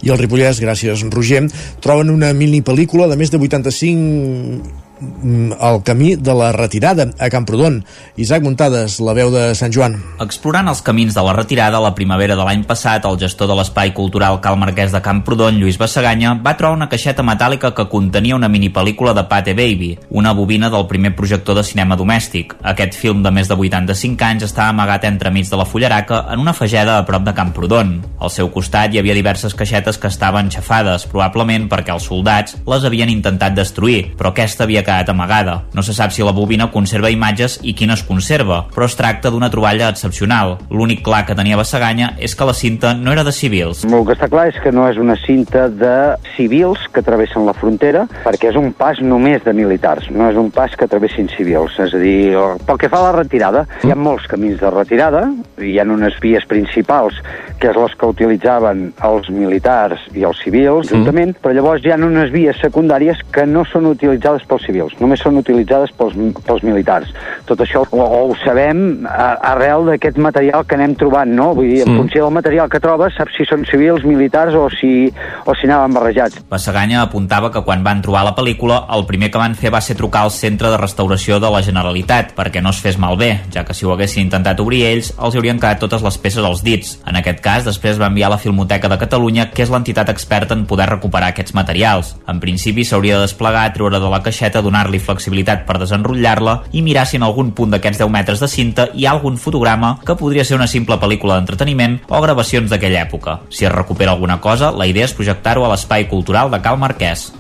i 0.04 0.12
el 0.12 0.18
Ripollès, 0.20 0.60
gràcies 0.60 1.04
Roger, 1.12 1.46
troben 1.84 2.10
una 2.12 2.32
mini 2.36 2.60
pel·lícula 2.64 3.08
de 3.08 3.16
més 3.16 3.32
de 3.32 3.40
85 3.40 4.85
el 5.00 5.82
camí 5.84 6.16
de 6.16 6.34
la 6.34 6.52
retirada 6.52 7.10
a 7.18 7.28
Camprodon. 7.28 7.84
Isaac 8.16 8.42
Muntades, 8.42 8.98
la 9.00 9.12
veu 9.12 9.30
de 9.30 9.54
Sant 9.54 9.72
Joan. 9.74 9.98
Explorant 10.22 10.68
els 10.70 10.80
camins 10.82 11.14
de 11.14 11.24
la 11.24 11.34
retirada 11.36 11.80
la 11.82 11.94
primavera 11.94 12.36
de 12.36 12.44
l'any 12.46 12.64
passat, 12.64 13.04
el 13.04 13.18
gestor 13.20 13.50
de 13.50 13.56
l'espai 13.58 13.92
cultural 13.96 14.40
Cal 14.40 14.56
Marquès 14.56 14.94
de 14.94 15.02
Camprodon, 15.04 15.60
Lluís 15.60 15.78
Bassaganya, 15.78 16.36
va 16.44 16.56
trobar 16.56 16.78
una 16.78 16.88
caixeta 16.88 17.24
metàl·lica 17.26 17.72
que 17.76 17.88
contenia 17.92 18.36
una 18.36 18.48
mini 18.48 18.70
pel·lícula 18.72 19.12
de 19.16 19.26
Pate 19.28 19.54
Baby, 19.54 19.92
una 20.10 20.32
bobina 20.32 20.70
del 20.72 20.86
primer 20.86 21.14
projector 21.16 21.58
de 21.58 21.64
cinema 21.64 21.96
domèstic. 21.96 22.56
Aquest 22.62 22.96
film 22.96 23.22
de 23.22 23.32
més 23.34 23.48
de 23.48 23.58
85 23.58 24.24
anys 24.24 24.48
estava 24.48 24.72
amagat 24.72 25.04
entremig 25.04 25.50
de 25.50 25.60
la 25.60 25.68
fullaraca 25.68 26.24
en 26.32 26.40
una 26.40 26.56
fageda 26.56 26.98
a 26.98 27.04
prop 27.06 27.26
de 27.26 27.36
Camprodon. 27.36 27.98
Al 28.20 28.32
seu 28.32 28.48
costat 28.54 28.94
hi 28.94 29.02
havia 29.02 29.16
diverses 29.16 29.54
caixetes 29.54 30.00
que 30.00 30.08
estaven 30.08 30.50
xafades, 30.50 31.04
probablement 31.10 31.68
perquè 31.68 31.92
els 31.92 32.08
soldats 32.08 32.56
les 32.66 32.84
havien 32.84 33.12
intentat 33.12 33.54
destruir, 33.56 34.14
però 34.16 34.32
aquesta 34.32 34.64
havia 34.64 34.85
quedat 34.86 35.10
amagada. 35.10 35.64
No 35.74 35.82
se 35.82 35.94
sap 35.94 36.14
si 36.14 36.24
la 36.24 36.32
bobina 36.36 36.70
conserva 36.70 37.10
imatges 37.10 37.58
i 37.66 37.74
quina 37.74 37.96
es 37.98 38.04
conserva, 38.06 38.62
però 38.72 38.86
es 38.86 38.96
tracta 38.98 39.32
d'una 39.32 39.50
troballa 39.50 39.90
excepcional. 39.90 40.56
L'únic 40.70 41.02
clar 41.06 41.24
que 41.26 41.36
tenia 41.38 41.58
Bassaganya 41.58 42.12
és 42.22 42.36
que 42.38 42.46
la 42.46 42.54
cinta 42.54 42.94
no 42.94 43.12
era 43.12 43.24
de 43.26 43.34
civils. 43.34 43.82
El 43.84 44.06
que 44.06 44.14
està 44.14 44.30
clar 44.30 44.46
és 44.52 44.60
que 44.62 44.72
no 44.72 44.86
és 44.90 45.00
una 45.02 45.16
cinta 45.24 45.66
de 45.68 45.96
civils 46.36 46.86
que 46.94 47.02
travessen 47.02 47.46
la 47.48 47.56
frontera, 47.56 48.06
perquè 48.24 48.52
és 48.52 48.60
un 48.60 48.70
pas 48.76 49.00
només 49.02 49.42
de 49.44 49.54
militars, 49.56 50.08
no 50.14 50.30
és 50.30 50.38
un 50.38 50.52
pas 50.54 50.76
que 50.78 50.88
travessin 50.88 51.30
civils. 51.34 51.78
És 51.82 51.94
a 51.96 52.02
dir, 52.02 52.36
pel 52.68 52.80
que 52.80 52.90
fa 52.92 53.02
a 53.02 53.08
la 53.08 53.16
retirada, 53.18 53.66
hi 53.82 53.92
ha 53.92 53.98
molts 53.98 54.28
camins 54.30 54.60
de 54.62 54.70
retirada, 54.70 55.24
hi 55.58 55.76
ha 55.80 55.88
unes 55.96 56.20
vies 56.22 56.46
principals, 56.46 57.18
que 57.58 57.70
és 57.72 57.78
les 57.80 57.98
que 57.98 58.12
utilitzaven 58.12 58.90
els 59.06 59.30
militars 59.32 60.02
i 60.14 60.26
els 60.28 60.38
civils, 60.44 60.92
juntament, 60.92 61.34
mm. 61.34 61.42
però 61.42 61.56
llavors 61.56 61.84
hi 61.84 61.94
ha 61.94 62.00
unes 62.00 62.30
vies 62.34 62.58
secundàries 62.62 63.22
que 63.32 63.46
no 63.48 63.64
són 63.66 63.88
utilitzades 63.90 64.44
pels 64.46 64.66
civils 64.66 64.75
civils, 64.76 64.96
només 65.00 65.20
són 65.22 65.38
utilitzades 65.40 65.92
pels, 65.96 66.14
pels 66.44 66.62
militars. 66.66 67.12
Tot 67.48 67.60
això 67.60 67.84
o, 67.90 68.00
o 68.02 68.20
ho 68.30 68.36
sabem 68.42 69.06
a, 69.08 69.36
arrel 69.52 69.86
d'aquest 69.90 70.18
material 70.18 70.66
que 70.66 70.76
anem 70.76 70.96
trobant, 70.98 71.32
no? 71.32 71.52
Vull 71.56 71.70
dir, 71.70 71.82
en 71.84 71.92
mm. 71.92 72.00
funció 72.02 72.26
del 72.26 72.34
material 72.36 72.70
que 72.70 72.80
trobes, 72.82 73.16
saps 73.16 73.36
si 73.36 73.46
són 73.48 73.64
civils, 73.68 74.04
militars 74.06 74.54
o 74.54 74.66
si, 74.72 75.08
o 75.44 75.54
si 75.56 75.68
anaven 75.68 75.96
barrejats. 75.96 76.42
Bassaganya 76.50 77.02
apuntava 77.02 77.50
que 77.52 77.62
quan 77.66 77.84
van 77.86 78.02
trobar 78.04 78.24
la 78.26 78.34
pel·lícula, 78.36 78.82
el 78.96 79.06
primer 79.08 79.30
que 79.32 79.40
van 79.40 79.56
fer 79.58 79.72
va 79.74 79.82
ser 79.84 79.96
trucar 79.98 80.26
al 80.26 80.34
Centre 80.34 80.72
de 80.72 80.80
Restauració 80.80 81.40
de 81.42 81.50
la 81.52 81.62
Generalitat 81.64 82.34
perquè 82.36 82.62
no 82.62 82.72
es 82.74 82.82
fes 82.82 82.98
malbé, 83.00 83.32
ja 83.54 83.64
que 83.66 83.74
si 83.76 83.86
ho 83.86 83.94
haguessin 83.94 84.26
intentat 84.26 84.60
obrir 84.62 84.84
ells, 84.90 85.12
els 85.16 85.36
haurien 85.38 85.60
quedat 85.62 85.80
totes 85.82 86.04
les 86.04 86.18
peces 86.20 86.44
als 86.44 86.64
dits. 86.66 86.96
En 87.08 87.18
aquest 87.18 87.40
cas, 87.44 87.64
després 87.66 88.00
va 88.00 88.10
enviar 88.10 88.30
la 88.32 88.40
Filmoteca 88.42 88.90
de 88.92 89.00
Catalunya, 89.00 89.48
que 89.52 89.64
és 89.64 89.72
l'entitat 89.72 90.10
experta 90.12 90.56
en 90.56 90.66
poder 90.68 90.88
recuperar 90.90 91.32
aquests 91.32 91.54
materials. 91.56 92.14
En 92.28 92.40
principi 92.42 92.84
s'hauria 92.84 93.16
de 93.18 93.26
desplegar, 93.26 93.68
treure 93.74 94.00
de 94.02 94.10
la 94.10 94.22
caixeta, 94.24 94.62
donar-li 94.66 95.00
flexibilitat 95.00 95.64
per 95.68 95.78
desenrotllar-la 95.80 96.58
i 96.76 96.82
mirar 96.84 97.06
si 97.06 97.20
en 97.20 97.26
algun 97.26 97.54
punt 97.56 97.72
d'aquests 97.72 98.02
10 98.02 98.12
metres 98.12 98.42
de 98.42 98.50
cinta 98.50 98.88
hi 98.92 99.06
ha 99.06 99.14
algun 99.14 99.38
fotograma 99.40 99.96
que 100.04 100.18
podria 100.18 100.44
ser 100.44 100.58
una 100.58 100.68
simple 100.70 100.98
pel·lícula 101.00 101.38
d'entreteniment 101.38 102.00
o 102.10 102.20
gravacions 102.22 102.70
d'aquella 102.70 103.06
època. 103.06 103.40
Si 103.48 103.64
es 103.64 103.72
recupera 103.72 104.12
alguna 104.12 104.40
cosa, 104.40 104.72
la 104.74 104.90
idea 104.90 105.08
és 105.08 105.16
projectar-ho 105.16 105.64
a 105.64 105.72
l'espai 105.72 106.08
cultural 106.10 106.52
de 106.52 106.60
Cal 106.62 106.78
Marquès. 106.82 107.30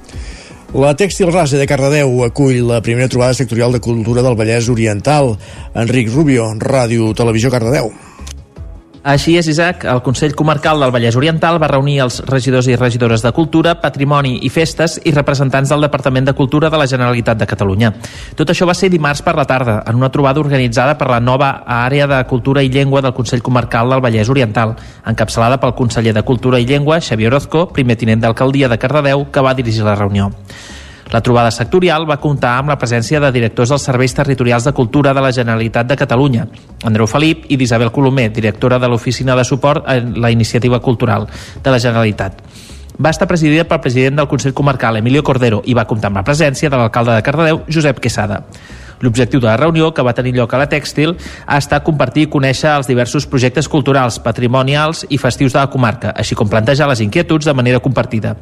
La 0.76 0.90
Tèxtil 0.98 1.30
Rase 1.30 1.56
de 1.60 1.66
Cardedeu 1.68 2.24
acull 2.26 2.58
la 2.68 2.82
primera 2.84 3.08
trobada 3.08 3.36
sectorial 3.38 3.72
de 3.72 3.80
cultura 3.80 4.22
del 4.22 4.36
Vallès 4.36 4.68
Oriental. 4.68 5.36
Enric 5.74 6.10
Rubio, 6.12 6.50
Ràdio 6.60 7.14
Televisió 7.16 7.52
Cardedeu. 7.54 7.92
Així 9.06 9.36
és, 9.38 9.46
Isaac, 9.46 9.84
el 9.86 10.00
Consell 10.02 10.32
Comarcal 10.34 10.80
del 10.82 10.90
Vallès 10.90 11.14
Oriental 11.14 11.60
va 11.62 11.68
reunir 11.70 12.00
els 12.02 12.16
regidors 12.26 12.66
i 12.66 12.74
regidores 12.74 13.22
de 13.22 13.30
Cultura, 13.30 13.76
Patrimoni 13.78 14.40
i 14.42 14.48
Festes 14.50 14.96
i 15.06 15.12
representants 15.14 15.70
del 15.70 15.86
Departament 15.86 16.26
de 16.26 16.34
Cultura 16.34 16.72
de 16.74 16.80
la 16.80 16.88
Generalitat 16.90 17.38
de 17.38 17.46
Catalunya. 17.46 17.92
Tot 18.34 18.50
això 18.50 18.66
va 18.66 18.74
ser 18.74 18.90
dimarts 18.90 19.22
per 19.22 19.36
la 19.38 19.44
tarda, 19.46 19.76
en 19.86 20.00
una 20.00 20.10
trobada 20.10 20.42
organitzada 20.42 20.96
per 20.98 21.06
la 21.12 21.20
nova 21.22 21.52
àrea 21.76 22.08
de 22.10 22.18
Cultura 22.26 22.64
i 22.66 22.72
Llengua 22.74 23.04
del 23.04 23.14
Consell 23.14 23.46
Comarcal 23.46 23.94
del 23.94 24.02
Vallès 24.02 24.32
Oriental, 24.34 24.74
encapçalada 25.06 25.60
pel 25.62 25.76
conseller 25.78 26.16
de 26.16 26.24
Cultura 26.26 26.58
i 26.58 26.66
Llengua, 26.66 26.98
Xavier 26.98 27.30
Orozco, 27.30 27.68
primer 27.70 27.94
tinent 28.02 28.26
d'alcaldia 28.26 28.66
de 28.66 28.80
Cardedeu, 28.82 29.28
que 29.30 29.46
va 29.46 29.54
dirigir 29.54 29.86
la 29.86 29.94
reunió. 29.94 30.32
La 31.12 31.20
trobada 31.22 31.52
sectorial 31.54 32.02
va 32.08 32.18
comptar 32.18 32.56
amb 32.58 32.72
la 32.72 32.78
presència 32.80 33.20
de 33.22 33.30
directors 33.30 33.70
dels 33.70 33.84
Serveis 33.86 34.14
Territorials 34.14 34.64
de 34.66 34.72
Cultura 34.74 35.12
de 35.14 35.22
la 35.22 35.30
Generalitat 35.30 35.86
de 35.86 35.96
Catalunya, 35.96 36.48
Andreu 36.84 37.06
Felip 37.06 37.44
i 37.48 37.56
d'Isabel 37.56 37.92
Colomer, 37.94 38.32
directora 38.34 38.80
de 38.82 38.90
l'Oficina 38.90 39.36
de 39.38 39.44
Suport 39.46 39.86
a 39.86 40.00
la 40.02 40.32
Iniciativa 40.34 40.80
Cultural 40.82 41.28
de 41.62 41.70
la 41.70 41.78
Generalitat. 41.78 42.42
Va 42.98 43.12
estar 43.12 43.28
presidida 43.28 43.68
pel 43.68 43.82
president 43.84 44.18
del 44.18 44.28
Consell 44.28 44.54
Comarcal, 44.56 44.96
Emilio 44.96 45.22
Cordero, 45.22 45.60
i 45.64 45.74
va 45.78 45.86
comptar 45.86 46.10
amb 46.10 46.18
la 46.18 46.24
presència 46.24 46.70
de 46.72 46.80
l'alcalde 46.80 47.14
de 47.14 47.22
Cardedeu, 47.22 47.62
Josep 47.68 48.00
Quesada. 48.00 48.42
L'objectiu 49.04 49.38
de 49.38 49.46
la 49.46 49.58
reunió, 49.60 49.92
que 49.94 50.02
va 50.02 50.14
tenir 50.16 50.32
lloc 50.34 50.54
a 50.54 50.58
la 50.58 50.68
Tèxtil, 50.72 51.12
ha 51.46 51.58
estat 51.60 51.84
compartir 51.84 52.24
i 52.26 52.30
conèixer 52.32 52.72
els 52.72 52.88
diversos 52.88 53.28
projectes 53.28 53.68
culturals, 53.68 54.18
patrimonials 54.24 55.04
i 55.10 55.20
festius 55.20 55.52
de 55.52 55.60
la 55.60 55.70
comarca, 55.70 56.14
així 56.16 56.34
com 56.34 56.48
plantejar 56.48 56.88
les 56.88 57.04
inquietuds 57.04 57.46
de 57.46 57.54
manera 57.54 57.82
compartida. 57.84 58.34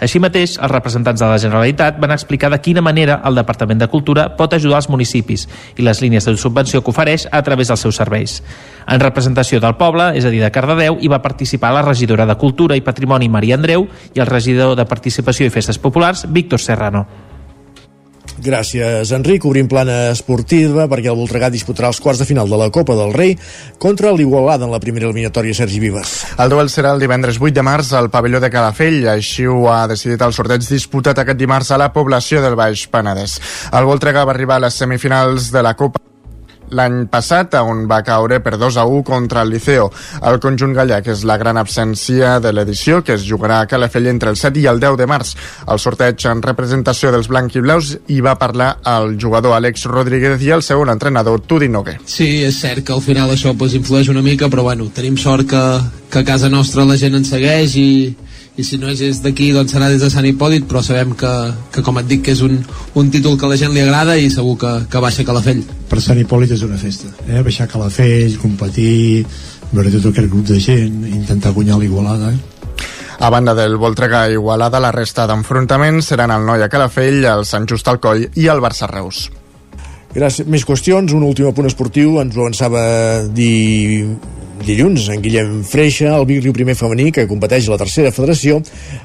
Així 0.00 0.20
mateix, 0.22 0.56
els 0.56 0.72
representants 0.72 1.20
de 1.20 1.28
la 1.28 1.38
Generalitat 1.38 1.98
van 2.00 2.14
explicar 2.14 2.48
de 2.50 2.60
quina 2.64 2.80
manera 2.80 3.18
el 3.28 3.36
Departament 3.36 3.82
de 3.82 3.88
Cultura 3.92 4.30
pot 4.36 4.56
ajudar 4.56 4.80
els 4.80 4.88
municipis 4.88 5.46
i 5.76 5.84
les 5.84 6.00
línies 6.00 6.24
de 6.24 6.36
subvenció 6.40 6.80
que 6.80 6.90
ofereix 6.94 7.28
a 7.30 7.42
través 7.44 7.68
dels 7.68 7.84
seus 7.84 8.00
serveis. 8.00 8.40
En 8.88 9.00
representació 9.00 9.60
del 9.60 9.76
poble, 9.76 10.10
és 10.16 10.24
a 10.24 10.32
dir, 10.32 10.40
de 10.40 10.50
Cardedeu, 10.50 10.96
hi 11.00 11.12
va 11.12 11.22
participar 11.22 11.74
la 11.76 11.84
regidora 11.84 12.26
de 12.26 12.38
Cultura 12.40 12.76
i 12.76 12.86
Patrimoni 12.86 13.28
Maria 13.28 13.60
Andreu 13.60 13.86
i 14.14 14.24
el 14.24 14.30
regidor 14.30 14.74
de 14.76 14.88
Participació 14.88 15.46
i 15.46 15.52
Festes 15.52 15.78
Populars, 15.78 16.24
Víctor 16.32 16.64
Serrano. 16.64 17.29
Gràcies, 18.40 19.10
Enric. 19.12 19.44
Obrim 19.44 19.68
plana 19.68 20.10
esportiva 20.14 20.86
perquè 20.88 21.10
el 21.12 21.18
Voltregà 21.18 21.50
disputarà 21.52 21.90
els 21.92 22.00
quarts 22.00 22.22
de 22.22 22.26
final 22.28 22.48
de 22.48 22.56
la 22.56 22.70
Copa 22.72 22.96
del 22.96 23.12
Rei 23.12 23.36
contra 23.78 24.14
l'Igualada 24.16 24.64
en 24.64 24.72
la 24.72 24.80
primera 24.80 25.10
eliminatòria 25.10 25.56
Sergi 25.56 25.80
Vives. 25.82 26.14
El 26.40 26.52
duel 26.52 26.72
serà 26.72 26.94
el 26.94 27.04
divendres 27.04 27.40
8 27.40 27.52
de 27.58 27.66
març 27.66 27.92
al 27.92 28.08
pavelló 28.10 28.40
de 28.40 28.50
Calafell. 28.50 29.02
Així 29.12 29.44
ho 29.44 29.66
ha 29.68 29.84
decidit 29.90 30.24
el 30.24 30.36
sorteig 30.36 30.64
disputat 30.64 31.20
aquest 31.20 31.40
dimarts 31.40 31.70
a 31.70 31.80
la 31.80 31.92
població 31.92 32.40
del 32.40 32.56
Baix 32.56 32.86
Penedès. 32.88 33.40
El 33.76 33.88
Voltregà 33.90 34.24
va 34.24 34.36
arribar 34.36 34.56
a 34.56 34.66
les 34.68 34.80
semifinals 34.80 35.52
de 35.52 35.66
la 35.66 35.76
Copa 35.76 36.09
l'any 36.76 37.06
passat, 37.10 37.54
on 37.60 37.86
va 37.90 38.00
caure 38.06 38.40
per 38.44 38.56
2 38.60 38.78
a 38.80 38.84
1 38.86 39.02
contra 39.06 39.42
el 39.42 39.50
Liceo. 39.54 39.90
El 40.26 40.40
conjunt 40.42 40.74
gallec 40.76 41.10
és 41.12 41.24
la 41.28 41.38
gran 41.40 41.58
absència 41.60 42.38
de 42.40 42.52
l'edició, 42.52 43.02
que 43.04 43.16
es 43.18 43.26
jugarà 43.28 43.60
a 43.60 43.68
Calafell 43.70 44.10
entre 44.10 44.30
el 44.30 44.38
7 44.40 44.60
i 44.60 44.66
el 44.70 44.80
10 44.82 44.98
de 45.00 45.08
març. 45.10 45.34
El 45.66 45.82
sorteig 45.82 46.26
en 46.30 46.42
representació 46.44 47.12
dels 47.14 47.30
blanquiblaus 47.30 47.96
hi 48.08 48.20
va 48.24 48.38
parlar 48.38 48.72
el 48.96 49.16
jugador 49.20 49.56
Àlex 49.58 49.86
Rodríguez 49.90 50.42
i 50.46 50.52
el 50.54 50.64
segon 50.66 50.92
entrenador 50.92 51.42
Tudi 51.46 51.68
Nogue. 51.68 51.98
Sí, 52.06 52.42
és 52.46 52.60
cert 52.60 52.84
que 52.86 52.96
al 52.96 53.04
final 53.04 53.30
això 53.32 53.54
pues, 53.56 53.74
influeix 53.78 54.10
una 54.12 54.22
mica, 54.22 54.48
però 54.48 54.66
bueno, 54.66 54.90
tenim 54.94 55.18
sort 55.20 55.48
que, 55.50 55.64
que 56.10 56.22
a 56.22 56.26
casa 56.26 56.50
nostra 56.52 56.86
la 56.88 56.98
gent 57.00 57.18
ens 57.18 57.32
segueix 57.32 57.76
i, 57.80 57.90
i 58.56 58.64
si 58.66 58.78
no 58.78 58.90
és 58.90 59.00
des 59.00 59.20
d'aquí 59.22 59.50
doncs 59.54 59.72
serà 59.74 59.88
des 59.92 60.02
de 60.02 60.10
Sant 60.10 60.26
Hipòlit 60.26 60.66
però 60.68 60.82
sabem 60.82 61.14
que, 61.18 61.32
que 61.72 61.84
com 61.86 62.00
et 62.00 62.08
dic 62.10 62.24
que 62.26 62.34
és 62.34 62.42
un, 62.46 62.58
un 62.98 63.10
títol 63.10 63.38
que 63.38 63.46
a 63.46 63.52
la 63.52 63.58
gent 63.60 63.74
li 63.74 63.84
agrada 63.84 64.16
i 64.18 64.30
segur 64.30 64.56
que, 64.60 64.72
que 64.90 65.02
baixa 65.02 65.26
Calafell 65.26 65.62
per 65.90 66.02
Sant 66.02 66.20
Hipòlit 66.20 66.56
és 66.56 66.64
una 66.66 66.78
festa 66.80 67.12
eh? 67.28 67.42
baixar 67.46 67.68
Calafell, 67.70 68.38
competir 68.42 69.24
veure 69.70 69.92
tot 69.94 70.10
aquest 70.10 70.30
grup 70.32 70.48
de 70.50 70.58
gent 70.60 71.04
intentar 71.08 71.54
guanyar 71.56 71.78
l'Igualada 71.78 72.32
eh? 72.34 72.40
A 73.20 73.28
banda 73.28 73.52
del 73.52 73.74
Voltregà 73.76 74.22
i 74.30 74.38
Igualada, 74.38 74.78
la 74.80 74.94
resta 74.96 75.26
d'enfrontaments 75.28 76.06
seran 76.08 76.32
el 76.32 76.46
Noia 76.48 76.70
Calafell, 76.72 77.18
el 77.28 77.44
Sant 77.44 77.66
Just 77.68 77.90
al 77.92 78.00
Coll 78.00 78.22
i 78.24 78.46
el 78.48 78.62
Barça 78.64 78.88
Reus. 78.88 79.26
Gràcies. 80.14 80.48
Més 80.48 80.64
qüestions, 80.64 81.12
un 81.12 81.26
últim 81.28 81.50
apunt 81.50 81.68
esportiu, 81.68 82.16
ens 82.22 82.38
ho 82.38 82.46
avançava 82.46 82.80
dir 83.28 84.08
dilluns, 84.66 85.08
en 85.12 85.22
Guillem 85.22 85.62
Freixa, 85.64 86.12
el 86.16 86.26
Vic 86.28 86.42
Riu 86.44 86.52
Primer 86.54 86.74
femení, 86.78 87.10
que 87.14 87.26
competeix 87.28 87.68
a 87.68 87.74
la 87.74 87.78
tercera 87.80 88.12
federació, 88.12 88.58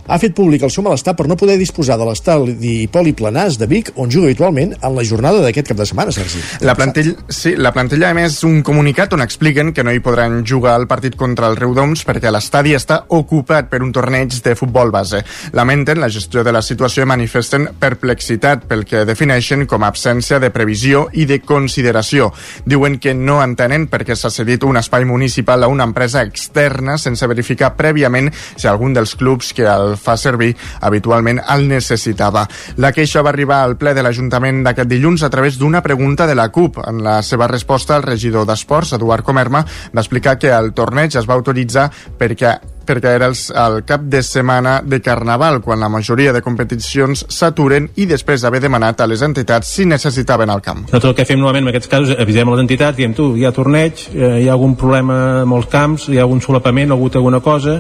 ha 0.08 0.18
fet 0.22 0.36
públic 0.36 0.66
el 0.66 0.72
seu 0.74 0.84
malestar 0.86 1.16
per 1.16 1.28
no 1.32 1.38
poder 1.40 1.56
disposar 1.60 1.98
de 2.00 2.08
l'estadi 2.08 2.76
poliplanàs 2.92 3.60
de 3.62 3.68
Vic, 3.72 3.94
on 3.96 4.12
juga 4.12 4.28
habitualment 4.30 4.76
en 4.76 4.96
la 4.96 5.06
jornada 5.08 5.40
d'aquest 5.44 5.72
cap 5.72 5.80
de 5.80 5.88
setmana, 5.88 6.14
Sergi. 6.16 6.42
La 6.66 6.76
plantilla, 6.76 7.16
sí, 7.30 7.56
la 7.56 7.72
plantilla 7.76 8.10
a 8.12 8.18
més 8.18 8.42
un 8.48 8.60
comunicat 8.68 9.16
on 9.16 9.24
expliquen 9.24 9.72
que 9.74 9.86
no 9.86 9.94
hi 9.96 10.04
podran 10.04 10.44
jugar 10.46 10.76
el 10.80 10.90
partit 10.92 11.16
contra 11.16 11.48
el 11.52 11.58
Riudoms 11.60 12.04
perquè 12.06 12.34
l'estadi 12.34 12.76
està 12.76 13.02
ocupat 13.16 13.72
per 13.72 13.82
un 13.86 13.94
torneig 13.96 14.36
de 14.44 14.56
futbol 14.60 14.92
base. 14.92 15.24
Lamenten 15.56 16.04
la 16.04 16.12
gestió 16.12 16.44
de 16.44 16.54
la 16.56 16.64
situació 16.66 17.06
i 17.06 17.12
manifesten 17.14 17.70
perplexitat 17.80 18.68
pel 18.70 18.86
que 18.86 19.06
defineixen 19.08 19.66
com 19.70 19.84
a 19.84 19.94
absència 19.94 20.42
de 20.44 20.52
previsió 20.52 21.08
i 21.14 21.26
de 21.30 21.40
consideració. 21.40 22.32
Diuen 22.66 23.00
que 23.00 23.16
no 23.16 23.40
entenen 23.44 23.88
perquè 23.88 24.20
s'ha 24.20 24.34
cedit 24.34 24.68
un 24.68 24.78
espai 24.82 25.08
municipal 25.08 25.45
a 25.46 25.68
una 25.72 25.86
empresa 25.86 26.24
externa 26.26 26.98
sense 26.98 27.28
verificar 27.28 27.74
prèviament 27.78 28.32
si 28.34 28.68
algun 28.68 28.94
dels 28.94 29.16
clubs 29.16 29.54
que 29.54 29.68
el 29.70 29.96
fa 30.02 30.18
servir 30.18 30.54
habitualment 30.82 31.42
el 31.56 31.68
necessitava. 31.70 32.46
La 32.78 32.92
queixa 32.96 33.24
va 33.26 33.32
arribar 33.34 33.62
al 33.64 33.78
ple 33.78 33.96
de 33.96 34.04
l'Ajuntament 34.04 34.64
d'aquest 34.66 34.90
dilluns 34.92 35.24
a 35.24 35.30
través 35.30 35.60
d'una 35.60 35.84
pregunta 35.86 36.28
de 36.28 36.36
la 36.36 36.50
CUP. 36.50 36.82
En 36.88 37.04
la 37.06 37.22
seva 37.24 37.48
resposta, 37.48 37.98
el 37.98 38.08
regidor 38.08 38.46
d'Esports, 38.46 38.96
Eduard 38.98 39.26
Comerma, 39.26 39.66
va 39.66 40.02
explicar 40.02 40.38
que 40.40 40.54
el 40.54 40.74
torneig 40.74 41.16
es 41.16 41.30
va 41.30 41.38
autoritzar 41.38 41.90
perquè 42.20 42.58
perquè 42.88 43.16
era 43.18 43.30
el, 43.32 43.36
el 43.36 43.82
cap 43.88 44.06
de 44.12 44.22
setmana 44.24 44.78
de 44.86 45.02
Carnaval, 45.02 45.62
quan 45.66 45.82
la 45.82 45.90
majoria 45.90 46.34
de 46.34 46.44
competicions 46.46 47.26
s'aturen 47.30 47.90
i 47.96 48.08
després 48.10 48.44
d'haver 48.46 48.62
demanat 48.64 49.02
a 49.02 49.10
les 49.10 49.24
entitats 49.26 49.74
si 49.76 49.88
necessitaven 49.90 50.54
el 50.54 50.64
camp. 50.66 50.86
Nosaltres 50.86 51.12
el 51.12 51.18
que 51.20 51.28
fem 51.28 51.42
normalment 51.42 51.68
en 51.68 51.74
aquests 51.74 51.92
casos 51.92 52.16
avisem 52.20 52.54
les 52.54 52.64
entitats, 52.64 52.98
diem 52.98 53.14
tu, 53.18 53.32
hi 53.36 53.46
ha 53.46 53.54
torneig, 53.56 54.08
eh, 54.14 54.32
hi 54.44 54.50
ha 54.50 54.56
algun 54.56 54.78
problema 54.80 55.20
a 55.42 55.46
molts 55.50 55.72
camps, 55.72 56.10
hi 56.10 56.20
ha 56.20 56.26
algun 56.26 56.42
solapament, 56.44 56.92
ha 56.92 57.00
hagut 57.00 57.18
alguna 57.20 57.42
cosa, 57.44 57.80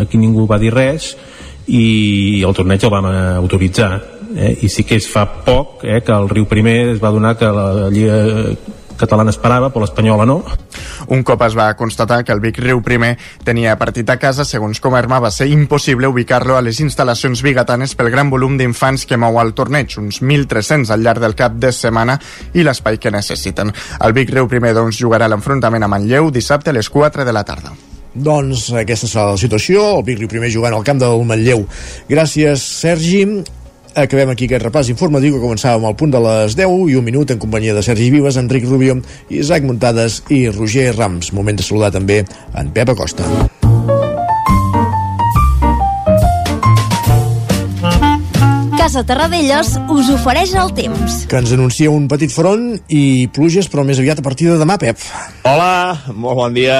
aquí 0.00 0.18
ningú 0.20 0.46
va 0.50 0.60
dir 0.62 0.74
res, 0.74 1.14
i 1.66 2.42
el 2.46 2.54
torneig 2.54 2.84
el 2.84 2.92
vam 2.92 3.08
autoritzar. 3.10 3.94
Eh? 4.36 4.56
I 4.66 4.68
sí 4.68 4.84
que 4.84 4.98
es 5.00 5.06
fa 5.08 5.24
poc 5.46 5.84
eh, 5.84 6.00
que 6.04 6.12
el 6.12 6.28
Riu 6.28 6.46
Primer 6.50 6.92
es 6.92 7.02
va 7.02 7.12
donar 7.14 7.36
que 7.38 7.46
la 7.46 7.88
Lliga 7.90 8.18
catalana 8.98 9.32
esperava, 9.34 9.70
però 9.70 9.84
l'espanyola 9.84 10.26
no. 10.28 10.40
Un 11.12 11.22
cop 11.26 11.42
es 11.46 11.56
va 11.58 11.68
constatar 11.78 12.22
que 12.24 12.34
el 12.34 12.42
Vic 12.42 12.58
Riu 12.62 12.82
primer 12.84 13.14
tenia 13.44 13.76
partit 13.80 14.08
a 14.10 14.18
casa, 14.20 14.44
segons 14.44 14.80
Comerma, 14.82 15.20
va 15.22 15.30
ser 15.30 15.48
impossible 15.52 16.08
ubicar-lo 16.10 16.56
a 16.56 16.62
les 16.64 16.80
instal·lacions 16.82 17.42
bigatanes 17.44 17.94
pel 17.96 18.10
gran 18.14 18.30
volum 18.32 18.56
d'infants 18.58 19.06
que 19.06 19.18
mou 19.20 19.40
el 19.42 19.54
torneig, 19.54 19.98
uns 20.00 20.22
1.300 20.22 20.92
al 20.92 21.04
llarg 21.04 21.22
del 21.24 21.36
cap 21.38 21.58
de 21.60 21.72
setmana 21.72 22.18
i 22.54 22.64
l'espai 22.66 22.98
que 22.98 23.12
necessiten. 23.14 23.74
El 24.00 24.16
Vic 24.16 24.32
Riu 24.34 24.48
primer 24.50 24.74
doncs, 24.76 25.00
jugarà 25.00 25.28
l'enfrontament 25.28 25.84
a 25.84 25.90
Manlleu 25.92 26.30
dissabte 26.30 26.72
a 26.72 26.76
les 26.76 26.90
4 26.90 27.24
de 27.24 27.36
la 27.36 27.44
tarda. 27.44 27.74
Doncs 28.16 28.70
aquesta 28.72 29.08
serà 29.10 29.26
la 29.34 29.40
situació, 29.40 29.98
el 29.98 30.04
Vic 30.06 30.22
Riu 30.22 30.30
primer 30.32 30.48
jugant 30.52 30.72
al 30.72 30.84
camp 30.84 31.02
del 31.02 31.24
Manlleu. 31.28 31.66
Gràcies, 32.08 32.64
Sergi 32.80 33.26
acabem 33.96 34.28
aquí 34.30 34.44
aquest 34.44 34.64
repàs 34.66 34.90
informatiu 34.92 35.34
que 35.34 35.42
començàvem 35.42 35.86
al 35.88 35.96
punt 35.96 36.12
de 36.12 36.20
les 36.20 36.56
10 36.58 36.92
i 36.92 36.96
un 37.00 37.04
minut 37.04 37.32
en 37.32 37.40
companyia 37.40 37.74
de 37.74 37.82
Sergi 37.82 38.10
Vives, 38.12 38.36
Enric 38.36 38.68
Rubio, 38.68 38.98
Isaac 39.32 39.64
Muntades 39.64 40.20
i 40.28 40.46
Roger 40.52 40.92
Rams. 40.94 41.32
Moment 41.32 41.56
de 41.56 41.64
saludar 41.64 41.90
també 41.94 42.22
en 42.54 42.70
Pep 42.76 42.92
Acosta. 42.92 43.24
Casa 48.76 49.02
Terradellos 49.08 49.72
us 49.90 50.12
ofereix 50.14 50.52
el 50.54 50.70
temps. 50.76 51.22
Que 51.26 51.40
ens 51.40 51.56
anuncia 51.56 51.90
un 51.90 52.06
petit 52.12 52.30
front 52.30 52.76
i 52.92 53.26
pluges, 53.34 53.66
però 53.72 53.82
més 53.82 53.98
aviat 53.98 54.20
a 54.20 54.26
partir 54.26 54.52
de 54.52 54.60
demà, 54.60 54.76
Pep. 54.78 55.00
Hola, 55.48 55.96
molt 56.12 56.38
bon 56.38 56.54
dia. 56.54 56.78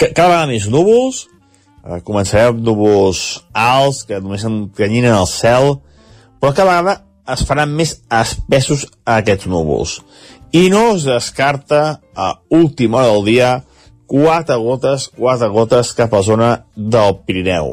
Cada 0.00 0.30
vegada 0.32 0.48
més 0.50 0.66
núvols, 0.72 1.26
eh, 1.84 2.00
començarem 2.04 2.56
amb 2.56 2.64
núvols 2.64 3.42
alts 3.52 4.02
que 4.08 4.18
només 4.20 4.44
encanyinen 4.48 5.14
el 5.14 5.28
cel, 5.30 5.76
però 6.46 6.54
cada 6.54 6.70
vegada 6.78 6.92
es 7.34 7.40
faran 7.42 7.72
més 7.74 7.96
espessos 8.14 8.84
aquests 9.02 9.48
núvols. 9.50 9.96
I 10.54 10.68
no 10.70 10.92
es 10.94 11.02
descarta 11.08 11.98
a 12.14 12.28
última 12.54 13.00
hora 13.00 13.08
del 13.16 13.24
dia 13.26 13.48
quatre 14.06 14.54
gotes, 14.62 15.08
quatre 15.16 15.48
gotes 15.50 15.90
cap 15.98 16.14
a 16.14 16.20
la 16.20 16.22
zona 16.22 16.50
del 16.76 17.16
Pirineu. 17.26 17.72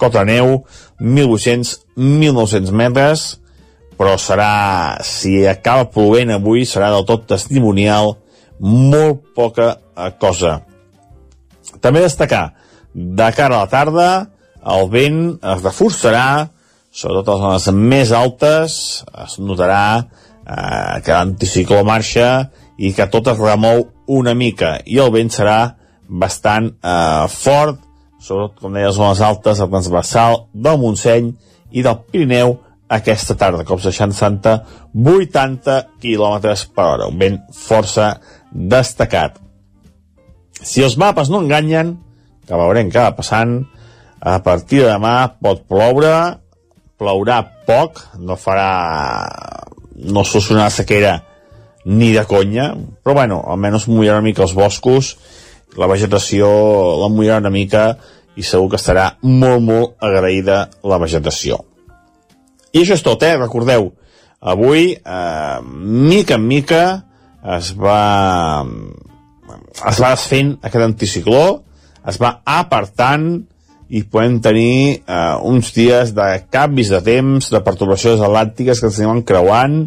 Cota 0.00 0.24
neu, 0.24 0.62
1.800-1.900 0.96 2.72
metres, 2.72 3.26
però 4.00 4.16
serà, 4.16 4.96
si 5.04 5.44
acaba 5.44 5.90
plovent 5.92 6.32
avui, 6.32 6.64
serà 6.64 6.88
del 6.96 7.04
tot 7.04 7.28
testimonial, 7.28 8.14
molt 8.64 9.26
poca 9.36 9.74
cosa. 10.16 10.62
També 11.84 12.00
destacar, 12.00 12.46
de 12.96 13.32
cara 13.36 13.60
a 13.60 13.66
la 13.66 13.72
tarda, 13.76 14.10
el 14.64 14.88
vent 14.88 15.24
es 15.36 15.66
reforçarà, 15.68 16.55
sobretot 16.96 17.28
a 17.28 17.52
les 17.52 17.66
zones 17.66 17.88
més 17.92 18.12
altes, 18.16 18.76
es 19.24 19.38
notarà 19.42 19.82
eh, 20.00 21.02
que 21.04 21.12
l'anticicló 21.12 21.82
marxa 21.84 22.48
i 22.80 22.92
que 22.96 23.08
tot 23.12 23.28
es 23.32 23.40
remou 23.40 23.84
una 24.16 24.34
mica. 24.34 24.78
I 24.86 25.00
el 25.04 25.12
vent 25.12 25.32
serà 25.34 25.58
bastant 26.08 26.70
eh, 26.80 27.26
fort, 27.32 27.82
sobretot, 28.22 28.56
com 28.62 28.72
deia, 28.72 28.88
les 28.88 28.96
zones 28.96 29.20
altes, 29.20 29.60
el 29.60 29.72
transversal 29.72 30.46
del 30.54 30.80
Montseny 30.80 31.34
i 31.76 31.84
del 31.84 32.00
Pirineu 32.08 32.56
aquesta 32.88 33.34
tarda, 33.34 33.64
de 33.66 33.90
60, 33.90 34.54
80 34.94 35.76
km 36.00 36.36
per 36.72 36.84
hora, 36.86 37.08
un 37.10 37.18
vent 37.18 37.40
força 37.52 38.14
destacat. 38.52 39.40
Si 40.62 40.84
els 40.86 40.96
mapes 40.96 41.28
no 41.28 41.42
enganyen, 41.42 41.96
que 42.46 42.56
veurem 42.56 42.88
què 42.90 43.02
va 43.02 43.16
passant, 43.18 43.58
a 44.22 44.38
partir 44.42 44.84
de 44.84 44.92
demà 44.94 45.16
pot 45.42 45.66
ploure, 45.68 46.45
plourà 46.98 47.40
poc, 47.68 48.02
no 48.18 48.36
farà... 48.40 48.70
no 49.96 50.24
solucionarà 50.24 50.70
sequera 50.70 51.16
ni 51.86 52.10
de 52.12 52.24
conya, 52.26 52.72
però 53.02 53.14
bueno, 53.14 53.40
almenys 53.46 53.86
mullarà 53.88 54.18
una 54.18 54.26
mica 54.26 54.42
els 54.44 54.56
boscos, 54.56 55.14
la 55.78 55.86
vegetació 55.86 56.48
la 57.00 57.08
mullarà 57.12 57.38
una 57.44 57.52
mica 57.54 57.86
i 58.36 58.44
segur 58.44 58.72
que 58.72 58.80
estarà 58.80 59.06
molt, 59.22 59.62
molt 59.62 59.94
agraïda 60.04 60.66
la 60.84 60.98
vegetació. 61.00 61.60
I 62.72 62.82
això 62.82 62.96
és 62.98 63.04
tot, 63.04 63.22
eh? 63.24 63.36
Recordeu, 63.38 63.92
avui, 64.40 64.92
eh, 64.96 65.58
mica 65.64 66.36
en 66.36 66.44
mica, 66.48 66.82
es 67.56 67.70
va, 67.78 68.64
es 69.46 70.00
va 70.02 70.12
desfent 70.12 70.56
aquest 70.60 70.84
anticicló, 70.84 71.44
es 72.06 72.18
va 72.20 72.40
apartant 72.44 73.30
i 73.88 74.02
podem 74.02 74.40
tenir 74.42 75.02
eh, 75.06 75.36
uns 75.46 75.70
dies 75.74 76.12
de 76.16 76.26
canvis 76.50 76.90
de 76.90 77.00
temps, 77.06 77.50
de 77.52 77.62
perturbacions 77.62 78.22
atlàntiques 78.22 78.82
que 78.82 78.90
ens 78.90 79.00
anem 79.02 79.22
creuant, 79.26 79.78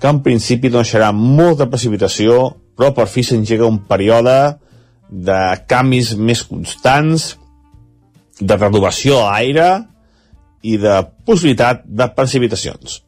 que 0.00 0.08
en 0.08 0.22
principi 0.24 0.70
no 0.70 0.80
deixarà 0.80 1.10
molta 1.12 1.68
precipitació, 1.70 2.54
però 2.78 2.94
per 2.96 3.08
fi 3.10 3.24
s'engega 3.26 3.68
un 3.68 3.82
període 3.88 4.36
de 5.10 5.40
canvis 5.68 6.14
més 6.16 6.44
constants, 6.46 7.34
de 8.40 8.56
renovació 8.56 9.20
a 9.20 9.34
l'aire 9.34 9.68
i 10.64 10.78
de 10.80 11.00
possibilitat 11.28 11.82
de 11.84 12.06
precipitacions. 12.16 13.02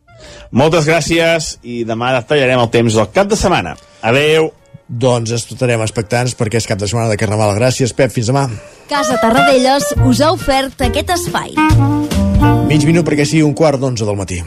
Moltes 0.52 0.86
gràcies 0.88 1.54
i 1.64 1.82
demà 1.88 2.12
detallarem 2.18 2.60
el 2.60 2.72
temps 2.74 2.98
del 2.98 3.08
cap 3.14 3.30
de 3.30 3.38
setmana. 3.38 3.74
Adeu! 4.04 4.50
Doncs 4.92 5.32
estarem 5.32 5.80
expectants 5.80 6.34
perquè 6.36 6.60
és 6.60 6.68
cap 6.68 6.80
de 6.80 6.88
setmana 6.88 7.08
de 7.08 7.16
Carnaval. 7.16 7.54
Gràcies, 7.56 7.94
Pep. 7.96 8.12
Fins 8.12 8.28
demà. 8.28 8.44
Casa 8.90 9.16
Tarradellas 9.22 9.94
us 10.04 10.20
ha 10.20 10.32
ofert 10.34 10.84
aquest 10.84 11.14
espai. 11.14 11.54
Mig 12.68 12.84
minut 12.84 13.06
perquè 13.08 13.24
sigui 13.24 13.46
un 13.46 13.56
quart 13.56 13.80
d'onze 13.80 14.04
del 14.04 14.18
matí. 14.20 14.42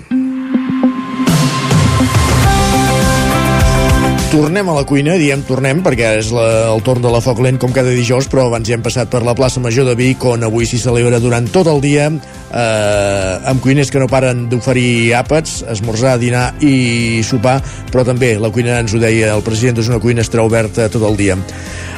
Tornem 4.35 4.67
a 4.67 4.73
la 4.75 4.83
cuina, 4.83 5.13
diem 5.15 5.45
tornem 5.47 5.79
perquè 5.85 6.09
és 6.19 6.29
la, 6.35 6.45
el 6.73 6.81
torn 6.83 7.01
de 7.01 7.09
la 7.13 7.21
foc 7.23 7.39
lent 7.39 7.55
com 7.61 7.71
cada 7.73 7.93
dijous, 7.95 8.27
però 8.27 8.49
abans 8.49 8.67
ja 8.67 8.75
hem 8.75 8.83
passat 8.83 9.07
per 9.09 9.21
la 9.23 9.33
plaça 9.37 9.63
Major 9.63 9.87
de 9.87 9.93
Vic 9.95 10.25
on 10.27 10.43
avui 10.43 10.67
s'hi 10.67 10.77
celebra 10.81 11.21
durant 11.23 11.47
tot 11.53 11.69
el 11.71 11.79
dia 11.79 12.09
eh, 12.55 13.49
amb 13.51 13.61
cuiners 13.61 13.91
que 13.91 14.01
no 14.01 14.07
paren 14.11 14.47
d'oferir 14.49 15.13
àpats, 15.19 15.59
esmorzar, 15.75 16.15
dinar 16.21 16.47
i 16.63 17.21
sopar, 17.27 17.59
però 17.91 18.05
també 18.07 18.35
la 18.39 18.51
cuina 18.53 18.79
ens 18.79 18.95
ho 18.95 19.01
deia 19.01 19.35
el 19.35 19.43
president, 19.45 19.83
és 19.83 19.91
una 19.91 20.01
cuina 20.03 20.23
estarà 20.25 20.47
oberta 20.47 20.89
tot 20.89 21.03
el 21.05 21.19
dia. 21.19 21.37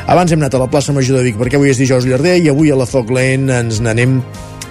Abans 0.07 0.31
hem 0.31 0.41
anat 0.41 0.55
a 0.55 0.61
la 0.63 0.69
plaça 0.71 0.95
Major 0.95 1.19
de 1.19 1.25
Vic 1.27 1.39
perquè 1.39 1.59
avui 1.59 1.73
és 1.73 1.79
dijous 1.79 2.05
llarder 2.07 2.37
i 2.39 2.51
avui 2.51 2.71
a 2.71 2.77
la 2.79 2.87
foc 2.87 3.11
lent 3.11 3.49
ens 3.51 3.81
n'anem 3.83 4.21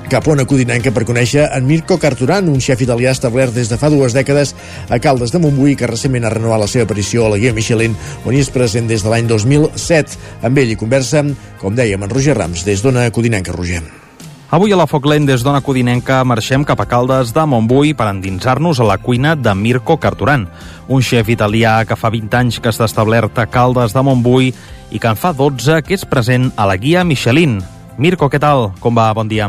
cap 0.09 0.29
a 0.29 0.31
una 0.31 0.47
codinenca 0.47 0.93
per 0.95 1.03
conèixer 1.05 1.49
en 1.51 1.67
Mirko 1.67 1.99
Carturan, 1.99 2.49
un 2.49 2.63
xef 2.63 2.85
italià 2.87 3.11
establert 3.11 3.53
des 3.57 3.69
de 3.69 3.79
fa 3.81 3.91
dues 3.91 4.15
dècades 4.15 4.55
a 4.89 5.01
Caldes 5.03 5.35
de 5.35 5.43
Montbui, 5.43 5.75
que 5.75 5.91
recentment 5.91 6.29
ha 6.29 6.33
renovat 6.33 6.63
la 6.63 6.71
seva 6.71 6.87
aparició 6.87 7.27
a 7.27 7.35
la 7.35 7.43
guia 7.43 7.55
Michelin, 7.57 7.99
on 8.25 8.33
hi 8.33 8.45
és 8.47 8.55
present 8.55 8.87
des 8.87 9.03
de 9.03 9.13
l'any 9.13 9.27
2007. 9.27 10.19
Amb 10.47 10.63
ell 10.63 10.73
hi 10.73 10.79
conversa, 10.79 11.27
com 11.61 11.75
dèiem, 11.75 12.07
en 12.07 12.17
Roger 12.17 12.39
Rams, 12.39 12.65
des 12.65 12.87
d'Ona 12.87 13.11
Codinenca, 13.11 13.55
Roger. 13.57 14.06
Avui 14.47 14.71
a 14.71 14.77
la 14.79 14.87
Foc 14.87 15.09
Lent 15.11 15.25
des 15.27 15.43
d'Ona 15.43 15.59
Codinenca 15.59 16.21
marxem 16.23 16.63
cap 16.63 16.79
a 16.79 16.85
Caldes 16.87 17.33
de 17.35 17.43
Montbui 17.51 17.97
per 17.99 18.07
endinsar-nos 18.13 18.79
a 18.79 18.85
la 18.87 18.95
cuina 19.03 19.35
de 19.35 19.51
Mirko 19.59 19.97
Carturan, 19.99 20.45
un 20.87 21.03
xef 21.03 21.33
italià 21.35 21.81
que 21.83 21.97
fa 21.99 22.13
20 22.15 22.37
anys 22.39 22.61
que 22.63 22.71
està 22.71 22.87
establert 22.87 23.41
a 23.43 23.49
Caldes 23.51 23.91
de 23.91 24.05
Montbui 24.07 24.53
i 24.95 25.01
que 25.03 25.11
en 25.11 25.19
fa 25.19 25.33
12 25.35 25.81
que 25.83 25.97
és 25.99 26.07
present 26.07 26.53
a 26.55 26.67
la 26.71 26.77
guia 26.79 27.03
Michelin. 27.03 27.57
Mirko, 27.99 28.29
què 28.31 28.39
tal? 28.39 28.71
Com 28.79 28.95
va? 28.95 29.09
Bon 29.19 29.27
dia. 29.27 29.49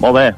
Molt 0.00 0.16
bé. 0.16 0.30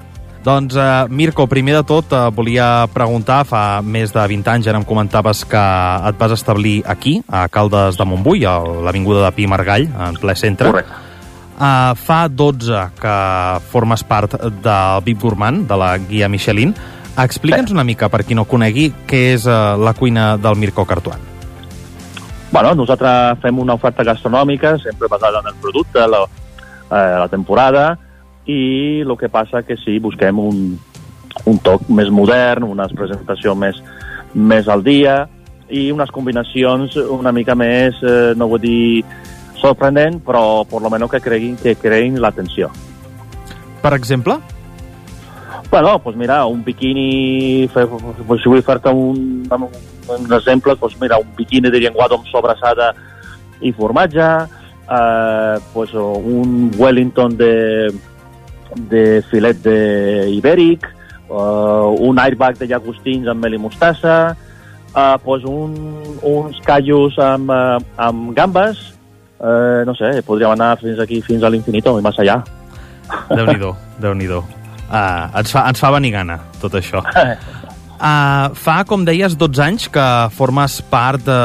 Doncs, 0.43 0.75
uh, 0.75 1.07
Mirko, 1.07 1.47
primer 1.47 1.77
de 1.77 1.85
tot, 1.87 2.11
uh, 2.11 2.33
volia 2.35 2.89
preguntar, 2.91 3.45
fa 3.47 3.79
més 3.85 4.11
de 4.11 4.25
20 4.27 4.51
anys, 4.51 4.71
ara 4.73 4.81
em 4.81 4.89
comentaves 4.89 5.45
que 5.47 5.63
et 6.11 6.19
vas 6.19 6.35
establir 6.35 6.81
aquí, 6.83 7.21
a 7.29 7.45
Caldes 7.47 8.01
de 8.01 8.09
Montbui, 8.09 8.43
a 8.43 8.57
l'Avinguda 8.59 9.29
de 9.29 9.31
Pi 9.39 9.47
Margall, 9.47 9.87
en 9.87 10.19
ple 10.19 10.35
centre. 10.35 10.73
Correcte. 10.73 11.10
Uh, 11.61 11.93
fa 11.93 12.25
12 12.33 12.87
que 12.97 13.17
formes 13.69 14.01
part 14.09 14.39
del 14.65 15.03
VIP 15.05 15.21
Gourmand, 15.21 15.67
de 15.69 15.77
la 15.77 15.91
guia 16.01 16.29
Michelin. 16.33 16.73
Explica'ns 17.21 17.75
una 17.75 17.85
mica, 17.85 18.09
per 18.09 18.23
qui 18.25 18.33
no 18.33 18.47
conegui, 18.49 18.87
què 19.05 19.27
és 19.35 19.45
uh, 19.45 19.77
la 19.77 19.93
cuina 19.93 20.39
del 20.41 20.57
Mirko 20.57 20.87
Cartuan. 20.89 21.21
Bueno, 22.51 22.73
nosaltres 22.75 23.43
fem 23.43 23.61
una 23.61 23.77
oferta 23.77 24.07
gastronòmica, 24.09 24.79
sempre 24.81 25.11
basada 25.13 25.43
en 25.45 25.51
el 25.53 25.59
producte, 25.61 26.01
la, 26.09 26.25
eh, 26.91 27.19
la 27.21 27.29
temporada, 27.29 27.93
i 28.47 29.03
el 29.05 29.17
que 29.21 29.29
passa 29.29 29.63
que 29.63 29.77
sí, 29.85 29.99
busquem 30.03 30.41
un, 30.41 30.65
un 31.45 31.61
toc 31.63 31.85
més 31.89 32.11
modern, 32.11 32.65
una 32.67 32.89
presentació 32.89 33.55
més, 33.55 33.79
més 34.35 34.67
al 34.69 34.83
dia 34.83 35.27
i 35.71 35.91
unes 35.95 36.11
combinacions 36.11 36.97
una 36.99 37.31
mica 37.31 37.55
més, 37.55 38.01
eh, 38.03 38.33
no 38.35 38.49
vull 38.51 38.63
dir 38.65 39.05
sorprenent, 39.61 40.21
però 40.25 40.65
per 40.65 40.81
lo 40.83 40.91
menos 40.91 41.11
que 41.13 41.21
creguin 41.21 41.57
que 41.61 41.77
creïn 41.77 42.19
l'atenció. 42.21 42.71
Per 43.81 43.93
exemple? 43.95 44.39
Bueno, 45.71 45.99
pues 46.03 46.17
mira, 46.17 46.45
un 46.47 46.65
biquini, 46.65 47.69
pues 47.73 48.43
si 48.43 48.49
vull 48.51 48.63
fer-te 48.67 48.91
un, 48.91 49.47
un 49.51 50.33
exemple, 50.35 50.75
pues 50.77 50.97
mira, 51.01 51.19
un 51.19 51.31
biquini 51.37 51.71
de 51.71 51.79
llenguado 51.79 52.19
amb 52.19 52.27
sobrassada 52.27 52.91
i 53.63 53.71
formatge, 53.73 54.31
eh, 54.91 55.59
pues 55.73 55.95
un 55.95 56.73
Wellington 56.77 57.37
de, 57.37 57.93
de 58.91 59.23
filet 59.31 59.63
de 59.63 60.31
ibèric, 60.35 60.87
uh, 61.29 61.95
un 61.99 62.19
airbag 62.19 62.59
de 62.59 62.67
llagostins 62.67 63.29
amb 63.31 63.45
mel 63.45 63.55
i 63.55 63.63
mostassa, 63.63 64.35
uh, 64.91 65.17
pues 65.25 65.47
un, 65.47 65.77
uns 66.27 66.59
callos 66.67 67.19
amb, 67.23 67.51
uh, 67.55 67.79
amb 67.97 68.35
gambes, 68.35 68.83
uh, 69.41 69.83
no 69.89 69.97
sé, 69.99 70.21
podríem 70.27 70.55
anar 70.55 70.77
fins 70.81 71.01
aquí, 71.03 71.21
fins 71.25 71.43
a 71.43 71.51
l'infinito 71.53 71.99
i 71.99 72.05
més 72.05 72.23
allà. 72.23 72.41
Déu-n'hi-do, 73.33 73.75
déu 73.99 74.15
nhi 74.15 74.31
déu 74.31 74.45
uh, 74.91 75.39
ens, 75.39 75.53
fa, 75.53 75.65
ens 75.71 75.81
fa 75.81 75.91
venir 75.95 76.13
gana, 76.15 76.39
tot 76.63 76.75
això. 76.79 77.03
Uh, 78.01 78.51
fa, 78.65 78.81
com 78.89 79.05
deies, 79.07 79.37
12 79.39 79.65
anys 79.65 79.89
que 79.93 80.07
formes 80.37 80.81
part 80.91 81.23
de, 81.27 81.41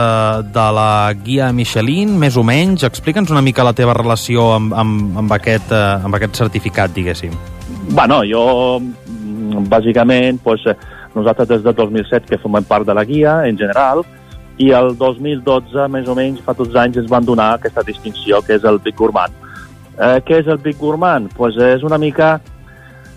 de 0.55 0.65
la 0.77 0.89
guia 1.21 1.51
Michelin, 1.55 2.17
més 2.21 2.37
o 2.39 2.45
menys. 2.47 2.85
Explica'ns 2.87 3.33
una 3.33 3.43
mica 3.45 3.65
la 3.67 3.75
teva 3.77 3.95
relació 3.97 4.51
amb, 4.57 4.73
amb, 4.73 5.21
amb, 5.23 5.37
aquest, 5.37 5.71
uh, 5.73 6.01
amb 6.05 6.19
aquest 6.19 6.41
certificat, 6.43 6.93
diguéssim. 6.95 7.35
Bueno, 7.93 8.23
jo, 8.25 8.45
mm, 8.81 9.65
bàsicament, 9.71 10.41
pues, 10.43 10.65
nosaltres 11.15 11.47
des 11.47 11.63
del 11.63 11.75
2007 11.77 12.27
que 12.27 12.41
formem 12.41 12.65
part 12.67 12.87
de 12.87 12.95
la 12.97 13.05
guia, 13.07 13.43
en 13.47 13.57
general, 13.57 14.03
i 14.57 14.71
el 14.71 14.93
2012, 14.97 15.87
més 15.91 16.07
o 16.07 16.15
menys, 16.15 16.41
fa 16.45 16.55
12 16.55 16.79
anys, 16.79 16.99
ens 17.01 17.11
van 17.11 17.25
donar 17.27 17.53
aquesta 17.55 17.83
distinció, 17.83 18.41
que 18.45 18.55
és 18.55 18.63
el 18.63 18.79
Big 18.83 18.95
Gourmand. 18.95 19.33
Eh, 19.95 20.19
què 20.27 20.39
és 20.41 20.47
el 20.51 20.59
Big 20.63 20.77
Gourmand? 20.79 21.33
Pues 21.35 21.59
és 21.59 21.83
una 21.83 21.99
mica... 21.99 22.37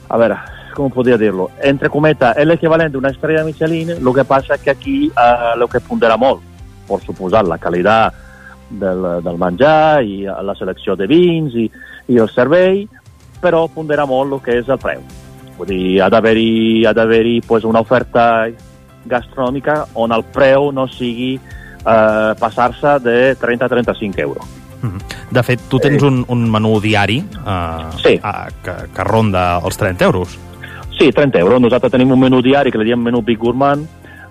A 0.09 0.17
veure, 0.17 0.39
com 0.75 0.91
podria 0.91 1.19
dir-lo? 1.21 1.51
Entre 1.63 1.91
cometa, 1.93 2.33
és 2.39 2.49
l'equivalent 2.49 2.91
d'una 2.93 3.13
estrella 3.13 3.45
Michelin, 3.45 3.93
el 3.99 4.15
que 4.15 4.25
passa 4.25 4.59
que 4.59 4.73
aquí 4.73 4.99
eh, 5.11 5.53
el 5.55 5.67
que 5.69 5.83
pondera 5.85 6.17
molt, 6.17 6.43
per 6.89 7.03
suposat, 7.05 7.47
la 7.47 7.59
qualitat 7.61 8.25
del, 8.71 9.05
del 9.25 9.39
menjar 9.41 10.03
i 10.05 10.23
la 10.25 10.55
selecció 10.59 10.97
de 10.97 11.07
vins 11.09 11.55
i, 11.57 11.69
i 12.09 12.19
el 12.19 12.31
servei, 12.33 12.87
però 13.43 13.67
pondera 13.73 14.07
molt 14.07 14.39
el 14.39 14.43
que 14.45 14.59
és 14.63 14.69
el 14.69 14.81
preu. 14.83 15.05
Vull 15.59 15.71
dir, 15.71 16.01
ha 16.03 16.09
d'haver-hi 16.11 16.87
ha 16.87 16.95
pues, 17.47 17.65
una 17.65 17.81
oferta 17.81 18.49
gastronòmica 19.07 19.85
on 19.95 20.13
el 20.13 20.25
preu 20.35 20.73
no 20.73 20.87
sigui 20.89 21.35
eh, 21.39 22.35
passar-se 22.39 22.99
de 23.05 23.35
30 23.37 23.65
a 23.65 23.69
35 23.69 24.21
euros. 24.21 24.45
De 25.31 25.43
fet, 25.43 25.61
tu 25.69 25.81
tens 25.83 26.03
un, 26.07 26.21
un 26.31 26.45
menú 26.51 26.79
diari 26.81 27.19
eh, 27.19 27.87
Sí. 28.03 28.15
eh, 28.15 28.49
que, 28.63 28.75
que 28.95 29.05
ronda 29.05 29.59
els 29.65 29.77
30 29.77 30.05
euros. 30.05 30.39
Sí, 30.99 31.11
30 31.13 31.39
euros. 31.39 31.61
Nosaltres 31.61 31.93
tenim 31.93 32.13
un 32.13 32.21
menú 32.21 32.41
diari 32.43 32.71
que 32.71 32.79
li 32.79 32.85
diem 32.91 33.03
menú 33.03 33.23
Big 33.23 33.39
Gourmand, 33.39 33.87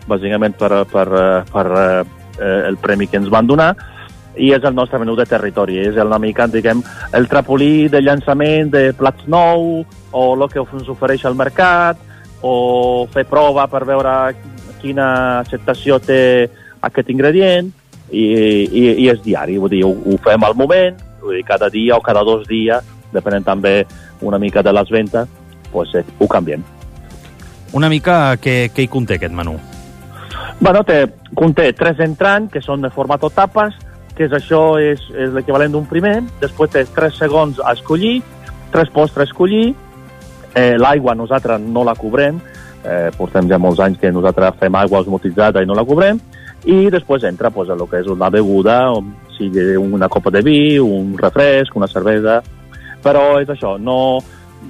bàsicament 0.07 0.56
per, 0.60 0.85
per, 0.88 1.07
eh, 1.07 1.44
per 1.52 1.68
eh, 1.76 2.64
el 2.68 2.77
premi 2.77 3.07
que 3.07 3.18
ens 3.19 3.30
van 3.30 3.48
donar, 3.48 3.73
i 4.38 4.52
és 4.53 4.64
el 4.64 4.76
nostre 4.76 4.99
menú 5.02 5.15
de 5.18 5.26
territori. 5.26 5.80
És 5.81 5.95
una 5.98 6.19
mica, 6.19 6.48
diguem, 6.48 6.84
el 7.18 7.27
trapolí 7.27 7.88
de 7.89 8.02
llançament 8.02 8.72
de 8.72 8.91
plats 8.94 9.27
nou, 9.27 9.84
o 10.11 10.26
el 10.35 10.48
que 10.52 10.61
ens 10.64 10.89
ofereix 10.91 11.26
al 11.26 11.35
mercat, 11.35 11.98
o 12.41 13.07
fer 13.11 13.26
prova 13.26 13.65
per 13.68 13.84
veure 13.88 14.14
quina 14.82 15.08
acceptació 15.41 15.99
té 16.04 16.22
aquest 16.86 17.10
ingredient, 17.10 17.72
i, 18.12 18.24
i, 18.24 18.84
i 19.04 19.10
és 19.12 19.20
diari, 19.24 19.58
vull 19.60 19.72
dir, 19.72 19.84
ho, 19.86 19.91
ho 19.91 20.18
fem 20.24 20.44
al 20.44 20.56
moment, 20.56 20.99
vull 21.22 21.36
dir, 21.36 21.45
cada 21.48 21.70
dia 21.74 21.98
o 21.98 22.04
cada 22.04 22.24
dos 22.28 22.48
dies, 22.48 22.86
depenent 23.14 23.45
també 23.48 23.82
una 24.22 24.40
mica 24.40 24.64
de 24.64 24.74
les 24.74 24.91
ventes, 24.91 25.28
pues, 25.72 25.94
eh, 25.95 26.06
ho 26.20 26.28
canviem. 26.28 26.64
Una 27.76 27.90
mica 27.91 28.38
què, 28.40 28.70
què 28.72 28.86
hi 28.86 28.91
conté 28.91 29.18
aquest 29.18 29.36
menú? 29.36 29.58
Bueno, 30.60 30.84
té, 30.88 31.04
conté 31.36 31.72
tres 31.78 31.99
entrants, 32.02 32.52
que 32.54 32.64
són 32.64 32.82
de 32.82 32.91
format 32.94 33.24
o 33.24 33.30
tapes, 33.30 33.76
que 34.18 34.26
és 34.26 34.34
això 34.34 34.80
és, 34.82 35.04
és 35.14 35.34
l'equivalent 35.36 35.76
d'un 35.76 35.86
primer, 35.86 36.22
després 36.41 36.72
té 36.74 36.86
tres 36.95 37.20
segons 37.20 37.60
a 37.62 37.76
escollir, 37.78 38.22
tres 38.74 38.90
postres 38.94 39.28
a 39.28 39.30
escollir, 39.30 39.76
eh, 40.56 40.74
l'aigua 40.80 41.14
nosaltres 41.16 41.62
no 41.62 41.84
la 41.86 41.94
cobrem, 41.95 42.40
eh, 42.88 43.11
portem 43.18 43.49
ja 43.51 43.59
molts 43.59 43.84
anys 43.84 43.99
que 44.01 44.11
nosaltres 44.15 44.57
fem 44.59 44.76
aigua 44.80 45.03
osmotitzada 45.03 45.61
i 45.61 45.69
no 45.69 45.76
la 45.77 45.85
cobrem, 45.85 46.19
i 46.65 46.88
després 46.91 47.27
entra 47.27 47.51
pues, 47.53 47.69
el 47.69 47.84
que 47.88 48.01
és 48.01 48.07
una 48.11 48.31
beguda, 48.34 48.80
o 48.95 49.03
sigui 49.38 49.76
una 49.77 50.09
copa 50.09 50.31
de 50.34 50.41
vi, 50.41 50.80
un 50.80 51.14
refresc, 51.19 51.76
una 51.76 51.91
cervesa, 51.91 52.41
Però 53.07 53.38
és 53.41 53.49
això, 53.49 53.76
no, 53.80 54.19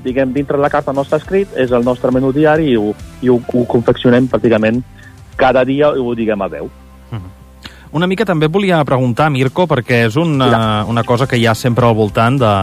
diguem, 0.04 0.34
dintre 0.36 0.60
la 0.62 0.70
carta 0.70 0.94
no 0.94 1.06
està 1.06 1.20
escrit, 1.22 1.54
és 1.58 1.72
el 1.74 1.86
nostre 1.86 2.12
menú 2.14 2.34
diari 2.36 2.72
i 2.74 2.76
ho, 2.78 2.92
i 3.24 3.32
ho, 3.32 3.40
ho 3.40 3.64
confeccionem 3.70 4.28
pràcticament 4.32 4.84
cada 5.40 5.64
dia 5.66 5.94
i 5.96 6.04
ho 6.04 6.14
diguem 6.18 6.44
a 6.44 6.52
veu. 6.52 6.70
Una 7.96 8.08
mica 8.10 8.26
també 8.28 8.50
volia 8.52 8.82
preguntar, 8.86 9.30
Mirko, 9.32 9.64
perquè 9.66 10.02
és 10.10 10.18
una, 10.20 10.84
una 10.92 11.06
cosa 11.08 11.26
que 11.26 11.38
hi 11.40 11.46
ha 11.48 11.54
sempre 11.56 11.88
al 11.88 11.96
voltant 11.96 12.36
de, 12.42 12.54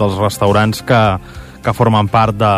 dels 0.00 0.16
restaurants 0.18 0.80
que, 0.88 1.00
que 1.62 1.74
formen 1.76 2.08
part 2.08 2.36
de, 2.36 2.54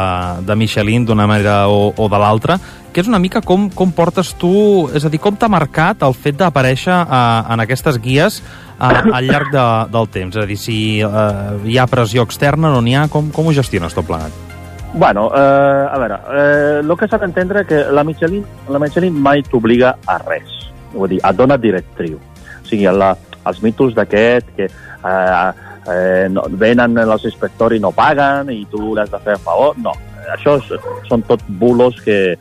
de 0.46 0.56
Michelin 0.56 1.06
d'una 1.06 1.26
manera 1.26 1.66
o, 1.68 1.90
o 1.96 2.08
de 2.08 2.20
l'altra, 2.20 2.58
que 2.92 3.00
és 3.00 3.08
una 3.08 3.20
mica 3.22 3.40
com, 3.44 3.68
com 3.72 3.92
portes 3.96 4.34
tu, 4.38 4.88
és 4.94 5.04
a 5.04 5.10
dir, 5.12 5.20
com 5.22 5.36
t'ha 5.36 5.50
marcat 5.52 6.04
el 6.06 6.14
fet 6.14 6.38
d'aparèixer 6.40 6.94
eh, 7.02 7.52
en 7.54 7.64
aquestes 7.64 7.98
guies 8.02 8.40
a, 8.78 8.92
al 9.16 9.26
llarg 9.26 9.52
de, 9.54 9.66
del 9.92 10.08
temps? 10.12 10.36
És 10.36 10.44
a 10.44 10.48
dir, 10.48 10.58
si 10.60 10.78
eh, 11.00 11.58
hi 11.66 11.78
ha 11.78 11.88
pressió 11.90 12.26
externa 12.28 12.72
no 12.72 12.82
n'hi 12.84 12.96
ha, 12.98 13.06
com, 13.12 13.32
com 13.34 13.48
ho 13.48 13.54
gestiones 13.56 13.96
tot 13.96 14.08
plegat? 14.08 14.52
Bueno, 14.92 15.30
eh, 15.34 15.88
a 15.88 15.98
veure, 15.98 16.20
eh, 16.36 16.80
el 16.84 16.96
que 17.00 17.08
s'ha 17.08 17.18
d'entendre 17.18 17.64
que 17.64 17.86
la 17.90 18.04
Michelin, 18.04 18.44
la 18.68 18.78
Michelin 18.82 19.16
mai 19.16 19.40
t'obliga 19.42 19.96
a 20.04 20.18
res. 20.26 20.58
Vull 20.92 21.14
dir, 21.14 21.20
et 21.24 21.36
dona 21.38 21.56
directriu. 21.56 22.18
O 22.60 22.66
sigui, 22.68 22.84
la, 22.92 23.14
els 23.48 23.62
mitos 23.64 23.94
d'aquest, 23.96 24.52
que 24.58 24.68
eh, 24.68 25.71
eh, 25.90 26.28
no, 26.30 26.44
venen 26.58 26.98
els 27.02 27.26
inspectors 27.28 27.76
i 27.76 27.82
no 27.82 27.92
paguen 27.96 28.50
i 28.54 28.62
tu 28.70 28.94
l'has 28.96 29.10
de 29.10 29.20
fer 29.24 29.36
a 29.36 29.42
favor, 29.42 29.76
no. 29.82 29.94
Això 30.32 30.56
és, 30.60 30.70
són 31.08 31.24
tot 31.26 31.42
bulos 31.48 31.98
que, 32.04 32.36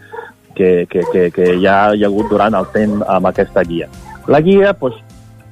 que, 0.56 0.86
que, 0.90 1.06
que, 1.12 1.30
que 1.34 1.48
ja 1.64 1.78
hi 1.96 2.04
ha 2.04 2.10
hagut 2.10 2.30
durant 2.30 2.56
el 2.58 2.68
temps 2.76 3.06
amb 3.10 3.32
aquesta 3.32 3.64
guia. 3.66 3.90
La 4.30 4.42
guia, 4.46 4.76
doncs, 4.78 5.00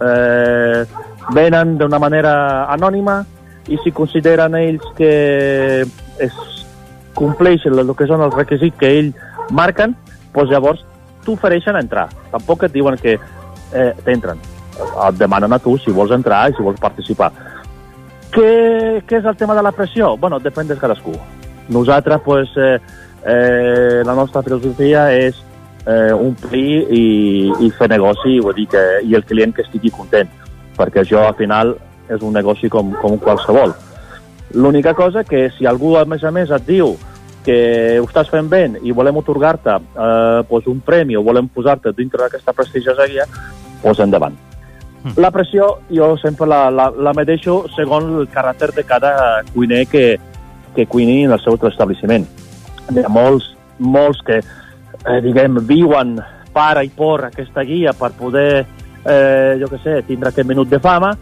eh, 0.05 0.85
venen 1.33 1.77
d'una 1.77 1.99
manera 2.01 2.33
anònima 2.73 3.23
i 3.69 3.77
si 3.83 3.91
consideren 3.93 4.55
ells 4.57 4.85
que 4.97 5.85
es 6.19 6.37
compleixen 7.17 7.77
el 7.77 7.91
que 7.97 8.07
són 8.09 8.23
els 8.25 8.37
requisits 8.37 8.77
que 8.79 8.93
ells 8.99 9.51
marquen, 9.51 9.95
doncs 10.33 10.53
llavors 10.53 10.85
t'ofereixen 11.25 11.77
entrar. 11.77 12.07
Tampoc 12.31 12.65
et 12.65 12.73
diuen 12.73 12.97
que 13.01 13.17
eh, 13.17 13.91
t'entren. 14.05 14.39
Et 14.79 15.17
demanen 15.19 15.53
a 15.53 15.59
tu 15.59 15.75
si 15.81 15.91
vols 15.91 16.13
entrar 16.15 16.47
i 16.49 16.55
si 16.55 16.65
vols 16.65 16.79
participar. 16.81 17.31
Què, 18.29 19.01
què 19.09 19.19
és 19.19 19.25
el 19.25 19.37
tema 19.37 19.55
de 19.57 19.63
la 19.65 19.73
pressió? 19.73 20.15
bueno, 20.17 20.39
depèn 20.39 20.67
de 20.67 20.77
cadascú. 20.77 21.13
Nosaltres, 21.69 22.21
pues, 22.25 22.49
eh, 22.57 22.79
eh, 23.25 24.01
la 24.05 24.13
nostra 24.13 24.43
filosofia 24.43 25.11
és 25.13 25.37
eh, 25.85 26.13
omplir 26.13 26.85
i, 26.93 27.05
i 27.65 27.69
fer 27.77 27.89
negoci, 27.89 28.39
vull 28.39 28.57
dir 28.57 28.67
que, 28.69 28.83
i 29.05 29.15
el 29.17 29.25
client 29.25 29.53
que 29.55 29.65
estigui 29.65 29.91
content, 29.93 30.29
perquè 30.77 31.03
això 31.03 31.25
al 31.27 31.37
final 31.37 31.75
és 32.09 32.21
un 32.25 32.33
negoci 32.33 32.69
com, 32.69 32.91
com 33.01 33.17
qualsevol. 33.21 33.73
L'única 34.53 34.95
cosa 34.97 35.23
que 35.23 35.49
si 35.57 35.67
algú 35.69 35.95
a 35.97 36.05
més 36.09 36.23
a 36.25 36.31
més 36.33 36.49
et 36.49 36.65
diu 36.65 36.95
que 37.45 37.97
ho 38.01 38.05
estàs 38.05 38.29
fent 38.29 38.49
bé 38.51 38.65
i 38.83 38.93
volem 38.93 39.17
otorgar-te 39.21 39.77
eh, 39.77 40.41
pues 40.49 40.67
un 40.67 40.81
premi 40.85 41.17
o 41.17 41.23
volem 41.25 41.47
posar-te 41.53 41.93
dintre 41.97 42.25
d'aquesta 42.25 42.53
prestigiosa 42.53 43.07
guia, 43.09 43.25
doncs 43.83 44.01
endavant. 44.05 44.37
La 45.15 45.31
pressió 45.31 45.79
jo 45.89 46.17
sempre 46.19 46.47
la, 46.47 46.67
la, 46.69 46.89
la 46.91 47.13
medeixo 47.15 47.61
segons 47.75 48.11
el 48.19 48.27
caràcter 48.31 48.73
de 48.75 48.83
cada 48.83 49.13
cuiner 49.53 49.85
que, 49.87 50.19
que 50.75 50.85
cuini 50.87 51.23
en 51.23 51.35
el 51.35 51.39
seu 51.43 51.55
establiment. 51.69 52.27
Hi 52.89 53.05
ha 53.05 53.11
molts, 53.13 53.53
molts 53.79 54.19
que, 54.27 54.41
eh, 55.05 55.21
diguem, 55.23 55.61
viuen 55.67 56.17
para 56.53 56.83
i 56.83 56.89
por 56.89 57.23
aquesta 57.29 57.63
guia 57.63 57.93
per 57.93 58.11
poder, 58.17 58.65
eh, 59.05 59.55
jo 59.61 59.69
que 59.71 59.79
sé, 59.83 60.01
tindre 60.07 60.33
aquest 60.33 60.47
minut 60.47 60.69
de 60.69 60.81
fama, 60.83 61.13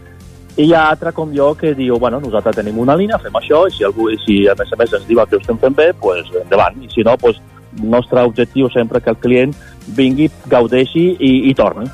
i 0.58 0.66
hi 0.66 0.72
ha 0.74 0.88
altre 0.90 1.12
com 1.14 1.30
jo 1.30 1.52
que 1.54 1.70
diu, 1.78 2.00
bueno, 2.02 2.18
nosaltres 2.18 2.56
tenim 2.56 2.80
una 2.82 2.96
línia, 2.98 3.20
fem 3.22 3.36
això, 3.38 3.62
i 3.68 3.76
si 3.76 3.86
algú, 3.86 4.08
si 4.24 4.40
a 4.50 4.56
més 4.58 4.72
a 4.74 4.78
més 4.80 4.96
ens 4.96 5.06
diu 5.06 5.22
que 5.22 5.38
ho 5.38 5.42
estem 5.44 5.60
fent 5.62 5.76
bé, 5.78 5.92
doncs 6.02 6.34
endavant. 6.42 6.82
I 6.82 6.90
si 6.90 7.06
no, 7.06 7.14
doncs, 7.22 7.38
el 7.78 7.90
nostre 7.92 8.24
objectiu 8.26 8.66
sempre 8.74 9.00
que 9.00 9.12
el 9.12 9.20
client 9.22 9.54
vingui, 9.94 10.26
gaudeixi 10.50 11.12
i, 11.14 11.32
i 11.50 11.54
torni. 11.54 11.86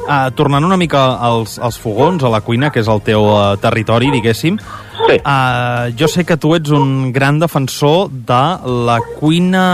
Uh, 0.00 0.30
tornant 0.34 0.64
una 0.64 0.76
mica 0.80 1.00
als, 1.22 1.58
als 1.62 1.76
fogons, 1.78 2.22
a 2.24 2.30
la 2.32 2.40
cuina, 2.42 2.70
que 2.74 2.80
és 2.82 2.88
el 2.90 3.02
teu 3.06 3.22
uh, 3.30 3.54
territori, 3.62 4.08
diguéssim, 4.10 4.56
sí. 4.58 5.18
uh, 5.20 5.90
jo 5.94 6.08
sé 6.10 6.24
que 6.26 6.38
tu 6.40 6.54
ets 6.56 6.72
un 6.74 7.12
gran 7.14 7.38
defensor 7.38 8.08
de 8.10 8.40
la 8.88 8.96
cuina, 9.20 9.64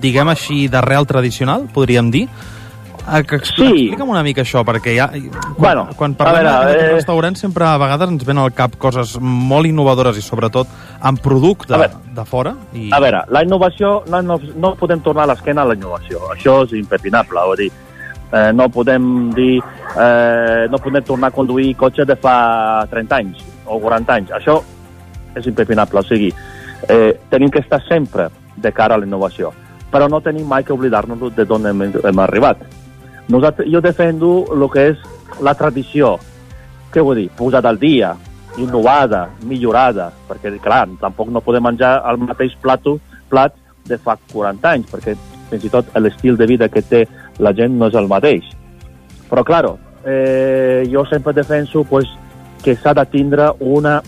diguem 0.00 0.30
així, 0.32 0.62
d'arrel 0.72 1.04
tradicional, 1.10 1.66
podríem 1.74 2.08
dir. 2.14 2.28
Uh, 3.06 3.20
que 3.22 3.36
expli 3.38 3.66
Sí. 3.66 3.72
Explica'm 3.84 4.08
una 4.10 4.22
mica 4.26 4.42
això, 4.42 4.64
perquè 4.66 4.96
ja, 4.96 5.10
quan, 5.12 5.54
Bueno, 5.58 5.84
quan 5.94 6.14
a 6.16 6.18
parlem 6.18 6.46
veure, 6.46 6.72
de 6.72 6.78
eh, 6.86 6.92
restaurants 6.96 7.40
sempre 7.44 7.66
a 7.68 7.76
vegades 7.78 8.10
ens 8.10 8.24
ven 8.26 8.38
al 8.42 8.50
cap 8.56 8.74
coses 8.82 9.16
molt 9.20 9.68
innovadores 9.68 10.16
i 10.18 10.22
sobretot 10.24 10.66
amb 11.00 11.20
producte 11.22 11.74
A 11.74 11.78
veure. 11.84 12.00
de 12.16 12.24
fora. 12.24 12.54
I... 12.72 12.88
A 12.90 12.98
veure, 13.02 13.22
la 13.28 13.44
innovació, 13.44 14.00
no, 14.10 14.22
no, 14.22 14.40
no 14.56 14.74
podem 14.74 15.04
tornar 15.04 15.28
l'esquena 15.30 15.62
a 15.62 15.70
la 15.70 15.76
innovació. 15.78 16.22
Això 16.34 16.64
és 16.64 16.72
impepinable, 16.80 17.44
vull 17.46 17.60
dir, 17.66 17.70
eh, 18.32 18.52
no 18.52 18.68
podem 18.68 19.30
dir, 19.34 19.60
eh, 19.96 20.66
no 20.70 20.78
podem 20.78 21.02
tornar 21.02 21.28
a 21.28 21.36
conduir 21.36 21.74
cotxe 21.76 22.04
de 22.04 22.16
fa 22.16 22.86
30 22.90 23.16
anys 23.16 23.44
o 23.66 23.78
40 23.80 24.12
anys. 24.12 24.30
Això 24.30 24.60
és 25.36 25.46
impepinable, 25.46 26.00
o 26.00 26.06
sigui, 26.06 26.32
eh, 26.88 27.18
tenim 27.30 27.50
que 27.50 27.60
estar 27.60 27.82
sempre 27.88 28.28
de 28.56 28.72
cara 28.72 28.94
a 28.94 28.98
la 28.98 29.06
innovació, 29.06 29.52
però 29.92 30.08
no 30.08 30.20
tenim 30.20 30.46
mai 30.46 30.64
que 30.64 30.72
oblidar-nos 30.72 31.34
de 31.34 31.44
d'on 31.44 31.66
hem, 31.66 31.82
hem 32.04 32.18
arribat. 32.24 32.64
Nosaltres, 33.28 33.68
jo 33.70 33.80
defendo 33.80 34.46
el 34.54 34.70
que 34.70 34.88
és 34.92 34.98
la 35.42 35.54
tradició, 35.54 36.16
què 36.92 37.02
vull 37.02 37.18
dir? 37.18 37.28
Posada 37.36 37.68
al 37.68 37.78
dia, 37.78 38.14
innovada, 38.56 39.28
millorada, 39.44 40.10
perquè, 40.28 40.54
clar, 40.62 40.86
tampoc 41.00 41.28
no 41.28 41.42
podem 41.44 41.64
menjar 41.68 41.98
el 42.08 42.20
mateix 42.22 42.54
plato, 42.62 42.98
plat 43.28 43.52
de 43.86 43.98
fa 43.98 44.16
40 44.32 44.70
anys, 44.70 44.88
perquè 44.90 45.16
fins 45.50 45.66
i 45.66 45.70
tot 45.70 45.90
l'estil 46.00 46.38
de 46.38 46.46
vida 46.46 46.68
que 46.72 46.82
té 46.82 47.04
la 47.38 47.52
gent 47.56 47.76
no 47.78 47.90
és 47.90 47.98
el 47.98 48.08
mateix. 48.08 48.46
Però, 49.30 49.44
claro, 49.44 49.76
eh, 50.04 50.86
jo 50.90 51.04
sempre 51.06 51.34
defenso 51.34 51.84
pues, 51.84 52.08
que 52.62 52.76
s'ha 52.76 52.94
de 52.94 53.04
tindre 53.10 53.50
una 53.60 54.00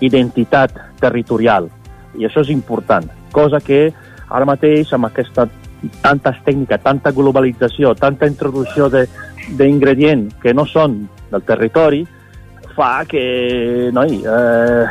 identitat 0.00 0.76
territorial, 1.00 1.68
i 2.18 2.26
això 2.26 2.44
és 2.44 2.50
important, 2.52 3.06
cosa 3.32 3.60
que 3.60 3.88
ara 4.28 4.46
mateix 4.48 4.92
amb 4.92 5.08
aquesta 5.08 5.48
tantes 6.00 6.38
tècniques, 6.44 6.80
tanta 6.82 7.12
globalització, 7.12 7.94
tanta 7.94 8.28
introducció 8.30 8.88
d'ingredients 8.88 10.34
que 10.42 10.54
no 10.54 10.64
són 10.64 11.02
del 11.30 11.44
territori, 11.44 12.04
fa 12.74 13.04
que 13.08 13.90
noi, 13.92 14.22
eh, 14.24 14.84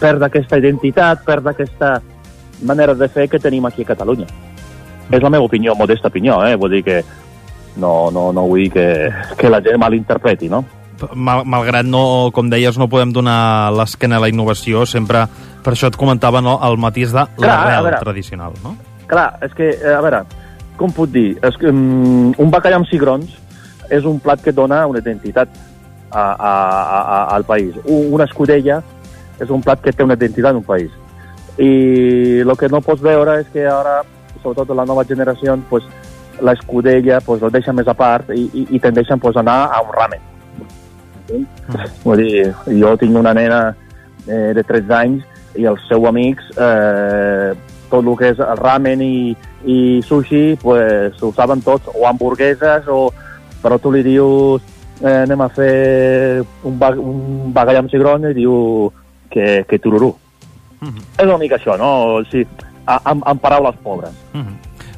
perd 0.00 0.22
aquesta 0.26 0.58
identitat, 0.58 1.24
perd 1.24 1.46
aquesta 1.46 2.00
manera 2.62 2.94
de 2.94 3.08
fer 3.08 3.28
que 3.28 3.38
tenim 3.38 3.66
aquí 3.66 3.82
a 3.82 3.92
Catalunya. 3.94 4.26
És 5.10 5.22
la 5.22 5.30
meva 5.30 5.44
opinió, 5.44 5.74
modesta 5.74 6.08
opinió, 6.08 6.38
eh? 6.46 6.54
vull 6.56 6.76
dir 6.76 6.84
que 6.86 7.00
no, 7.76 8.10
no, 8.14 8.30
no 8.32 8.46
vull 8.46 8.70
que, 8.70 8.86
que 9.38 9.50
la 9.50 9.60
gent 9.64 9.80
malinterpreti, 9.82 10.50
no? 10.50 10.62
Mal, 11.14 11.46
malgrat 11.48 11.86
no, 11.88 12.28
com 12.36 12.50
deies, 12.52 12.76
no 12.78 12.90
podem 12.92 13.12
donar 13.16 13.72
l'esquena 13.72 14.18
a 14.18 14.24
la 14.26 14.28
innovació, 14.28 14.84
sempre, 14.86 15.24
per 15.64 15.72
això 15.72 15.88
et 15.88 15.96
comentava 15.98 16.42
no, 16.44 16.58
el 16.66 16.76
matís 16.80 17.14
de 17.16 17.24
l'arrel 17.40 17.88
tradicional, 18.02 18.54
no? 18.64 18.76
Clar, 19.10 19.32
és 19.42 19.56
que, 19.56 19.72
eh, 19.72 19.94
a 19.96 20.02
veure, 20.04 20.22
com 20.78 20.92
puc 20.94 21.10
dir? 21.10 21.34
És 21.46 21.56
que, 21.58 21.72
um, 21.72 22.30
un 22.38 22.52
bacallà 22.52 22.78
amb 22.78 22.88
cigrons 22.90 23.32
és 23.90 24.06
un 24.06 24.20
plat 24.22 24.42
que 24.44 24.54
dona 24.54 24.84
una 24.86 25.00
identitat 25.02 25.50
a, 26.10 26.20
a, 26.20 26.52
a, 26.52 27.00
a, 27.00 27.18
al 27.34 27.44
país. 27.44 27.74
Un, 27.84 28.12
una 28.14 28.28
escudella 28.28 28.80
és 29.40 29.50
un 29.50 29.64
plat 29.64 29.80
que 29.82 29.92
té 29.92 30.04
una 30.06 30.18
identitat 30.20 30.52
en 30.52 30.60
un 30.60 30.68
país. 30.68 30.92
I 31.60 32.40
el 32.44 32.54
que 32.56 32.70
no 32.72 32.84
pots 32.84 33.02
veure 33.02 33.40
és 33.40 33.48
que 33.52 33.66
ara, 33.66 34.00
sobretot 34.42 34.74
la 34.76 34.86
nova 34.88 35.04
generació, 35.04 35.56
pues, 35.70 35.86
l'escudella 36.40 37.20
pues, 37.20 37.42
el 37.42 37.52
deixa 37.52 37.72
més 37.76 37.88
a 37.88 37.94
part 37.94 38.30
i, 38.34 38.46
i, 38.54 38.66
i 38.76 38.80
tendeixen 38.80 39.20
pues, 39.20 39.36
a 39.36 39.44
anar 39.44 39.60
a 39.68 39.80
un 39.84 39.92
ramen. 39.96 40.28
Vull 42.04 42.22
dir, 42.24 42.46
jo 42.80 42.94
tinc 42.98 43.18
una 43.18 43.34
nena 43.36 43.60
eh, 44.26 44.50
de 44.56 44.64
13 44.66 44.96
anys 44.96 45.58
i 45.58 45.66
els 45.66 45.82
seus 45.88 46.06
amics 46.08 46.48
eh, 46.56 47.52
tot 47.90 48.06
el 48.06 48.16
que 48.18 48.30
és 48.32 48.40
el 48.42 48.58
ramen 48.58 49.02
i, 49.02 49.36
i 49.66 49.78
sushi 50.06 50.56
pues, 50.62 51.18
ho 51.22 51.32
saben 51.36 51.62
tots, 51.66 51.90
o 51.94 52.06
hamburgueses 52.08 52.88
o... 52.88 53.10
però 53.60 53.76
tu 53.76 53.90
li 53.92 54.00
dius 54.00 54.62
eh, 55.02 55.22
anem 55.26 55.42
a 55.44 55.48
fer 55.52 56.40
un, 56.64 56.78
ba 56.80 56.94
un 56.96 57.52
bagall 57.52 57.82
amb 57.82 57.92
cigron 57.92 58.24
i 58.30 58.34
diu 58.36 58.88
que, 59.30 59.66
que 59.68 59.78
tururú. 59.78 60.14
És 60.80 61.26
una 61.26 61.36
mica 61.36 61.58
això, 61.58 61.76
no? 61.76 61.90
O 62.16 62.22
sigui, 62.30 62.46
amb, 63.04 63.22
amb 63.26 63.40
paraules 63.40 63.76
pobres. 63.84 64.12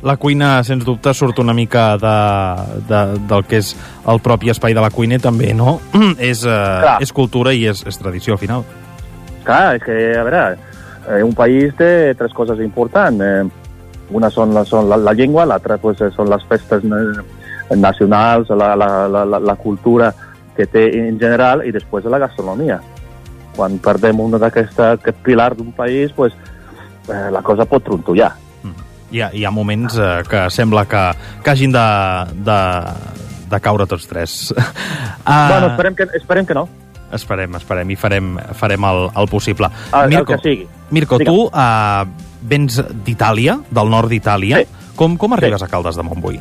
La 0.03 0.17
cuina, 0.19 0.57
sens 0.67 0.85
dubte, 0.85 1.13
surt 1.15 1.39
una 1.39 1.55
mica 1.55 1.97
de, 1.97 2.17
de, 2.89 3.03
del 3.31 3.45
que 3.47 3.61
és 3.63 3.69
el 4.11 4.19
propi 4.19 4.51
espai 4.51 4.75
de 4.75 4.83
la 4.83 4.91
cuina 4.91 5.19
també, 5.23 5.53
no? 5.55 5.77
és, 6.19 6.43
uh, 6.43 6.97
és 6.99 7.13
cultura 7.15 7.53
i 7.55 7.69
és, 7.71 7.85
és 7.87 7.99
tradició, 8.01 8.35
al 8.35 8.41
final. 8.43 8.65
Clar, 9.47 9.77
és 9.77 9.85
que, 9.87 9.99
a 10.19 10.25
veure, 10.27 10.43
eh, 11.07 11.23
un 11.23 11.35
país 11.39 11.75
té 11.79 12.15
tres 12.19 12.35
coses 12.35 12.59
importants. 12.65 13.23
Eh, 13.23 13.45
una 14.13 14.29
són 14.31 14.51
la, 14.53 14.65
són 14.67 14.91
la, 14.91 14.99
la 14.99 15.15
llengua, 15.15 15.47
l'altra 15.47 15.79
pues, 15.79 16.01
eh, 16.03 16.11
són 16.17 16.29
les 16.31 16.43
festes 16.51 16.83
na- 16.85 17.23
nacionals, 17.79 18.51
la, 18.51 18.75
la, 18.77 18.91
la, 19.09 19.25
la, 19.39 19.57
cultura 19.57 20.11
que 20.57 20.67
té 20.67 20.83
en 20.99 21.19
general 21.19 21.63
i 21.65 21.73
després 21.73 22.05
la 22.05 22.19
gastronomia. 22.21 22.81
quan 23.57 23.79
perdem 23.85 24.21
una 24.21 24.39
d'aquesta 24.41 24.93
aquest 24.97 25.19
pilar 25.23 25.51
d'un 25.55 25.73
país, 25.77 26.13
pues, 26.17 26.33
eh, 27.09 27.29
la 27.33 27.43
cosa 27.43 27.67
pot 27.69 27.85
trontollar. 27.85 28.33
Hi 29.13 29.21
ha, 29.21 29.29
hi 29.37 29.43
ha 29.45 29.51
moments 29.53 29.99
eh, 30.01 30.23
que 30.25 30.47
sembla 30.51 30.87
que, 30.89 31.01
que 31.45 31.51
hagin 31.53 31.73
de, 31.75 31.89
de, 32.47 32.61
de 33.53 33.61
caure 33.61 33.87
tots 33.87 34.07
tres. 34.09 34.37
Uh, 34.57 34.63
bueno, 35.53 35.67
esperem 35.75 35.99
que, 35.99 36.07
esperem 36.17 36.49
que 36.49 36.57
no. 36.57 36.65
Esperem, 37.13 37.59
esperem, 37.59 37.93
i 37.93 37.97
farem, 38.01 38.39
farem 38.57 38.87
el, 38.89 39.03
el 39.21 39.29
possible. 39.29 39.69
El, 39.93 40.09
Mirko, 40.15 40.33
el 40.33 40.41
que 40.41 40.49
sigui. 40.49 40.67
Mirko, 40.97 41.21
Digue'm. 41.21 41.29
tu 41.29 41.45
uh, 41.53 42.33
vens 42.49 42.81
d'Itàlia, 43.05 43.59
del 43.69 43.93
nord 43.93 44.09
d'Itàlia. 44.09 44.63
Sí. 44.63 44.93
Com, 44.97 45.19
com 45.21 45.37
arribes 45.37 45.61
sí. 45.61 45.69
a 45.69 45.69
Caldes 45.69 46.01
de 46.01 46.09
Montbui? 46.09 46.41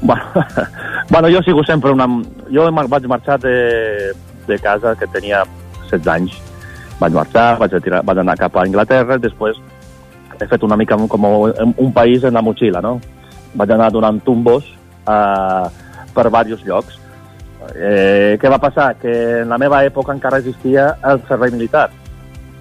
Bueno, 0.00 0.46
bueno, 1.10 1.28
jo 1.28 1.42
sigo 1.44 1.64
sempre 1.68 1.92
una... 1.92 2.08
Jo 2.48 2.70
vaig 2.72 3.04
marxar 3.04 3.36
de, 3.40 4.14
de 4.48 4.58
casa 4.58 4.96
que 4.96 5.08
tenia 5.12 5.44
16 5.90 6.08
anys. 6.08 6.40
Vaig 7.00 7.14
marxar, 7.16 7.58
vaig, 7.58 7.74
a 7.74 7.80
tirar, 7.80 8.02
vaig 8.04 8.18
anar 8.20 8.36
cap 8.36 8.56
a 8.56 8.64
Anglaterra, 8.66 9.16
i 9.16 9.24
després 9.24 9.60
he 10.40 10.48
fet 10.48 10.64
una 10.64 10.76
mica 10.76 10.96
com 11.08 11.24
un, 11.24 11.92
país 11.92 12.24
en 12.24 12.36
la 12.36 12.42
motxilla, 12.44 12.80
no? 12.84 12.98
Vaig 13.54 13.72
anar 13.72 13.90
donant 13.92 14.20
tumbos 14.24 14.68
uh, 15.08 15.68
per 16.14 16.26
diversos 16.28 16.64
llocs. 16.66 16.98
Eh, 17.76 18.38
què 18.40 18.48
va 18.48 18.58
passar? 18.58 18.94
Que 18.98 19.12
en 19.42 19.50
la 19.52 19.58
meva 19.60 19.82
època 19.84 20.14
encara 20.16 20.40
existia 20.40 20.94
el 21.06 21.20
servei 21.28 21.52
militar, 21.52 21.90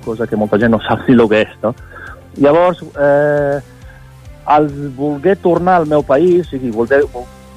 cosa 0.04 0.28
que 0.28 0.38
molta 0.38 0.60
gent 0.60 0.76
no 0.76 0.82
sap 0.84 1.08
ni 1.08 1.16
el 1.16 1.24
que 1.32 1.44
és, 1.46 1.56
no? 1.64 1.72
Llavors, 2.40 2.84
eh, 3.00 3.60
al 4.46 4.68
voler 4.98 5.38
tornar 5.38 5.80
al 5.80 5.88
meu 5.88 6.04
país, 6.04 6.48
sigui, 6.52 6.72
voler, 6.72 7.02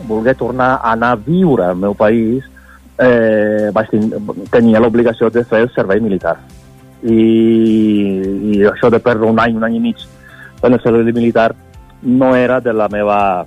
voler 0.07 0.35
tornar 0.39 0.77
a 0.77 0.95
anar 0.95 1.13
a 1.17 1.21
viure 1.27 1.67
al 1.67 1.77
meu 1.77 1.95
país, 1.99 2.47
eh, 2.99 3.71
vaig 3.75 3.91
ten 3.91 4.11
tenia 4.51 4.81
l'obligació 4.81 5.31
de 5.31 5.45
fer 5.45 5.65
el 5.67 5.71
servei 5.75 6.01
militar. 6.01 6.39
I, 7.03 7.21
I 8.55 8.65
això 8.71 8.91
de 8.91 9.01
perdre 9.03 9.27
un 9.27 9.41
any, 9.43 9.57
un 9.59 9.65
any 9.67 9.77
i 9.79 9.83
mig 9.83 10.05
en 10.63 10.77
el 10.77 10.83
servei 10.83 11.13
militar 11.13 11.53
no 12.03 12.35
era 12.37 12.61
de 12.61 12.73
la 12.73 12.89
meva, 12.89 13.45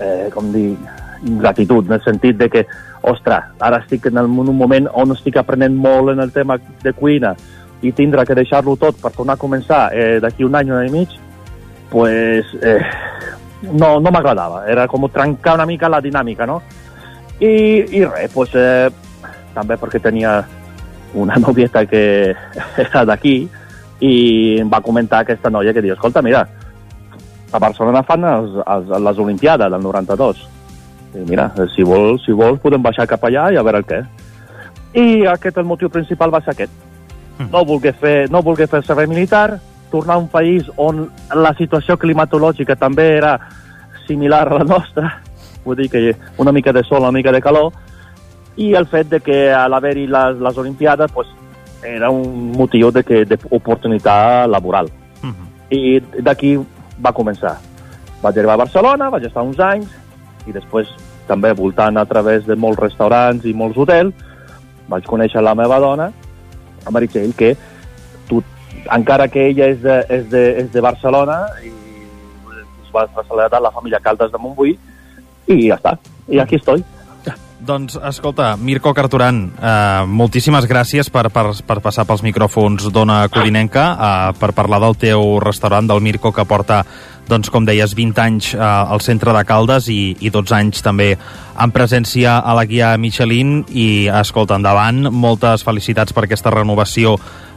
eh, 0.00 0.28
com 0.34 0.52
dir, 0.52 0.76
gratitud, 1.22 1.86
en 1.86 1.92
el 1.96 2.04
sentit 2.04 2.36
de 2.36 2.48
que, 2.50 2.66
ostres, 3.06 3.44
ara 3.60 3.80
estic 3.84 4.08
en, 4.10 4.18
un 4.18 4.56
moment 4.56 4.88
on 4.94 5.14
estic 5.14 5.36
aprenent 5.40 5.76
molt 5.76 6.12
en 6.12 6.20
el 6.20 6.32
tema 6.32 6.58
de 6.82 6.92
cuina 6.92 7.34
i 7.82 7.92
tindre 7.92 8.24
que 8.26 8.34
deixar-lo 8.34 8.76
tot 8.80 8.98
per 9.00 9.12
tornar 9.14 9.36
a 9.36 9.40
començar 9.40 9.82
eh, 9.94 10.18
d'aquí 10.20 10.44
un 10.44 10.56
any, 10.56 10.72
un 10.72 10.80
any 10.80 10.88
i 10.88 10.92
mig, 10.92 11.16
pues, 11.90 12.52
eh, 12.62 12.80
no, 13.72 13.98
no 14.00 14.10
m'agradava. 14.10 14.64
Era 14.68 14.86
com 14.88 15.06
trencar 15.12 15.54
una 15.54 15.66
mica 15.66 15.88
la 15.92 16.00
dinàmica, 16.00 16.46
no? 16.48 16.60
I, 17.38 17.84
i 18.00 18.04
res, 18.04 18.32
pues, 18.32 18.54
eh, 18.56 18.88
també 19.54 19.76
perquè 19.80 20.00
tenia 20.02 20.40
una 21.16 21.36
novieta 21.44 21.84
que 21.86 22.34
era 22.76 23.04
d'aquí 23.08 23.38
i 24.04 24.14
em 24.60 24.70
va 24.70 24.82
comentar 24.84 25.22
aquesta 25.24 25.50
noia 25.50 25.72
que 25.72 25.82
diu, 25.82 25.94
escolta, 25.94 26.22
mira, 26.22 26.44
a 27.52 27.58
Barcelona 27.58 28.02
fan 28.04 28.24
els, 28.28 28.58
els, 28.66 28.92
les 29.08 29.18
Olimpiades 29.18 29.70
del 29.72 29.82
92. 29.82 30.42
I 31.16 31.24
mira, 31.28 31.48
si 31.74 31.84
vols, 31.86 32.24
si 32.26 32.34
vols 32.36 32.60
podem 32.60 32.82
baixar 32.84 33.06
cap 33.08 33.24
allà 33.24 33.48
i 33.52 33.56
a 33.56 33.64
veure 33.64 33.80
el 33.80 33.88
què. 33.88 34.02
I 34.96 35.06
aquest 35.32 35.56
el 35.56 35.68
motiu 35.68 35.88
principal 35.92 36.32
va 36.32 36.42
ser 36.44 36.52
aquest. 36.52 36.84
No 37.52 37.64
voler 37.68 37.92
fer, 38.00 38.30
no 38.32 38.42
voler 38.44 38.68
fer 38.68 38.82
servei 38.84 39.08
militar, 39.08 39.58
tornar 39.90 40.16
a 40.16 40.22
un 40.22 40.28
país 40.28 40.68
on 40.76 41.06
la 41.36 41.52
situació 41.56 41.96
climatològica 42.00 42.76
també 42.80 43.10
era 43.16 43.36
similar 44.06 44.46
a 44.48 44.60
la 44.60 44.64
nostra, 44.64 45.10
vull 45.64 45.76
dir 45.76 45.88
que 45.90 46.14
una 46.38 46.52
mica 46.52 46.72
de 46.72 46.82
sol, 46.84 47.02
una 47.02 47.12
mica 47.12 47.32
de 47.32 47.42
calor, 47.42 47.72
i 48.56 48.72
el 48.74 48.86
fet 48.88 49.10
de 49.12 49.20
que 49.20 49.52
a 49.52 49.66
l'haver-hi 49.68 50.06
les, 50.08 50.40
les 50.40 50.58
Olimpiades 50.58 51.12
pues, 51.12 51.28
era 51.84 52.10
un 52.10 52.52
motiu 52.56 52.90
de 52.90 53.02
que 53.04 53.24
d'oportunitat 53.24 54.48
laboral. 54.48 54.90
Uh 55.22 55.28
-huh. 55.28 55.46
I 55.70 56.00
d'aquí 56.22 56.56
va 57.04 57.12
començar. 57.12 57.56
Vaig 58.22 58.38
arribar 58.38 58.54
a 58.54 58.64
Barcelona, 58.64 59.10
vaig 59.10 59.24
estar 59.24 59.42
uns 59.42 59.60
anys, 59.60 59.88
i 60.46 60.52
després 60.52 60.88
també 61.26 61.52
voltant 61.52 61.96
a 61.96 62.04
través 62.04 62.46
de 62.46 62.56
molts 62.56 62.80
restaurants 62.80 63.44
i 63.44 63.52
molts 63.52 63.76
hotels, 63.76 64.14
vaig 64.88 65.04
conèixer 65.04 65.42
la 65.42 65.54
meva 65.54 65.78
dona, 65.78 66.10
la 66.84 66.90
Meritxell, 66.90 67.34
que 67.34 67.56
tu, 68.28 68.42
encara 68.90 69.28
que 69.28 69.48
ella 69.50 69.66
és 69.66 69.80
de, 69.82 70.04
és 70.08 70.28
de, 70.30 70.44
és 70.62 70.72
de 70.72 70.80
Barcelona, 70.80 71.46
i 71.64 71.72
es 72.84 72.92
va 72.94 73.06
traslladar 73.06 73.58
a 73.58 73.66
la 73.68 73.70
família 73.70 74.00
Caldes 74.00 74.32
de 74.32 74.38
Montbui, 74.38 74.78
i 75.46 75.68
ja 75.68 75.74
està. 75.74 75.98
I 76.28 76.38
aquí 76.38 76.56
estoy. 76.56 76.84
Doncs, 77.56 77.96
escolta, 78.04 78.54
Mirko 78.60 78.92
Carturan, 78.92 79.38
eh, 79.56 80.04
moltíssimes 80.06 80.66
gràcies 80.68 81.08
per, 81.08 81.30
per, 81.32 81.54
per 81.64 81.78
passar 81.80 82.04
pels 82.04 82.20
micròfons 82.20 82.90
d'Ona 82.92 83.22
Codinenca, 83.32 83.84
eh, 83.96 84.34
per 84.36 84.52
parlar 84.52 84.80
del 84.84 84.96
teu 85.00 85.38
restaurant, 85.40 85.88
del 85.88 86.02
Mirko, 86.04 86.34
que 86.36 86.44
porta, 86.44 86.82
doncs, 87.26 87.48
com 87.48 87.64
deies, 87.64 87.94
20 87.96 88.20
anys 88.20 88.50
eh, 88.54 88.60
al 88.60 89.00
centre 89.00 89.32
de 89.32 89.44
Caldes 89.48 89.88
i, 89.88 90.16
i 90.20 90.30
12 90.30 90.54
anys 90.58 90.84
també 90.84 91.14
en 91.16 91.72
presència 91.72 92.36
a 92.44 92.52
la 92.54 92.66
guia 92.68 92.92
Michelin. 93.00 93.62
I, 93.72 93.88
escolta, 94.20 94.60
endavant, 94.60 95.08
moltes 95.08 95.64
felicitats 95.64 96.12
per 96.12 96.26
aquesta 96.28 96.52
renovació 96.52 97.16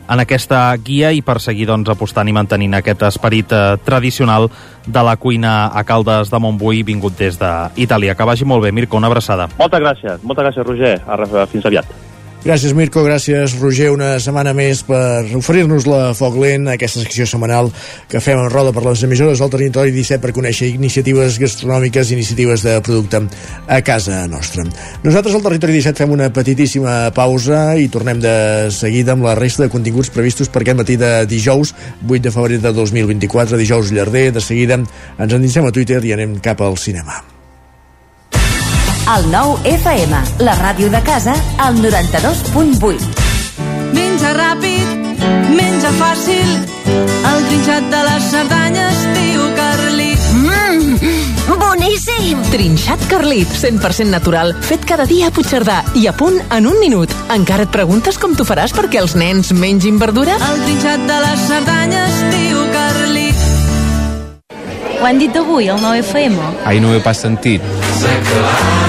en 0.09 0.23
aquesta 0.23 0.61
guia 0.77 1.13
i 1.13 1.21
per 1.25 1.37
seguir 1.43 1.69
doncs, 1.69 1.89
apostant 1.93 2.27
i 2.29 2.35
mantenint 2.35 2.79
aquest 2.79 3.05
esperit 3.09 3.53
eh, 3.53 3.77
tradicional 3.85 4.49
de 4.87 5.05
la 5.05 5.15
cuina 5.21 5.69
a 5.69 5.85
Caldes 5.85 6.33
de 6.33 6.41
Montbui 6.41 6.83
vingut 6.83 7.17
des 7.19 7.37
d'Itàlia. 7.39 8.17
Que 8.17 8.27
vagi 8.27 8.45
molt 8.49 8.65
bé, 8.65 8.73
Mirko, 8.73 8.97
una 8.97 9.11
abraçada. 9.11 9.49
Moltes 9.59 9.85
gràcies, 9.85 10.23
moltes 10.23 10.49
gràcies, 10.49 10.65
Roger. 10.65 10.95
Fins 11.51 11.65
aviat. 11.69 12.08
Gràcies, 12.39 12.71
Mirko, 12.71 13.01
gràcies, 13.03 13.51
Roger, 13.59 13.89
una 13.91 14.13
setmana 14.23 14.53
més 14.55 14.79
per 14.87 15.27
oferir-nos 15.35 15.83
la 15.89 16.13
Foc 16.15 16.37
Lent, 16.39 16.69
aquesta 16.71 17.01
secció 17.01 17.25
setmanal 17.27 17.67
que 18.07 18.21
fem 18.23 18.39
en 18.39 18.47
roda 18.47 18.71
per 18.71 18.85
les 18.85 19.01
emissores 19.03 19.41
del 19.43 19.49
Territori 19.51 19.91
17 19.91 20.23
per 20.23 20.31
conèixer 20.37 20.69
iniciatives 20.71 21.35
gastronòmiques, 21.41 22.13
iniciatives 22.15 22.63
de 22.63 22.77
producte 22.85 23.19
a 23.67 23.81
casa 23.83 24.21
nostra. 24.31 24.63
Nosaltres 25.03 25.35
al 25.35 25.43
Territori 25.49 25.75
17 25.81 25.99
fem 25.99 26.13
una 26.15 26.29
petitíssima 26.31 26.93
pausa 27.15 27.73
i 27.75 27.89
tornem 27.91 28.21
de 28.23 28.35
seguida 28.71 29.17
amb 29.17 29.27
la 29.27 29.33
resta 29.35 29.65
de 29.65 29.73
continguts 29.73 30.13
previstos 30.15 30.47
per 30.47 30.63
aquest 30.63 30.79
matí 30.79 30.95
de 31.01 31.11
dijous, 31.27 31.73
8 32.07 32.21
de 32.29 32.31
febrer 32.31 32.61
de 32.63 32.71
2024, 32.71 33.59
dijous 33.59 33.91
llarder. 33.91 34.29
De 34.31 34.39
seguida 34.39 34.79
ens 34.79 35.35
endinsem 35.35 35.67
a 35.67 35.75
Twitter 35.75 35.99
i 36.07 36.15
anem 36.15 36.39
cap 36.39 36.63
al 36.63 36.79
cinema. 36.79 37.19
El 39.09 39.23
nou 39.31 39.55
FM, 39.65 40.17
la 40.45 40.53
ràdio 40.59 40.85
de 40.93 40.99
casa, 41.01 41.33
al 41.57 41.79
92.8. 41.81 43.07
Menja 43.95 44.35
ràpid, 44.37 45.15
menja 45.49 45.89
fàcil, 45.97 46.51
el 47.25 47.47
trinxat 47.47 47.87
de 47.89 48.01
les 48.05 48.27
Cerdanyes, 48.29 48.99
tio 49.15 49.47
Carlit. 49.57 50.27
Mmm, 50.37 51.57
boníssim! 51.57 52.43
Trinxat 52.53 53.07
Carlit, 53.09 53.49
100% 53.49 54.13
natural, 54.13 54.53
fet 54.61 54.85
cada 54.85 55.09
dia 55.09 55.31
a 55.31 55.33
Puigcerdà 55.33 55.79
i 55.97 56.05
a 56.05 56.13
punt 56.13 56.37
en 56.53 56.69
un 56.69 56.77
minut. 56.77 57.09
Encara 57.33 57.65
et 57.65 57.73
preguntes 57.73 58.21
com 58.21 58.37
t'ho 58.37 58.45
faràs 58.45 58.77
perquè 58.77 59.01
els 59.01 59.17
nens 59.17 59.49
mengin 59.57 59.97
verdura? 59.97 60.37
El 60.51 60.61
trinxat 60.67 61.09
de 61.09 61.17
les 61.25 61.47
Cerdanyes, 61.49 62.21
tio 62.35 62.61
Carlit. 62.77 63.49
Ho 64.99 65.09
han 65.09 65.17
dit 65.17 65.33
avui, 65.33 65.65
el 65.71 65.81
9FM? 65.81 66.37
Ai, 66.69 66.77
no 66.83 66.91
ho 66.91 66.99
he 66.99 67.01
pas 67.01 67.25
sentit. 67.25 67.65
Tot 68.03 68.88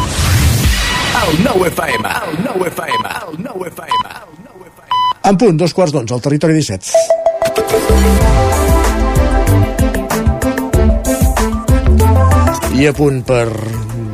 El 1.11 1.43
9 1.43 1.67
FM, 1.67 2.07
el 2.07 2.43
9 2.43 2.67
FM, 2.69 3.09
el 3.31 3.43
9 3.43 3.67
FM. 3.67 4.05
En 5.23 5.37
punt, 5.37 5.57
dos 5.59 5.73
quarts 5.73 5.93
d'onze, 5.93 6.13
al 6.15 6.21
Territori 6.21 6.53
17. 6.53 6.87
I 12.79 12.87
a 12.89 12.93
punt 12.97 13.21
per 13.27 13.45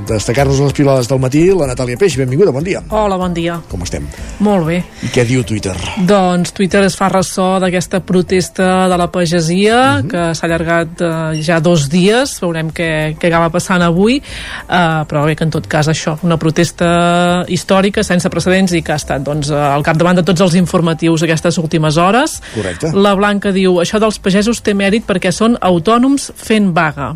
destacar-nos 0.08 0.60
les 0.64 0.74
pilades 0.76 1.10
del 1.10 1.20
matí, 1.22 1.44
la 1.52 1.68
Natàlia 1.70 2.00
Peix, 2.00 2.16
benvinguda, 2.20 2.54
bon 2.56 2.66
dia. 2.66 2.82
Hola, 2.90 3.18
bon 3.20 3.34
dia. 3.36 3.58
Com 3.70 3.84
estem? 3.86 4.08
Molt 4.44 4.68
bé. 4.68 4.80
I 5.04 5.12
què 5.14 5.26
diu 5.28 5.44
Twitter? 5.48 5.76
Doncs 6.08 6.54
Twitter 6.58 6.84
es 6.88 6.98
fa 6.98 7.10
ressò 7.12 7.58
d'aquesta 7.64 8.02
protesta 8.08 8.88
de 8.92 8.98
la 9.00 9.10
pagesia 9.12 10.02
que 10.08 10.30
s'ha 10.38 10.48
allargat 10.48 11.04
eh, 11.04 11.12
ja 11.44 11.60
dos 11.64 11.88
dies, 11.92 12.38
veurem 12.44 12.72
què, 12.76 12.90
què 13.20 13.32
acaba 13.32 13.52
passant 13.54 13.84
avui, 13.86 14.20
eh, 14.22 14.82
però 15.10 15.26
bé 15.28 15.38
que 15.38 15.48
en 15.48 15.54
tot 15.54 15.68
cas 15.70 15.92
això, 15.92 16.18
una 16.28 16.40
protesta 16.42 17.44
històrica 17.48 18.06
sense 18.08 18.32
precedents 18.34 18.74
i 18.78 18.84
que 18.86 18.96
ha 18.96 19.02
estat 19.02 19.26
doncs, 19.26 19.52
al 19.52 19.86
capdavant 19.86 20.22
de 20.22 20.26
tots 20.28 20.46
els 20.46 20.58
informatius 20.60 21.26
aquestes 21.28 21.60
últimes 21.62 21.98
hores. 22.02 22.40
Correcte. 22.54 22.94
La 22.96 23.16
Blanca 23.18 23.54
diu, 23.56 23.82
això 23.84 24.02
dels 24.02 24.20
pagesos 24.24 24.64
té 24.64 24.76
mèrit 24.78 25.08
perquè 25.08 25.34
són 25.36 25.60
autònoms 25.62 26.32
fent 26.38 26.72
vaga. 26.76 27.16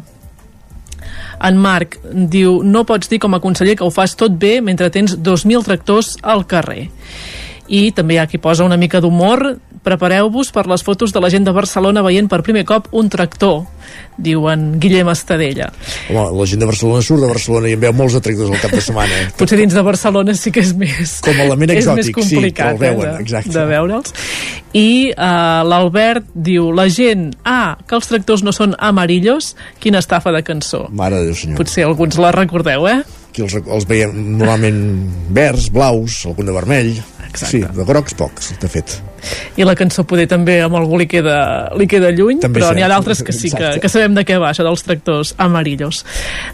En 1.41 1.57
Marc 1.57 1.97
diu, 2.13 2.59
no 2.63 2.83
pots 2.85 3.09
dir 3.09 3.19
com 3.23 3.33
a 3.33 3.41
conseller 3.41 3.77
que 3.77 3.85
ho 3.85 3.93
fas 3.93 4.13
tot 4.17 4.35
bé 4.37 4.59
mentre 4.61 4.91
tens 4.93 5.15
2.000 5.17 5.65
tractors 5.65 6.15
al 6.21 6.45
carrer. 6.45 6.89
I 7.71 7.91
també 7.95 8.17
hi 8.17 8.19
ha 8.19 8.27
qui 8.27 8.39
posa 8.41 8.65
una 8.67 8.75
mica 8.75 8.99
d'humor, 8.99 9.45
prepareu-vos 9.85 10.51
per 10.51 10.65
les 10.67 10.83
fotos 10.83 11.13
de 11.15 11.21
la 11.23 11.29
gent 11.31 11.45
de 11.47 11.53
Barcelona 11.55 12.03
veient 12.03 12.27
per 12.29 12.41
primer 12.43 12.65
cop 12.67 12.89
un 12.97 13.07
tractor, 13.09 13.63
diu 14.21 14.45
en 14.51 14.73
Guillem 14.81 15.09
Estadella. 15.13 15.69
Home, 16.11 16.25
la 16.37 16.47
gent 16.51 16.61
de 16.61 16.67
Barcelona 16.69 17.05
surt 17.05 17.23
de 17.23 17.29
Barcelona 17.31 17.71
i 17.71 17.77
en 17.77 17.83
veu 17.85 17.95
molts 17.95 18.17
atractors 18.19 18.51
al 18.51 18.61
cap 18.61 18.75
de 18.75 18.81
setmana. 18.83 19.21
Potser 19.39 19.61
dins 19.61 19.77
de 19.77 19.85
Barcelona 19.87 20.35
sí 20.37 20.51
que 20.53 20.63
és 20.65 20.73
més... 20.77 21.15
Com 21.23 21.39
a 21.39 21.47
element 21.47 21.71
és 21.75 21.81
exòtic, 21.81 22.11
més 22.11 22.17
complicat, 22.19 22.51
sí, 22.51 22.57
que 22.59 22.67
el 22.67 22.81
veuen, 22.83 23.07
eh, 23.07 23.15
de, 23.15 23.23
exacte. 23.25 23.55
de 23.55 23.65
veure'ls. 23.71 24.13
I 24.77 24.91
uh, 25.15 25.63
l'Albert 25.67 26.29
diu, 26.35 26.69
la 26.75 26.89
gent, 26.91 27.29
ah, 27.47 27.79
que 27.87 27.97
els 27.97 28.11
tractors 28.11 28.43
no 28.43 28.53
són 28.55 28.75
amarillos, 28.79 29.55
quina 29.79 30.03
estafa 30.03 30.35
de 30.35 30.43
cançó. 30.47 30.85
Mare 30.91 31.23
de 31.23 31.31
Déu, 31.31 31.39
senyor. 31.39 31.63
Potser 31.63 31.87
alguns 31.87 32.19
la 32.19 32.35
recordeu, 32.35 32.87
eh? 32.91 33.01
Aquí 33.31 33.45
els, 33.45 33.55
els 33.63 33.87
veiem 33.87 34.11
normalment 34.35 34.81
verds, 35.31 35.69
blaus, 35.71 36.25
algun 36.27 36.51
de 36.51 36.55
vermell. 36.57 36.91
Exacte. 37.29 37.47
Sí, 37.47 37.63
de 37.63 37.87
grocs 37.87 38.17
pocs, 38.19 38.51
de 38.59 38.67
fet. 38.67 38.99
I 39.59 39.65
la 39.67 39.75
cançó 39.77 40.03
poder 40.07 40.25
també 40.29 40.57
amb 40.63 40.75
algú 40.79 40.97
li 40.99 41.07
queda, 41.09 41.69
li 41.77 41.85
queda 41.89 42.09
lluny, 42.15 42.39
També 42.43 42.59
però 42.59 42.71
n'hi 42.75 42.83
ha 42.83 42.89
d'altres 42.91 43.21
que 43.23 43.33
sí, 43.35 43.49
que, 43.51 43.59
Exacte. 43.59 43.81
que 43.83 43.91
sabem 43.91 44.15
de 44.17 44.23
què 44.25 44.37
va, 44.41 44.49
això 44.51 44.65
dels 44.65 44.83
tractors 44.85 45.33
amarillos. 45.41 46.01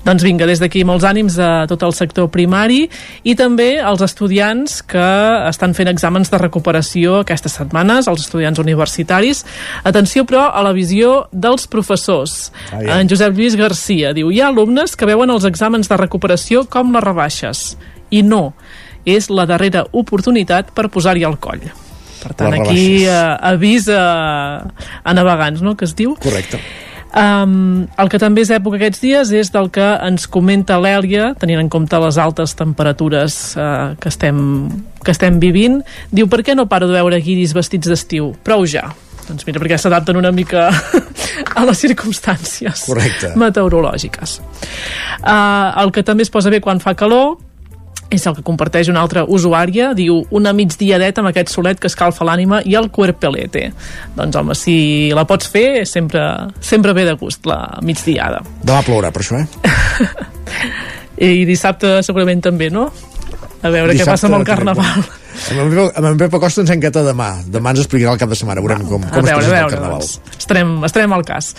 Doncs 0.06 0.26
vinga, 0.26 0.48
des 0.50 0.62
d'aquí 0.62 0.84
molts 0.88 1.06
ànims 1.08 1.38
a 1.42 1.66
tot 1.70 1.86
el 1.88 1.96
sector 1.96 2.30
primari 2.34 2.84
i 3.24 3.36
també 3.40 3.70
als 3.80 4.04
estudiants 4.06 4.82
que 4.84 5.08
estan 5.48 5.76
fent 5.78 5.92
exàmens 5.94 6.32
de 6.34 6.42
recuperació 6.42 7.22
aquestes 7.24 7.58
setmanes, 7.60 8.10
els 8.12 8.26
estudiants 8.28 8.60
universitaris. 8.60 9.46
Atenció, 9.88 10.26
però, 10.28 10.48
a 10.52 10.64
la 10.66 10.76
visió 10.76 11.28
dels 11.32 11.68
professors. 11.72 12.52
Ah, 12.72 12.82
ja. 12.84 13.00
En 13.00 13.10
Josep 13.10 13.34
Lluís 13.38 13.56
Garcia 13.60 14.14
diu, 14.18 14.32
hi 14.32 14.42
ha 14.44 14.52
alumnes 14.52 14.98
que 14.98 15.08
veuen 15.08 15.32
els 15.34 15.48
exàmens 15.48 15.90
de 15.90 15.98
recuperació 15.98 16.67
com 16.72 16.94
les 16.96 17.04
rebaixes. 17.04 17.68
I 18.12 18.24
no, 18.24 18.54
és 19.08 19.30
la 19.32 19.48
darrera 19.48 19.86
oportunitat 19.96 20.74
per 20.76 20.90
posar-hi 20.92 21.26
el 21.28 21.38
coll. 21.44 21.64
Per 22.18 22.34
tant, 22.34 22.52
Les 22.52 22.64
aquí 22.64 23.06
eh, 23.06 23.14
avís 23.52 23.88
a, 23.94 24.04
a 25.04 25.16
navegants, 25.16 25.64
no?, 25.64 25.78
que 25.80 25.88
es 25.88 25.96
diu. 25.96 26.16
Correcte. 26.24 26.60
Um, 27.18 27.88
el 27.98 28.12
que 28.12 28.20
també 28.20 28.44
és 28.44 28.52
època 28.52 28.76
aquests 28.78 29.00
dies 29.02 29.32
és 29.34 29.50
del 29.54 29.70
que 29.74 29.86
ens 30.06 30.28
comenta 30.30 30.76
l'Èlia, 30.82 31.32
tenint 31.40 31.64
en 31.64 31.70
compte 31.72 31.98
les 32.04 32.20
altes 32.20 32.54
temperatures 32.60 33.38
uh, 33.56 33.96
que, 34.02 34.12
estem, 34.12 34.40
que 35.06 35.16
estem 35.16 35.40
vivint. 35.42 35.80
Diu, 36.12 36.28
per 36.30 36.44
què 36.44 36.58
no 36.58 36.68
paro 36.70 36.90
de 36.90 36.98
veure 37.00 37.22
guiris 37.24 37.56
vestits 37.58 37.90
d'estiu? 37.90 38.34
Prou 38.44 38.68
ja. 38.68 38.90
Doncs 39.28 39.48
mira, 39.48 39.60
perquè 39.60 39.80
s'adapten 39.82 40.18
una 40.20 40.32
mica 40.32 40.70
a 41.60 41.66
les 41.68 41.82
circumstàncies 41.84 42.86
Correcte. 42.88 43.34
meteorològiques. 43.40 44.40
Uh, 45.20 45.76
el 45.84 45.92
que 45.96 46.06
també 46.08 46.24
es 46.28 46.32
posa 46.34 46.54
bé 46.54 46.62
quan 46.64 46.80
fa 46.84 46.96
calor 46.98 47.36
és 48.14 48.24
el 48.24 48.38
que 48.38 48.44
comparteix 48.46 48.88
una 48.88 49.02
altra 49.04 49.26
usuària, 49.28 49.90
diu 49.98 50.22
una 50.32 50.54
migdiadeta 50.56 51.20
amb 51.20 51.32
aquest 51.34 51.52
solet 51.52 51.80
que 51.82 51.90
escalfa 51.92 52.24
l'ànima 52.28 52.62
i 52.64 52.78
el 52.80 52.88
cuerpelete. 52.94 53.66
Doncs 54.16 54.40
home, 54.40 54.56
si 54.56 54.78
la 55.16 55.26
pots 55.28 55.50
fer, 55.52 55.84
sempre, 55.90 56.24
sempre 56.64 56.96
ve 56.96 57.04
de 57.10 57.18
gust 57.20 57.48
la 57.50 57.60
migdiada. 57.84 58.40
Demà 58.64 58.80
plourà, 58.88 59.12
per 59.12 59.26
això, 59.26 59.42
eh? 59.44 60.08
I 61.28 61.44
dissabte 61.50 61.98
segurament 62.06 62.46
també, 62.46 62.70
no? 62.72 62.88
A 63.66 63.72
veure 63.74 63.96
què 63.98 64.06
passa 64.06 64.28
amb 64.30 64.38
el 64.38 64.46
carnaval. 64.46 65.08
Amb 65.38 65.62
en 65.62 65.70
Pep, 65.72 65.98
amb 66.00 66.08
en 66.10 66.18
Pep 66.20 66.36
Acosta 66.38 66.64
ens 66.64 66.72
encanta 66.74 67.04
demà. 67.06 67.28
Demà 67.54 67.74
ens 67.74 67.84
explicarà 67.84 68.16
el 68.16 68.22
cap 68.22 68.32
de 68.32 68.38
setmana. 68.38 68.62
Veurem 68.64 68.84
com, 68.90 69.06
com 69.06 69.22
es 69.22 69.28
veure, 69.28 69.34
a 69.34 69.38
presenta 69.38 69.64
el 69.64 69.74
carnaval. 69.76 70.04
doncs, 70.04 70.38
estarem, 70.42 70.74
estarem 70.88 71.16
al 71.18 71.26
cas. 71.28 71.50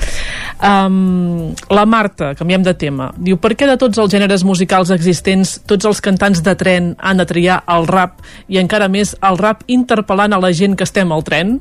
Um, 0.58 1.54
la 1.70 1.86
Marta, 1.86 2.32
canviem 2.38 2.66
de 2.66 2.74
tema, 2.78 3.10
diu 3.16 3.38
per 3.40 3.54
què 3.58 3.70
de 3.70 3.78
tots 3.80 3.98
els 4.02 4.12
gèneres 4.12 4.44
musicals 4.46 4.92
existents 4.94 5.58
tots 5.68 5.88
els 5.88 6.02
cantants 6.04 6.42
de 6.44 6.54
tren 6.58 6.92
han 6.98 7.22
de 7.22 7.26
triar 7.30 7.62
el 7.70 7.86
rap 7.90 8.22
i 8.48 8.60
encara 8.62 8.90
més 8.90 9.14
el 9.22 9.38
rap 9.40 9.62
interpel·lant 9.66 10.34
a 10.34 10.42
la 10.42 10.52
gent 10.52 10.78
que 10.78 10.86
estem 10.88 11.14
al 11.14 11.26
tren? 11.26 11.58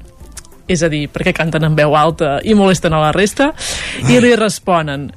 És 0.67 0.81
a 0.83 0.89
dir, 0.91 1.05
per 1.07 1.23
què 1.23 1.31
canten 1.35 1.63
en 1.63 1.75
veu 1.77 1.95
alta 1.95 2.37
i 2.43 2.55
molesten 2.57 2.93
a 2.93 2.99
la 3.05 3.13
resta? 3.15 3.53
I 4.09 4.19
li 4.19 4.33
responen 4.35 5.11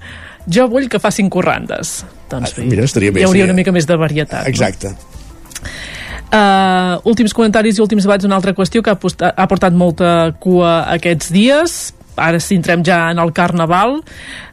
jo 0.53 0.67
vull 0.69 0.89
que 0.89 0.99
facin 0.99 1.29
corrandes. 1.31 2.05
Doncs, 2.31 2.55
Ah, 2.59 2.63
mira, 2.67 2.85
estaria 2.85 3.11
bé, 3.13 3.21
Hi 3.21 3.25
hauria 3.25 3.45
sí, 3.45 3.51
una 3.51 3.53
eh? 3.57 3.61
mica 3.63 3.73
més 3.73 3.87
de 3.87 3.97
varietat. 3.97 4.43
no? 4.45 4.49
Exacte. 4.49 4.95
Uh, 6.31 7.01
últims 7.11 7.33
comentaris 7.35 7.79
i 7.79 7.83
últims 7.83 8.05
debats, 8.07 8.25
una 8.25 8.37
altra 8.39 8.53
qüestió 8.55 8.85
que 8.87 8.93
ha, 8.93 8.99
posta, 9.03 9.33
ha 9.35 9.47
portat 9.51 9.75
molta 9.75 10.31
cua 10.39 10.85
aquests 10.95 11.33
dies. 11.35 11.79
Ara 12.21 12.39
si 12.43 12.55
entrem 12.59 12.85
ja 12.87 13.09
en 13.11 13.19
el 13.19 13.33
Carnaval. 13.35 13.99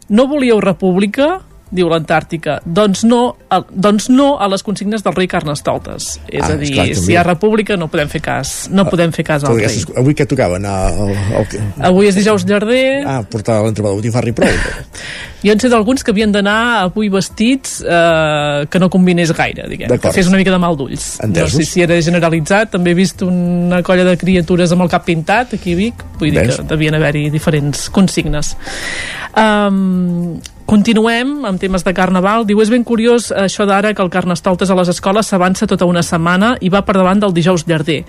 No 0.10 0.26
volíeu 0.28 0.60
república? 0.64 1.42
Diu 1.72 1.90
l'Antàrtica. 1.92 2.60
Doncs 2.66 3.04
no, 3.08 3.36
a, 3.52 3.62
doncs 3.72 4.10
no 4.14 4.36
a 4.40 4.48
les 4.52 4.64
consignes 4.64 5.04
del 5.04 5.16
rei 5.18 5.28
Carnestoltes. 5.28 6.18
És 6.30 6.44
Ah, 6.44 6.54
a 6.54 6.58
dir, 6.58 6.72
esclar, 6.72 6.88
si 6.96 7.12
hi 7.12 7.18
ha 7.20 7.24
república 7.28 7.78
no 7.78 7.90
podem 7.92 8.10
fer 8.12 8.22
cas, 8.24 8.70
no 8.72 8.86
podem 8.88 9.12
fer 9.16 9.26
cas 9.28 9.44
al 9.44 9.58
rei. 9.60 9.84
Avui 10.00 10.16
què 10.18 10.28
tocava? 10.30 10.56
Anar 10.62 10.76
al, 10.94 11.14
al, 11.42 11.48
Avui 11.92 12.08
és 12.08 12.16
dijous 12.16 12.46
llarder, 12.48 13.04
Ah, 13.06 13.22
portar 13.28 13.60
botifarra 13.64 14.30
i 14.32 14.36
prou. 14.36 14.50
jo 15.44 15.54
en 15.54 15.60
sé 15.62 15.70
d'alguns 15.70 16.04
que 16.04 16.12
havien 16.12 16.32
d'anar 16.34 16.58
avui 16.88 17.10
vestits 17.14 17.82
eh, 17.86 18.66
que 18.72 18.80
no 18.82 18.90
combinés 18.90 19.32
gaire, 19.38 19.68
diguem, 19.70 19.92
que 20.00 20.12
fes 20.16 20.28
una 20.32 20.40
mica 20.40 20.52
de 20.52 20.60
mal 20.62 20.78
d'ulls. 20.80 21.20
No 21.28 21.48
sé 21.52 21.66
si 21.68 21.84
era 21.86 22.00
generalitzat, 22.02 22.72
també 22.74 22.92
he 22.96 22.98
vist 22.98 23.22
una 23.26 23.84
colla 23.86 24.08
de 24.08 24.18
criatures 24.18 24.74
amb 24.76 24.88
el 24.88 24.92
cap 24.92 25.06
pintat 25.08 25.54
aquí 25.60 25.76
a 25.76 25.80
Vic, 25.80 26.04
vull 26.20 26.32
dir 26.32 26.42
Ves. 26.48 26.58
que 26.58 26.68
devien 26.74 26.96
haver-hi 26.98 27.30
diferents 27.34 27.90
consignes. 27.94 28.56
Um, 29.38 30.40
Continuem 30.68 31.46
amb 31.48 31.62
temes 31.62 31.86
de 31.88 31.94
carnaval. 31.96 32.44
Diu, 32.44 32.60
és 32.60 32.68
ben 32.68 32.84
curiós 32.84 33.30
això 33.32 33.64
d'ara 33.70 33.94
que 33.96 34.04
el 34.04 34.10
carnestoltes 34.12 34.68
a 34.68 34.76
les 34.76 34.90
escoles 34.92 35.30
s'avança 35.32 35.64
tota 35.70 35.88
una 35.88 36.02
setmana 36.04 36.58
i 36.60 36.68
va 36.68 36.82
per 36.84 36.98
davant 36.98 37.22
del 37.24 37.32
dijous 37.32 37.64
llarder, 37.70 38.02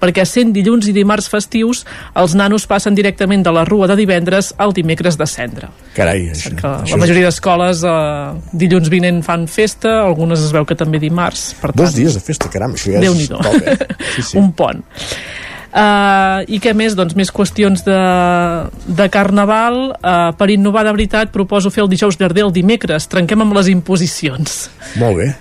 perquè 0.00 0.24
sent 0.24 0.54
dilluns 0.56 0.88
i 0.88 0.94
dimarts 0.96 1.28
festius, 1.28 1.84
els 2.16 2.32
nanos 2.32 2.64
passen 2.70 2.96
directament 2.96 3.44
de 3.44 3.52
la 3.52 3.66
rua 3.68 3.90
de 3.90 3.98
divendres 4.00 4.54
al 4.56 4.72
dimecres 4.72 5.20
de 5.20 5.28
cendre. 5.28 5.68
Carai, 5.92 6.30
això, 6.32 6.54
Que 6.56 6.72
això 6.72 6.96
la 6.96 7.02
majoria 7.04 7.28
d'escoles 7.28 7.84
eh, 7.84 8.56
dilluns 8.64 8.88
vinent 8.88 9.20
fan 9.26 9.44
festa, 9.46 9.98
algunes 10.06 10.40
es 10.40 10.56
veu 10.56 10.64
que 10.64 10.74
també 10.74 11.02
dimarts. 11.02 11.50
Per 11.60 11.74
tant, 11.74 11.84
Dos 11.84 11.98
dies 12.00 12.16
de 12.16 12.24
festa, 12.24 12.48
caram, 12.48 12.72
això 12.80 12.96
ja 12.96 13.02
és 13.02 13.10
Déu-n'hi-do. 13.10 13.42
top, 13.44 13.60
eh? 13.60 13.98
Sí, 14.16 14.30
sí. 14.32 14.38
un 14.40 14.54
pont. 14.56 14.80
Uh, 15.72 16.44
I 16.48 16.60
què 16.62 16.72
més? 16.76 16.94
Doncs 16.96 17.16
més 17.18 17.32
qüestions 17.34 17.82
de, 17.86 17.96
de 18.98 19.08
carnaval. 19.12 19.80
Uh, 19.98 20.30
per 20.38 20.50
innovar 20.54 20.86
de 20.86 20.94
veritat, 20.96 21.32
proposo 21.34 21.72
fer 21.74 21.84
el 21.84 21.90
dijous 21.92 22.18
llarder 22.20 22.46
el 22.46 22.54
dimecres. 22.54 23.08
Trenquem 23.12 23.42
amb 23.44 23.56
les 23.58 23.68
imposicions. 23.72 24.66
Molt 25.00 25.20
bé. 25.22 25.32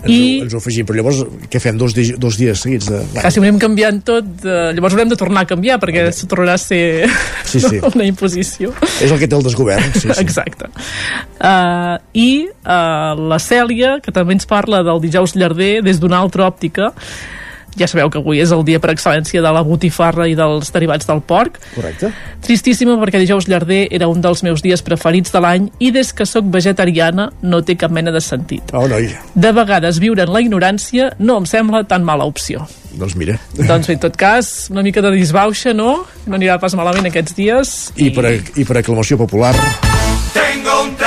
Ens, 0.00 0.08
I- 0.08 0.38
ho, 0.40 0.44
ens 0.46 0.54
ho 0.54 0.60
afegim, 0.62 0.86
però 0.88 0.96
llavors 0.96 1.18
què 1.52 1.60
fem? 1.60 1.76
Dos, 1.76 1.92
di 1.92 2.06
dos 2.16 2.38
dies 2.40 2.62
seguits? 2.64 2.86
De... 2.88 3.02
Quasi 3.18 3.36
ho 3.36 3.42
anem 3.44 3.58
canviant 3.60 3.98
tot, 4.08 4.30
uh, 4.46 4.70
llavors 4.72 4.94
haurem 4.96 5.10
de 5.12 5.18
tornar 5.20 5.42
a 5.44 5.48
canviar 5.50 5.76
perquè 5.82 6.06
okay. 6.06 6.28
tornarà 6.30 6.54
a 6.56 6.62
ser 6.62 7.10
Sí, 7.44 7.60
sí. 7.60 7.82
una 7.90 8.06
imposició. 8.08 8.72
És 9.02 9.10
el 9.12 9.18
que 9.20 9.28
té 9.28 9.36
el 9.36 9.44
desgovern, 9.44 9.90
sí, 9.92 10.06
sí. 10.08 10.16
Exacte. 10.22 10.70
Uh, 11.36 11.98
I 12.16 12.30
uh, 12.48 13.12
la 13.28 13.40
Cèlia, 13.44 13.98
que 14.00 14.14
també 14.16 14.38
ens 14.38 14.48
parla 14.48 14.80
del 14.86 15.02
dijous 15.04 15.36
llarder 15.36 15.82
des 15.84 16.00
d'una 16.00 16.22
altra 16.24 16.48
òptica, 16.48 16.94
ja 17.78 17.88
sabeu 17.90 18.10
que 18.10 18.20
avui 18.20 18.40
és 18.42 18.52
el 18.54 18.64
dia 18.66 18.80
per 18.82 18.92
excel·lència 18.94 19.42
de 19.42 19.52
la 19.54 19.62
botifarra 19.66 20.26
i 20.28 20.36
dels 20.38 20.72
derivats 20.74 21.08
del 21.08 21.22
porc. 21.22 21.60
Correcte. 21.74 22.12
Tristíssima 22.44 22.96
perquè 23.00 23.20
dijous 23.22 23.48
llarder 23.50 23.86
era 23.90 24.08
un 24.10 24.22
dels 24.24 24.42
meus 24.46 24.64
dies 24.64 24.82
preferits 24.86 25.32
de 25.34 25.42
l'any 25.42 25.70
i 25.78 25.92
des 25.94 26.12
que 26.12 26.26
sóc 26.26 26.48
vegetariana 26.50 27.30
no 27.42 27.62
té 27.62 27.76
cap 27.80 27.92
mena 27.94 28.12
de 28.14 28.22
sentit. 28.24 28.74
Oh, 28.74 28.86
noi. 28.90 29.10
De 29.34 29.52
vegades 29.56 30.00
viure 30.02 30.26
en 30.26 30.34
la 30.34 30.42
ignorància 30.42 31.12
no 31.18 31.40
em 31.40 31.48
sembla 31.48 31.84
tan 31.88 32.04
mala 32.06 32.26
opció. 32.28 32.66
Doncs 32.90 33.14
mira. 33.14 33.36
doncs 33.54 33.86
bé, 33.86 33.94
en 33.94 34.02
tot 34.02 34.16
cas, 34.18 34.68
una 34.70 34.82
mica 34.82 35.02
de 35.02 35.12
disbauxa, 35.14 35.74
no? 35.74 36.06
No 36.26 36.38
anirà 36.38 36.58
pas 36.58 36.74
malament 36.74 37.06
aquests 37.06 37.36
dies. 37.38 37.76
I 37.96 38.10
per, 38.14 38.34
I 38.56 38.66
per 38.66 38.80
aclamació 38.82 39.20
popular... 39.20 39.54
Tengo 40.34 40.82
un. 40.84 40.99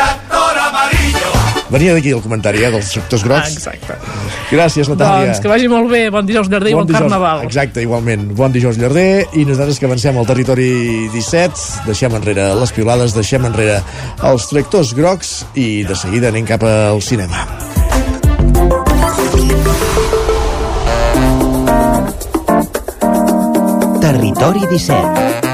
Venia 1.73 1.95
d'aquí 1.95 2.11
el 2.13 2.21
comentari, 2.21 2.61
eh, 2.61 2.69
dels 2.69 2.91
sectors 2.93 3.23
grocs. 3.25 3.49
Ah, 3.49 3.57
exacte. 3.57 3.95
Gràcies, 4.51 4.89
Natàlia. 4.91 5.31
Doncs 5.31 5.41
que 5.41 5.49
vagi 5.49 5.69
molt 5.71 5.89
bé, 5.89 6.03
bon 6.13 6.25
dijous 6.27 6.49
llarder 6.51 6.69
i 6.69 6.75
bon, 6.77 6.85
dijous, 6.85 7.01
carnaval. 7.01 7.41
Exacte, 7.47 7.81
igualment. 7.81 8.27
Bon 8.37 8.53
dijous 8.53 8.77
llarder 8.77 9.25
i 9.33 9.45
nosaltres 9.49 9.79
que 9.81 9.89
avancem 9.89 10.19
al 10.21 10.29
territori 10.29 10.69
17 11.09 11.87
deixem 11.87 12.13
enrere 12.13 12.51
les 12.59 12.73
piolades, 12.77 13.15
deixem 13.17 13.45
enrere 13.49 13.81
els 14.21 14.45
tractors 14.51 14.93
grocs 14.93 15.33
i 15.55 15.83
de 15.83 15.97
seguida 15.97 16.29
anem 16.29 16.45
cap 16.45 16.61
al 16.61 17.01
cinema. 17.01 17.47
Territori 24.03 24.67
17 24.69 25.52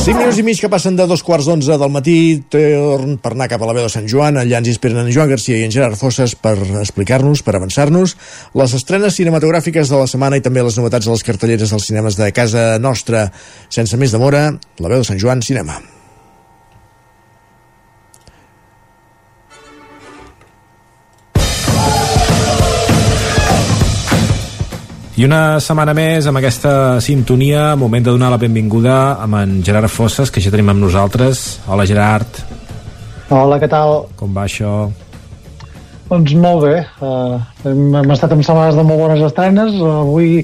5 0.00 0.16
minuts 0.16 0.38
i 0.40 0.42
mig 0.46 0.56
que 0.56 0.68
passen 0.72 0.94
de 0.96 1.04
dos 1.04 1.20
quarts 1.20 1.44
d'onze 1.44 1.74
del 1.76 1.90
matí, 1.92 2.14
torn 2.48 3.18
per 3.20 3.34
anar 3.34 3.50
cap 3.52 3.60
a 3.60 3.68
la 3.68 3.74
veu 3.76 3.84
de 3.84 3.92
Sant 3.92 4.08
Joan. 4.08 4.38
Allà 4.40 4.62
ens 4.62 4.70
hi 4.70 4.72
esperen 4.72 5.02
en 5.02 5.10
Joan 5.12 5.28
Garcia 5.28 5.58
i 5.60 5.66
en 5.66 5.74
Gerard 5.74 6.00
Fosses 6.00 6.32
per 6.40 6.54
explicar-nos, 6.80 7.44
per 7.44 7.58
avançar-nos, 7.58 8.16
les 8.56 8.78
estrenes 8.80 9.20
cinematogràfiques 9.20 9.92
de 9.92 10.00
la 10.00 10.08
setmana 10.08 10.40
i 10.40 10.46
també 10.46 10.64
les 10.64 10.80
novetats 10.80 11.04
de 11.04 11.12
les 11.12 11.28
cartelleres 11.28 11.76
dels 11.76 11.92
cinemes 11.92 12.16
de 12.16 12.32
casa 12.32 12.66
nostra. 12.80 13.28
Sense 13.68 14.00
més 14.00 14.16
demora, 14.16 14.46
la 14.80 14.88
veu 14.88 15.04
de 15.04 15.12
Sant 15.12 15.20
Joan, 15.20 15.44
cinema. 15.44 15.82
I 25.20 25.24
una 25.26 25.58
setmana 25.60 25.92
més 25.96 26.24
amb 26.30 26.38
aquesta 26.40 26.72
sintonia, 27.04 27.74
moment 27.76 28.04
de 28.06 28.12
donar 28.14 28.30
la 28.32 28.38
benvinguda 28.40 28.94
amb 29.20 29.36
en 29.40 29.50
Gerard 29.66 29.90
Fosses, 29.92 30.30
que 30.32 30.40
ja 30.40 30.52
tenim 30.54 30.70
amb 30.72 30.80
nosaltres. 30.80 31.58
Hola 31.68 31.84
Gerard, 31.88 32.38
Hola, 33.30 33.58
què 33.62 33.68
tal? 33.70 34.06
com 34.18 34.32
va 34.34 34.46
això? 34.48 34.70
Doncs 36.08 36.32
molt 36.40 36.64
bé. 36.64 36.78
Uh, 37.04 37.36
hem, 37.68 37.82
hem 38.00 38.10
estat 38.16 38.32
en 38.34 38.40
setmanes 38.42 38.74
de 38.78 38.82
molt 38.86 38.98
bones 39.04 39.20
estrenes. 39.28 39.76
Uh, 39.78 40.00
avui 40.00 40.40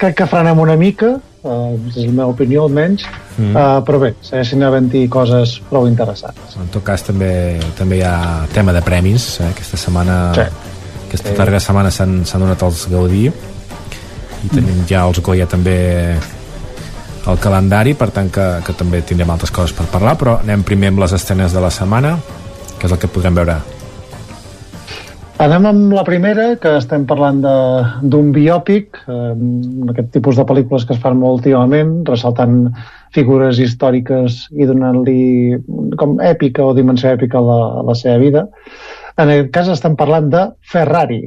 crec 0.00 0.18
que 0.18 0.26
frenem 0.28 0.58
una 0.60 0.74
mica, 0.76 1.14
uh, 1.16 1.78
és 1.88 2.02
la 2.02 2.10
meva 2.18 2.32
opinió 2.34 2.66
almenys, 2.66 3.06
Mm. 3.38 3.54
uh, 3.54 3.78
però 3.86 4.00
bé, 4.02 4.08
segueixin 4.20 4.64
havent-hi 4.66 5.04
coses 5.08 5.60
prou 5.70 5.86
interessants. 5.86 6.56
En 6.58 6.66
tot 6.74 6.82
cas 6.82 7.04
també 7.06 7.60
també 7.78 8.00
hi 8.00 8.02
ha 8.02 8.48
tema 8.52 8.72
de 8.74 8.82
premis, 8.82 9.38
eh? 9.40 9.52
aquesta 9.52 9.76
setmana 9.78 10.34
Sí. 10.34 10.40
aquesta 11.06 11.28
Sí. 11.30 11.36
tarda 11.36 11.60
setmana 11.60 11.90
s'han 11.92 12.24
donat 12.34 12.60
els 12.66 12.88
Gaudí 12.90 13.30
tenim 14.52 14.84
ja 14.88 15.06
els 15.08 15.20
Goya 15.24 15.46
també 15.50 15.78
al 17.28 17.40
calendari, 17.42 17.94
per 17.98 18.10
tant 18.14 18.30
que, 18.32 18.46
que 18.64 18.74
també 18.76 19.02
tindrem 19.04 19.30
altres 19.34 19.52
coses 19.54 19.74
per 19.76 19.88
parlar, 19.92 20.16
però 20.20 20.38
anem 20.42 20.62
primer 20.64 20.92
amb 20.92 21.02
les 21.04 21.16
estrenes 21.16 21.52
de 21.52 21.64
la 21.64 21.72
setmana, 21.74 22.16
que 22.78 22.88
és 22.88 22.94
el 22.94 23.00
que 23.02 23.10
podrem 23.12 23.36
veure. 23.36 23.58
Anem 25.38 25.68
amb 25.68 25.92
la 25.94 26.02
primera, 26.02 26.48
que 26.58 26.72
estem 26.80 27.04
parlant 27.06 27.38
d'un 28.10 28.30
biòpic, 28.34 28.98
eh, 29.06 29.34
aquest 29.92 30.08
tipus 30.16 30.40
de 30.40 30.46
pel·lícules 30.48 30.86
que 30.86 30.96
es 30.96 31.02
fan 31.02 31.18
molt 31.20 31.38
últimament, 31.38 32.00
ressaltant 32.08 32.72
figures 33.14 33.60
històriques 33.62 34.40
i 34.58 34.66
donant-li 34.66 35.20
com 36.00 36.18
èpica 36.18 36.66
o 36.66 36.74
dimensió 36.74 37.12
èpica 37.14 37.38
a 37.38 37.46
la, 37.46 37.60
a 37.78 37.86
la 37.86 37.94
seva 37.94 38.18
vida. 38.24 38.48
En 39.14 39.30
aquest 39.30 39.52
cas 39.54 39.70
estem 39.76 39.94
parlant 39.98 40.26
de 40.32 40.42
Ferrari. 40.72 41.22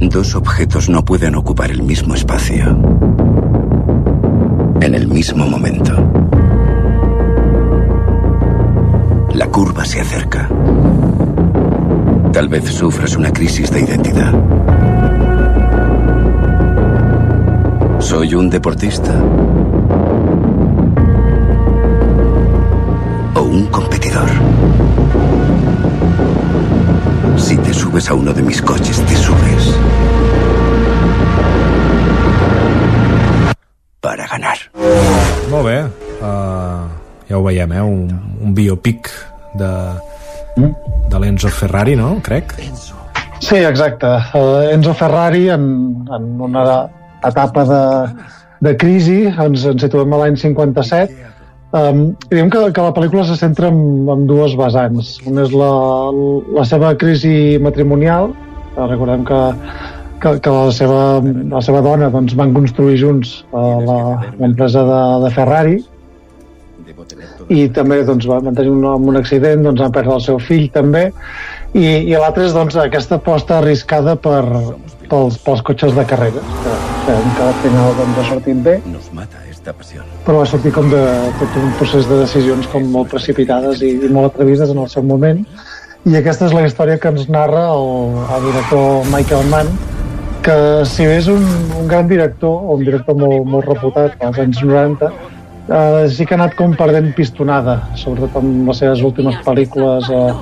Dos 0.00 0.34
objetos 0.34 0.88
no 0.88 1.04
pueden 1.04 1.34
ocupar 1.34 1.70
el 1.70 1.82
mismo 1.82 2.14
espacio 2.14 2.78
en 4.84 4.94
el 4.94 5.08
mismo 5.08 5.46
momento. 5.46 5.94
La 9.32 9.46
curva 9.46 9.84
se 9.84 10.00
acerca. 10.00 10.48
Tal 12.32 12.48
vez 12.48 12.64
sufras 12.64 13.16
una 13.16 13.32
crisis 13.32 13.70
de 13.70 13.80
identidad. 13.80 14.32
¿Soy 17.98 18.34
un 18.34 18.50
deportista? 18.50 19.14
¿O 23.36 23.42
un 23.42 23.66
competidor? 23.68 24.28
Si 27.44 27.58
te 27.58 27.74
subes 27.74 28.08
a 28.08 28.14
uno 28.14 28.32
de 28.32 28.42
mis 28.42 28.62
coches, 28.62 29.04
te 29.04 29.16
subes. 29.16 29.64
Para 34.00 34.26
ganar. 34.26 34.56
Molt 35.50 35.66
bé, 35.68 35.74
uh, 36.24 36.88
ja 37.28 37.36
ho 37.36 37.42
veiem, 37.44 37.74
eh? 37.76 37.82
un, 37.84 38.08
un 38.40 38.54
biopic 38.56 39.10
de, 39.60 39.70
de 40.56 41.20
l'Enzo 41.20 41.52
Ferrari, 41.52 41.98
no? 42.00 42.14
Crec. 42.24 42.56
Sí, 43.44 43.60
exacte. 43.60 44.08
Uh, 44.32 44.64
Enzo 44.72 44.96
Ferrari 44.96 45.50
en, 45.52 45.68
en 46.16 46.32
una 46.48 46.64
etapa 47.28 47.68
de, 47.68 47.84
de 48.64 48.76
crisi, 48.80 49.20
ens, 49.28 49.68
ens 49.68 49.84
situem 49.84 50.16
a 50.16 50.24
l'any 50.24 50.40
57, 50.40 51.33
Um, 51.74 52.04
diguem 52.30 52.50
que, 52.54 52.60
que 52.70 52.82
la 52.84 52.92
pel·lícula 52.94 53.24
se 53.26 53.34
centra 53.40 53.66
en, 53.72 53.78
en 54.12 54.26
dues 54.30 54.52
vessants. 54.58 55.16
Una 55.26 55.42
és 55.42 55.54
la, 55.58 55.70
la 56.54 56.64
seva 56.70 56.92
crisi 57.00 57.58
matrimonial. 57.62 58.30
Recordem 58.76 59.24
que, 59.26 59.40
que, 60.22 60.36
que 60.44 60.52
la, 60.54 60.68
seva, 60.74 61.00
la 61.50 61.62
seva 61.66 61.80
dona 61.82 62.12
doncs, 62.14 62.36
van 62.38 62.54
construir 62.54 63.00
junts 63.02 63.40
la- 63.52 64.20
l'empresa 64.38 64.82
de, 64.86 65.00
de 65.24 65.32
Ferrari 65.34 65.76
i 67.54 67.66
també 67.74 68.00
doncs, 68.06 68.26
van 68.30 68.54
tenir 68.54 68.70
un, 68.72 68.84
un 68.86 69.16
accident, 69.18 69.62
doncs, 69.66 69.80
van 69.82 69.92
perdre 69.94 70.14
el 70.16 70.22
seu 70.24 70.38
fill 70.42 70.68
també 70.74 71.04
i, 71.74 71.84
i 71.84 72.14
l'altre 72.14 72.46
és 72.48 72.54
doncs, 72.54 72.76
aquesta 72.80 73.18
aposta 73.20 73.58
arriscada 73.60 74.14
per, 74.16 74.42
pels, 75.10 75.38
pels 75.44 75.62
cotxes 75.66 75.94
de 75.96 76.04
carrera 76.10 76.42
que, 76.64 76.74
que, 77.06 77.48
al 77.48 77.58
final 77.64 77.94
doncs, 77.98 78.18
ha 78.22 78.28
sortit 78.32 78.62
bé 78.66 78.78
Nos 78.90 79.10
mata 79.12 79.38
esta 79.50 79.53
pasión. 79.72 80.04
però 80.26 80.42
va 80.42 80.46
sortir 80.46 80.72
com 80.72 80.90
de 80.90 81.02
tot 81.40 81.56
un 81.62 81.72
procés 81.78 82.08
de 82.08 82.20
decisions 82.20 82.66
com 82.72 82.84
molt 82.90 83.10
precipitades 83.10 83.82
i, 83.82 83.94
i 84.04 84.08
molt 84.12 84.34
atrevides 84.34 84.70
en 84.70 84.78
el 84.78 84.88
seu 84.88 85.02
moment 85.02 85.44
i 86.04 86.16
aquesta 86.16 86.46
és 86.46 86.52
la 86.52 86.66
història 86.66 86.98
que 86.98 87.08
ens 87.08 87.28
narra 87.28 87.68
el, 87.72 88.18
el 88.36 88.48
director 88.50 89.06
Michael 89.12 89.48
Mann 89.48 89.70
que 90.44 90.56
si 90.84 91.06
bé 91.08 91.16
és 91.22 91.28
un, 91.32 91.44
un 91.80 91.86
gran 91.88 92.08
director 92.08 92.52
o 92.52 92.76
un 92.76 92.84
director 92.84 93.16
molt, 93.16 93.46
molt 93.48 93.70
reputat 93.70 94.20
als 94.20 94.42
anys 94.42 94.60
90 94.60 95.08
eh, 95.68 96.08
sí 96.10 96.26
que 96.26 96.34
ha 96.34 96.38
anat 96.40 96.56
com 96.58 96.74
perdent 96.76 97.12
pistonada, 97.16 97.78
sobretot 97.96 98.36
amb 98.40 98.68
les 98.68 98.82
seves 98.82 99.02
últimes 99.06 99.38
pel·lícules 99.46 100.10
eh, 100.12 100.32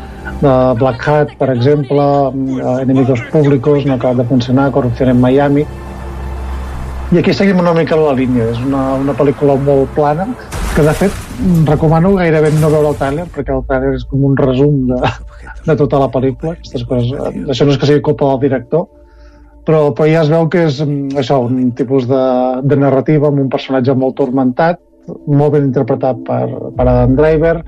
de 0.42 0.54
Black 0.80 1.08
Hat, 1.08 1.36
per 1.38 1.50
exemple, 1.54 2.02
eh, 2.32 2.82
Enemigos 2.82 3.22
Públicos, 3.30 3.86
no 3.86 3.94
acaba 3.94 4.22
de 4.22 4.28
funcionar, 4.28 4.70
Corrupció 4.72 5.08
en 5.08 5.20
Miami, 5.20 5.66
i 7.12 7.18
aquí 7.20 7.32
seguim 7.36 7.58
una 7.60 7.74
mica 7.76 7.96
la 7.98 8.14
línia, 8.16 8.46
és 8.54 8.60
una, 8.64 8.94
una 9.02 9.12
pel·lícula 9.16 9.58
molt 9.60 9.90
plana, 9.96 10.24
que 10.72 10.84
de 10.86 10.94
fet 10.96 11.18
recomano 11.68 12.14
gairebé 12.16 12.48
no 12.56 12.70
veure 12.72 12.88
el 12.94 12.96
tràiler, 12.96 13.26
perquè 13.34 13.52
el 13.52 13.64
tràiler 13.68 13.90
és 13.98 14.06
com 14.08 14.22
un 14.24 14.36
resum 14.38 14.86
de, 14.88 15.10
de 15.68 15.74
tota 15.76 16.00
la 16.00 16.08
pel·lícula, 16.14 16.54
coses, 16.88 17.10
eh, 17.12 17.32
això 17.52 17.66
no 17.68 17.74
és 17.74 17.80
que 17.80 17.90
sigui 17.90 18.04
culpa 18.06 18.30
del 18.30 18.40
director, 18.46 18.86
però, 19.68 19.82
però 19.92 20.06
ja 20.08 20.22
es 20.24 20.30
veu 20.32 20.48
que 20.48 20.64
és 20.70 20.80
mm, 20.86 21.18
això, 21.20 21.42
un 21.44 21.74
tipus 21.76 22.08
de, 22.08 22.22
de 22.64 22.78
narrativa 22.80 23.28
amb 23.28 23.44
un 23.44 23.50
personatge 23.52 23.92
molt 23.98 24.16
tormentat, 24.22 24.80
molt 25.26 25.52
ben 25.58 25.68
interpretat 25.68 26.22
per, 26.24 26.46
per 26.78 26.86
Adam 26.86 27.18
Driver, 27.18 27.58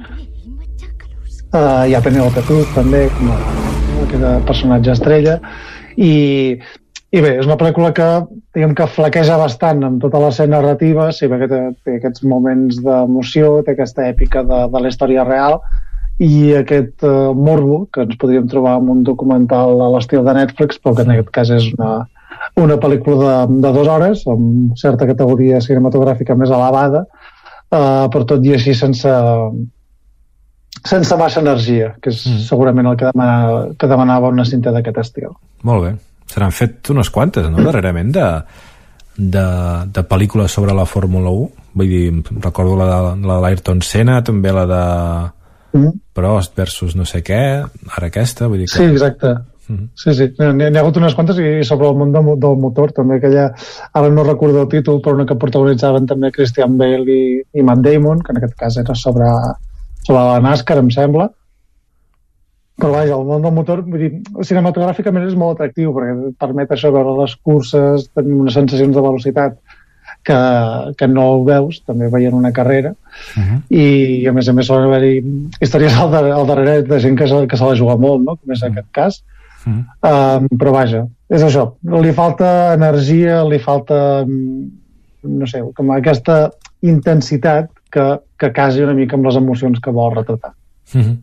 uh, 1.52 1.84
hi 1.84 1.92
ha 1.92 2.00
Penelope 2.00 2.46
Cruz 2.48 2.72
també, 2.78 3.04
com 3.18 3.34
a, 3.34 3.38
aquest 4.06 4.48
personatge 4.48 4.96
estrella, 4.96 5.36
i, 6.00 6.14
i 7.14 7.20
bé, 7.22 7.36
és 7.38 7.46
una 7.46 7.56
pel·lícula 7.60 7.92
que 7.94 8.06
diguem 8.56 8.72
que 8.74 8.90
flaqueja 8.90 9.36
bastant 9.38 9.84
amb 9.86 10.00
tota 10.02 10.18
la 10.22 10.30
escena 10.34 10.56
narrativa, 10.56 11.10
sí, 11.14 11.28
perquè 11.30 11.46
té, 11.50 11.58
té 11.86 11.98
aquests 12.00 12.24
moments 12.26 12.80
d'emoció, 12.82 13.60
té 13.62 13.74
aquesta 13.74 14.08
èpica 14.08 14.42
de, 14.48 14.64
de 14.72 14.80
la 14.82 14.90
història 14.90 15.26
real, 15.28 15.60
i 16.22 16.54
aquest 16.58 17.04
uh, 17.06 17.34
morbo 17.34 17.84
que 17.94 18.02
ens 18.06 18.18
podríem 18.18 18.48
trobar 18.50 18.76
en 18.80 18.90
un 18.90 19.04
documental 19.06 19.80
a 19.82 19.90
l'estil 19.94 20.24
de 20.26 20.34
Netflix, 20.36 20.80
però 20.82 20.94
que 20.94 21.04
en 21.06 21.12
aquest 21.14 21.30
cas 21.34 21.52
és 21.54 21.68
una, 21.74 21.92
una 22.62 22.78
pel·lícula 22.82 23.20
de, 23.46 23.60
de 23.62 23.72
dues 23.76 23.90
hores, 23.90 24.24
amb 24.30 24.74
certa 24.78 25.08
categoria 25.10 25.62
cinematogràfica 25.62 26.36
més 26.38 26.50
elevada, 26.54 27.04
uh, 27.06 28.06
però 28.10 28.24
tot 28.30 28.46
i 28.46 28.54
així 28.54 28.74
sense, 28.78 29.12
sense 30.82 31.20
massa 31.20 31.42
energia, 31.42 31.92
que 32.00 32.10
és 32.14 32.26
mm. 32.26 32.42
segurament 32.48 32.90
el 32.90 32.98
que 32.98 33.10
demanava, 33.10 33.62
que 33.78 33.92
demanava 33.94 34.34
una 34.34 34.46
cinta 34.50 34.74
d'aquest 34.74 35.02
estil. 35.02 35.30
Molt 35.66 35.88
bé. 35.88 35.94
Se 36.30 36.40
n'han 36.40 36.54
fet 36.54 36.90
unes 36.94 37.10
quantes, 37.14 37.46
no?, 37.50 37.62
darrerament, 37.64 38.12
de, 38.14 38.26
de, 39.16 39.46
de 39.94 40.04
pel·lícules 40.08 40.52
sobre 40.52 40.74
la 40.74 40.86
Fórmula 40.86 41.30
1. 41.30 41.64
Vull 41.74 41.90
dir, 41.90 42.04
recordo 42.42 42.76
la 42.78 42.86
de, 42.90 43.00
la 43.26 43.38
de 43.38 43.40
l'Ayrton 43.42 43.82
Senna, 43.82 44.20
també 44.26 44.52
la 44.54 44.66
de 44.70 44.84
mm. 45.78 45.90
Prost 46.14 46.54
versus 46.56 46.94
no 46.98 47.06
sé 47.08 47.22
què, 47.26 47.42
ara 47.96 48.10
aquesta, 48.10 48.48
vull 48.48 48.62
dir 48.62 48.70
que... 48.70 48.78
Sí, 48.78 48.86
exacte. 48.92 49.34
Mm 49.66 49.76
-hmm. 49.76 49.88
Sí, 49.96 50.14
sí, 50.14 50.24
n'hi 50.38 50.76
ha 50.76 50.80
hagut 50.80 50.96
unes 50.96 51.14
quantes 51.14 51.38
i 51.38 51.64
sobre 51.64 51.88
el 51.88 51.96
món 51.96 52.12
del, 52.12 52.38
del 52.38 52.56
motor 52.60 52.92
també, 52.92 53.20
que 53.20 53.30
ja, 53.32 53.46
ara 53.92 54.10
no 54.10 54.24
recordo 54.24 54.60
el 54.60 54.68
títol, 54.68 55.00
però 55.00 55.14
una 55.14 55.26
que 55.26 55.34
protagonitzaven 55.36 56.06
també 56.06 56.30
Christian 56.30 56.76
Bale 56.76 57.10
i, 57.10 57.42
i 57.54 57.62
Matt 57.62 57.80
Damon, 57.80 58.20
que 58.20 58.32
en 58.32 58.36
aquest 58.36 58.54
cas 58.54 58.76
era 58.76 58.94
sobre, 58.94 59.24
sobre 60.06 60.20
la 60.20 60.40
NASCAR, 60.40 60.78
em 60.78 60.90
sembla, 60.90 61.30
però 62.74 62.90
vaja, 62.90 63.14
el 63.14 63.26
món 63.28 63.44
del 63.44 63.54
motor 63.54 63.84
vull 63.86 64.02
dir, 64.02 64.10
cinematogràficament 64.42 65.28
és 65.28 65.36
molt 65.38 65.56
atractiu 65.56 65.92
perquè 65.94 66.14
et 66.30 66.38
permet 66.42 66.72
això 66.74 66.90
veure 66.94 67.14
les 67.20 67.36
curses 67.46 68.08
tenir 68.10 68.34
unes 68.34 68.56
sensacions 68.58 68.96
de 68.96 69.04
velocitat 69.04 69.58
que, 70.24 70.38
que 70.98 71.08
no 71.10 71.26
ho 71.34 71.44
veus 71.46 71.82
també 71.86 72.08
veient 72.10 72.34
una 72.34 72.50
carrera 72.56 72.90
uh 72.94 73.42
-huh. 73.42 73.60
i 73.68 74.26
a 74.26 74.32
més 74.32 74.48
a 74.48 74.52
més 74.52 74.66
solen 74.66 74.88
haver-hi 74.88 75.22
històries 75.60 75.94
al, 75.94 76.10
dar 76.10 76.24
al 76.32 76.46
darrere 76.46 76.82
de 76.82 77.00
gent 77.00 77.18
que 77.18 77.28
se, 77.28 77.46
que 77.46 77.56
se 77.56 77.64
la 77.64 77.76
juga 77.76 77.96
molt 77.96 78.24
no? 78.24 78.36
com 78.36 78.52
és 78.52 78.62
uh 78.62 78.68
-huh. 78.68 78.72
aquest 78.72 78.90
cas 78.92 79.22
uh 79.66 79.72
-huh. 79.72 80.40
um, 80.40 80.48
però 80.58 80.72
vaja, 80.72 81.06
és 81.28 81.42
això 81.42 81.72
li 82.02 82.12
falta 82.12 82.74
energia, 82.74 83.44
li 83.44 83.58
falta 83.58 84.24
no 84.26 85.46
sé, 85.46 85.62
com 85.74 85.90
aquesta 85.90 86.50
intensitat 86.82 87.70
que, 87.90 88.20
que 88.36 88.52
casi 88.52 88.82
una 88.82 88.94
mica 88.94 89.16
amb 89.16 89.26
les 89.26 89.36
emocions 89.36 89.80
que 89.80 89.90
vol 89.90 90.14
retratar 90.14 90.52
uh 90.94 91.00
-huh. 91.00 91.16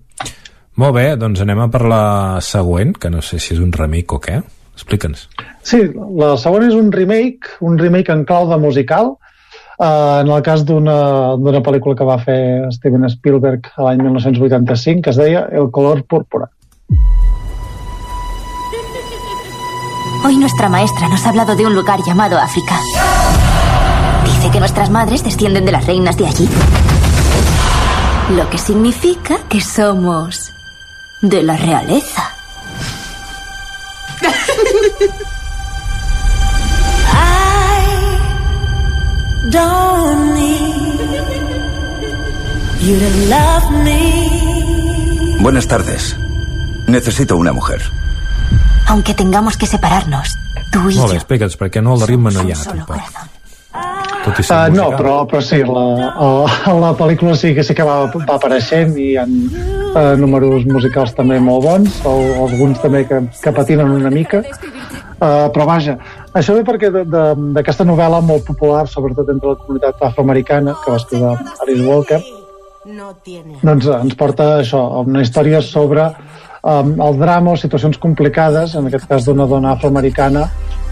Molt 0.80 0.96
bé, 0.96 1.06
doncs 1.20 1.42
anem 1.44 1.60
a 1.60 1.68
per 1.72 1.82
la 1.84 2.04
següent, 2.46 2.94
que 2.96 3.12
no 3.12 3.22
sé 3.26 3.42
si 3.44 3.56
és 3.56 3.60
un 3.60 3.74
remake 3.76 4.16
o 4.16 4.22
què. 4.24 4.38
Explica'ns. 4.72 5.26
Sí, 5.68 5.82
la 6.18 6.38
següent 6.40 6.70
és 6.70 6.78
un 6.78 6.88
remake, 6.94 7.58
un 7.68 7.76
remake 7.78 8.14
en 8.14 8.24
clau 8.26 8.48
de 8.50 8.58
musical, 8.58 9.12
uh, 9.12 10.22
en 10.22 10.32
el 10.32 10.42
cas 10.46 10.64
d'una 10.66 11.60
pel·lícula 11.66 11.98
que 12.00 12.08
va 12.08 12.18
fer 12.24 12.40
Steven 12.72 13.04
Spielberg 13.12 13.68
l'any 13.78 14.00
1985, 14.06 15.04
que 15.04 15.12
es 15.12 15.20
deia 15.20 15.44
El 15.52 15.70
color 15.76 16.06
púrpura. 16.08 16.48
Hoy 20.24 20.38
nuestra 20.38 20.70
maestra 20.70 21.10
nos 21.10 21.26
ha 21.26 21.30
hablado 21.30 21.56
de 21.56 21.66
un 21.66 21.76
lugar 21.76 22.00
llamado 22.06 22.38
África. 22.38 22.80
Dice 24.24 24.52
que 24.52 24.60
nuestras 24.60 24.90
madres 24.90 25.24
descienden 25.24 25.66
de 25.66 25.72
las 25.74 25.86
reinas 25.86 26.16
de 26.16 26.28
allí. 26.28 26.48
Lo 28.38 28.50
que 28.50 28.58
significa 28.58 29.40
que 29.50 29.60
somos 29.60 30.54
de 31.22 31.44
la 31.44 31.56
realeza. 31.58 32.36
don't 39.50 40.34
need 40.36 41.00
you 42.80 42.98
to 43.00 43.10
love 43.30 43.72
me. 43.84 45.38
Buenas 45.42 45.68
tardes. 45.68 46.16
Necesito 46.88 47.36
una 47.38 47.52
mujer. 47.52 47.82
Aunque 48.88 49.14
tengamos 49.14 49.58
que 49.58 49.68
separarnos, 49.68 50.38
tú 50.72 50.90
y 50.90 50.96
Molt 50.96 51.12
bé, 51.12 51.16
yo. 51.16 51.20
explica'ns, 51.20 51.58
perquè 51.58 51.82
no, 51.82 51.96
el 51.96 52.08
ritme 52.08 52.32
no 52.32 52.44
hi 52.44 52.52
ha, 52.52 52.58
tampoc. 52.64 53.00
Tot 54.26 54.40
i 54.40 54.44
ser 54.46 54.56
Uh, 54.56 54.70
no, 54.70 54.84
musical. 54.86 54.98
però, 55.00 55.14
però 55.30 55.42
sí, 55.42 55.62
la, 55.66 55.86
la, 56.22 56.74
la 56.84 56.92
pel·lícula 56.98 57.36
sí 57.36 57.54
que 57.58 57.64
sí 57.66 57.74
que 57.78 57.86
va, 57.88 57.96
va 58.14 58.36
apareixent 58.36 58.94
i 58.98 59.12
hi 59.12 59.16
ha 59.18 59.26
uh, 59.26 60.14
números 60.20 60.68
musicals 60.70 61.16
també 61.18 61.40
molt 61.42 61.66
bons, 61.66 62.02
o, 62.06 62.14
alguns 62.48 62.82
també 62.84 63.06
que, 63.10 63.24
que 63.42 63.56
patinen 63.56 63.90
una 63.96 64.12
mica, 64.14 64.44
uh, 64.44 65.48
però 65.54 65.66
vaja, 65.70 65.98
això 66.38 66.54
ve 66.58 66.66
perquè 66.68 66.92
d'aquesta 66.92 67.88
novel·la 67.88 68.22
molt 68.26 68.46
popular, 68.46 68.86
sobretot 68.88 69.34
entre 69.34 69.56
la 69.56 69.64
comunitat 69.64 70.06
afroamericana, 70.12 70.78
que 70.84 70.94
va 70.94 71.02
escriure 71.02 71.34
Alice 71.66 71.88
Walker, 71.88 72.22
doncs 73.62 73.86
eh, 73.86 73.98
ens 74.02 74.16
porta 74.18 74.56
això, 74.62 74.80
una 75.06 75.22
història 75.22 75.60
sobre 75.62 76.08
um, 76.64 76.96
el 77.06 77.20
drama 77.20 77.54
o 77.54 77.60
situacions 77.60 78.00
complicades, 78.02 78.74
en 78.74 78.90
aquest 78.90 79.06
cas 79.10 79.28
d'una 79.28 79.46
dona 79.46 79.76
afroamericana 79.76 80.48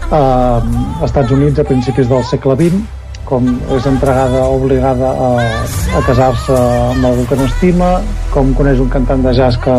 um, 0.06 0.76
als 1.00 1.08
Estats 1.10 1.34
Units 1.34 1.58
a 1.58 1.66
principis 1.66 2.06
del 2.10 2.22
segle 2.30 2.54
XX, 2.60 2.99
com 3.30 3.46
és 3.76 3.86
entregada, 3.86 4.42
obligada 4.50 5.10
a, 5.14 5.28
a 5.96 6.02
casar-se 6.06 6.56
amb 6.56 7.06
algú 7.06 7.26
que 7.30 7.38
no 7.38 7.46
estima, 7.46 7.90
com 8.34 8.52
coneix 8.58 8.82
un 8.82 8.90
cantant 8.92 9.22
de 9.26 9.34
jazz 9.38 9.60
que 9.62 9.76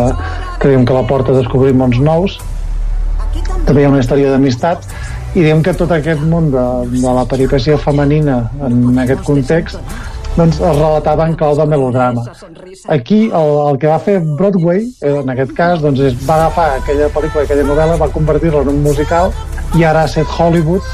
creiem 0.63 0.87
que 0.87 0.95
la 0.95 1.03
porta 1.09 1.35
a 1.35 1.39
descobrir 1.41 1.75
mons 1.75 1.99
nous, 1.99 2.39
també 3.67 3.81
hi 3.81 3.87
ha 3.87 3.91
una 3.91 3.99
història 4.01 4.31
d'amistat 4.31 4.87
i 5.35 5.41
diguem 5.41 5.61
que 5.63 5.75
tot 5.77 5.91
aquest 5.95 6.23
món 6.27 6.49
de, 6.51 6.63
de 6.91 7.11
la 7.19 7.27
peripècia 7.29 7.77
femenina 7.79 8.41
en 8.67 8.97
aquest 9.03 9.23
context 9.27 9.79
doncs 10.35 10.59
es 10.63 10.77
relatava 10.77 11.27
en 11.27 11.35
clau 11.35 11.55
de 11.55 11.65
melodrama. 11.67 12.23
Aquí 12.87 13.25
el, 13.27 13.49
el 13.67 13.79
que 13.79 13.89
va 13.91 13.99
fer 13.99 14.19
Broadway, 14.23 14.85
eh, 15.03 15.15
en 15.19 15.31
aquest 15.33 15.51
cas, 15.57 15.81
doncs 15.83 15.99
és, 16.07 16.15
va 16.27 16.37
agafar 16.39 16.67
aquella 16.77 17.09
pel·lícula, 17.11 17.43
aquella 17.43 17.65
novel·la, 17.67 17.97
va 17.99 18.11
convertir-la 18.15 18.63
en 18.63 18.71
un 18.71 18.83
musical 18.85 19.33
i 19.75 19.83
ara 19.87 20.05
ha 20.05 20.11
set 20.11 20.31
Hollywood 20.39 20.87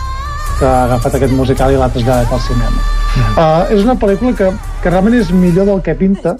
que 0.59 0.65
ha 0.65 0.83
agafat 0.85 1.15
aquest 1.19 1.33
musical 1.37 1.73
i 1.73 1.77
l'ha 1.79 1.89
traslladat 1.93 2.31
al 2.33 2.41
cinema. 2.45 2.85
Uh, 3.17 3.63
és 3.73 3.83
una 3.83 3.95
pel·lícula 3.97 4.33
que, 4.37 4.51
que 4.83 4.89
realment 4.93 5.15
és 5.19 5.31
millor 5.33 5.65
del 5.69 5.81
que 5.85 5.95
pinta. 5.97 6.35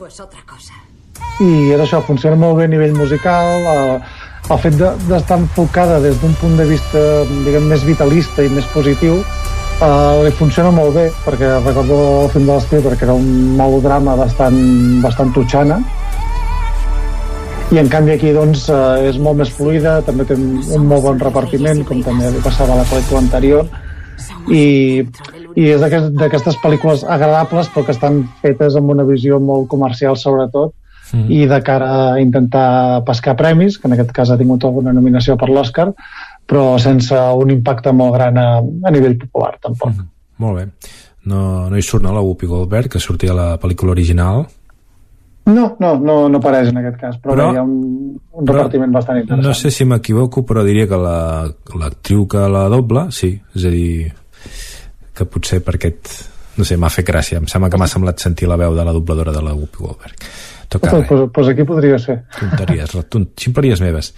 I 1.41 1.49
és 1.75 1.81
això, 1.83 2.01
funciona 2.05 2.35
molt 2.39 2.57
bé 2.57 2.65
a 2.65 2.71
nivell 2.71 2.95
musical 2.97 3.65
uh, 3.69 3.97
el 4.49 4.61
fet 4.63 4.77
de- 4.79 4.93
d'estar 5.09 5.37
de, 5.37 5.43
enfocada 5.43 5.99
des 6.01 6.17
d'un 6.21 6.33
punt 6.41 6.55
de 6.57 6.65
vista 6.65 7.01
diguem, 7.45 7.67
més 7.69 7.83
vitalista 7.85 8.45
i 8.45 8.49
més 8.49 8.65
positiu 8.73 9.19
uh, 9.19 10.23
li 10.23 10.31
funciona 10.31 10.71
molt 10.71 10.95
bé 10.95 11.09
perquè 11.25 11.51
recordo 11.65 11.97
el 12.23 12.29
film 12.33 12.47
de 12.47 12.55
l'Spielberg 12.55 12.97
que 12.97 13.05
era 13.05 13.13
un 13.13 13.27
melodrama 13.57 14.15
bastant, 14.15 14.57
bastant 15.03 15.33
tutxana 15.35 15.81
i 17.75 17.77
en 17.81 17.89
canvi 17.91 18.13
aquí 18.15 18.31
doncs 18.31 18.69
és 19.03 19.17
molt 19.19 19.41
més 19.41 19.49
fluida, 19.51 19.97
també 20.07 20.23
té 20.23 20.37
un, 20.39 20.61
un 20.71 20.85
molt 20.87 21.03
bon 21.03 21.19
repartiment, 21.19 21.81
com 21.83 21.99
també 22.01 22.29
li 22.31 22.39
passava 22.39 22.73
a 22.73 22.77
la 22.79 22.85
pel·lícula 22.87 23.19
anterior, 23.19 23.67
i, 24.51 25.03
i 25.55 25.69
és 25.73 25.81
d'aquest- 25.81 26.13
d'aquestes 26.17 26.57
pel·lícules 26.63 27.03
agradables 27.07 27.69
però 27.73 27.85
que 27.85 27.91
estan 27.95 28.23
fetes 28.41 28.75
amb 28.75 28.89
una 28.89 29.03
visió 29.03 29.39
molt 29.39 29.67
comercial 29.67 30.17
sobretot, 30.17 30.73
Mm. 31.13 31.29
i 31.31 31.45
de 31.47 31.61
cara 31.63 32.13
a 32.15 32.19
intentar 32.19 33.01
pescar 33.05 33.37
premis, 33.39 33.77
que 33.79 33.87
en 33.87 33.93
aquest 33.93 34.11
cas 34.11 34.29
ha 34.29 34.35
tingut 34.37 34.65
alguna 34.65 34.91
nominació 34.91 35.37
per 35.39 35.47
l'Oscar, 35.47 35.93
però 36.45 36.77
sense 36.83 37.15
un 37.15 37.49
impacte 37.49 37.93
molt 37.93 38.13
gran 38.17 38.37
a, 38.37 38.57
a 38.59 38.91
nivell 38.91 39.15
popular, 39.17 39.53
tampoc. 39.63 39.93
Mm. 39.93 40.09
Molt 40.43 40.57
bé. 40.57 40.65
No, 41.23 41.69
no 41.69 41.77
hi 41.77 41.81
surt, 41.81 42.03
no, 42.03 42.11
la 42.11 42.19
Whoopi 42.19 42.45
Goldberg, 42.45 42.89
que 42.91 42.99
sortia 42.99 43.31
a 43.31 43.35
la 43.35 43.47
pel·lícula 43.57 43.91
original. 43.95 44.47
No, 45.47 45.77
no, 45.79 45.93
no, 46.03 46.15
no 46.29 46.37
apareix 46.41 46.69
en 46.73 46.77
aquest 46.81 46.97
cas, 46.99 47.17
però, 47.23 47.33
Però- 47.35 47.49
hi 47.53 47.57
ha 47.57 47.63
un, 47.63 48.17
un 48.31 48.47
repartiment 48.47 48.91
bastant 48.91 49.21
interessant. 49.21 49.47
No 49.47 49.53
sé 49.55 49.71
si 49.71 49.85
m'equivoco, 49.87 50.43
però 50.45 50.63
diria 50.67 50.87
que 50.87 50.97
la- 50.99 51.47
l'actriu 51.79 52.25
que 52.27 52.41
la 52.51 52.65
dobla, 52.69 53.07
sí, 53.11 53.29
és 53.55 53.65
a 53.65 53.71
dir, 53.71 54.11
que 55.15 55.25
potser 55.25 55.61
per 55.63 55.75
aquest 55.79 56.11
no 56.57 56.65
sé, 56.65 56.75
m'ha 56.77 56.89
fet 56.89 57.05
gràcia 57.05 57.37
em 57.37 57.45
sembla 57.47 57.69
que 57.69 57.77
m'ha 57.77 57.87
semblat 57.87 58.19
sentir 58.19 58.47
la 58.49 58.55
veu 58.57 58.73
de 58.75 58.83
la 58.85 58.91
dobladora 58.93 59.31
de 59.31 59.41
la 59.45 59.51
Whoopi 59.53 59.77
Goldberg 59.77 60.15
Toca 60.69 60.89
Pues, 60.89 61.07
pues, 61.07 61.29
pues 61.33 61.47
aquí 61.49 61.63
podria 61.63 61.99
ser. 61.99 62.23
tonteries, 62.39 62.95
tont 63.09 63.27
ximpleries 63.37 63.81
meves 63.81 64.13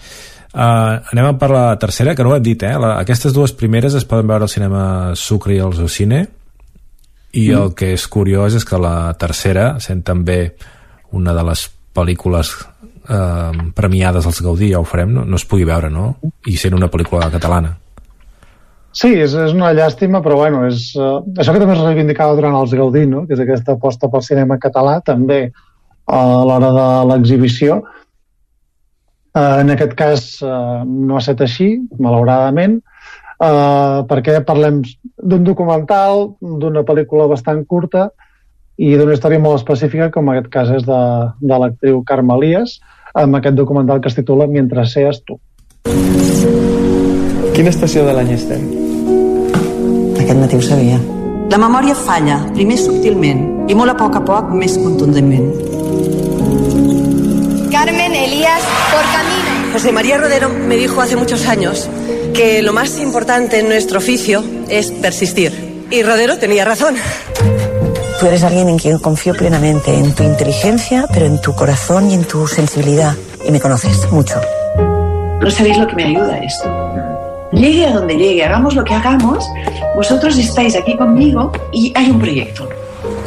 Uh, 0.50 0.98
anem 1.14 1.28
a 1.30 1.34
per 1.38 1.52
la 1.52 1.78
tercera, 1.78 2.16
que 2.16 2.24
no 2.26 2.32
ho 2.32 2.36
hem 2.36 2.42
dit, 2.42 2.64
eh? 2.66 2.72
La, 2.74 2.96
aquestes 2.98 3.36
dues 3.36 3.52
primeres 3.54 3.94
es 3.94 4.04
poden 4.04 4.26
veure 4.26 4.48
al 4.48 4.50
cinema 4.50 5.12
Sucre 5.14 5.54
i 5.54 5.60
al 5.62 5.76
Cine 5.88 6.24
i 7.34 7.52
Mm. 7.52 7.60
el 7.62 7.76
que 7.76 7.92
és 7.94 8.08
curiós 8.08 8.56
és 8.56 8.66
que 8.66 8.80
la 8.82 9.14
tercera, 9.14 9.80
sent 9.80 10.02
també 10.04 10.56
una 11.16 11.34
de 11.34 11.44
les 11.50 11.66
pel·lícules 11.96 12.54
eh, 13.10 13.70
premiades 13.76 14.26
als 14.26 14.42
Gaudí, 14.46 14.72
ja 14.74 14.82
ho 14.82 14.88
farem, 14.88 15.14
no, 15.14 15.26
no 15.26 15.40
es 15.40 15.46
pugui 15.50 15.68
veure, 15.68 15.90
no? 15.94 16.16
I 16.48 16.58
sent 16.58 16.78
una 16.78 16.90
pel·lícula 16.92 17.32
catalana. 17.34 17.76
Sí, 18.96 19.12
és, 19.14 19.36
és 19.38 19.54
una 19.54 19.70
llàstima, 19.78 20.22
però 20.26 20.40
bueno, 20.40 20.64
és, 20.66 20.90
uh, 20.98 21.20
això 21.38 21.54
que 21.54 21.62
també 21.62 21.76
es 21.76 21.84
reivindicava 21.84 22.34
durant 22.38 22.56
els 22.58 22.74
Gaudí, 22.74 23.06
no? 23.06 23.26
que 23.28 23.36
és 23.36 23.44
aquesta 23.44 23.76
aposta 23.78 24.10
pel 24.10 24.24
cinema 24.26 24.58
català, 24.62 24.98
també 25.06 25.44
uh, 25.46 26.16
a 26.16 26.44
l'hora 26.50 26.72
de 26.74 26.88
l'exhibició. 27.12 27.84
Uh, 29.38 29.60
en 29.62 29.70
aquest 29.76 29.94
cas 29.98 30.26
uh, 30.42 30.82
no 30.84 31.16
ha 31.16 31.22
estat 31.22 31.46
així, 31.46 31.70
malauradament, 32.02 32.80
uh, 33.38 34.02
perquè 34.10 34.40
parlem 34.48 34.82
d'un 35.22 35.46
documental, 35.46 36.32
d'una 36.42 36.82
pel·lícula 36.88 37.30
bastant 37.30 37.62
curta 37.70 38.10
i 38.80 38.94
d'una 38.96 39.16
història 39.18 39.42
molt 39.44 39.60
específica, 39.60 40.08
com 40.14 40.30
en 40.30 40.38
aquest 40.38 40.52
cas 40.54 40.70
és 40.72 40.86
de, 40.88 41.00
de 41.44 41.60
l'actriu 41.60 42.00
Carme 42.08 42.38
Elias, 42.40 42.78
amb 43.14 43.36
aquest 43.36 43.58
documental 43.58 44.00
que 44.00 44.08
es 44.08 44.16
titula 44.16 44.48
Mientras 44.48 44.94
seas 44.96 45.20
tu. 45.28 45.36
Quina 47.56 47.74
estació 47.74 48.06
de 48.08 48.14
l'any 48.16 48.32
estem? 48.38 48.64
Aquest 50.16 50.40
matí 50.40 50.56
ho 50.56 50.64
sabia. 50.64 51.00
La 51.52 51.60
memòria 51.60 51.96
falla, 51.98 52.40
primer 52.56 52.78
subtilment 52.80 53.42
i 53.68 53.76
molt 53.76 53.92
a 53.92 53.98
poc 54.00 54.16
a 54.16 54.24
poc 54.24 54.54
més 54.56 54.78
contundentment. 54.80 55.50
Carmen 57.74 58.16
Elías 58.16 58.64
por 58.94 59.04
camino. 59.12 59.74
José 59.74 59.92
María 59.92 60.18
Rodero 60.20 60.50
me 60.50 60.78
dijo 60.78 61.02
hace 61.02 61.18
muchos 61.18 61.48
años 61.48 61.90
que 62.34 62.62
lo 62.62 62.72
más 62.72 62.98
importante 63.00 63.60
en 63.60 63.68
nuestro 63.68 63.98
oficio 63.98 64.44
es 64.70 64.92
persistir. 64.92 65.52
Y 65.92 66.04
Rodero 66.04 66.38
tenía 66.38 66.64
razón. 66.64 66.96
Tú 68.20 68.26
eres 68.26 68.44
alguien 68.44 68.68
en 68.68 68.78
quien 68.78 69.00
confío 69.00 69.34
plenamente, 69.34 69.94
en 69.94 70.14
tu 70.14 70.24
inteligencia, 70.24 71.06
pero 71.14 71.26
en 71.26 71.40
tu 71.40 71.56
corazón 71.56 72.12
y 72.12 72.16
en 72.16 72.26
tu 72.26 72.46
sensibilidad. 72.48 73.16
Y 73.46 73.52
me 73.52 73.62
conoces 73.62 74.12
mucho. 74.12 74.36
No 75.42 75.50
sabéis 75.50 75.78
lo 75.78 75.88
que 75.88 75.96
me 75.96 76.04
ayuda 76.04 76.38
esto. 76.40 76.70
Llegue 77.54 77.88
a 77.88 77.94
donde 77.94 78.18
llegue, 78.18 78.44
hagamos 78.44 78.76
lo 78.76 78.84
que 78.84 78.94
hagamos, 78.94 79.48
vosotros 79.96 80.38
estáis 80.38 80.76
aquí 80.76 80.98
conmigo 80.98 81.52
y 81.72 81.94
hay 81.96 82.12
un 82.12 82.20
proyecto. 82.20 82.68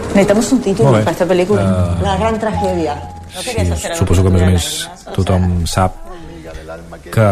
Necesitamos 0.09 0.52
un 0.52 0.60
título 0.60 0.90
Molt 0.90 0.98
bé. 0.98 1.05
para 1.05 1.12
esta 1.12 1.27
película. 1.27 1.62
Ah. 1.64 1.98
La 2.02 2.16
gran 2.19 2.39
tragedia. 2.39 2.94
No 3.35 3.40
algo 3.40 3.97
Suposo 3.97 4.23
que 4.23 4.28
a 4.28 4.32
més 4.32 4.43
a 4.43 4.48
més 4.52 4.64
tothom 5.16 5.47
sap 5.64 5.94
que, 7.06 7.28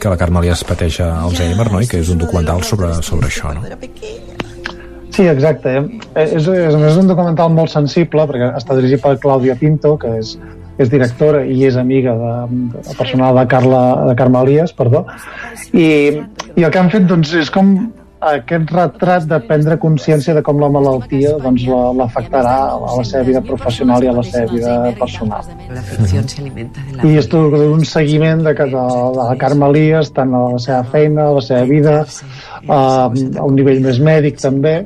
que 0.00 0.10
la 0.10 0.16
Carme 0.18 0.42
Elias 0.42 0.64
pateix 0.66 0.98
Alzheimer, 1.06 1.70
no? 1.70 1.78
I 1.78 1.86
que 1.86 2.00
és 2.02 2.10
un 2.10 2.18
documental 2.18 2.66
sobre, 2.66 2.90
sobre 3.06 3.30
això, 3.30 3.54
no? 3.54 3.62
Sí, 5.14 5.28
exacte. 5.30 5.76
Eh, 5.78 6.24
És, 6.24 6.48
és, 6.48 6.74
és 6.74 6.98
un 6.98 7.08
documental 7.10 7.52
molt 7.54 7.70
sensible 7.70 8.26
perquè 8.30 8.50
està 8.58 8.74
dirigit 8.74 9.02
per 9.02 9.14
Clàudia 9.22 9.54
Pinto, 9.60 9.94
que 10.02 10.10
és, 10.18 10.34
és 10.82 10.90
directora 10.90 11.44
i 11.46 11.60
és 11.68 11.78
amiga 11.78 12.16
de, 12.18 12.32
de 12.74 12.96
personal 12.98 13.38
de, 13.38 13.44
Carla, 13.50 13.82
de 14.08 14.16
Carme 14.18 14.42
Elias, 14.42 14.74
perdó. 14.74 15.04
I, 15.72 15.86
I 16.58 16.66
el 16.66 16.72
que 16.74 16.82
han 16.82 16.90
fet 16.90 17.06
doncs, 17.10 17.34
és 17.38 17.52
com 17.54 17.76
aquest 18.30 18.70
retrat 18.74 19.26
de 19.30 19.38
prendre 19.48 19.76
consciència 19.82 20.34
de 20.36 20.42
com 20.46 20.58
la 20.62 20.68
malaltia 20.72 21.34
doncs, 21.42 21.66
la- 21.68 21.92
l'afectarà 22.00 22.56
a 22.74 22.96
la 22.96 23.04
seva 23.04 23.22
vida 23.28 23.40
professional 23.44 24.04
i 24.04 24.08
a 24.08 24.16
la 24.16 24.22
seva 24.22 24.52
vida 24.52 24.74
personal. 24.98 25.44
La 25.74 25.82
ficción 25.82 26.28
se 26.28 26.40
alimenta 26.42 26.80
de 26.90 26.96
la... 26.96 27.08
I 27.10 27.16
és 27.22 27.28
tot 27.28 27.54
un 27.60 27.84
seguiment 27.84 28.44
de, 28.44 28.54
de, 28.54 28.66
de 28.74 28.84
la 29.20 29.30
Carme 29.40 29.68
Elias, 29.72 30.12
tant 30.16 30.34
a 30.34 30.44
la 30.56 30.58
seva 30.58 30.82
feina, 30.92 31.28
a 31.30 31.32
la 31.38 31.42
seva 31.44 31.64
vida, 31.68 31.96
a, 32.68 32.78
a 33.10 33.44
un 33.44 33.54
nivell 33.58 33.82
més 33.84 33.98
mèdic 34.00 34.40
també, 34.40 34.84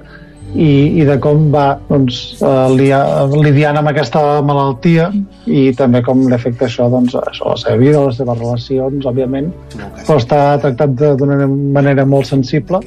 i, 0.55 0.69
i 0.97 1.05
de 1.05 1.19
com 1.21 1.51
va 1.53 1.75
doncs, 1.91 2.39
eh, 2.41 2.69
lia, 2.73 3.03
lidiant 3.29 3.77
amb 3.77 3.91
aquesta 3.91 4.23
malaltia 4.41 5.11
i 5.45 5.75
també 5.77 6.01
com 6.07 6.23
li 6.25 6.33
afecta 6.33 6.65
això, 6.65 6.87
doncs, 6.89 7.19
això 7.21 7.51
a 7.51 7.53
la 7.53 7.61
seva 7.61 7.77
vida, 7.77 7.99
a 8.01 8.07
les 8.07 8.17
seves 8.17 8.39
relacions, 8.41 9.09
òbviament, 9.11 9.51
però 10.07 10.17
està 10.17 10.39
tractat 10.63 10.97
d'una 11.21 11.45
manera 11.49 12.07
molt 12.09 12.31
sensible 12.33 12.81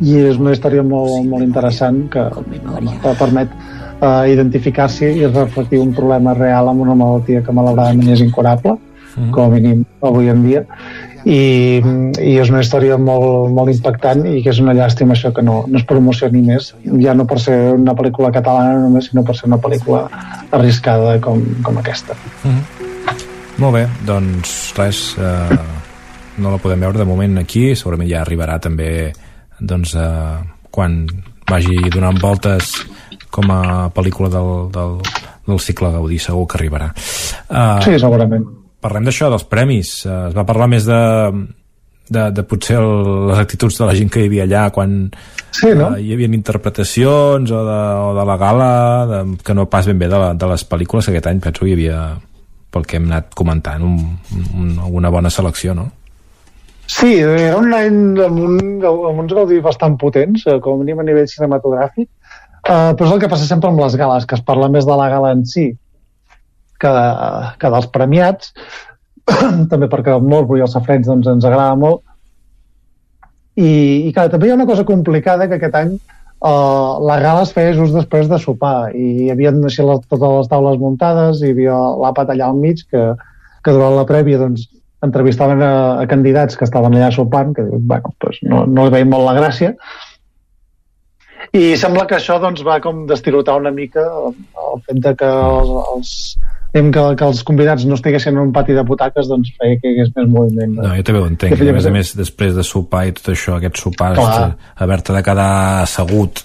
i 0.00 0.16
és 0.30 0.38
una 0.40 0.54
història 0.56 0.82
molt, 0.86 1.26
molt 1.28 1.44
interessant 1.44 2.06
que, 2.12 2.26
home, 2.40 2.96
permet 3.18 3.52
uh, 4.00 4.24
identificar-s'hi 4.30 5.12
i 5.20 5.26
reflectir 5.28 5.80
un 5.80 5.92
problema 5.96 6.34
real 6.34 6.70
amb 6.72 6.86
una 6.86 6.96
malaltia 6.96 7.44
que 7.44 7.52
malauradament 7.52 8.14
és 8.16 8.24
incurable, 8.24 8.78
Mhm. 9.16 9.30
com 9.32 9.44
a 9.44 9.48
mínim 9.48 9.84
avui 10.02 10.28
en 10.28 10.42
dia, 10.44 10.64
i, 11.24 11.80
i 12.22 12.36
és 12.40 12.48
una 12.48 12.60
història 12.62 12.96
molt, 12.96 13.50
molt 13.52 13.72
impactant 13.72 14.22
i 14.24 14.40
que 14.42 14.52
és 14.52 14.60
una 14.62 14.72
llàstima 14.76 15.16
això 15.16 15.32
que 15.36 15.42
no, 15.42 15.64
no 15.68 15.80
es 15.80 15.84
promocioni 15.84 16.40
més, 16.46 16.72
ja 17.02 17.14
no 17.14 17.26
per 17.28 17.40
ser 17.42 17.58
una 17.74 17.94
pel·lícula 17.98 18.32
catalana 18.32 18.78
només, 18.80 19.10
sinó 19.10 19.24
per 19.26 19.36
ser 19.36 19.50
una 19.50 19.58
pel·lícula 19.60 20.06
arriscada 20.56 21.18
com, 21.20 21.42
com 21.66 21.80
aquesta. 21.82 22.16
Molt 23.60 23.74
bé, 23.76 23.84
doncs 24.06 24.72
res, 24.78 25.02
eh, 25.20 25.58
no 26.40 26.54
la 26.54 26.60
podem 26.62 26.80
veure 26.80 27.02
de 27.02 27.08
moment 27.08 27.42
aquí, 27.42 27.74
segurament 27.76 28.08
ja 28.08 28.22
arribarà 28.24 28.56
també 28.62 29.10
doncs, 29.60 29.94
eh, 29.94 30.40
quan 30.70 31.04
vagi 31.50 31.76
donant 31.90 32.18
voltes 32.22 32.74
com 33.30 33.50
a 33.52 33.90
pel·lícula 33.94 34.30
del, 34.32 34.50
del, 34.74 34.98
del 35.46 35.60
cicle 35.62 35.92
Gaudí, 35.94 36.18
segur 36.18 36.46
que 36.50 36.58
arribarà. 36.58 36.90
Uh, 37.48 37.78
Sí, 37.84 37.98
segurament. 37.98 38.46
Parlem 38.80 39.06
d'això, 39.06 39.28
dels 39.30 39.46
premis. 39.46 40.00
Uh, 40.06 40.30
es 40.30 40.36
va 40.36 40.46
parlar 40.48 40.70
més 40.72 40.86
de, 40.88 41.00
de, 42.10 42.24
de 42.34 42.44
potser 42.48 42.78
el, 42.80 42.90
les 43.30 43.42
actituds 43.42 43.78
de 43.78 43.86
la 43.90 43.94
gent 43.98 44.10
que 44.10 44.24
hi 44.24 44.30
havia 44.30 44.46
allà 44.48 44.64
quan 44.74 44.96
sí, 45.54 45.70
no? 45.76 45.92
uh, 45.92 46.00
hi 46.00 46.14
havia 46.16 46.30
interpretacions 46.32 47.52
o 47.54 47.62
de, 47.66 47.78
o 48.08 48.10
de 48.18 48.26
la 48.32 48.38
gala 48.40 48.72
de, 49.10 49.20
que 49.46 49.54
no 49.54 49.68
pas 49.70 49.86
ben 49.86 50.00
bé 50.00 50.10
de, 50.10 50.18
la, 50.18 50.32
de 50.34 50.50
les 50.50 50.66
pel·lícules 50.66 51.06
que 51.06 51.14
aquest 51.14 51.30
any 51.30 51.42
penso 51.44 51.64
que 51.64 51.70
hi 51.70 51.78
havia 51.78 52.00
pel 52.70 52.86
que 52.86 52.98
hem 52.98 53.08
anat 53.10 53.32
comentant 53.34 53.82
un, 53.82 53.96
un, 54.54 54.74
una 55.00 55.10
bona 55.10 55.30
selecció, 55.30 55.74
no? 55.74 55.88
Sí, 56.90 57.10
era 57.22 57.58
un 57.60 57.70
any 57.76 57.98
amb, 58.24 58.40
un, 58.42 58.56
amb 58.82 59.22
uns 59.22 59.32
gaudis 59.36 59.62
bastant 59.62 59.94
potents, 60.00 60.42
eh, 60.50 60.58
com 60.64 60.74
a 60.74 60.82
mínim 60.82 60.98
a 60.98 61.06
nivell 61.06 61.28
cinematogràfic, 61.30 62.08
uh, 62.66 62.90
però 62.98 63.06
és 63.06 63.12
el 63.14 63.20
que 63.22 63.30
passa 63.30 63.46
sempre 63.46 63.70
amb 63.70 63.78
les 63.84 63.94
gales, 64.00 64.26
que 64.26 64.34
es 64.38 64.42
parla 64.46 64.70
més 64.74 64.88
de 64.88 64.96
la 64.98 65.06
gala 65.12 65.30
en 65.36 65.44
si 65.46 65.68
que, 66.82 66.92
que 67.62 67.70
dels 67.76 67.86
premiats, 67.94 68.50
també 69.70 69.86
perquè 69.92 70.16
Morbo 70.24 70.58
i 70.58 70.64
els 70.66 70.74
safrens 70.74 71.06
doncs, 71.06 71.28
ens 71.30 71.46
agrada 71.46 71.78
molt, 71.78 72.02
i, 73.60 73.70
i 74.08 74.10
clar, 74.16 74.26
també 74.32 74.48
hi 74.48 74.54
ha 74.54 74.58
una 74.58 74.66
cosa 74.66 74.86
complicada 74.88 75.46
que 75.46 75.60
aquest 75.60 75.78
any 75.78 75.94
uh, 75.94 76.98
la 77.06 77.20
gala 77.22 77.44
es 77.46 77.54
feia 77.54 77.76
just 77.76 77.94
després 77.94 78.30
de 78.30 78.38
sopar 78.40 78.90
i 78.96 79.26
hi 79.26 79.30
havia 79.30 79.52
les, 79.54 79.78
totes 79.78 80.26
les 80.26 80.50
taules 80.50 80.78
muntades 80.82 81.42
i 81.42 81.50
hi 81.50 81.54
havia 81.54 81.78
l'àpat 82.02 82.32
allà 82.32 82.50
al 82.50 82.60
mig 82.62 82.82
que, 82.90 83.10
que 83.62 83.74
durant 83.76 83.98
la 83.98 84.06
prèvia 84.08 84.40
doncs, 84.42 84.66
entrevistaven 85.06 85.62
a, 85.64 85.72
a 86.02 86.06
candidats 86.10 86.58
que 86.58 86.66
estaven 86.68 86.96
allà 86.98 87.10
sopant 87.14 87.54
que 87.56 87.64
bueno, 87.64 88.14
pues 88.20 88.40
no, 88.42 88.66
no 88.68 88.86
li 88.86 88.94
veiem 88.94 89.12
molt 89.12 89.28
la 89.28 89.36
gràcia 89.38 89.74
i 91.56 91.74
sembla 91.80 92.06
que 92.06 92.14
això 92.18 92.36
doncs, 92.38 92.62
va 92.66 92.78
com 92.84 93.06
destirotar 93.10 93.56
una 93.58 93.72
mica 93.74 94.04
el, 94.06 94.34
el 94.70 94.82
fet 94.86 95.00
de 95.02 95.12
que 95.18 95.30
els, 95.30 95.70
els, 95.94 96.12
que, 96.72 97.04
que 97.18 97.26
els 97.26 97.42
convidats 97.46 97.86
no 97.88 97.98
estiguessin 97.98 98.36
en 98.36 98.42
un 98.44 98.52
pati 98.54 98.76
de 98.76 98.84
butaques 98.86 99.26
doncs 99.30 99.50
feia 99.58 99.80
que 99.80 99.90
hi 99.90 99.96
hagués 99.96 100.12
més 100.14 100.28
moviment. 100.30 100.76
No, 100.78 100.92
jo 100.94 101.06
també 101.08 101.22
ho 101.24 101.26
entenc. 101.26 101.56
Que 101.58 101.72
A 101.72 101.74
més 101.74 101.88
a 101.90 101.94
més, 101.94 102.12
després 102.18 102.54
de 102.54 102.66
sopar 102.66 103.06
i 103.08 103.16
tot 103.16 103.32
això, 103.34 103.56
aquests 103.58 103.82
sopars, 103.88 104.22
haver-te 104.84 105.16
de 105.16 105.24
quedar 105.26 105.50
assegut, 105.88 106.44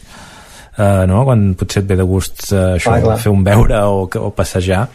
eh, 0.79 1.03
no? 1.11 1.21
quan 1.27 1.51
potser 1.59 1.83
et 1.83 1.91
ve 1.91 1.99
de 2.01 2.07
gust 2.09 2.47
eh, 2.49 2.63
això, 2.79 2.95
Clar, 2.95 3.01
clar. 3.05 3.19
fer 3.27 3.35
un 3.35 3.45
beure 3.45 3.85
o, 3.91 4.07
o 4.09 4.31
passejar, 4.33 4.87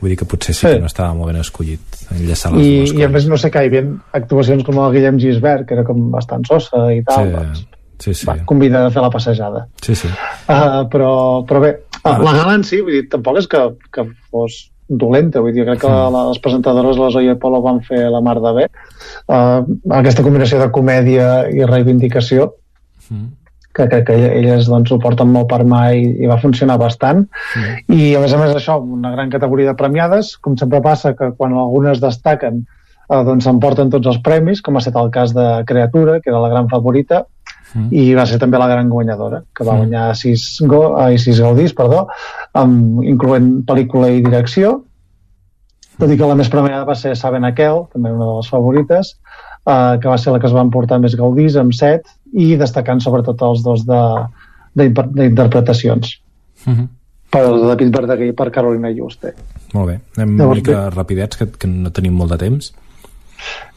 vull 0.00 0.12
dir 0.12 0.18
que 0.20 0.28
potser 0.30 0.54
sí, 0.54 0.60
Sí. 0.66 0.74
que 0.74 0.80
no 0.84 0.86
estava 0.90 1.14
molt 1.14 1.32
ben 1.32 1.40
escollit 1.40 1.98
enllaçar 2.14 2.52
les 2.54 2.66
I, 2.66 2.70
dues 2.78 2.92
i 2.98 3.04
a 3.04 3.08
més 3.14 3.26
no 3.28 3.36
sé 3.40 3.50
que 3.50 3.62
hi 3.64 3.70
havia 3.70 3.82
actuacions 4.18 4.64
com 4.66 4.78
el 4.84 4.92
Guillem 4.94 5.18
Gisbert 5.18 5.66
que 5.68 5.74
era 5.74 5.84
com 5.88 6.08
bastant 6.14 6.46
sosa 6.48 6.86
i 6.94 7.02
tal 7.06 7.32
doncs, 7.34 7.66
Sí, 7.98 8.12
sí. 8.14 8.26
va, 8.28 8.36
convida 8.46 8.84
a 8.86 8.90
fer 8.94 9.02
la 9.02 9.10
passejada 9.10 9.66
Sí, 9.82 9.96
sí. 9.98 10.06
uh, 10.06 10.84
però, 10.92 11.42
però 11.48 11.60
bé 11.64 11.72
uh, 12.04 12.18
la 12.22 12.32
gala 12.36 12.54
en 12.54 12.62
si, 12.64 12.78
vull 12.80 12.94
dir, 12.94 13.08
tampoc 13.10 13.40
és 13.40 13.48
que, 13.50 13.62
que 13.90 14.04
fos 14.30 14.58
dolenta, 14.88 15.42
vull 15.44 15.52
dir, 15.52 15.64
crec 15.66 15.82
que 15.82 15.88
la, 15.90 16.22
les 16.30 16.38
presentadores, 16.40 16.96
la 16.96 17.10
Zoya 17.12 17.34
i 17.34 17.40
Polo 17.42 17.58
van 17.60 17.82
fer 17.84 18.06
la 18.08 18.22
mar 18.24 18.38
de 18.40 18.52
bé 18.56 18.68
uh, 18.70 19.66
aquesta 19.98 20.22
combinació 20.22 20.60
de 20.62 20.70
comèdia 20.72 21.26
i 21.50 21.66
reivindicació 21.68 22.52
que 23.78 23.88
crec 23.90 24.08
que 24.10 24.16
elles 24.40 24.68
doncs, 24.70 24.92
ho 24.92 24.98
porten 25.02 25.30
molt 25.32 25.48
per 25.50 25.62
mà 25.68 25.88
i, 25.96 26.04
i 26.24 26.30
va 26.30 26.40
funcionar 26.42 26.78
bastant 26.80 27.24
i 27.94 28.14
a 28.18 28.22
més 28.24 28.34
a 28.34 28.42
més 28.42 28.56
això, 28.56 28.78
una 28.82 29.14
gran 29.14 29.30
categoria 29.32 29.70
de 29.72 29.78
premiades 29.78 30.34
com 30.42 30.58
sempre 30.60 30.82
passa 30.84 31.14
que 31.18 31.32
quan 31.38 31.56
algunes 31.56 32.02
destaquen 32.02 32.64
eh, 32.64 33.22
doncs 33.30 33.48
s'emporten 33.48 33.90
tots 33.94 34.10
els 34.12 34.20
premis 34.24 34.62
com 34.64 34.76
ha 34.76 34.84
estat 34.84 34.98
el 35.00 35.10
cas 35.14 35.34
de 35.36 35.48
Creatura, 35.68 36.18
que 36.20 36.32
era 36.32 36.42
la 36.42 36.52
gran 36.52 36.68
favorita 36.72 37.24
mm. 37.74 37.88
i 37.90 38.10
va 38.18 38.26
ser 38.28 38.40
també 38.42 38.60
la 38.60 38.68
gran 38.70 38.90
guanyadora, 38.92 39.42
que 39.54 39.64
va 39.64 39.76
mm. 39.76 39.84
guanyar 39.84 40.04
sis, 40.18 40.50
go, 40.68 40.82
ai, 41.00 41.18
sis 41.22 41.40
gaudís, 41.44 41.74
perdó, 41.76 42.06
amb, 42.58 43.02
incloent 43.06 43.50
pel·lícula 43.68 44.12
i 44.14 44.22
direcció, 44.24 44.78
tot 45.98 46.12
i 46.14 46.18
que 46.18 46.30
la 46.30 46.36
més 46.38 46.50
premiada 46.52 46.86
va 46.86 46.94
ser 46.94 47.16
Saben 47.18 47.46
Aquel, 47.48 47.84
també 47.92 48.12
una 48.14 48.26
de 48.28 48.34
les 48.36 48.50
favorites, 48.52 49.16
eh, 49.66 49.98
que 49.98 50.08
va 50.08 50.18
ser 50.20 50.34
la 50.34 50.38
que 50.38 50.46
es 50.46 50.54
va 50.54 50.64
emportar 50.66 51.00
més 51.02 51.16
gaudís, 51.18 51.58
amb 51.58 51.74
set, 51.74 52.06
i 52.32 52.56
destacant 52.60 53.00
sobretot 53.00 53.42
els 53.42 53.62
dos 53.64 53.84
d'interpretacions. 54.74 56.20
Mm 56.64 56.74
-hmm. 56.74 56.88
per 57.30 57.42
David 57.44 57.96
Verdaguer 57.96 58.28
i 58.28 58.32
per 58.32 58.50
Carolina 58.50 58.90
Juste. 58.90 59.34
Molt 59.74 59.86
bé. 59.86 60.00
Anem 60.16 60.36
Llavors, 60.38 60.60
una 60.60 60.78
mica 60.78 60.90
rapidets, 60.90 61.36
que, 61.36 61.46
que 61.46 61.68
no 61.68 61.90
tenim 61.90 62.12
molt 62.12 62.30
de 62.30 62.38
temps. 62.38 62.72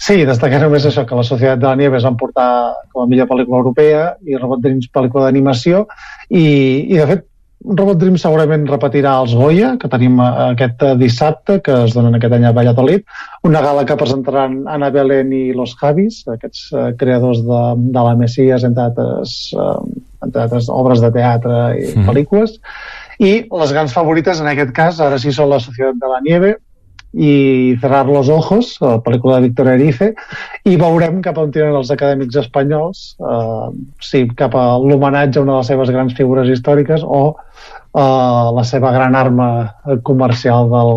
Sí, 0.02 0.26
destacar 0.26 0.61
només 0.61 0.86
això, 0.86 1.06
que 1.06 1.15
la 1.15 1.23
Societat 1.23 1.60
de 1.60 1.68
la 1.68 1.76
Nieve 1.76 1.98
es 1.98 2.03
va 2.03 2.10
emportar 2.10 2.73
com 2.91 3.03
a 3.03 3.07
millor 3.07 3.28
pel·lícula 3.28 3.57
europea 3.61 4.15
i 4.26 4.38
Robot 4.38 4.61
Dreams 4.64 4.88
pel·lícula 4.94 5.26
d'animació 5.26 5.88
i, 6.30 6.45
i 6.90 6.98
de 6.98 7.07
fet 7.07 7.28
Robot 7.61 7.99
Dream 8.01 8.15
segurament 8.17 8.63
repetirà 8.65 9.13
els 9.21 9.35
Goya, 9.38 9.75
que 9.81 9.89
tenim 9.91 10.17
eh, 10.21 10.29
aquest 10.55 10.81
eh, 10.85 10.95
dissabte, 10.97 11.59
que 11.65 11.75
es 11.85 11.93
donen 11.93 12.17
aquest 12.17 12.33
any 12.38 12.47
a 12.49 12.53
Valladolid, 12.57 13.03
una 13.47 13.61
gala 13.61 13.85
que 13.85 13.97
presentaran 13.99 14.63
Ana 14.71 14.89
Belén 14.93 15.29
i 15.35 15.43
Los 15.57 15.75
Javis, 15.77 16.23
aquests 16.31 16.63
uh, 16.73 16.88
creadors 16.97 17.43
de, 17.45 17.61
de 17.93 18.07
la 18.07 18.15
Messias, 18.17 18.65
entre 18.65 18.88
altres, 18.89 19.35
entre 20.25 20.43
altres 20.45 20.69
obres 20.73 21.03
de 21.03 21.11
teatre 21.13 21.61
i 21.77 21.88
mm. 21.93 22.07
pel·lícules, 22.09 22.57
i 23.21 23.31
les 23.45 23.73
grans 23.75 23.93
favorites, 23.93 24.41
en 24.41 24.49
aquest 24.49 24.73
cas, 24.73 25.01
ara 25.03 25.21
sí 25.21 25.33
són 25.33 25.51
la 25.53 25.61
Societat 25.61 26.01
de 26.01 26.09
la 26.09 26.21
Nieve, 26.25 26.55
i 27.13 27.75
Cerrar 27.81 28.05
los 28.07 28.29
ojos, 28.29 28.77
la 28.79 28.99
pel·lícula 29.03 29.38
de 29.38 29.49
Víctor 29.49 29.67
Erice, 29.73 30.13
i 30.63 30.77
veurem 30.79 31.19
cap 31.25 31.39
on 31.41 31.51
tiren 31.51 31.75
els 31.75 31.91
acadèmics 31.91 32.39
espanyols, 32.43 33.01
eh, 33.19 33.67
sí, 33.99 34.23
cap 34.38 34.55
a 34.55 34.77
l'homenatge 34.79 35.39
a 35.39 35.43
una 35.43 35.57
de 35.57 35.63
les 35.63 35.73
seves 35.73 35.91
grans 35.91 36.15
figures 36.15 36.47
històriques 36.47 37.03
o 37.03 37.23
eh, 37.33 38.47
la 38.55 38.63
seva 38.63 38.93
gran 38.95 39.15
arma 39.19 39.51
comercial 40.07 40.71
del, 40.71 40.95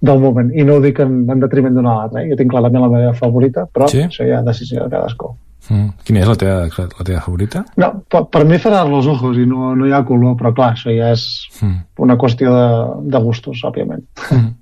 del 0.00 0.22
moment. 0.22 0.54
I 0.54 0.64
no 0.68 0.78
ho 0.78 0.84
dic 0.84 1.00
en, 1.02 1.20
en 1.30 1.42
detriment 1.42 1.74
d'una 1.74 1.98
altra, 2.04 2.22
eh? 2.22 2.30
jo 2.30 2.38
tinc 2.38 2.54
clarament 2.54 2.86
la 2.86 2.94
meva 2.94 3.12
favorita, 3.18 3.66
però 3.66 3.90
sí? 3.90 4.04
això 4.06 4.26
ja 4.28 4.40
és 4.40 4.46
decisió 4.46 4.84
de 4.84 4.94
cadascú. 4.94 5.34
Mm. 5.68 5.90
Quina 6.06 6.22
és 6.22 6.30
la 6.30 6.36
teva, 6.38 6.60
la 6.70 7.04
teva 7.04 7.20
favorita? 7.24 7.64
No, 7.82 7.90
per, 8.08 8.22
per 8.32 8.44
mi 8.48 8.60
Cerrar 8.62 8.86
los 8.88 9.06
ojos 9.10 9.36
i 9.36 9.44
no, 9.46 9.74
no 9.76 9.88
hi 9.88 9.92
ha 9.92 10.04
color, 10.06 10.38
però 10.38 10.54
clar, 10.56 10.70
això 10.76 10.94
ja 10.94 11.10
és 11.16 11.26
mm. 11.60 11.76
una 12.06 12.16
qüestió 12.20 12.54
de, 12.54 12.70
de 13.10 13.20
gustos, 13.26 13.64
òbviament. 13.68 14.06
Mm. 14.30 14.54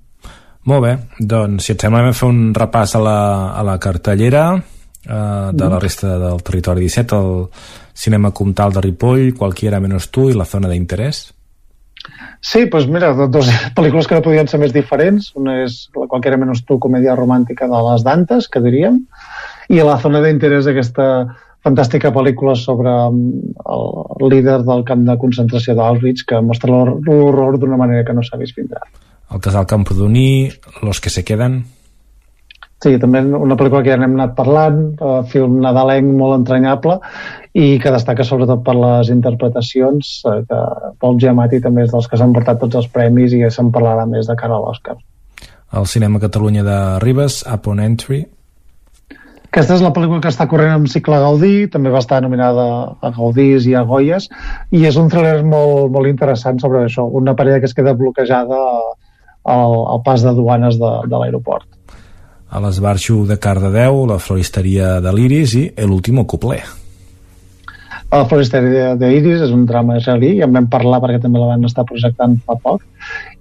Molt 0.67 0.83
bé, 0.83 0.93
doncs 1.31 1.63
si 1.63 1.73
et 1.73 1.83
sembla 1.83 2.03
vam 2.03 2.15
fer 2.15 2.27
un 2.27 2.49
repàs 2.55 2.97
a 2.97 2.99
la, 2.99 3.19
a 3.55 3.63
la 3.63 3.77
cartellera 3.79 4.43
eh, 4.57 5.49
de 5.53 5.63
la 5.63 5.77
mm. 5.77 5.79
resta 5.79 6.17
del 6.19 6.43
territori 6.43 6.83
17, 6.83 7.15
el 7.15 7.45
cinema 7.95 8.33
comtal 8.35 8.75
de 8.75 8.83
Ripoll, 8.83 9.31
Qualquiera 9.37 9.79
menos 9.79 10.09
tu 10.11 10.27
i 10.27 10.35
la 10.35 10.45
zona 10.45 10.67
d'interès. 10.67 11.23
Sí, 12.43 12.65
doncs 12.65 12.73
pues 12.73 12.89
mira, 12.91 13.13
dos 13.15 13.47
pel·lícules 13.79 14.11
que 14.11 14.19
no 14.19 14.25
podien 14.27 14.51
ser 14.51 14.59
més 14.59 14.75
diferents. 14.75 15.31
Una 15.39 15.61
és 15.63 15.79
la 15.95 16.09
Qualquiera 16.11 16.39
menos 16.43 16.65
tu, 16.67 16.81
comèdia 16.83 17.15
romàntica 17.15 17.71
de 17.71 17.81
les 17.87 18.03
Dantes, 18.03 18.51
que 18.51 18.63
diríem, 18.67 19.01
i 19.71 19.79
la 19.79 19.97
zona 20.03 20.19
d'interès 20.23 20.67
aquesta 20.67 21.09
fantàstica 21.63 22.11
pel·lícula 22.11 22.59
sobre 22.59 22.91
mm, 22.91 23.57
el 23.71 24.31
líder 24.35 24.61
del 24.67 24.83
camp 24.87 25.07
de 25.07 25.15
concentració 25.23 25.79
d'Auschwitz 25.79 26.27
que 26.27 26.43
mostra 26.43 26.75
l'horror 26.75 27.55
d'una 27.55 27.79
manera 27.79 28.03
que 28.03 28.15
no 28.15 28.23
s'ha 28.23 28.39
vist 28.39 28.59
fins 28.59 28.75
ara 28.75 29.06
el 29.33 29.41
casal 29.41 29.65
Camprodoní, 29.65 30.49
Los 30.81 31.01
que 31.01 31.09
se 31.09 31.23
queden... 31.23 31.65
Sí, 32.77 32.91
també 33.01 33.23
una 33.25 33.55
pel·lícula 33.57 33.81
que 33.81 33.89
ja 33.89 33.97
n'hem 33.97 34.13
anat 34.19 34.35
parlant, 34.37 34.81
uh, 35.01 35.23
film 35.25 35.55
nadalenc 35.63 36.11
molt 36.13 36.35
entranyable 36.35 36.99
i 37.57 37.79
que 37.81 37.89
destaca 37.89 38.21
sobretot 38.21 38.61
per 38.61 38.75
les 38.77 39.09
interpretacions, 39.09 40.11
uh, 40.29 40.43
que 40.45 40.59
Paul 41.01 41.17
Giamatti 41.17 41.57
també 41.63 41.87
és 41.87 41.93
dels 41.95 42.05
que 42.05 42.19
s'han 42.21 42.35
portat 42.35 42.61
tots 42.61 42.77
els 42.77 42.89
premis 42.93 43.33
i 43.33 43.41
se'n 43.49 43.71
parlarà 43.73 44.05
més 44.05 44.29
de 44.29 44.35
cara 44.37 44.59
a 44.59 44.61
l'Oscar. 44.61 44.93
El 45.73 45.89
cinema 45.89 46.21
Catalunya 46.21 46.61
de 46.63 46.77
Ribes, 47.01 47.39
Upon 47.49 47.81
Entry. 47.81 48.21
Aquesta 49.47 49.73
és 49.79 49.81
la 49.81 49.91
pel·lícula 49.95 50.21
que 50.21 50.29
està 50.29 50.45
corrent 50.45 50.75
amb 50.75 50.91
cicle 50.91 51.17
Gaudí, 51.23 51.65
també 51.73 51.89
va 51.89 52.03
estar 52.03 52.21
nominada 52.21 52.67
a 53.01 53.11
Gaudís 53.17 53.65
i 53.65 53.73
a 53.73 53.81
Goyes, 53.89 54.29
i 54.69 54.85
és 54.85 55.01
un 55.01 55.09
thriller 55.09 55.41
molt, 55.41 55.89
molt 55.97 56.13
interessant 56.13 56.61
sobre 56.61 56.85
això, 56.85 57.09
una 57.09 57.33
parella 57.33 57.57
que 57.63 57.65
es 57.65 57.73
queda 57.73 57.97
bloquejada 57.97 58.61
al, 59.47 59.77
al 59.93 60.03
pas 60.05 60.23
de 60.23 60.33
duanes 60.35 60.77
de, 60.79 60.91
de 61.07 61.21
l'aeroport. 61.21 61.67
A 62.47 62.61
l'esbarxo 62.63 63.25
de 63.27 63.35
Cardedeu, 63.43 64.05
la 64.07 64.19
floristeria 64.23 64.97
de 65.03 65.11
l'Iris 65.15 65.55
i 65.59 65.63
l'últim 65.83 66.23
cupler. 66.23 66.61
La 68.07 68.23
floristeria 68.23 68.93
de 68.95 69.09
l'Iris 69.11 69.41
és 69.49 69.51
un 69.51 69.65
drama 69.67 69.97
israelí, 69.99 70.37
ja 70.39 70.47
en 70.47 70.53
vam 70.55 70.69
parlar 70.71 71.01
perquè 71.03 71.19
també 71.23 71.41
la 71.41 71.49
van 71.49 71.67
estar 71.67 71.83
projectant 71.87 72.37
fa 72.47 72.55
poc. 72.63 72.85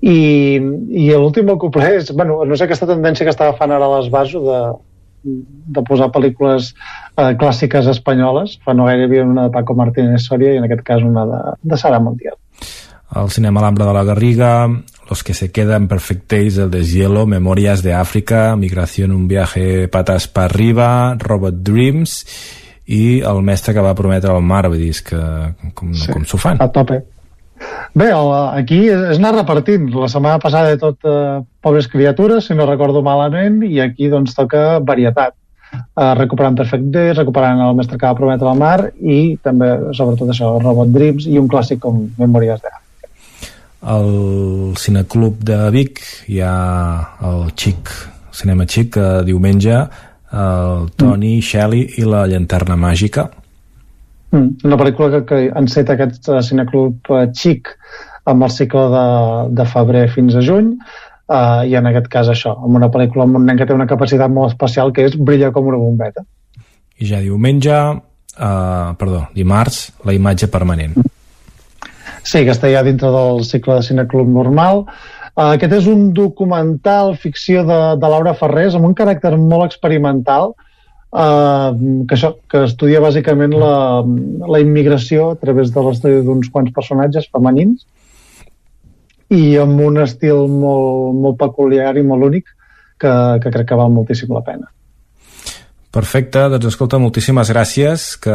I, 0.02 0.16
i 0.58 1.06
l'últim 1.12 1.52
cupler 1.54 1.92
és, 2.00 2.10
bueno, 2.18 2.40
no 2.42 2.58
sé 2.58 2.66
aquesta 2.66 2.88
tendència 2.90 3.26
que 3.26 3.34
estava 3.34 3.54
fan 3.58 3.74
ara 3.76 3.86
a 3.86 3.92
l'esbarxo 3.94 4.42
de, 4.42 4.58
de 5.76 5.84
posar 5.86 6.10
pel·lícules 6.14 6.72
eh, 6.72 7.32
clàssiques 7.38 7.86
espanyoles. 7.94 8.58
Fa 8.66 8.74
no 8.74 8.88
gaire 8.90 9.06
hi 9.06 9.10
havia 9.10 9.28
una 9.28 9.46
de 9.46 9.54
Paco 9.54 9.78
Martínez 9.78 10.26
Soria 10.26 10.56
i 10.56 10.60
en 10.60 10.66
aquest 10.66 10.82
cas 10.86 11.06
una 11.06 11.26
de, 11.30 11.40
de 11.62 11.78
Sara 11.78 12.02
Montiel. 12.02 12.34
El 13.14 13.30
cinema 13.30 13.62
Alhambra 13.62 13.86
de 13.86 13.94
la 13.94 14.04
Garriga, 14.04 14.52
Los 15.08 15.22
que 15.22 15.34
se 15.34 15.52
quedan, 15.52 15.86
Perfect 15.86 16.30
Days, 16.30 16.58
El 16.58 16.70
deshielo, 16.70 17.26
Memorias 17.26 17.82
de 17.82 17.94
África, 17.94 18.56
Migración, 18.56 19.12
un 19.12 19.28
viaje 19.28 19.86
patas 19.88 20.26
para 20.26 20.46
arriba, 20.46 21.14
Robot 21.18 21.54
Dreams 21.62 22.26
i 22.86 23.20
el 23.26 23.42
mestre 23.42 23.74
que 23.74 23.82
va 23.82 23.94
prometre 23.98 24.30
el 24.30 24.42
mar, 24.46 24.66
vull 24.70 24.78
dir, 24.78 24.94
que 25.06 25.18
com, 25.74 25.92
sí, 25.94 26.10
com 26.12 26.26
s'ho 26.26 26.38
fan. 26.38 26.60
A 26.62 26.68
tope. 26.70 27.00
Bé, 27.96 28.10
el, 28.12 28.30
aquí 28.60 28.82
és, 28.92 29.16
anar 29.16 29.32
repartint. 29.34 29.88
La 29.94 30.10
setmana 30.12 30.38
passada 30.42 30.70
de 30.70 30.78
tot 30.78 31.06
eh, 31.08 31.40
pobres 31.62 31.88
criatures, 31.90 32.46
si 32.46 32.54
no 32.54 32.68
recordo 32.68 33.02
malament, 33.02 33.62
i 33.66 33.80
aquí 33.82 34.10
doncs 34.12 34.36
toca 34.38 34.78
varietat. 34.78 35.34
Eh, 35.74 36.12
recuperant 36.18 36.58
Perfect 36.58 36.90
Days, 36.94 37.18
recuperant 37.18 37.62
el 37.66 37.78
mestre 37.78 37.98
que 37.98 38.06
va 38.06 38.18
prometre 38.18 38.50
el 38.52 38.58
mar 38.62 38.90
i 39.02 39.36
també, 39.42 39.72
sobretot 39.98 40.30
això, 40.30 40.56
Robot 40.62 40.94
Dreams 40.94 41.30
i 41.30 41.38
un 41.42 41.50
clàssic 41.50 41.82
com 41.82 42.04
Memòries 42.20 42.62
d'Àfrica 42.62 42.85
al 43.86 44.74
Cineclub 44.76 45.38
de 45.46 45.56
Vic 45.70 46.02
hi 46.26 46.40
ha 46.42 46.56
el 47.28 47.52
Xic, 47.54 47.92
cinema 48.34 48.66
Xic, 48.66 48.92
que 48.98 49.06
diumenge 49.28 49.76
el 49.76 50.90
Toni, 50.98 51.36
mm. 51.36 51.44
Shelley 51.46 51.86
i 52.02 52.06
la 52.08 52.24
llanterna 52.26 52.76
màgica. 52.76 53.28
Mm. 54.34 54.66
Una 54.66 54.78
pel·lícula 54.80 55.10
que, 55.14 55.22
que 55.28 55.40
enceta 55.62 55.94
aquest 55.94 56.28
uh, 56.32 56.42
cineclub 56.42 57.12
xic 57.38 57.70
amb 58.26 58.42
el 58.42 58.50
cicle 58.50 58.88
de, 58.90 59.06
de 59.60 59.68
febrer 59.70 60.06
fins 60.10 60.34
a 60.34 60.42
juny 60.42 60.74
uh, 60.74 61.62
i 61.62 61.78
en 61.78 61.86
aquest 61.86 62.10
cas 62.10 62.32
això, 62.32 62.56
amb 62.58 62.82
una 62.82 62.90
pel·lícula 62.90 63.28
amb 63.28 63.38
un 63.38 63.46
nen 63.46 63.60
que 63.60 63.68
té 63.70 63.76
una 63.76 63.86
capacitat 63.86 64.34
molt 64.34 64.50
especial 64.50 64.90
que 64.92 65.06
és 65.06 65.14
brilla 65.14 65.54
com 65.54 65.70
una 65.70 65.78
bombeta. 65.78 66.26
I 66.98 67.06
ja 67.06 67.22
diumenge, 67.22 67.76
uh, 68.34 68.96
perdó, 68.98 69.28
dimarts, 69.36 69.84
la 70.08 70.16
imatge 70.16 70.50
permanent. 70.50 70.98
Mm 70.98 71.15
Sí, 72.26 72.42
que 72.42 72.50
està 72.50 72.70
ja 72.72 72.82
dintre 72.82 73.12
del 73.14 73.44
cicle 73.46 73.78
de 73.78 73.86
cineclub 73.86 74.30
normal. 74.34 74.82
Uh, 75.36 75.52
aquest 75.52 75.76
és 75.78 75.88
un 75.90 76.08
documental, 76.16 77.14
ficció 77.22 77.62
de, 77.68 77.80
de 78.00 78.10
Laura 78.10 78.32
Ferrés, 78.34 78.74
amb 78.74 78.88
un 78.88 78.96
caràcter 78.98 79.36
molt 79.38 79.68
experimental, 79.68 80.54
uh, 81.14 81.70
que, 82.08 82.16
això, 82.16 82.32
que 82.50 82.64
estudia 82.66 83.02
bàsicament 83.04 83.54
la, 83.54 83.76
la 84.48 84.62
immigració 84.64 85.30
a 85.34 85.38
través 85.42 85.70
de 85.74 85.84
l'estudi 85.86 86.24
d'uns 86.26 86.50
quants 86.50 86.74
personatges 86.74 87.28
femenins 87.30 87.86
i 89.34 89.56
amb 89.58 89.82
un 89.82 90.00
estil 90.02 90.46
molt, 90.50 91.14
molt 91.22 91.38
peculiar 91.38 91.94
i 91.98 92.04
molt 92.06 92.26
únic 92.26 92.50
que, 93.02 93.12
que 93.42 93.52
crec 93.52 93.70
que 93.70 93.78
val 93.78 93.92
moltíssim 93.94 94.34
la 94.34 94.42
pena. 94.46 94.70
Perfecte, 95.96 96.42
doncs 96.52 96.66
escolta, 96.68 96.98
moltíssimes 97.00 97.48
gràcies, 97.54 98.02
que, 98.20 98.34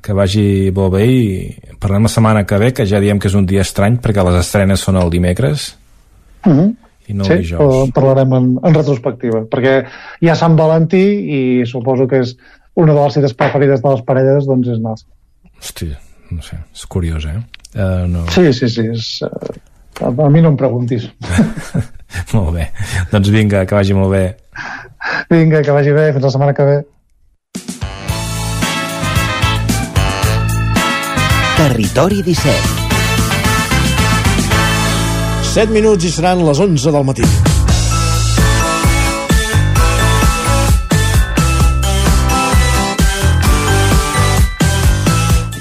que 0.00 0.14
vagi 0.16 0.72
molt 0.72 0.94
bé 0.94 1.02
i 1.04 1.24
parlem 1.80 2.06
la 2.06 2.10
setmana 2.12 2.44
que 2.48 2.56
ve, 2.62 2.70
que 2.72 2.86
ja 2.88 3.00
diem 3.02 3.18
que 3.20 3.28
és 3.28 3.34
un 3.36 3.44
dia 3.48 3.64
estrany 3.66 3.98
perquè 4.00 4.24
les 4.24 4.38
estrenes 4.40 4.80
són 4.86 4.96
el 4.96 5.12
dimecres 5.12 5.74
uh 6.46 6.48
mhm. 6.48 6.58
-huh. 6.58 6.70
i 7.08 7.14
no 7.14 7.24
sí, 7.24 7.32
el 7.32 7.42
dijous. 7.42 7.90
parlarem 7.92 8.32
en, 8.32 8.46
en 8.64 8.74
retrospectiva, 8.74 9.44
perquè 9.52 9.84
hi 10.20 10.28
ha 10.28 10.34
Sant 10.34 10.56
Valentí 10.56 11.04
i 11.38 11.66
suposo 11.66 12.06
que 12.08 12.20
és 12.20 12.36
una 12.74 12.94
de 12.94 13.00
les 13.00 13.14
cites 13.14 13.34
preferides 13.34 13.82
de 13.82 13.90
les 13.90 14.02
parelles, 14.02 14.46
doncs 14.46 14.68
és 14.68 14.80
Nas. 14.80 15.04
Hòstia, 15.60 15.98
no 16.30 16.42
sé, 16.42 16.56
és 16.72 16.86
curiós, 16.86 17.26
eh? 17.26 17.36
Uh, 17.74 18.06
no... 18.08 18.26
Sí, 18.30 18.52
sí, 18.52 18.68
sí, 18.68 18.80
és, 18.80 19.22
a, 20.00 20.06
a 20.06 20.30
mi 20.30 20.40
no 20.40 20.48
em 20.48 20.56
preguntis. 20.56 21.10
molt 22.32 22.54
bé, 22.54 22.70
doncs 23.12 23.28
vinga, 23.28 23.66
que 23.66 23.74
vagi 23.74 23.92
molt 23.92 24.10
bé. 24.10 24.36
Vinga, 25.30 25.62
que 25.62 25.70
vagi 25.70 25.92
bé, 25.92 26.12
fins 26.12 26.24
la 26.24 26.30
setmana 26.30 26.54
que 26.54 26.64
ve. 26.64 26.82
Territori 31.56 32.22
17 32.26 32.52
7 35.54 35.70
minuts 35.70 36.04
i 36.04 36.10
seran 36.10 36.42
les 36.46 36.58
11 36.58 36.90
del 36.94 37.04
matí. 37.06 37.26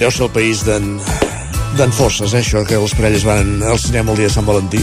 deu 0.03 0.11
ser 0.11 0.25
el 0.25 0.33
país 0.35 0.65
d'en 0.67 0.97
d'en 1.77 1.91
Fosses, 1.95 2.33
eh, 2.33 2.41
això, 2.41 2.65
que 2.67 2.75
les 2.75 2.93
parelles 2.97 3.23
van 3.23 3.61
al 3.63 3.79
cinema 3.79 4.11
el 4.11 4.17
dia 4.19 4.27
de 4.27 4.33
Sant 4.33 4.49
Valentí 4.49 4.81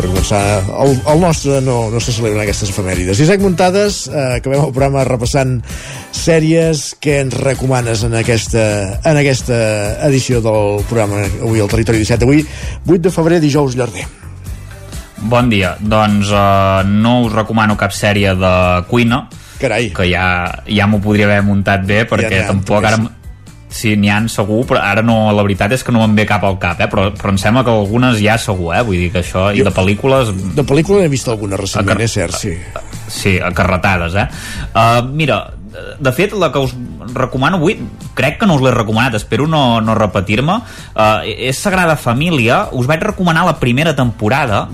per 0.00 0.08
començar, 0.08 0.40
el, 0.80 0.94
el 1.12 1.20
nostre 1.20 1.58
no, 1.64 1.90
no 1.92 2.00
se 2.00 2.14
celebren 2.16 2.40
aquestes 2.42 2.70
efemèrides. 2.72 3.20
Isaac 3.20 3.42
Muntades, 3.44 4.06
eh, 4.08 4.38
acabem 4.38 4.62
el 4.62 4.72
programa 4.72 5.04
repassant 5.04 5.58
sèries 6.16 6.94
que 7.02 7.18
ens 7.20 7.36
recomanes 7.36 8.06
en 8.08 8.16
aquesta, 8.16 8.64
en 9.04 9.20
aquesta 9.20 9.60
edició 10.08 10.40
del 10.44 10.80
programa 10.88 11.26
avui 11.42 11.60
al 11.60 11.68
Territori 11.72 12.00
17. 12.00 12.24
Avui, 12.24 12.42
8 12.86 13.02
de 13.08 13.12
febrer, 13.12 13.42
dijous 13.44 13.76
llarder. 13.76 14.06
Bon 15.20 15.52
dia. 15.52 15.74
Doncs 15.80 16.32
uh, 16.32 16.80
no 16.88 17.18
us 17.26 17.36
recomano 17.36 17.76
cap 17.76 17.92
sèrie 17.92 18.32
de 18.40 18.54
cuina. 18.88 19.26
Carai. 19.60 19.90
Que 19.92 20.08
ja, 20.08 20.26
ja 20.64 20.88
m'ho 20.88 21.02
podria 21.04 21.28
haver 21.28 21.42
muntat 21.44 21.84
bé, 21.84 22.06
perquè 22.08 22.40
Ja 22.40 22.52
tampoc 22.54 22.88
ara... 22.88 23.02
sí. 23.70 23.94
N'hi 24.00 24.10
han 24.12 24.28
segur, 24.32 24.62
però 24.68 24.82
ara 24.82 25.04
no, 25.06 25.18
la 25.34 25.44
veritat 25.46 25.74
és 25.76 25.84
que 25.86 25.94
no 25.94 26.02
me'n 26.02 26.16
ve 26.18 26.26
cap 26.28 26.44
al 26.46 26.58
cap, 26.62 26.82
eh? 26.82 26.88
però, 26.90 27.08
però 27.16 27.34
em 27.34 27.40
sembla 27.40 27.64
que 27.66 27.74
algunes 27.74 28.20
ja 28.22 28.36
segur, 28.40 28.74
eh? 28.76 28.82
vull 28.86 29.00
dir 29.00 29.10
que 29.14 29.22
això, 29.24 29.48
i 29.54 29.64
de 29.66 29.74
pel·lícules... 29.74 30.34
De 30.56 30.66
pel·lícula 30.66 31.04
n'he 31.04 31.12
vist 31.12 31.30
alguna 31.30 31.58
recentment, 31.60 32.02
és 32.04 32.18
cert, 32.18 32.36
sí. 32.40 32.56
Sí, 33.10 33.38
acarretades, 33.42 34.14
eh? 34.18 34.28
Uh, 34.70 35.00
mira, 35.14 35.42
de 35.70 36.12
fet, 36.12 36.32
la 36.32 36.50
que 36.52 36.58
us 36.58 36.72
recomano 37.14 37.58
avui, 37.60 37.76
crec 38.18 38.40
que 38.40 38.46
no 38.48 38.56
us 38.58 38.62
l'he 38.64 38.72
recomanat, 38.74 39.14
espero 39.18 39.46
no, 39.50 39.80
no 39.84 39.94
repetir-me, 39.94 40.56
uh, 40.60 41.20
és 41.22 41.58
Sagrada 41.58 41.96
Família, 42.00 42.64
us 42.76 42.88
vaig 42.90 43.02
recomanar 43.04 43.44
la 43.46 43.56
primera 43.60 43.94
temporada, 43.96 44.64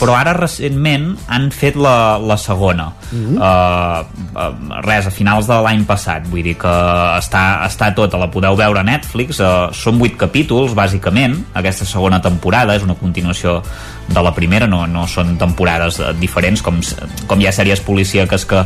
però 0.00 0.16
ara 0.16 0.32
recentment 0.36 1.10
han 1.32 1.50
fet 1.54 1.76
la, 1.76 2.16
la 2.18 2.38
segona. 2.40 2.90
Mhm. 3.12 3.36
uh, 3.36 4.00
uh, 4.32 4.80
res, 4.86 5.10
a 5.10 5.14
finals 5.14 5.48
de 5.50 5.60
l'any 5.66 5.84
passat, 5.88 6.26
vull 6.30 6.44
dir 6.46 6.56
que 6.60 6.72
està, 7.20 7.44
està 7.68 7.92
tota, 7.96 8.20
la 8.20 8.30
podeu 8.32 8.56
veure 8.56 8.80
a 8.80 8.86
Netflix, 8.86 9.40
uh, 9.40 9.68
són 9.76 10.00
vuit 10.00 10.16
capítols, 10.18 10.76
bàsicament, 10.76 11.36
aquesta 11.54 11.88
segona 11.88 12.20
temporada, 12.24 12.76
és 12.76 12.86
una 12.86 12.96
continuació 12.96 13.60
de 14.08 14.22
la 14.22 14.32
primera, 14.34 14.66
no, 14.70 14.84
no 14.86 15.06
són 15.10 15.34
temporades 15.38 15.98
eh, 16.00 16.12
diferents, 16.20 16.62
com, 16.62 16.78
com 17.26 17.40
hi 17.42 17.48
ha 17.48 17.52
sèries 17.52 17.80
policíaques 17.82 18.44
que, 18.46 18.60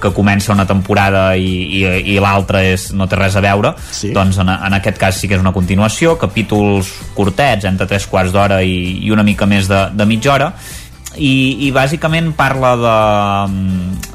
que 0.00 0.10
comença 0.16 0.52
una 0.52 0.66
temporada 0.68 1.36
i, 1.36 1.50
i, 1.80 1.84
i 2.14 2.18
l'altra 2.20 2.60
no 2.96 3.06
té 3.08 3.16
res 3.16 3.36
a 3.36 3.40
veure 3.44 3.74
sí. 3.90 4.10
doncs 4.16 4.36
en, 4.42 4.48
en 4.52 4.74
aquest 4.76 4.98
cas 5.00 5.16
sí 5.20 5.28
que 5.28 5.36
és 5.38 5.40
una 5.44 5.52
continuació 5.56 6.16
capítols 6.20 6.90
curtets, 7.16 7.64
entre 7.68 7.86
tres 7.88 8.06
quarts 8.06 8.32
d'hora 8.32 8.62
i, 8.64 8.98
i 9.06 9.10
una 9.12 9.24
mica 9.24 9.46
més 9.48 9.68
de, 9.68 9.86
de 9.96 10.04
mitja 10.08 10.34
hora 10.34 10.50
i, 11.16 11.64
i 11.64 11.70
bàsicament 11.72 12.34
parla 12.36 12.74
de 12.76 12.96
mm, 13.54 14.12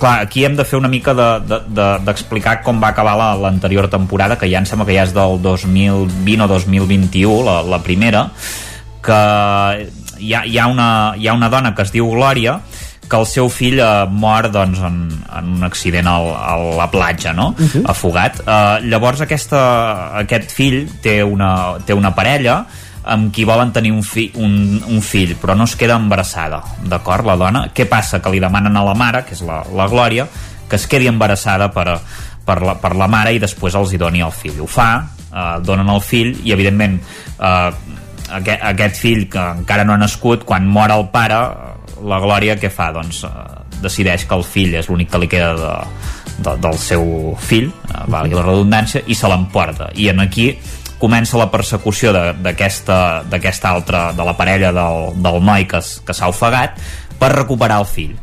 clar, 0.00 0.14
aquí 0.24 0.44
hem 0.48 0.56
de 0.56 0.64
fer 0.64 0.78
una 0.80 0.88
mica 0.88 1.12
de- 1.14 1.40
de- 1.48 1.62
de- 1.68 1.98
d'explicar 2.06 2.58
de, 2.58 2.64
com 2.64 2.80
va 2.80 2.88
acabar 2.94 3.12
la- 3.20 3.34
l'anterior 3.36 3.88
temporada, 3.92 4.38
que 4.40 4.48
ja 4.48 4.58
em 4.58 4.64
sembla 4.66 4.86
que 4.88 4.96
ja 4.96 5.04
és 5.04 5.12
del 5.12 5.36
2020 5.42 6.44
o 6.44 6.48
2021, 6.48 7.44
la, 7.44 7.60
la 7.62 7.82
primera, 7.84 8.30
que 9.04 9.20
hi 10.20 10.34
ha, 10.34 10.44
hi, 10.44 10.58
ha 10.58 10.68
una, 10.70 10.88
hi 11.16 11.28
ha 11.28 11.34
una 11.34 11.48
dona 11.48 11.74
que 11.74 11.82
es 11.86 11.92
diu 11.94 12.10
Glòria, 12.12 12.60
que 13.10 13.18
el 13.18 13.26
seu 13.26 13.48
fill 13.50 13.80
eh, 13.82 13.88
mor 14.06 14.50
doncs, 14.54 14.78
en, 14.86 15.00
en 15.40 15.48
un 15.56 15.66
accident 15.66 16.06
al, 16.06 16.30
a 16.36 16.54
la 16.78 16.86
platja, 16.92 17.32
no? 17.34 17.50
Uh 17.58 17.66
-huh. 17.66 17.82
afogat. 17.90 18.40
Eh, 18.46 18.86
llavors 18.86 19.20
aquesta, 19.20 20.16
aquest 20.20 20.52
fill 20.52 20.88
té 21.02 21.22
una, 21.24 21.78
té 21.84 21.94
una 21.94 22.14
parella 22.14 22.64
amb 23.02 23.32
qui 23.34 23.44
volen 23.44 23.72
tenir 23.72 23.92
un, 23.92 24.02
fi, 24.02 24.30
un, 24.36 24.82
un 24.86 25.00
fill, 25.02 25.34
però 25.40 25.56
no 25.56 25.64
es 25.64 25.74
queda 25.76 25.96
embarassada, 25.96 26.62
d'acord, 26.84 27.24
la 27.26 27.36
dona? 27.36 27.70
Què 27.74 27.86
passa? 27.88 28.20
Que 28.20 28.30
li 28.30 28.40
demanen 28.40 28.76
a 28.76 28.84
la 28.84 28.94
mare, 28.94 29.24
que 29.24 29.34
és 29.34 29.40
la, 29.40 29.64
la 29.74 29.88
Glòria, 29.88 30.26
que 30.68 30.76
es 30.76 30.86
quedi 30.86 31.08
embarassada 31.08 31.70
per, 31.72 31.98
per, 32.44 32.60
la, 32.62 32.76
per 32.80 32.94
la 32.96 33.08
mare 33.08 33.32
i 33.34 33.40
després 33.42 33.74
els 33.74 33.92
hi 33.92 33.98
doni 33.98 34.20
el 34.20 34.32
fill. 34.32 34.60
Ho 34.60 34.68
fa, 34.70 34.90
eh, 35.32 35.56
donen 35.64 35.88
el 35.88 36.00
fill 36.00 36.36
i, 36.44 36.52
evidentment, 36.52 37.00
eh, 37.38 37.70
aquest, 38.38 38.62
aquest 38.72 39.00
fill 39.00 39.26
que 39.32 39.42
encara 39.60 39.84
no 39.86 39.94
ha 39.94 40.00
nascut, 40.00 40.44
quan 40.48 40.68
mor 40.68 40.92
el 40.94 41.08
pare, 41.12 41.40
la 42.00 42.20
Glòria 42.22 42.56
què 42.60 42.70
fa? 42.72 42.90
Doncs 42.96 43.24
eh, 43.28 43.32
decideix 43.82 44.26
que 44.28 44.36
el 44.38 44.44
fill 44.46 44.76
és 44.78 44.88
l'únic 44.90 45.10
que 45.12 45.20
li 45.20 45.28
queda 45.30 45.52
de, 45.58 45.72
de, 46.38 46.56
del 46.62 46.78
seu 46.80 47.34
fill, 47.40 47.70
eh, 47.70 48.04
valgui 48.12 48.38
la 48.38 48.46
redundància, 48.46 49.04
i 49.06 49.16
se 49.18 49.30
l'emporta. 49.30 49.90
I 49.94 50.10
en 50.14 50.24
aquí 50.24 50.52
comença 51.00 51.38
la 51.40 51.48
persecució 51.52 52.12
d'aquesta 52.12 53.70
altra, 53.70 54.10
de 54.12 54.24
la 54.26 54.36
parella 54.36 54.72
del, 54.76 55.06
del 55.24 55.40
noi 55.44 55.64
que, 55.68 55.80
que 55.80 56.16
s'ha 56.16 56.28
ofegat 56.28 56.76
per 57.20 57.32
recuperar 57.32 57.80
el 57.80 57.88
fill. 57.88 58.16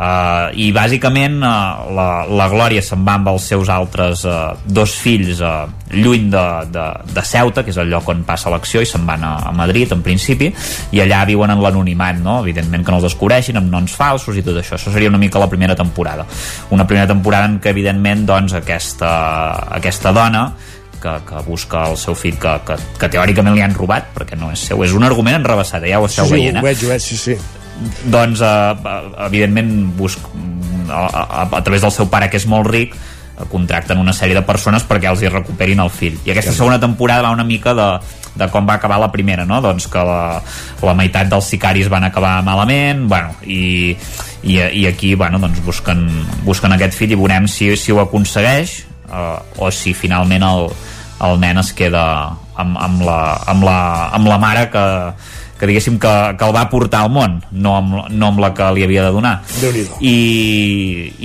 Uh, 0.00 0.48
i 0.56 0.70
bàsicament 0.72 1.34
uh, 1.44 1.90
la, 1.92 2.04
la 2.24 2.46
Glòria 2.48 2.80
se'n 2.80 3.02
va 3.04 3.18
amb 3.18 3.26
els 3.34 3.50
seus 3.50 3.68
altres 3.68 4.22
uh, 4.24 4.54
dos 4.64 4.94
fills 4.96 5.42
uh, 5.44 5.66
lluny 5.92 6.30
de, 6.32 6.44
de, 6.72 6.84
de 7.12 7.24
Ceuta 7.28 7.60
que 7.66 7.68
és 7.74 7.80
el 7.82 7.92
lloc 7.92 8.08
on 8.08 8.22
passa 8.24 8.48
l'acció 8.48 8.80
i 8.80 8.88
se'n 8.88 9.04
van 9.04 9.26
a, 9.28 9.34
a 9.50 9.52
Madrid 9.52 9.92
en 9.92 10.00
principi 10.00 10.48
i 10.96 11.02
allà 11.04 11.20
viuen 11.28 11.52
en 11.52 11.60
l'anonimat 11.60 12.16
no? 12.16 12.38
evidentment 12.40 12.86
que 12.86 12.94
no 12.94 13.02
els 13.02 13.10
descobreixin 13.10 13.60
amb 13.60 13.68
noms 13.68 13.98
falsos 14.00 14.40
i 14.40 14.46
tot 14.46 14.56
això 14.62 14.78
això 14.80 14.88
seria 14.88 15.12
una 15.12 15.20
mica 15.20 15.42
la 15.42 15.52
primera 15.52 15.76
temporada 15.76 16.24
una 16.72 16.88
primera 16.88 17.10
temporada 17.12 17.52
en 17.52 17.60
què 17.60 17.76
evidentment 17.76 18.24
doncs, 18.32 18.56
aquesta, 18.56 19.12
aquesta 19.82 20.16
dona 20.16 20.46
que, 20.96 21.18
que 21.28 21.44
busca 21.44 21.90
el 21.92 22.00
seu 22.00 22.16
fill 22.16 22.40
que, 22.40 22.56
que, 22.64 22.80
que 22.96 23.12
teòricament 23.18 23.52
li 23.52 23.68
han 23.68 23.76
robat 23.76 24.14
perquè 24.16 24.40
no 24.40 24.48
és 24.56 24.64
seu, 24.64 24.80
és 24.80 24.96
un 24.96 25.04
argument 25.04 25.42
enrevessat 25.42 25.84
ja 25.84 26.00
ho 26.00 26.08
Sí, 26.08 26.14
esteu 26.14 26.32
sí, 26.32 26.38
veient 26.38 26.56
ho 26.56 26.64
eh? 26.64 26.70
veig, 26.72 26.88
ho 26.88 26.94
veig, 26.96 27.04
sí, 27.04 27.20
sí. 27.20 27.59
Doncs 28.12 28.42
eh, 28.44 28.96
evidentment 29.26 29.72
busc, 29.96 30.26
a, 30.90 31.06
a, 31.06 31.48
a 31.48 31.62
través 31.62 31.82
del 31.82 31.94
seu 31.94 32.10
pare 32.12 32.30
que 32.30 32.40
és 32.40 32.48
molt 32.50 32.68
ric 32.70 32.96
contracten 33.48 33.96
una 33.96 34.12
sèrie 34.12 34.36
de 34.36 34.44
persones 34.44 34.84
perquè 34.84 35.08
els 35.08 35.22
hi 35.22 35.30
recuperin 35.30 35.80
el 35.80 35.88
fill 35.92 36.18
i 36.26 36.32
aquesta 36.32 36.52
segona 36.52 36.80
temporada 36.82 37.24
va 37.24 37.30
una 37.32 37.46
mica 37.46 37.72
de, 37.76 37.86
de 38.36 38.48
com 38.52 38.68
va 38.68 38.76
acabar 38.76 38.98
la 39.00 39.08
primera 39.12 39.46
no? 39.48 39.62
doncs 39.64 39.88
que 39.88 40.02
la, 40.04 40.42
la 40.84 40.94
meitat 40.98 41.30
dels 41.30 41.48
sicaris 41.54 41.88
van 41.88 42.04
acabar 42.04 42.34
malament 42.44 43.06
bueno, 43.08 43.32
i, 43.46 43.96
i, 44.42 44.58
i 44.82 44.86
aquí 44.90 45.14
bueno, 45.14 45.40
doncs 45.40 45.62
busquen, 45.64 46.04
busquen 46.44 46.76
aquest 46.76 46.98
fill 46.98 47.16
i 47.16 47.20
veurem 47.20 47.48
si, 47.48 47.72
si 47.80 47.96
ho 47.96 48.02
aconsegueix 48.04 48.76
eh, 49.08 49.36
o 49.56 49.72
si 49.72 49.96
finalment 49.96 50.44
el, 50.44 50.68
el 51.24 51.40
nen 51.40 51.64
es 51.64 51.72
queda 51.76 52.04
amb, 52.60 52.76
amb, 52.76 53.04
la, 53.06 53.20
amb, 53.48 53.64
la, 53.64 53.80
amb 54.16 54.28
la 54.28 54.40
mare 54.42 54.68
que, 54.72 54.86
que 55.60 55.68
diguéssim 55.68 55.98
que, 56.00 56.12
que 56.40 56.46
el 56.46 56.54
va 56.56 56.64
portar 56.72 57.02
al 57.04 57.10
món 57.12 57.36
no 57.52 57.74
amb, 57.76 57.96
no 58.08 58.30
amb 58.30 58.40
la 58.40 58.48
que 58.56 58.70
li 58.72 58.86
havia 58.86 59.04
de 59.04 59.12
donar 59.12 59.34
i, 60.00 60.14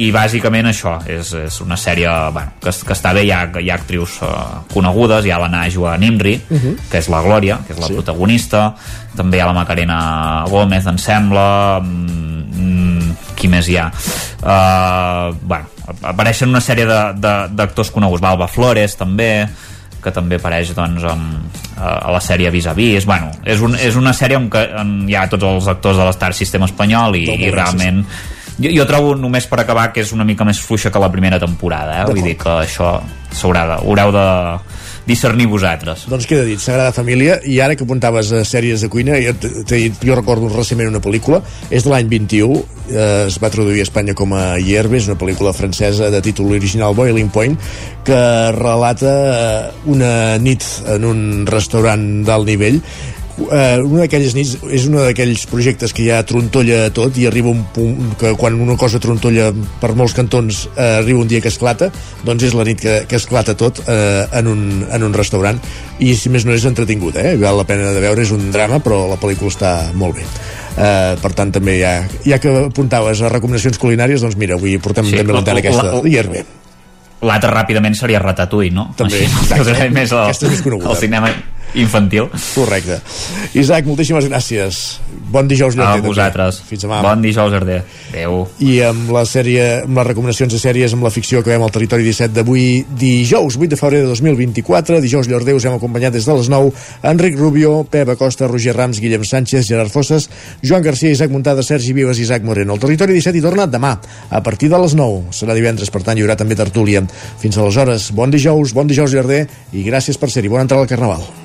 i 0.04 0.10
bàsicament 0.12 0.68
això 0.68 0.98
és, 1.08 1.32
és 1.40 1.60
una 1.64 1.78
sèrie 1.80 2.12
bueno, 2.36 2.58
que, 2.60 2.74
que 2.76 2.96
està 2.98 3.14
bé, 3.16 3.24
hi 3.24 3.32
ha, 3.32 3.46
hi 3.62 3.72
ha 3.72 3.78
actrius 3.80 4.18
uh, 4.26 4.66
conegudes, 4.74 5.24
hi 5.26 5.32
ha 5.32 5.40
la 5.40 5.52
Najwa 5.52 5.96
Nimri 6.02 6.36
Uh 6.36 6.58
-huh. 6.58 6.76
que 6.92 6.98
és 6.98 7.08
la 7.10 7.22
Glòria, 7.22 7.60
que 7.66 7.74
és 7.74 7.80
la 7.80 7.88
sí. 7.88 7.94
protagonista 7.94 8.76
també 9.16 9.38
hi 9.38 9.42
ha 9.42 9.46
la 9.46 9.54
Macarena 9.54 10.46
Gómez 10.50 10.86
em 10.86 10.98
sembla 10.98 11.80
mm, 11.82 13.16
qui 13.36 13.48
més 13.48 13.68
hi 13.70 13.78
ha 13.78 13.88
uh, 13.88 15.36
bueno, 15.42 15.66
apareixen 16.02 16.50
una 16.50 16.62
sèrie 16.62 16.86
d'actors 16.86 17.92
coneguts 17.92 18.22
Balba 18.22 18.48
Flores 18.48 18.96
també 18.96 19.48
que 20.06 20.14
també 20.14 20.38
apareix 20.40 20.72
doncs, 20.78 21.04
amb, 21.10 21.60
a 21.82 22.14
la 22.14 22.22
sèrie 22.24 22.52
Vis 22.54 22.70
a 22.70 22.76
Vis 22.78 23.08
bueno, 23.10 23.32
és, 23.44 23.62
un, 23.66 23.76
és 23.76 23.98
una 24.00 24.14
sèrie 24.16 24.38
on, 24.40 24.48
que, 24.54 24.62
on 24.80 24.96
hi 25.10 25.18
ha 25.18 25.26
tots 25.32 25.50
els 25.50 25.68
actors 25.74 26.00
de 26.00 26.08
l'Star 26.08 26.32
System 26.38 26.68
espanyol 26.68 27.18
i, 27.20 27.26
i 27.34 27.52
realment 27.52 28.04
jo, 28.56 28.72
jo 28.72 28.88
trobo 28.88 29.16
només 29.20 29.50
per 29.52 29.60
acabar 29.64 29.90
que 29.94 30.06
és 30.06 30.14
una 30.16 30.28
mica 30.28 30.48
més 30.48 30.62
fluixa 30.64 30.94
que 30.94 31.02
la 31.02 31.12
primera 31.12 31.42
temporada 31.42 32.02
eh? 32.02 32.08
vull 32.08 32.24
dir 32.24 32.38
que 32.40 32.62
això 32.64 32.96
s'haurà 33.36 33.66
de, 33.74 33.80
haureu 33.84 34.14
de 34.16 34.28
discernir 35.06 35.48
vosaltres. 35.48 36.06
Doncs 36.10 36.28
queda 36.30 36.46
dit, 36.48 36.62
Sagrada 36.62 36.94
Família, 36.96 37.38
i 37.46 37.60
ara 37.64 37.78
que 37.78 37.86
apuntaves 37.86 38.32
a 38.34 38.44
sèries 38.48 38.82
de 38.82 38.90
cuina, 38.90 39.18
jo, 39.22 39.36
jo 40.02 40.18
recordo 40.18 40.50
recentment 40.52 40.90
una 40.92 41.04
pel·lícula, 41.04 41.42
és 41.70 41.86
de 41.86 41.94
l'any 41.94 42.10
21, 42.12 42.62
eh, 42.90 43.26
es 43.28 43.40
va 43.42 43.52
traduir 43.54 43.84
a 43.84 43.88
Espanya 43.88 44.16
com 44.18 44.34
a 44.38 44.58
Hierbes, 44.58 45.10
una 45.10 45.20
pel·lícula 45.22 45.54
francesa 45.54 46.10
de 46.14 46.22
títol 46.26 46.54
original 46.58 46.98
Boiling 46.98 47.30
Point, 47.34 47.58
que 48.06 48.22
relata 48.58 49.14
eh, 49.26 49.90
una 49.94 50.14
nit 50.42 50.66
en 50.96 51.06
un 51.06 51.22
restaurant 51.50 52.06
d'alt 52.26 52.50
nivell 52.50 52.82
eh, 53.52 53.80
una 53.84 54.06
d'aquelles 54.06 54.36
nits 54.38 54.56
és 54.72 54.86
un 54.88 54.96
d'aquells 55.00 55.46
projectes 55.52 55.92
que 55.96 56.06
ja 56.08 56.22
trontolla 56.28 56.90
tot 56.96 57.18
i 57.20 57.26
arriba 57.28 57.50
un 57.52 57.64
punt 57.76 58.14
que 58.20 58.32
quan 58.40 58.56
una 58.62 58.78
cosa 58.80 59.00
trontolla 59.04 59.50
per 59.82 59.94
molts 59.98 60.16
cantons 60.18 60.66
eh, 60.76 61.02
arriba 61.02 61.20
un 61.24 61.28
dia 61.32 61.42
que 61.44 61.52
esclata 61.52 61.90
doncs 62.26 62.48
és 62.48 62.56
la 62.56 62.64
nit 62.68 62.80
que, 62.82 62.98
que 63.10 63.20
esclata 63.20 63.56
tot 63.60 63.82
eh, 63.88 64.26
en, 64.40 64.48
un, 64.52 64.62
en 64.90 65.04
un 65.10 65.14
restaurant 65.14 65.60
i 66.00 66.14
si 66.16 66.30
més 66.32 66.44
no 66.48 66.52
és 66.56 66.66
entretingut, 66.68 67.16
eh? 67.16 67.36
val 67.40 67.58
la 67.60 67.64
pena 67.68 67.92
de 67.96 68.02
veure 68.04 68.22
és 68.24 68.32
un 68.36 68.52
drama 68.52 68.80
però 68.84 69.06
la 69.12 69.18
pel·lícula 69.22 69.52
està 69.54 69.72
molt 69.96 70.16
bé 70.20 70.24
eh, 70.26 71.16
per 71.22 71.34
tant 71.36 71.52
també 71.56 71.80
ja, 71.82 71.96
ja 72.28 72.40
que 72.40 72.52
apuntaves 72.66 73.22
a 73.24 73.32
recomanacions 73.32 73.80
culinàries 73.80 74.24
doncs 74.24 74.36
mira, 74.40 74.56
avui 74.60 74.78
portem 74.80 75.08
sí, 75.12 75.16
també 75.20 75.36
l'antena 75.36 75.60
aquesta 75.64 75.90
la- 75.92 76.04
Hierbe 76.08 76.46
l'altre 77.26 77.50
ràpidament 77.50 77.96
seria 77.98 78.20
Ratatouille 78.22 78.74
no? 78.76 78.90
També, 79.00 79.24
Així, 79.24 79.32
exacte. 79.56 79.90
més 79.98 80.12
el, 80.12 80.20
Aquesta 80.28 80.52
és 80.52 80.62
coneguda. 80.62 80.92
el 80.92 81.00
cinema 81.00 81.32
infantil. 81.76 82.30
Correcte. 82.56 83.00
Isaac, 83.54 83.86
moltíssimes 83.86 84.28
gràcies. 84.30 85.00
Bon 85.32 85.48
dijous, 85.48 85.76
A 85.76 85.78
Llorder. 85.96 86.02
vosaltres. 86.08 86.62
Fins 86.68 86.84
demà. 86.84 87.02
Bon 87.04 87.22
dijous, 87.22 87.54
Arder. 87.54 87.84
Adéu. 88.14 88.48
I 88.60 88.80
amb 88.88 89.12
la 89.12 89.26
sèrie, 89.26 89.84
amb 89.84 89.98
les 89.98 90.08
recomanacions 90.08 90.54
de 90.54 90.60
sèries, 90.60 90.94
amb 90.94 91.04
la 91.04 91.12
ficció 91.12 91.44
que 91.44 91.50
veiem 91.52 91.64
al 91.64 91.72
territori 91.72 92.04
17 92.04 92.34
d'avui, 92.34 92.86
dijous 92.98 93.58
8 93.58 93.70
de 93.70 93.76
febrer 93.80 94.02
de 94.04 94.08
2024, 94.08 95.02
dijous 95.02 95.28
Llorder, 95.28 95.56
us 95.56 95.66
hem 95.66 95.74
acompanyat 95.76 96.14
des 96.14 96.26
de 96.26 96.34
les 96.34 96.50
9, 96.50 96.72
Enric 97.04 97.38
Rubio, 97.38 97.84
Pep 97.90 98.10
Acosta, 98.10 98.48
Roger 98.48 98.76
Rams, 98.76 99.00
Guillem 99.00 99.24
Sánchez, 99.26 99.68
Gerard 99.68 99.92
Fosses, 99.92 100.30
Joan 100.64 100.82
Garcia, 100.84 101.12
Isaac 101.12 101.32
Muntada, 101.32 101.64
Sergi 101.64 101.94
Vives 101.94 102.20
i 102.20 102.22
Isaac 102.22 102.44
Moreno. 102.44 102.74
El 102.74 102.80
territori 102.80 103.14
17 103.14 103.38
hi 103.38 103.42
torna 103.42 103.68
demà, 103.68 104.00
a 104.30 104.44
partir 104.44 104.70
de 104.70 104.80
les 104.80 104.96
9. 104.96 105.32
Serà 105.32 105.54
divendres, 105.54 105.90
per 105.92 106.04
tant, 106.04 106.18
hi 106.18 106.22
haurà 106.24 106.36
també 106.38 106.56
tertúlia. 106.56 107.04
Fins 107.40 107.58
aleshores, 107.58 108.12
bon 108.12 108.32
dijous, 108.32 108.74
bon 108.74 108.88
dijous 108.88 109.12
Llorder, 109.12 109.48
i 109.74 109.84
gràcies 109.84 110.18
per 110.18 110.30
ser-hi. 110.32 110.48
Bona 110.48 110.62
entrada 110.64 110.84
al 110.84 110.90
Carnaval. 110.90 111.45